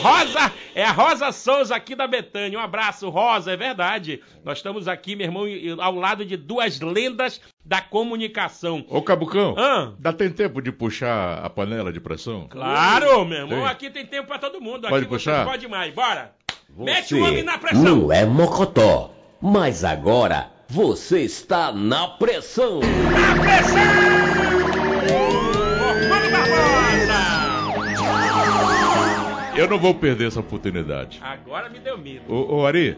Rosa, 0.00 0.52
é 0.74 0.82
a 0.82 0.90
Rosa 0.90 1.30
Souza 1.30 1.76
aqui 1.76 1.94
da 1.94 2.08
Betânia. 2.08 2.58
Um 2.58 2.62
abraço, 2.62 3.08
Rosa, 3.08 3.52
é 3.52 3.56
verdade. 3.56 4.20
Nós 4.44 4.58
estamos 4.58 4.88
aqui, 4.88 5.14
meu 5.14 5.26
irmão, 5.26 5.44
ao 5.78 5.94
lado 5.94 6.24
de 6.24 6.36
duas 6.36 6.80
lendas 6.80 7.40
da 7.64 7.80
comunicação. 7.80 8.84
Ô, 8.88 9.00
Cabucão, 9.00 9.54
ah. 9.56 9.92
dá 9.98 10.12
tem 10.12 10.30
tempo 10.30 10.60
de 10.60 10.69
puxar 10.72 11.44
a 11.44 11.50
panela 11.50 11.92
de 11.92 12.00
pressão? 12.00 12.46
Claro, 12.48 13.24
meu 13.24 13.38
irmão, 13.38 13.60
tem. 13.60 13.68
aqui 13.68 13.90
tem 13.90 14.06
tempo 14.06 14.28
pra 14.28 14.38
todo 14.38 14.60
mundo. 14.60 14.88
Pode 14.88 15.04
aqui 15.04 15.14
puxar? 15.14 15.44
pode 15.44 15.68
mais, 15.68 15.92
bora. 15.94 16.32
Você 16.76 16.84
Mete 16.84 17.14
o 17.14 17.24
homem 17.24 17.42
na 17.42 17.58
pressão. 17.58 17.82
Não 17.82 18.12
é 18.12 18.24
mocotó, 18.24 19.12
mas 19.40 19.84
agora 19.84 20.50
você 20.68 21.22
está 21.22 21.72
na 21.72 22.08
pressão. 22.08 22.80
Na 22.80 23.42
pressão! 23.42 24.20
Eu 29.56 29.68
não 29.68 29.78
vou 29.78 29.94
perder 29.94 30.28
essa 30.28 30.40
oportunidade. 30.40 31.18
Agora 31.22 31.68
me 31.68 31.78
deu 31.78 31.98
medo. 31.98 32.22
Ô, 32.32 32.60
ô 32.60 32.66
Ari, 32.66 32.96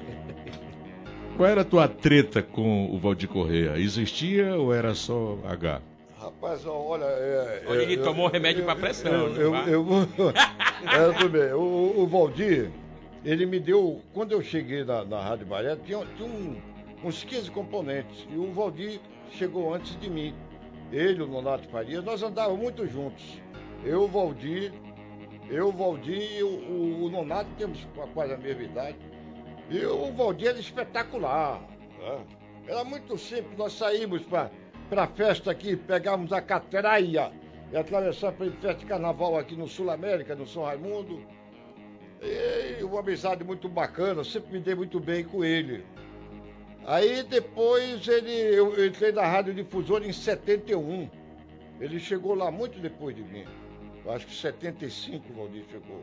qual 1.37 1.49
era 1.49 1.63
a 1.63 1.65
tua 1.65 1.89
treta 1.89 2.43
com 2.43 2.87
o 2.93 2.99
Valdir 2.99 3.29
Correia? 3.29 3.77
Existia 3.79 4.55
ou 4.55 4.73
era 4.73 4.95
só 4.95 5.39
H? 5.45 5.81
Rapaz, 6.23 6.65
olha. 6.65 7.05
É, 7.05 7.65
Olha, 7.67 7.83
ele 7.83 7.97
eu, 7.97 8.05
tomou 8.05 8.29
eu, 8.29 8.33
remédio 8.33 8.65
para 8.65 8.77
pressão. 8.77 9.13
Eu, 9.13 9.57
eu, 9.57 9.57
eu, 9.67 9.89
é, 11.25 11.29
bem. 11.29 11.53
O, 11.53 12.01
o, 12.01 12.07
Valdir, 12.07 12.71
ele 13.25 13.45
me 13.45 13.59
deu. 13.59 14.01
Quando 14.15 14.31
eu 14.31 14.41
cheguei 14.41 14.85
na, 14.85 15.05
na 15.05 15.21
Rádio 15.21 15.49
Maré, 15.49 15.75
tinha, 15.85 16.07
tinha 16.17 16.29
um, 16.29 16.57
uns 17.03 17.25
15 17.25 17.51
componentes. 17.51 18.25
E 18.31 18.37
o 18.37 18.53
Valdir 18.53 19.01
chegou 19.33 19.75
antes 19.75 19.99
de 19.99 20.09
mim. 20.09 20.33
Ele, 20.93 21.23
o 21.23 21.27
Nonato 21.27 21.69
Faria, 21.71 22.01
nós 22.01 22.23
andávamos 22.23 22.61
muito 22.61 22.87
juntos. 22.87 23.25
Eu, 23.85 24.05
o 24.05 24.09
Valdir, 24.09 24.73
eu, 25.51 25.71
o 25.71 25.73
Valdir 25.73 26.39
e 26.39 26.43
o, 26.45 26.49
o, 26.49 27.05
o 27.07 27.11
Nonato 27.11 27.51
temos 27.59 27.85
quase 28.15 28.33
a 28.33 28.37
mesma 28.37 28.63
idade. 28.63 28.97
E 29.69 29.85
o 29.87 30.13
Valdir 30.13 30.51
era 30.51 30.61
espetacular. 30.61 31.61
Né? 31.99 32.19
Era 32.69 32.85
muito 32.85 33.19
simples, 33.19 33.59
nós 33.59 33.73
saímos 33.73 34.23
para 34.23 34.51
para 34.89 35.05
a 35.05 35.07
festa 35.07 35.51
aqui, 35.51 35.77
pegávamos 35.77 36.33
a 36.33 36.41
catraia 36.41 37.33
e 37.71 37.77
atravessar 37.77 38.33
para 38.33 38.51
festa 38.51 38.75
de 38.75 38.87
carnaval 38.87 39.39
aqui 39.39 39.57
no 39.57 39.67
Sul 39.67 39.91
América, 39.91 40.35
no 40.35 40.47
São 40.47 40.65
Raimundo. 40.65 41.21
E 42.21 42.85
uma 42.85 43.01
amizade 43.01 43.43
muito 43.43 43.69
bacana, 43.69 44.23
sempre 44.23 44.53
me 44.53 44.61
dei 44.61 44.75
muito 44.75 45.01
bem 45.01 45.25
com 45.25 45.45
ele. 45.45 45.85
Aí 46.85 47.23
depois 47.23 48.07
ele, 48.07 48.31
eu 48.31 48.85
entrei 48.85 49.13
na 49.13 49.27
Rádio 49.27 49.55
Difusora 49.55 50.07
em 50.07 50.13
71. 50.13 51.09
Ele 51.81 51.99
chegou 51.99 52.35
lá 52.35 52.51
muito 52.51 52.79
depois 52.79 53.15
de 53.15 53.23
mim. 53.23 53.45
Eu 54.05 54.13
acho 54.13 54.27
que 54.27 54.35
75 54.35 55.33
o 55.33 55.37
Valdir 55.37 55.65
chegou. 55.71 56.03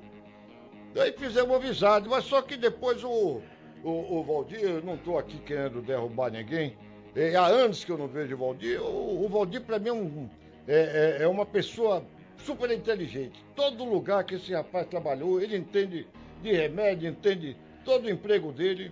Daí 0.94 1.12
fizemos 1.12 1.56
amizade, 1.56 2.10
mas 2.10 2.24
só 2.24 2.42
que 2.42 2.58
depois 2.58 3.04
o, 3.04 3.42
o, 3.84 4.20
o 4.20 4.24
Valdir, 4.24 4.62
eu 4.62 4.82
não 4.82 4.96
estou 4.96 5.18
aqui 5.18 5.38
querendo 5.40 5.82
derrubar 5.82 6.32
ninguém, 6.32 6.76
é, 7.16 7.36
há 7.36 7.46
anos 7.46 7.84
que 7.84 7.92
eu 7.92 7.98
não 7.98 8.08
vejo 8.08 8.36
o 8.36 8.38
Valdir. 8.38 8.82
O, 8.82 9.26
o 9.26 9.30
Valdir, 9.30 9.62
para 9.62 9.80
mim, 9.80 9.90
é, 9.90 9.94
um, 9.94 10.30
é, 10.68 11.18
é, 11.20 11.24
é, 11.24 11.28
uma 11.28 11.46
pessoa 11.46 12.04
super 12.38 12.70
inteligente. 12.72 13.44
Todo 13.56 13.84
lugar 13.84 14.24
que 14.24 14.36
esse 14.36 14.54
rapaz 14.54 14.88
trabalhou, 14.88 15.42
ele 15.42 15.58
entende 15.58 16.08
de 16.42 16.52
remédio, 16.52 17.10
entende 17.10 17.58
todo 17.84 18.06
o 18.06 18.10
emprego 18.10 18.52
dele. 18.52 18.92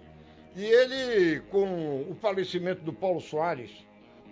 E 0.55 0.63
ele, 0.63 1.39
com 1.51 2.01
o 2.09 2.15
falecimento 2.19 2.81
do 2.81 2.91
Paulo 2.91 3.21
Soares, 3.21 3.71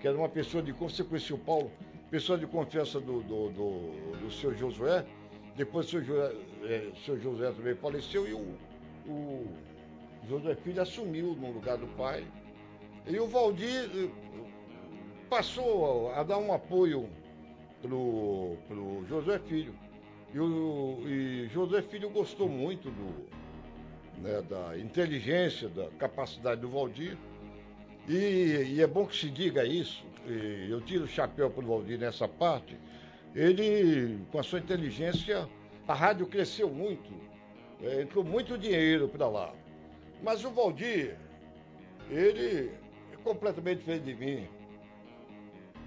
que 0.01 0.07
era 0.07 0.17
uma 0.17 0.29
pessoa 0.29 0.63
de 0.63 0.71
você 0.71 1.03
o 1.03 1.37
Paulo, 1.37 1.71
pessoa 2.09 2.37
de 2.37 2.47
confiança 2.47 2.99
do, 2.99 3.21
do, 3.21 3.49
do, 3.49 4.17
do 4.19 4.31
seu 4.31 4.55
Josué, 4.55 5.05
depois 5.55 5.87
o 5.87 5.89
seu, 5.89 6.03
Josué, 6.03 6.35
é, 6.63 6.87
seu 7.05 7.19
Josué 7.19 7.51
também 7.51 7.75
faleceu 7.75 8.27
e 8.27 8.33
o, 8.33 8.57
o 9.07 9.47
Josué 10.27 10.55
Filho 10.55 10.81
assumiu 10.81 11.35
no 11.35 11.51
lugar 11.51 11.77
do 11.77 11.87
pai. 11.95 12.25
E 13.07 13.19
o 13.19 13.27
Valdir 13.27 13.90
eh, 13.94 14.10
passou 15.30 16.11
a 16.14 16.23
dar 16.23 16.40
um 16.40 16.52
apoio 16.52 17.07
pro, 17.82 18.57
pro 18.68 19.06
José 19.07 19.38
Filho. 19.40 19.76
E, 20.34 20.40
o, 20.40 21.03
e 21.06 21.48
José 21.49 21.84
Filho 21.84 22.10
gostou 22.10 22.49
muito 22.49 22.90
do, 22.90 24.22
né, 24.22 24.41
da 24.41 24.77
inteligência, 24.77 25.69
da 25.69 25.88
capacidade 25.99 26.61
do 26.61 26.69
Valdir. 26.69 27.15
E, 28.07 28.73
e, 28.76 28.82
é 28.82 28.88
bom 28.88 29.06
que 29.06 29.15
se 29.15 29.30
diga 29.30 29.65
isso, 29.65 30.06
eu 30.69 30.82
tiro 30.82 31.06
o 31.06 31.07
chapéu 31.07 31.49
para 31.49 31.64
o 31.64 31.68
Valdir 31.68 31.99
nessa 31.99 32.27
parte. 32.27 32.77
Ele, 33.36 34.19
com 34.32 34.40
a 34.40 34.44
sua 34.44 34.60
inteligência, 34.60 35.48
a 35.88 35.94
rádio 35.94 36.26
cresceu 36.26 36.69
muito, 36.69 37.11
é, 37.82 38.02
entrou 38.02 38.23
muito 38.23 38.57
dinheiro 38.57 39.07
para 39.07 39.27
lá. 39.27 39.53
Mas 40.23 40.44
o 40.44 40.49
Valdir, 40.49 41.18
ele 42.10 42.72
completamente 43.26 43.80
diferente 43.80 44.03
de 44.03 44.15
mim. 44.15 44.47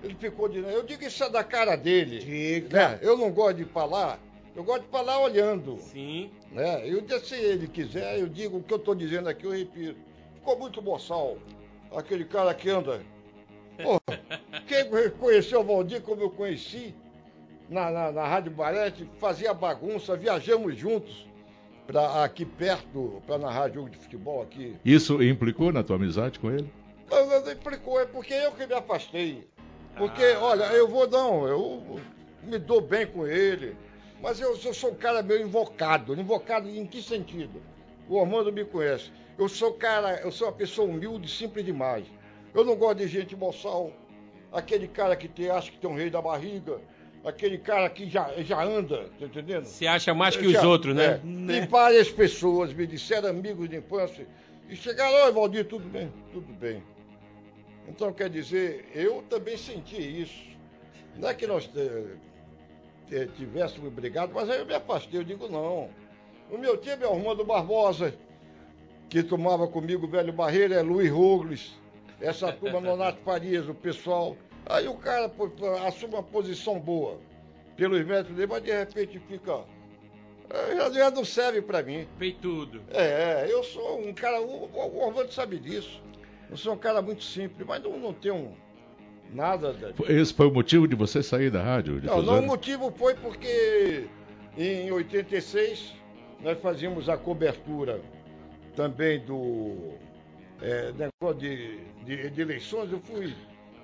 Ele 0.03 0.15
ficou 0.15 0.49
de. 0.49 0.59
Eu 0.59 0.83
digo 0.83 1.05
isso 1.05 1.23
é 1.25 1.31
da 1.31 1.45
cara 1.45 1.77
dele. 1.77 2.19
Diga. 2.19 2.91
Né? 2.91 2.99
Eu 3.01 3.17
não 3.17 3.31
gosto 3.31 3.57
de 3.57 3.65
falar, 3.65 4.21
eu 4.55 4.65
gosto 4.65 4.83
de 4.83 4.89
falar 4.91 5.21
olhando. 5.21 5.79
Sim. 5.79 6.31
Né? 6.53 6.89
Eu, 6.89 7.03
se 7.21 7.37
ele 7.37 7.69
quiser, 7.69 8.19
eu 8.19 8.29
digo 8.29 8.59
o 8.59 8.63
que 8.63 8.73
eu 8.73 8.79
estou 8.79 8.95
dizendo 8.95 9.29
aqui, 9.29 9.45
eu 9.45 9.53
repito. 9.53 9.99
Ficou 10.35 10.59
muito 10.59 10.83
boçal. 10.83 11.39
Aquele 11.95 12.25
cara 12.25 12.53
que 12.55 12.69
anda. 12.69 13.01
Pô, 13.83 14.01
quem 14.67 15.11
conheceu 15.19 15.61
o 15.61 15.65
Valdir 15.65 16.03
como 16.03 16.23
eu 16.23 16.31
conheci, 16.31 16.95
na, 17.69 17.91
na, 17.91 18.13
na 18.13 18.27
Rádio 18.27 18.53
Barete, 18.53 19.09
fazia 19.19 19.55
bagunça, 19.55 20.17
viajamos 20.17 20.77
juntos. 20.77 21.27
pra, 21.87 22.23
aqui 22.25 22.45
perto, 22.45 23.23
para 23.27 23.39
narrar 23.39 23.71
jogo 23.71 23.89
de 23.89 23.97
futebol 23.97 24.43
aqui. 24.43 24.77
Isso 24.85 25.23
implicou 25.23 25.73
na 25.73 25.83
tua 25.83 25.97
amizade 25.97 26.39
com 26.39 26.51
ele? 26.51 26.71
Não 27.11 27.53
implicou, 27.53 28.01
é 28.01 28.07
porque 28.07 28.35
eu 28.35 28.53
que 28.53 28.67
me 28.67 28.75
afastei. 28.75 29.49
Porque, 29.97 30.23
ah. 30.23 30.41
olha, 30.41 30.65
eu 30.65 30.87
vou 30.87 31.09
não, 31.09 31.47
eu 31.47 32.01
me 32.43 32.59
dou 32.59 32.81
bem 32.81 33.07
com 33.07 33.27
ele. 33.27 33.77
Mas 34.21 34.41
eu, 34.41 34.57
eu 34.65 34.75
sou 34.75 34.91
um 34.91 34.95
cara 34.95 35.23
meio 35.23 35.43
invocado. 35.43 36.19
Invocado 36.19 36.69
em 36.69 36.87
que 36.87 37.03
sentido? 37.03 37.63
O 38.09 38.21
Armando 38.21 38.53
me 38.53 38.65
conhece. 38.65 39.13
Eu 39.39 39.49
sou 39.49 39.73
cara, 39.75 40.21
eu 40.25 40.33
sou 40.33 40.49
uma 40.49 40.53
pessoa 40.53 40.89
humilde, 40.89 41.31
simples 41.31 41.65
demais. 41.65 42.05
Eu 42.55 42.65
não 42.65 42.75
gosto 42.75 42.99
de 42.99 43.09
gente 43.09 43.37
boçal. 43.37 43.93
Aquele 44.53 44.89
cara 44.89 45.15
que 45.15 45.29
tem, 45.29 45.51
acha 45.51 45.71
que 45.71 45.79
tem 45.79 45.89
um 45.89 45.95
rei 45.95 46.11
da 46.11 46.21
barriga. 46.21 46.81
Aquele 47.25 47.59
cara 47.59 47.89
que 47.91 48.09
já, 48.09 48.31
já 48.39 48.63
anda, 48.63 49.11
tá 49.19 49.27
entendendo? 49.27 49.65
Se 49.65 49.87
acha 49.87 50.15
mais 50.15 50.37
que 50.37 50.51
já, 50.51 50.61
os 50.61 50.65
outros, 50.65 50.95
né? 50.95 51.21
É. 51.23 51.27
né? 51.27 51.59
E 51.59 51.67
várias 51.67 52.11
pessoas 52.11 52.73
me 52.73 52.87
disseram, 52.87 53.29
amigos 53.29 53.69
de 53.69 53.77
infância, 53.77 54.27
e 54.69 54.77
chegaram, 54.77 55.27
oi, 55.27 55.33
Valdir, 55.33 55.67
tudo 55.67 55.89
bem? 55.89 56.13
Tudo 56.33 56.53
bem. 56.55 56.83
Então, 57.89 58.13
quer 58.13 58.29
dizer, 58.29 58.87
eu 58.95 59.23
também 59.29 59.57
senti 59.57 59.97
isso. 59.97 60.45
Não 61.17 61.29
é 61.29 61.35
que 61.35 61.47
nós 61.47 61.69
eh, 63.11 63.29
tivéssemos 63.37 63.93
brigado, 63.93 64.33
mas 64.35 64.49
aí 64.49 64.59
eu 64.59 64.67
me 64.67 64.75
afastei, 64.75 65.19
eu 65.19 65.25
digo, 65.25 65.49
não. 65.49 65.89
O 66.51 66.59
meu 66.59 66.77
time 66.77 67.03
é 67.03 67.07
o 67.07 67.15
Armando 67.15 67.45
Barbosa, 67.45 68.15
que 69.09 69.23
tomava 69.23 69.67
comigo 69.67 70.07
o 70.07 70.11
velho 70.11 70.33
Barreira, 70.33 70.77
é 70.77 70.83
Luiz 70.83 71.11
Rogles, 71.11 71.75
essa 72.21 72.53
turma 72.53 72.81
Nonato 72.81 73.21
Farias, 73.23 73.69
o 73.69 73.75
pessoal. 73.75 74.37
Aí 74.67 74.87
o 74.87 74.95
cara 74.95 75.33
assume 75.87 76.15
uma 76.15 76.23
posição 76.23 76.79
boa 76.79 77.19
pelos 77.75 78.05
métodos 78.05 78.37
dele, 78.37 78.49
mas 78.49 78.63
de 78.63 78.73
repente 78.73 79.19
fica. 79.21 79.65
Eh, 80.51 80.91
já 80.93 81.11
não 81.11 81.25
serve 81.25 81.63
para 81.63 81.83
mim. 81.83 82.07
Fez 82.19 82.37
tudo. 82.41 82.83
É, 82.91 83.47
eu 83.51 83.63
sou 83.63 84.01
um 84.01 84.13
cara. 84.13 84.41
O, 84.43 84.67
o 84.67 85.07
Orlando 85.07 85.33
sabe 85.33 85.59
disso. 85.59 86.03
Eu 86.51 86.57
sou 86.57 86.75
um 86.75 86.79
cara 86.79 87.03
muito 87.03 87.23
simples, 87.23 87.67
mas 87.67 87.83
não, 87.83 87.99
não 87.99 88.13
tenho 88.13 88.53
nada. 89.33 89.75
Esse 90.09 90.33
foi 90.33 90.47
o 90.47 90.53
motivo 90.53 90.89
de 90.89 90.95
você 90.95 91.23
sair 91.23 91.51
da 91.51 91.63
rádio? 91.63 92.01
Não, 92.03 92.23
não, 92.23 92.41
o 92.41 92.47
motivo 92.47 92.93
foi 92.97 93.15
porque 93.15 94.07
em 94.57 94.91
86 94.91 95.95
nós 96.43 96.59
fazíamos 96.61 97.09
a 97.09 97.17
cobertura 97.17 98.01
também 98.75 99.21
do 99.21 99.95
é, 100.63 100.93
negócio 100.93 101.41
de, 101.41 101.79
de, 102.05 102.31
de, 102.31 102.41
eleições. 102.41 102.91
Eu 102.93 103.01
fui 103.01 103.35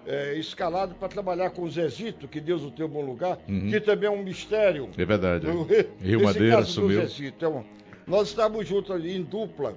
é, 0.06 0.34
escalado 0.34 0.94
para 0.94 1.08
trabalhar 1.08 1.50
com 1.50 1.62
o 1.62 1.70
Zezito, 1.70 2.28
que 2.28 2.40
Deus 2.40 2.62
o 2.62 2.70
tenha 2.70 2.88
bom 2.88 3.02
lugar, 3.02 3.38
uhum. 3.48 3.68
que 3.70 3.80
também 3.80 4.08
é 4.08 4.10
um 4.10 4.22
mistério. 4.22 4.88
É 4.96 5.04
verdade. 5.04 5.46
Rio 6.00 6.22
Madeira 6.22 6.62
sumiu. 6.64 7.00
Zezito, 7.00 7.44
é 7.44 7.64
nós 8.06 8.28
estávamos 8.28 8.68
juntos 8.68 8.90
ali 8.90 9.16
em 9.16 9.22
dupla, 9.22 9.74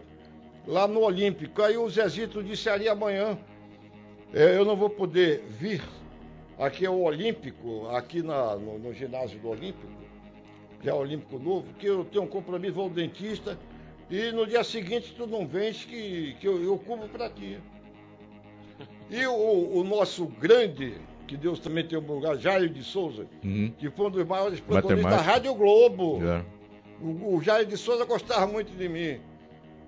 lá 0.68 0.88
no 0.88 1.02
Olímpico. 1.02 1.61
Aí 1.61 1.77
o 1.77 1.89
Zezito 1.89 2.44
disse 2.44 2.69
ali 2.69 2.88
amanhã, 2.88 3.38
é, 4.34 4.57
eu 4.57 4.65
não 4.65 4.76
vou 4.76 4.89
poder 4.89 5.44
vir. 5.48 5.81
Aqui 6.60 6.85
é 6.85 6.89
o 6.89 7.02
Olímpico, 7.02 7.88
aqui 7.89 8.22
na, 8.22 8.56
no, 8.56 8.77
no 8.77 8.94
ginásio 8.94 9.39
do 9.39 9.49
Olímpico 9.49 9.98
que 10.81 10.89
é 10.89 10.94
o 10.94 10.98
Olímpico 10.98 11.39
Novo, 11.39 11.65
que 11.80 11.88
eu 11.88 12.06
tenho 12.06 12.23
um 12.23 12.27
compromisso, 12.27 12.73
vou 12.73 12.85
ao 12.85 12.89
dentista, 12.89 13.57
e 14.10 14.31
no 14.31 14.45
dia 14.45 14.64
seguinte 14.64 15.14
tu 15.15 15.27
não 15.27 15.45
vens 15.48 15.84
que, 15.84 16.35
que 16.39 16.48
eu, 16.48 16.64
eu 16.64 16.77
cubro 16.77 17.07
para 17.10 17.30
ti. 17.30 17.60
E 19.10 19.26
o, 19.26 19.80
o, 19.80 19.84
nosso 19.84 20.26
grande, 20.26 20.95
que 21.27 21.35
Deus 21.35 21.60
também 21.60 21.85
tem 21.85 21.98
um 21.98 22.06
lugar, 22.06 22.38
Jair 22.38 22.69
de 22.69 22.84
Souza, 22.84 23.26
uhum. 23.44 23.73
que 23.77 23.89
foi 23.89 24.07
um 24.07 24.11
dos 24.11 24.26
maiores 24.26 24.60
protagonistas 24.60 25.15
da 25.15 25.22
Rádio 25.22 25.53
Globo. 25.56 26.19
Yeah. 26.19 26.45
O, 27.02 27.35
o 27.35 27.41
Jair 27.41 27.65
de 27.65 27.77
Souza 27.77 28.06
gostava 28.06 28.45
muito 28.48 28.72
de 28.72 28.89
mim. 28.89 29.19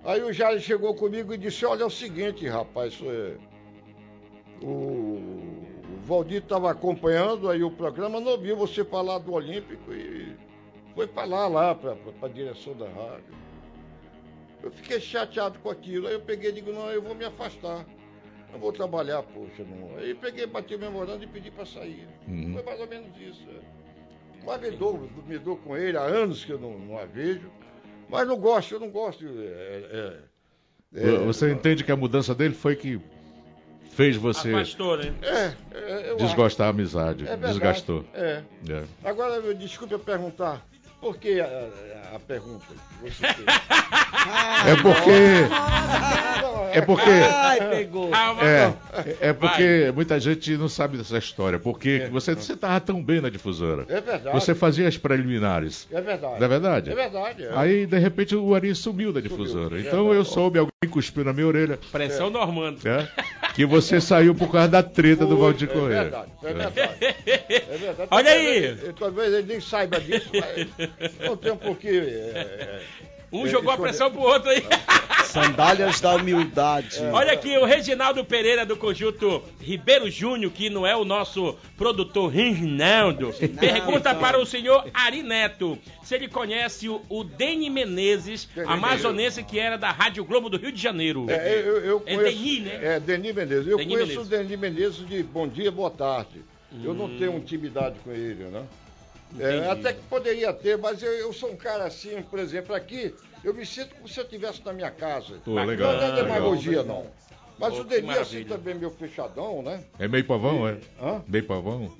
Aí 0.03 0.21
o 0.23 0.31
Jair 0.31 0.59
chegou 0.59 0.95
comigo 0.95 1.33
e 1.33 1.37
disse, 1.37 1.65
olha 1.65 1.83
é 1.83 1.85
o 1.85 1.89
seguinte, 1.89 2.47
rapaz, 2.47 2.99
é... 3.03 3.35
o, 4.63 5.19
Valdir 6.03 6.41
estava 6.41 6.71
acompanhando 6.71 7.49
aí 7.49 7.63
o 7.63 7.69
programa, 7.69 8.19
não 8.19 8.31
ouviu 8.31 8.55
você 8.55 8.83
falar 8.83 9.19
do 9.19 9.33
Olímpico 9.33 9.93
e 9.93 10.35
foi 10.95 11.07
falar 11.07 11.47
lá 11.47 11.75
para 11.75 11.95
a 12.21 12.27
direção 12.27 12.73
da 12.75 12.87
rádio. 12.87 13.39
Eu 14.61 14.71
fiquei 14.71 14.99
chateado 14.99 15.59
com 15.59 15.69
aquilo. 15.69 16.07
Aí 16.07 16.13
eu 16.13 16.19
peguei 16.19 16.49
e 16.49 16.53
digo, 16.53 16.73
não, 16.73 16.89
eu 16.91 17.01
vou 17.01 17.15
me 17.15 17.25
afastar. 17.25 17.85
Não 18.51 18.59
vou 18.59 18.73
trabalhar, 18.73 19.23
poxa, 19.23 19.63
não. 19.63 19.97
Aí 19.97 20.13
peguei, 20.15 20.45
bati 20.47 20.75
o 20.75 20.79
memorando 20.79 21.23
e 21.23 21.27
pedi 21.27 21.51
para 21.51 21.65
sair. 21.65 22.07
Uhum. 22.27 22.53
Foi 22.53 22.63
mais 22.63 22.79
ou 22.79 22.87
menos 22.87 23.15
isso. 23.21 23.47
É. 23.49 23.79
Mas 24.45 24.61
me 24.61 24.71
dou, 24.71 25.09
me 25.27 25.37
dou 25.37 25.57
com 25.57 25.77
ele 25.77 25.97
há 25.97 26.01
anos 26.01 26.43
que 26.43 26.51
eu 26.51 26.59
não, 26.59 26.77
não 26.79 26.97
a 26.97 27.05
vejo. 27.05 27.49
Mas 28.09 28.27
não 28.27 28.37
gosto, 28.37 28.73
eu 28.73 28.79
não 28.79 28.89
gosto. 28.89 29.25
É, 29.25 30.17
é, 30.93 31.13
é 31.13 31.17
você 31.19 31.51
entende 31.51 31.83
que 31.83 31.91
a 31.91 31.95
mudança 31.95 32.33
dele 32.33 32.53
foi 32.53 32.75
que 32.75 32.99
fez 33.91 34.15
você 34.15 34.53
Afastou, 34.53 34.97
né? 34.97 35.13
é, 35.21 36.11
é 36.11 36.15
desgostar 36.15 36.67
a 36.67 36.69
amizade, 36.69 37.27
é 37.27 37.37
desgastou. 37.37 38.05
É. 38.13 38.43
é. 38.69 38.83
Agora, 39.03 39.53
desculpe 39.53 39.93
eu 39.93 39.99
perguntar, 39.99 40.65
por 40.99 41.17
que 41.17 41.39
a, 41.39 41.67
a 42.15 42.19
pergunta? 42.19 42.65
Você 43.01 43.25
é 44.67 44.75
porque. 44.81 45.11
É 46.73 46.81
porque. 46.81 47.09
Ai, 47.09 47.69
pegou. 47.69 48.09
É, 48.41 48.73
é 49.29 49.33
porque 49.33 49.83
Vai. 49.83 49.91
muita 49.91 50.19
gente 50.19 50.57
não 50.57 50.67
sabe 50.67 50.97
dessa 50.97 51.17
história. 51.17 51.59
Porque 51.59 52.01
é. 52.03 52.09
você 52.09 52.33
estava 52.33 52.79
tão 52.79 53.01
bem 53.01 53.21
na 53.21 53.29
difusora. 53.29 53.85
É 53.87 54.01
verdade. 54.01 54.33
Você 54.33 54.53
fazia 54.53 54.87
as 54.87 54.97
preliminares. 54.97 55.87
É 55.91 56.01
verdade. 56.01 56.39
Não 56.39 56.45
é 56.45 56.49
verdade? 56.49 56.91
É 56.91 56.95
verdade. 56.95 57.43
É. 57.43 57.51
Aí, 57.55 57.85
de 57.85 57.97
repente, 57.97 58.35
o 58.35 58.53
Ari 58.53 58.75
sumiu 58.75 59.13
da 59.13 59.21
difusora. 59.21 59.69
Sumiu. 59.69 59.87
Então 59.87 60.13
eu 60.13 60.25
soube, 60.25 60.59
alguém 60.59 60.89
cuspiu 60.89 61.23
na 61.23 61.33
minha 61.33 61.47
orelha. 61.47 61.79
Pressão 61.91 62.27
é. 62.27 62.31
normando. 62.31 62.79
É, 62.89 63.07
que 63.59 63.65
você 63.65 63.99
saiu 63.99 64.33
por 64.33 64.49
causa 64.49 64.69
da 64.69 64.81
treta 64.81 65.27
Foi, 65.27 65.35
do 65.35 65.37
Valdir 65.37 65.69
é 65.69 65.73
Correia. 65.73 65.97
É 65.97 66.01
verdade. 66.03 66.31
É 66.41 66.53
verdade. 66.53 67.05
É 67.49 67.77
verdade. 67.77 68.07
Olha 68.09 68.31
aí. 68.31 68.93
Talvez 68.97 69.33
ele 69.33 69.47
nem 69.47 69.59
saiba 69.59 69.99
disso, 69.99 70.29
mas 70.31 71.19
não 71.19 71.35
tem 71.35 71.51
um 71.51 71.57
pouquinho. 71.57 72.05
É, 72.05 72.81
um 73.31 73.45
é, 73.45 73.49
jogou 73.49 73.71
a 73.71 73.77
pressão 73.77 74.11
pro 74.11 74.21
outro 74.21 74.49
aí. 74.49 74.63
Sandálias 75.25 76.01
da 76.01 76.15
humildade. 76.15 76.97
É. 76.99 77.11
Olha 77.11 77.33
aqui, 77.33 77.55
o 77.55 77.63
Reginaldo 77.63 78.25
Pereira 78.25 78.65
do 78.65 78.75
conjunto 78.75 79.43
Ribeiro 79.61 80.09
Júnior, 80.09 80.51
que 80.51 80.71
não 80.71 80.87
é 80.87 80.95
o 80.95 81.05
nosso 81.05 81.55
produtor 81.77 82.29
Reginaldo, 82.29 83.31
pergunta 83.59 84.15
para 84.15 84.39
o 84.39 84.45
senhor 84.45 84.87
Ari 84.91 85.21
Neto 85.21 85.77
se 86.03 86.15
ele 86.15 86.27
conhece 86.27 86.89
o, 86.89 87.01
o 87.07 87.23
Deni 87.23 87.69
Menezes, 87.69 88.49
amazonense 88.65 89.43
que 89.43 89.59
era 89.59 89.77
da 89.77 89.91
Rádio 89.91 90.25
Globo 90.25 90.49
do 90.49 90.57
Rio 90.57 90.71
de 90.71 90.81
Janeiro. 90.81 91.27
É, 91.29 91.59
eu, 91.59 91.77
eu 91.77 92.03
é 92.07 92.15
conheço, 92.15 92.25
é 92.25 92.31
Deni, 92.31 92.59
né? 92.61 92.79
É, 92.81 92.99
Deni 92.99 93.33
Menezes. 93.33 93.67
Eu 93.67 93.77
Deni 93.77 93.93
conheço 93.93 94.11
Menezes. 94.11 94.27
o 94.27 94.29
Deni 94.29 94.57
Menezes 94.57 95.07
de 95.07 95.21
Bom 95.21 95.47
Dia, 95.47 95.71
Boa 95.71 95.91
Tarde. 95.91 96.41
Hum. 96.73 96.81
Eu 96.83 96.93
não 96.95 97.05
hum. 97.05 97.17
tenho 97.19 97.37
intimidade 97.37 97.99
com 98.03 98.11
ele, 98.11 98.45
né? 98.45 98.63
É, 99.37 99.69
até 99.69 99.93
que 99.93 100.01
poderia 100.03 100.51
ter, 100.53 100.77
mas 100.77 101.03
eu, 101.03 101.11
eu, 101.11 101.31
sou 101.31 101.51
um 101.51 101.55
cara 101.55 101.85
assim, 101.85 102.21
por 102.23 102.39
exemplo, 102.39 102.73
aqui, 102.73 103.13
eu 103.43 103.53
me 103.53 103.65
sinto 103.65 103.93
como 103.95 104.07
se 104.07 104.19
eu 104.19 104.23
estivesse 104.23 104.65
na 104.65 104.73
minha 104.73 104.89
casa. 104.89 105.39
Pô, 105.45 105.53
legal, 105.63 105.93
não 105.93 106.03
é 106.03 106.11
demagogia, 106.15 106.83
não. 106.83 107.05
Mas 107.59 107.73
Pô, 107.73 107.81
o 107.81 107.83
Denis 107.83 108.17
assim 108.17 108.43
também 108.45 108.73
meio 108.73 108.89
fechadão, 108.89 109.61
né? 109.61 109.83
É 109.99 110.07
meio 110.07 110.25
pavão, 110.25 110.67
e... 110.67 110.71
é? 110.71 110.77
Hã? 110.99 111.21
Meio 111.27 111.45
pavão. 111.45 111.91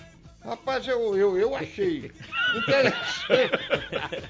Rapaz, 0.44 0.88
eu, 0.88 1.18
eu, 1.18 1.38
eu 1.38 1.54
achei 1.54 2.10
interessante, 2.56 3.52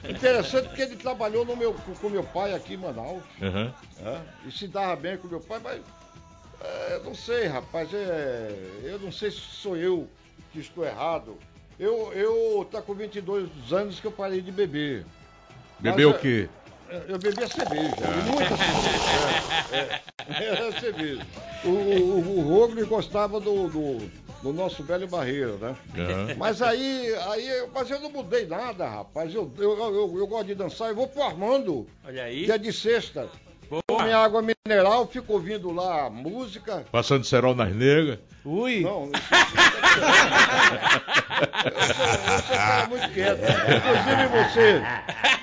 interessante 0.09 0.67
porque 0.67 0.81
ele 0.81 0.95
trabalhou 0.95 1.45
no 1.45 1.55
meu, 1.55 1.73
com 1.73 2.09
meu 2.09 2.23
pai 2.23 2.53
aqui 2.53 2.73
em 2.73 2.77
Manaus. 2.77 3.23
Uhum. 3.39 3.71
É, 4.03 4.21
e 4.45 4.51
se 4.51 4.67
dava 4.67 4.95
bem 4.95 5.17
com 5.17 5.27
meu 5.27 5.39
pai, 5.39 5.59
mas 5.63 5.81
é, 6.61 6.99
não 7.05 7.13
sei, 7.13 7.45
rapaz. 7.45 7.93
É, 7.93 8.49
eu 8.83 8.99
não 8.99 9.11
sei 9.11 9.31
se 9.31 9.37
sou 9.37 9.77
eu 9.77 10.09
que 10.51 10.59
estou 10.59 10.83
errado. 10.83 11.37
Eu, 11.79 12.11
eu 12.13 12.67
tá 12.69 12.81
com 12.81 12.93
22 12.93 13.49
anos 13.71 13.99
que 13.99 14.05
eu 14.05 14.11
parei 14.11 14.41
de 14.41 14.51
beber. 14.51 15.05
Beber 15.79 16.07
o 16.07 16.13
quê? 16.13 16.49
Eu, 16.89 16.99
eu 17.01 17.19
bebia 17.19 17.47
cerveja, 17.47 17.95
ah. 18.03 18.25
muita 18.25 18.57
cerveja. 18.57 19.69
É, 19.71 20.43
é, 20.43 20.45
era 20.45 20.79
cerveja. 20.79 21.25
O, 21.63 21.69
o, 21.69 22.39
o 22.39 22.41
Rogli 22.41 22.83
gostava 22.83 23.39
do, 23.39 23.69
do, 23.69 24.09
do, 24.41 24.51
nosso 24.51 24.83
velho 24.83 25.07
barreiro, 25.07 25.57
né? 25.57 25.75
Uhum. 25.95 26.35
Mas 26.37 26.61
aí, 26.61 27.15
aí, 27.29 27.67
mas 27.73 27.89
eu 27.89 27.99
não 28.01 28.09
mudei 28.09 28.45
nada, 28.45 28.89
rapaz. 28.89 29.33
Eu, 29.33 29.49
eu, 29.57 29.77
eu, 29.77 30.17
eu 30.17 30.27
gosto 30.27 30.47
de 30.47 30.55
dançar, 30.55 30.89
eu 30.89 30.95
vou 30.95 31.07
pro 31.07 31.23
Armando. 31.23 31.87
Olha 32.03 32.23
aí. 32.23 32.45
Que 32.45 32.51
é 32.51 32.57
de 32.57 32.73
sexta. 32.73 33.29
Boa. 33.69 34.03
Minha 34.03 34.17
água 34.17 34.41
mineral, 34.41 35.07
fico 35.07 35.33
ouvindo 35.33 35.71
lá 35.71 36.07
a 36.07 36.09
música. 36.09 36.85
Passando 36.91 37.23
cerol 37.23 37.53
nas 37.53 37.73
negras. 37.73 38.17
Ui! 38.43 38.81
Não, 38.81 39.11
eu 39.11 39.19
sou, 39.21 39.37
eu 41.65 42.41
sou 42.41 42.55
cara 42.55 42.87
muito 42.87 43.09
quieto. 43.13 43.41
Inclusive 43.43 44.27
você, 44.27 44.81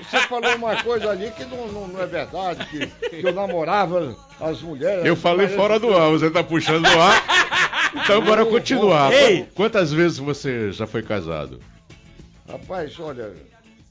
você 0.03 0.19
falou 0.27 0.55
uma 0.55 0.83
coisa 0.83 1.11
ali 1.11 1.31
que 1.31 1.45
não, 1.45 1.67
não, 1.67 1.87
não 1.87 2.01
é 2.01 2.05
verdade, 2.05 2.65
que, 2.65 2.87
que, 2.87 3.25
eu 3.25 3.33
namorava 3.33 4.15
as 4.41 4.61
mulheres. 4.61 5.05
Eu 5.05 5.15
falei 5.15 5.47
fora 5.47 5.79
do 5.79 5.95
ar, 5.95 6.09
você 6.09 6.29
tá 6.29 6.43
puxando 6.43 6.83
do 6.83 6.99
ar. 6.99 7.23
Então 7.95 8.21
bora 8.21 8.45
continuar. 8.45 9.13
Ei. 9.13 9.47
Quantas 9.55 9.93
vezes 9.93 10.17
você 10.17 10.71
já 10.71 10.85
foi 10.85 11.01
casado? 11.01 11.59
Rapaz, 12.49 12.99
olha, 12.99 13.33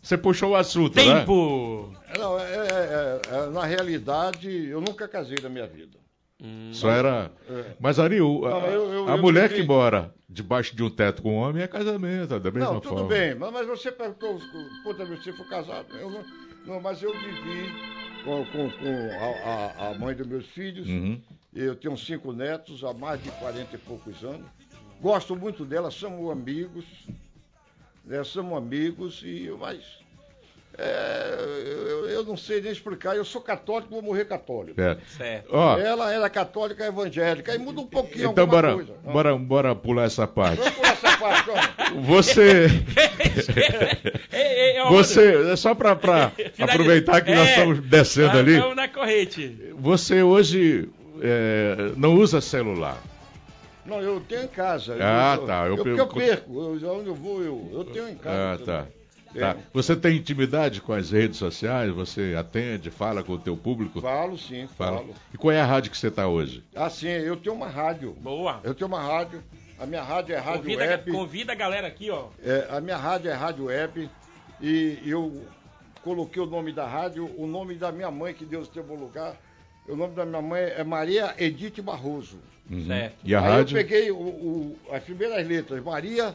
Você 0.07 0.17
puxou 0.17 0.51
o 0.51 0.55
assunto, 0.55 0.95
Tempo! 0.95 1.91
Né? 1.91 2.15
Não, 2.17 2.39
é, 2.39 2.45
é, 2.45 3.21
é, 3.29 3.51
na 3.51 3.65
realidade, 3.65 4.49
eu 4.49 4.81
nunca 4.81 5.09
casei 5.09 5.37
na 5.43 5.49
minha 5.49 5.67
vida. 5.67 5.99
Hum, 6.41 6.71
Só 6.73 6.91
era. 6.91 7.33
É. 7.51 7.73
Mas, 7.81 7.99
Ari, 7.99 8.21
o, 8.21 8.47
a, 8.47 8.51
não, 8.51 8.67
eu, 8.69 8.93
eu, 8.93 9.09
a 9.09 9.17
eu 9.17 9.19
mulher 9.19 9.53
que 9.53 9.65
mora 9.65 10.15
debaixo 10.29 10.77
de 10.77 10.85
um 10.85 10.91
teto 10.91 11.23
com 11.23 11.33
um 11.33 11.39
homem 11.39 11.65
é 11.65 11.67
casamento, 11.67 12.39
da 12.39 12.51
mesma 12.53 12.75
não, 12.75 12.81
tudo 12.81 12.99
forma. 12.99 13.09
bem, 13.09 13.35
mas, 13.35 13.53
mas 13.53 13.67
você 13.67 13.91
perguntou, 13.91 14.39
puta, 14.85 15.05
você 15.05 15.33
foi 15.33 15.47
casado. 15.49 15.89
Eu 15.97 16.09
não, 16.09 16.25
não, 16.67 16.81
mas 16.81 17.03
eu 17.03 17.13
vivi 17.13 17.69
com, 18.23 18.47
com, 18.47 18.71
com 18.71 19.11
a, 19.11 19.51
a, 19.51 19.89
a, 19.89 19.95
mãe 19.99 20.15
dos 20.15 20.29
meus 20.29 20.47
filhos. 20.47 20.87
Uhum. 20.87 21.21
Eu 21.53 21.75
tenho 21.75 21.97
cinco 21.99 22.33
netos 22.33 22.85
há 22.85 22.93
mais 22.93 23.21
de 23.21 23.33
40 23.33 23.75
e 23.75 23.79
poucos 23.79 24.23
anos. 24.23 24.47
Gosto 25.01 25.35
muito 25.35 25.65
dela, 25.65 25.91
somos 25.91 26.31
amigos. 26.31 26.85
Né, 28.07 28.23
somos 28.23 28.57
amigos, 28.57 29.21
e 29.25 29.51
mas 29.59 29.83
é, 30.79 31.39
eu, 31.89 32.09
eu, 32.09 32.25
não 32.25 32.37
sei 32.37 32.61
nem 32.61 32.71
explicar. 32.71 33.17
Eu 33.17 33.25
sou 33.25 33.41
católico, 33.41 33.91
vou 33.91 34.03
morrer 34.03 34.27
católico. 34.27 34.79
É. 34.79 34.99
Certo. 35.09 35.49
Ó, 35.51 35.79
Ela 35.79 36.13
era 36.13 36.29
católica 36.29 36.85
evangélica. 36.85 37.53
Aí 37.53 37.59
muda 37.59 37.81
um 37.81 37.87
pouquinho 37.87 38.31
então, 38.31 38.47
bora, 38.47 38.75
coisa. 38.75 38.93
Bora, 39.03 39.37
bora 39.37 39.75
pular 39.75 40.05
essa 40.05 40.27
parte. 40.27 40.59
Vamos 40.59 40.75
pular 40.75 40.93
essa 40.93 41.17
parte, 41.17 41.51
Você. 42.03 42.67
Você, 44.91 45.51
é 45.51 45.57
só 45.57 45.75
para 45.75 45.93
aproveitar 46.61 47.23
que 47.23 47.33
é, 47.33 47.35
nós 47.35 47.49
estamos 47.49 47.81
descendo 47.81 48.39
ali. 48.39 48.55
Estamos 48.55 48.77
na 48.77 48.89
corrente. 48.89 49.73
Você 49.79 50.23
hoje 50.23 50.89
é, 51.23 51.93
não 51.97 52.15
usa 52.15 52.41
celular. 52.41 53.03
Não, 53.87 54.01
eu 54.01 54.21
tenho 54.21 54.45
em 54.45 54.49
casa. 54.49 54.97
Ah, 55.01 55.37
eu, 55.39 55.47
tá. 55.47 55.67
Eu, 55.67 55.77
eu, 55.77 55.97
eu 55.97 56.07
perco. 56.07 56.53
Eu, 56.53 56.93
onde 56.93 57.07
eu 57.07 57.15
vou, 57.15 57.43
eu, 57.43 57.71
eu 57.73 57.85
tenho 57.85 58.09
em 58.09 58.17
casa. 58.17 58.63
Ah, 58.63 58.65
tá. 58.65 58.87
Tá. 59.35 59.51
É. 59.51 59.57
Você 59.73 59.95
tem 59.95 60.17
intimidade 60.17 60.81
com 60.81 60.93
as 60.93 61.11
redes 61.11 61.37
sociais? 61.37 61.93
Você 61.93 62.35
atende, 62.39 62.91
fala 62.91 63.23
com 63.23 63.35
o 63.35 63.39
teu 63.39 63.57
público? 63.57 64.01
Falo, 64.01 64.39
sim, 64.39 64.67
falo. 64.67 64.99
Fala. 64.99 65.15
E 65.35 65.37
qual 65.37 65.53
é 65.53 65.61
a 65.61 65.67
rádio 65.67 65.91
que 65.91 65.99
você 65.99 66.09
está 66.09 66.27
hoje? 66.27 66.65
Ah, 66.75 66.89
sim, 66.89 67.09
eu 67.09 67.37
tenho 67.37 67.55
uma 67.55 67.69
rádio. 67.69 68.13
Boa. 68.13 68.61
Eu 68.65 68.75
tenho 68.75 68.89
uma 68.89 69.01
rádio. 69.01 69.43
A 69.79 69.85
minha 69.85 70.03
rádio 70.03 70.35
é 70.35 70.39
Rádio 70.39 70.63
convida, 70.63 70.85
Web. 70.85 71.13
Convida 71.13 71.53
a 71.53 71.55
galera 71.55 71.87
aqui, 71.87 72.11
ó. 72.11 72.29
É, 72.43 72.67
a 72.71 72.81
minha 72.81 72.97
rádio 72.97 73.31
é 73.31 73.35
Rádio 73.35 73.67
Web. 73.67 74.09
E 74.59 74.99
eu 75.05 75.45
coloquei 76.03 76.41
o 76.41 76.47
nome 76.47 76.73
da 76.73 76.87
rádio, 76.87 77.31
o 77.37 77.47
nome 77.47 77.75
da 77.75 77.93
minha 77.93 78.11
mãe, 78.11 78.33
que 78.33 78.47
Deus 78.47 78.69
tem 78.69 78.83
bom 78.83 78.95
lugar. 78.95 79.37
O 79.89 79.97
nome 79.97 80.15
da 80.15 80.25
minha 80.25 80.43
mãe 80.43 80.63
é 80.63 80.83
Maria 80.85 81.35
Edith 81.39 81.81
Barroso. 81.81 82.39
Uhum. 82.71 82.87
Certo. 82.87 83.17
E 83.25 83.35
a 83.35 83.41
Aí 83.41 83.47
rádio? 83.49 83.79
eu 83.79 83.83
peguei 83.83 84.11
o, 84.11 84.17
o, 84.17 84.79
as 84.91 85.03
primeiras 85.03 85.47
letras, 85.47 85.83
Maria 85.83 86.35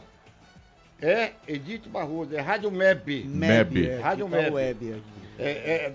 é 1.00 1.32
Edith 1.46 1.88
Barroso, 1.88 2.34
é 2.34 2.40
Rádio 2.40 2.70
MEB. 2.70 3.24
MEB. 3.24 3.88
É, 3.88 4.00
Rádio 4.00 4.28
MEB. 4.28 4.50
Web. 4.54 5.02
É, 5.38 5.86
é 5.86 5.90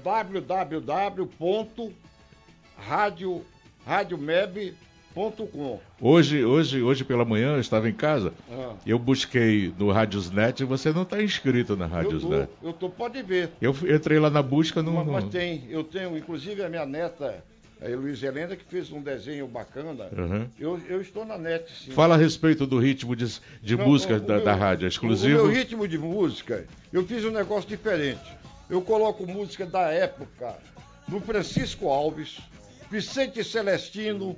www.radiomeb.com. 5.18 5.80
Hoje, 6.00 6.46
hoje, 6.46 6.82
hoje 6.82 7.04
pela 7.04 7.26
manhã 7.26 7.56
eu 7.56 7.60
estava 7.60 7.90
em 7.90 7.94
casa, 7.94 8.32
ah. 8.52 8.76
eu 8.86 9.00
busquei 9.00 9.74
no 9.78 9.92
Radiosnet 9.92 10.62
e 10.62 10.66
você 10.66 10.92
não 10.92 11.02
está 11.02 11.22
inscrito 11.22 11.76
na 11.76 11.88
Radiosnet. 11.88 12.42
Eu 12.42 12.48
tô, 12.48 12.68
eu 12.68 12.74
tô, 12.74 12.90
pode 12.90 13.22
ver. 13.24 13.50
Eu 13.60 13.76
entrei 13.94 14.20
lá 14.20 14.30
na 14.30 14.44
busca 14.44 14.84
no. 14.84 14.94
Mas, 14.94 15.08
mas 15.08 15.24
tem, 15.26 15.64
eu 15.70 15.84
tenho, 15.84 16.16
inclusive 16.18 16.64
a 16.64 16.70
minha 16.70 16.86
neta 16.86 17.44
a 17.80 17.88
Luiz 17.90 18.24
Helena, 18.24 18.56
que 18.56 18.64
fez 18.64 18.92
um 18.92 19.02
desenho 19.02 19.48
bacana. 19.48 20.10
Uhum. 20.12 20.48
Eu, 20.60 20.80
eu 20.90 21.00
estou 21.00 21.26
na 21.26 21.38
net, 21.38 21.72
sim. 21.72 21.92
Fala 21.92 22.16
a 22.16 22.18
respeito 22.18 22.66
do 22.66 22.80
ritmo 22.80 23.16
de, 23.16 23.40
de 23.62 23.76
Não, 23.76 23.86
música 23.86 24.14
o, 24.14 24.18
o 24.18 24.20
da, 24.20 24.36
meu, 24.36 24.46
da 24.46 24.56
rádio, 24.56 24.86
é 24.86 24.88
exclusivo? 24.90 25.42
O 25.42 25.46
meu 25.46 25.54
ritmo 25.54 25.88
de 25.88 25.98
música, 25.98 26.66
eu 26.92 27.06
fiz 27.06 27.24
um 27.24 27.32
negócio 27.32 27.70
diferente. 27.70 28.36
Eu 28.70 28.82
coloco 28.82 29.26
música 29.28 29.66
da 29.66 29.92
época 29.92 30.56
do 31.08 31.22
Francisco 31.22 31.88
Alves, 31.88 32.40
Vicente 32.90 33.44
Celestino, 33.44 34.36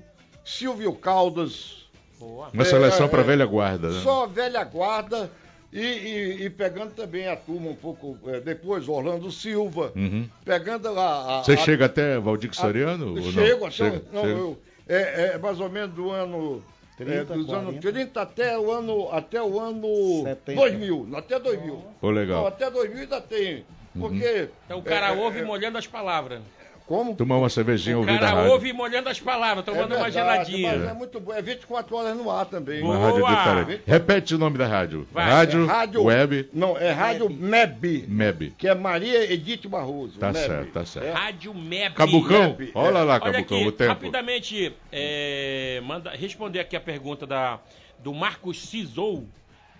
Silvio 0.49 0.93
Caldas. 0.93 1.85
Boa. 2.19 2.49
Uma 2.51 2.65
seleção 2.65 3.05
é, 3.05 3.09
para 3.09 3.21
é, 3.21 3.23
velha 3.23 3.45
guarda, 3.45 3.89
né? 3.89 4.01
Só 4.01 4.25
velha 4.25 4.63
guarda 4.63 5.31
e, 5.71 5.79
e, 5.79 6.45
e, 6.45 6.49
pegando 6.49 6.91
também 6.93 7.27
a 7.27 7.35
turma 7.35 7.69
um 7.69 7.75
pouco 7.75 8.17
é, 8.27 8.39
depois, 8.39 8.89
Orlando 8.89 9.31
Silva, 9.31 9.93
uhum. 9.95 10.27
pegando 10.43 10.89
a. 10.99 11.43
Você 11.43 11.55
chega 11.55 11.85
até 11.85 12.17
Valdir 12.17 12.53
Soriano? 12.53 13.17
A, 13.17 13.21
chego, 13.21 13.65
até. 13.65 13.75
Chega, 13.75 14.01
não, 14.11 14.21
chega. 14.21 14.33
Eu, 14.33 14.59
é, 14.87 15.33
é, 15.33 15.37
mais 15.37 15.59
ou 15.59 15.69
menos 15.69 15.95
do 15.95 16.09
ano. 16.09 16.63
30, 16.97 17.13
é, 17.13 17.23
dos 17.23 17.45
40. 17.45 17.55
anos 17.55 17.79
30 17.79 18.21
até 18.21 18.59
o 18.59 18.71
ano, 18.73 19.09
até 19.13 19.41
o 19.41 19.57
ano 19.57 20.23
70. 20.25 20.59
2000, 20.59 21.09
até 21.15 21.39
2000. 21.39 21.85
Oh, 22.01 22.09
legal. 22.09 22.41
Não, 22.41 22.47
até 22.47 22.69
2000 22.69 22.99
ainda 22.99 23.21
tem. 23.21 23.65
Uhum. 23.95 24.01
Porque. 24.01 24.41
Uhum. 24.41 24.47
Então 24.65 24.79
o 24.79 24.83
cara 24.83 25.13
é, 25.13 25.17
ouve 25.17 25.39
é, 25.39 25.43
molhando 25.45 25.77
as 25.77 25.87
palavras. 25.87 26.41
Como? 26.89 27.15
Tomar 27.15 27.37
uma 27.37 27.49
cervejinha 27.49 27.99
ouvindo 27.99 28.15
a 28.15 28.25
rádio. 28.25 28.33
O 28.33 28.37
cara 28.39 28.51
ouve 28.51 28.73
molhando 28.73 29.09
as 29.09 29.19
palavras, 29.19 29.63
tomando 29.63 29.93
é 29.93 29.97
verdade, 29.97 30.01
uma 30.01 30.11
geladinha. 30.11 30.75
Mas 30.75 30.89
é 30.89 30.93
muito 30.95 31.19
bom. 31.19 31.31
É 31.31 31.39
24 31.39 31.95
horas 31.95 32.17
no 32.17 32.31
ar 32.31 32.47
também. 32.47 32.81
Uma 32.81 32.97
rádio 32.97 33.27
diferente. 33.27 33.83
Repete 33.85 34.33
o 34.33 34.39
nome 34.39 34.57
da 34.57 34.65
rádio. 34.65 35.07
Vai. 35.11 35.29
Rádio, 35.29 35.65
é 35.65 35.67
rádio 35.67 36.03
Web. 36.03 36.49
Não, 36.51 36.75
é 36.75 36.89
Rádio 36.89 37.29
MEB. 37.29 38.05
MEB. 38.07 38.55
Que 38.57 38.67
é 38.67 38.73
Maria 38.73 39.31
Edith 39.31 39.67
Barroso. 39.67 40.17
Tá 40.17 40.31
MEB. 40.31 40.47
certo, 40.47 40.71
tá 40.71 40.83
certo. 40.83 41.05
É. 41.05 41.11
Rádio 41.11 41.53
MEB. 41.53 41.93
Cabucão? 41.93 42.57
MEB. 42.57 42.71
Olha 42.73 43.03
lá, 43.03 43.19
Olha 43.21 43.33
Cabucão, 43.33 43.59
aqui, 43.59 43.67
o 43.67 43.71
tempo. 43.71 43.89
Rapidamente, 43.89 44.73
é, 44.91 45.79
manda, 45.85 46.09
responder 46.09 46.59
aqui 46.59 46.75
a 46.75 46.81
pergunta 46.81 47.27
da, 47.27 47.59
do 47.99 48.15
Marcos 48.15 48.67
Cisou 48.67 49.27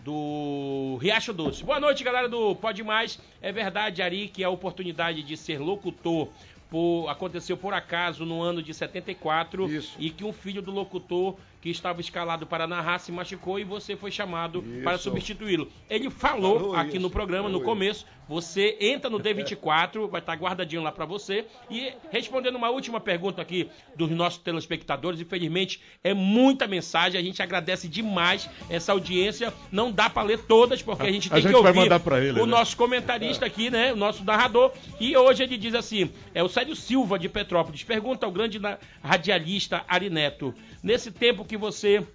do 0.03 0.97
Riacho 1.01 1.33
Doce. 1.33 1.63
Boa 1.63 1.79
noite, 1.79 2.03
galera 2.03 2.29
do 2.29 2.55
Pode 2.55 2.83
Mais. 2.83 3.19
É 3.41 3.51
verdade, 3.51 4.03
Ari, 4.03 4.27
que 4.27 4.43
a 4.43 4.49
oportunidade 4.49 5.23
de 5.23 5.35
ser 5.35 5.59
locutor 5.59 6.29
por, 6.69 7.07
aconteceu 7.07 7.57
por 7.57 7.73
acaso 7.73 8.25
no 8.25 8.41
ano 8.41 8.61
de 8.61 8.73
74 8.73 9.69
Isso. 9.69 9.95
e 9.99 10.09
que 10.09 10.23
um 10.23 10.31
filho 10.31 10.61
do 10.61 10.71
locutor 10.71 11.35
que 11.61 11.69
estava 11.69 11.99
escalado 11.99 12.45
para 12.45 12.65
narrar 12.65 12.99
se 12.99 13.11
machucou 13.11 13.59
e 13.59 13.63
você 13.63 13.95
foi 13.95 14.11
chamado 14.11 14.63
isso. 14.65 14.83
para 14.83 14.97
substituí-lo. 14.97 15.69
Ele 15.89 16.09
falou, 16.09 16.59
falou 16.59 16.75
aqui 16.75 16.91
isso. 16.91 16.99
no 16.99 17.09
programa, 17.09 17.43
falou 17.43 17.59
no 17.59 17.65
começo, 17.65 18.05
você 18.27 18.77
entra 18.79 19.09
no 19.09 19.19
D24, 19.19 20.07
vai 20.07 20.21
estar 20.21 20.35
guardadinho 20.35 20.81
lá 20.81 20.91
para 20.91 21.05
você. 21.05 21.45
E 21.69 21.91
respondendo 22.11 22.55
uma 22.55 22.69
última 22.69 22.99
pergunta 22.99 23.41
aqui 23.41 23.69
dos 23.95 24.09
nossos 24.11 24.39
telespectadores, 24.39 25.19
infelizmente 25.19 25.81
é 26.03 26.13
muita 26.13 26.67
mensagem, 26.67 27.19
a 27.19 27.23
gente 27.23 27.41
agradece 27.41 27.87
demais 27.87 28.49
essa 28.69 28.91
audiência. 28.91 29.53
Não 29.71 29.91
dá 29.91 30.09
para 30.09 30.23
ler 30.23 30.39
todas, 30.39 30.81
porque 30.81 31.07
a 31.07 31.11
gente 31.11 31.29
tem 31.29 31.39
a 31.39 31.41
gente 31.41 31.51
que 31.51 31.57
ouvir 31.57 31.91
ele, 32.21 32.39
o 32.39 32.45
né? 32.45 32.51
nosso 32.51 32.77
comentarista 32.77 33.45
aqui, 33.45 33.69
né? 33.69 33.91
O 33.91 33.95
nosso 33.95 34.23
narrador. 34.23 34.71
E 34.99 35.17
hoje 35.17 35.43
ele 35.43 35.57
diz 35.57 35.73
assim: 35.73 36.11
é 36.33 36.41
o 36.41 36.47
Sérgio 36.47 36.75
Silva 36.75 37.17
de 37.19 37.27
Petrópolis. 37.27 37.83
Pergunta 37.83 38.25
ao 38.25 38.31
grande 38.31 38.59
radialista 39.03 39.83
Ari 39.87 40.09
Neto. 40.09 40.53
Nesse 40.83 41.11
tempo 41.11 41.43
que 41.49 41.57
você 41.57 42.05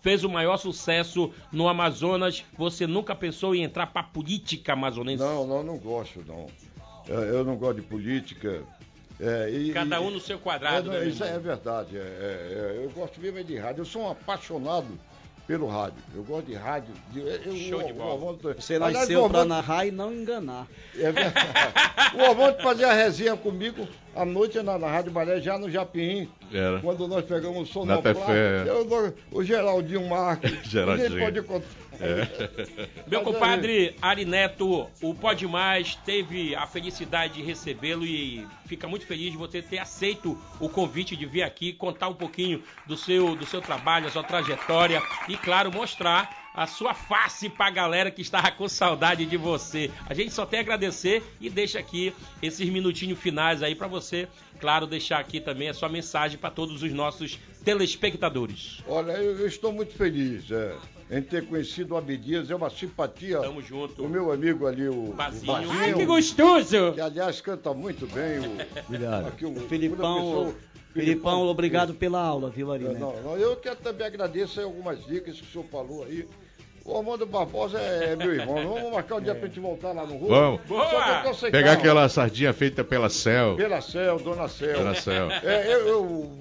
fez 0.00 0.24
o 0.24 0.28
maior 0.28 0.56
sucesso 0.56 1.30
no 1.52 1.68
Amazonas, 1.68 2.42
você 2.56 2.86
nunca 2.86 3.14
pensou 3.14 3.54
em 3.54 3.62
entrar 3.62 3.88
para 3.88 4.02
política 4.02 4.72
amazonense? 4.72 5.22
Não, 5.22 5.46
não, 5.46 5.62
não 5.62 5.78
gosto, 5.78 6.24
não. 6.26 6.46
Eu 7.06 7.44
não 7.44 7.56
gosto 7.56 7.82
de 7.82 7.86
política. 7.86 8.62
É, 9.20 9.50
e, 9.50 9.72
Cada 9.72 10.00
um 10.00 10.10
no 10.10 10.18
seu 10.18 10.38
quadrado. 10.38 10.90
É, 10.92 11.00
né, 11.00 11.08
isso 11.08 11.22
é 11.22 11.38
verdade. 11.38 11.96
É, 11.96 12.00
é, 12.00 12.02
é, 12.02 12.84
eu 12.84 12.90
gosto 12.90 13.20
mesmo 13.20 13.44
de 13.44 13.56
rádio. 13.58 13.82
Eu 13.82 13.84
sou 13.84 14.02
um 14.02 14.10
apaixonado 14.10 14.88
pelo 15.46 15.68
rádio. 15.68 15.98
Eu 16.14 16.24
gosto 16.24 16.46
de 16.46 16.54
rádio. 16.54 16.94
De, 17.12 17.20
eu, 17.20 17.56
Show 17.56 17.80
o, 17.80 17.86
de 17.86 17.92
bola. 17.92 18.38
Você 18.56 18.78
nasceu 18.78 19.28
para 19.28 19.44
narrar 19.44 19.86
e 19.86 19.90
não 19.90 20.12
enganar. 20.12 20.66
É 20.96 21.12
verdade. 21.12 21.48
o 22.16 22.30
Orlando 22.30 22.62
fazia 22.62 22.88
a 22.88 22.94
resenha 22.94 23.36
comigo 23.36 23.86
à 24.14 24.24
noite 24.24 24.62
na, 24.62 24.78
na 24.78 24.88
Rádio 24.88 25.12
Maré, 25.12 25.40
já 25.40 25.58
no 25.58 25.70
Japim. 25.70 26.28
Era. 26.52 26.80
Quando 26.80 27.08
nós 27.08 27.24
pegamos 27.24 27.68
o 27.68 27.72
som 27.72 27.84
na 27.84 28.00
eu, 28.66 29.14
O 29.30 29.42
Geraldinho 29.42 30.08
Marques. 30.08 30.52
Geraldinho. 30.64 31.18
pode 31.18 31.42
contar. 31.42 31.66
É. 32.00 32.88
Meu 33.06 33.22
compadre 33.22 33.96
Ari 34.02 34.24
Neto, 34.24 34.88
o 35.00 35.14
Pode 35.14 35.46
Mais 35.46 35.94
teve 35.96 36.54
a 36.54 36.66
felicidade 36.66 37.34
de 37.34 37.42
recebê-lo 37.42 38.04
e 38.04 38.46
fica 38.66 38.88
muito 38.88 39.06
feliz 39.06 39.32
de 39.32 39.36
você 39.36 39.62
ter 39.62 39.78
aceito 39.78 40.36
o 40.58 40.68
convite 40.68 41.16
de 41.16 41.26
vir 41.26 41.42
aqui 41.42 41.72
contar 41.72 42.08
um 42.08 42.14
pouquinho 42.14 42.62
do 42.86 42.96
seu, 42.96 43.36
do 43.36 43.46
seu 43.46 43.60
trabalho, 43.60 44.06
a 44.06 44.10
sua 44.10 44.24
trajetória 44.24 45.00
e, 45.28 45.36
claro, 45.36 45.72
mostrar 45.72 46.43
a 46.54 46.68
sua 46.68 46.94
face 46.94 47.48
pra 47.48 47.68
galera 47.68 48.12
que 48.12 48.22
estava 48.22 48.48
com 48.52 48.68
saudade 48.68 49.26
de 49.26 49.36
você. 49.36 49.90
A 50.06 50.14
gente 50.14 50.32
só 50.32 50.46
tem 50.46 50.60
a 50.60 50.62
agradecer 50.62 51.20
e 51.40 51.50
deixa 51.50 51.80
aqui 51.80 52.14
esses 52.40 52.68
minutinhos 52.68 53.18
finais 53.18 53.60
aí 53.60 53.74
para 53.74 53.88
você, 53.88 54.28
claro, 54.60 54.86
deixar 54.86 55.18
aqui 55.18 55.40
também 55.40 55.68
a 55.68 55.74
sua 55.74 55.88
mensagem 55.88 56.38
para 56.38 56.50
todos 56.50 56.80
os 56.82 56.92
nossos 56.92 57.40
telespectadores. 57.64 58.82
Olha, 58.86 59.12
eu, 59.12 59.44
estou 59.48 59.72
muito 59.72 59.94
feliz 59.94 60.48
é, 60.52 60.76
em 61.10 61.22
ter 61.22 61.44
conhecido 61.44 61.94
o 61.94 61.96
Abdias, 61.96 62.48
é 62.48 62.54
uma 62.54 62.70
simpatia. 62.70 63.40
Tamo 63.40 63.60
junto. 63.60 64.04
O 64.04 64.08
meu 64.08 64.30
amigo 64.30 64.68
ali, 64.68 64.88
o 64.88 65.12
Bazinho. 65.12 65.42
O 65.42 65.46
Bazinho 65.46 65.72
Ai, 65.72 65.92
que 65.92 66.06
gostoso! 66.06 66.92
Que, 66.92 67.00
aliás, 67.00 67.40
canta 67.40 67.74
muito 67.74 68.06
bem. 68.06 68.38
O, 68.38 68.80
Obrigado. 68.86 69.26
Aqui, 69.26 69.44
o, 69.44 69.54
Filipão... 69.68 70.54
Filipão, 70.92 71.42
obrigado 71.48 71.92
pela 71.92 72.20
aula, 72.20 72.48
viu, 72.50 72.70
Ari? 72.70 72.84
Não, 72.84 73.20
não, 73.20 73.36
eu 73.36 73.56
quero 73.56 73.74
também 73.74 74.06
agradecer 74.06 74.62
algumas 74.62 75.04
dicas 75.04 75.40
que 75.40 75.42
o 75.42 75.50
senhor 75.50 75.66
falou 75.66 76.04
aí. 76.04 76.24
O 76.84 76.98
Armando 76.98 77.24
Barbosa 77.24 77.78
é 77.78 78.14
meu 78.14 78.34
irmão. 78.34 78.56
Vamos 78.56 78.92
marcar 78.92 79.16
um 79.16 79.20
dia 79.20 79.34
pra 79.34 79.46
gente 79.48 79.58
voltar 79.58 79.92
lá 79.92 80.04
no 80.04 80.18
Rio. 80.18 80.28
Vamos. 80.28 80.60
Boa. 80.66 81.34
Pegar 81.50 81.72
aquela 81.72 82.06
sardinha 82.10 82.52
feita 82.52 82.84
pela 82.84 83.08
Cel. 83.08 83.56
Pela 83.56 83.80
Cel, 83.80 84.18
Dona 84.18 84.48
Cel. 84.48 84.74
Pela 84.74 84.94
Cel. 84.94 85.30
É, 85.30 85.72
eu, 85.72 85.88
eu, 85.88 86.32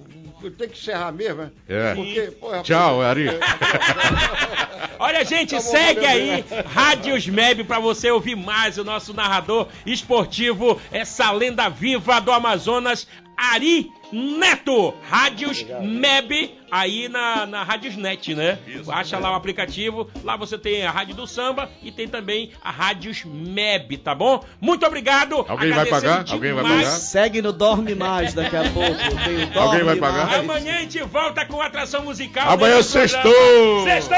eu 0.44 0.52
tenho 0.52 0.70
que 0.70 0.78
encerrar 0.78 1.14
mesmo, 1.14 1.44
né? 1.44 1.52
É. 1.70 1.96
Porque, 1.96 2.22
pô, 2.40 2.48
rapaz, 2.48 2.68
Tchau, 2.68 3.02
Ari. 3.02 3.28
Olha, 5.00 5.24
gente, 5.24 5.52
Tá 5.52 5.62
bom, 5.62 5.64
segue 5.64 6.02
valeu, 6.02 6.10
aí 6.10 6.46
Rádios 6.66 7.28
Meb 7.28 7.64
para 7.64 7.80
você 7.80 8.12
ouvir 8.12 8.36
mais 8.36 8.78
o 8.78 8.84
nosso 8.84 9.14
narrador 9.14 9.68
esportivo, 9.86 10.80
essa 10.92 11.32
lenda 11.32 11.70
viva 11.70 12.20
do 12.20 12.32
Amazonas, 12.32 13.08
Ari 13.52 13.92
Neto. 14.12 14.94
Rádios 15.10 15.66
Meb, 15.82 16.56
aí 16.72 17.10
na, 17.10 17.48
na 17.48 17.64
Rádios 17.64 17.96
Net, 17.96 18.36
né? 18.36 18.60
Acha 18.88 19.18
lá 19.18 19.32
o 19.32 19.36
aplicativo, 19.36 20.08
lá 20.24 20.38
você 20.38 20.58
tem 20.58 20.86
a 20.86 20.92
Rádio 20.92 21.16
do 21.16 21.26
Samba 21.26 21.70
e 21.82 21.92
tem 21.92 22.08
também 22.08 22.52
a 22.64 22.70
Rádios 22.70 23.24
Meb, 23.26 23.98
tá 23.98 24.14
bom? 24.14 24.44
Muito 24.62 24.86
obrigado. 24.86 25.44
Alguém 25.48 25.72
vai 25.72 25.86
pagar? 25.88 26.26
Alguém 26.30 26.54
vai 26.54 26.64
pagar? 26.64 26.92
Segue 26.92 27.42
no 27.42 27.52
Dorme 27.52 27.96
Mais 27.96 28.34
daqui 28.34 28.56
a 28.56 28.70
pouco. 28.70 28.98
Tem 29.26 29.44
o 29.44 29.48
Dorme 29.48 29.58
Alguém 29.58 29.84
vai 29.84 29.96
pagar? 29.96 30.28
Mais. 30.28 30.40
Amanhã 30.40 30.76
a 30.76 30.82
gente 30.82 31.02
volta 31.04 31.46
com 31.46 31.60
atração 31.62 32.04
musical. 32.04 32.44
Amanhã 32.44 32.82
programa. 32.82 32.84
sextou! 32.84 33.84
Sextou! 33.84 34.18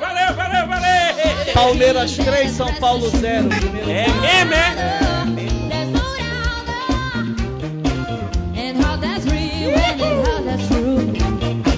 Valeu, 0.00 0.34
valeu, 0.34 0.66
valeu! 0.66 1.54
Palmeiras 1.54 2.16
3, 2.16 2.50
São 2.50 2.74
Paulo 2.74 3.08
0. 3.08 3.48
Primeiro 3.48 3.90
É 3.90 4.44
mesmo, 4.44 4.54
é? 4.54 5.13
that's 9.04 9.26
real, 9.26 9.70
when 9.70 10.00
it's 10.00 10.28
hot, 10.28 10.44
that's 10.44 10.68
true. 10.68 11.73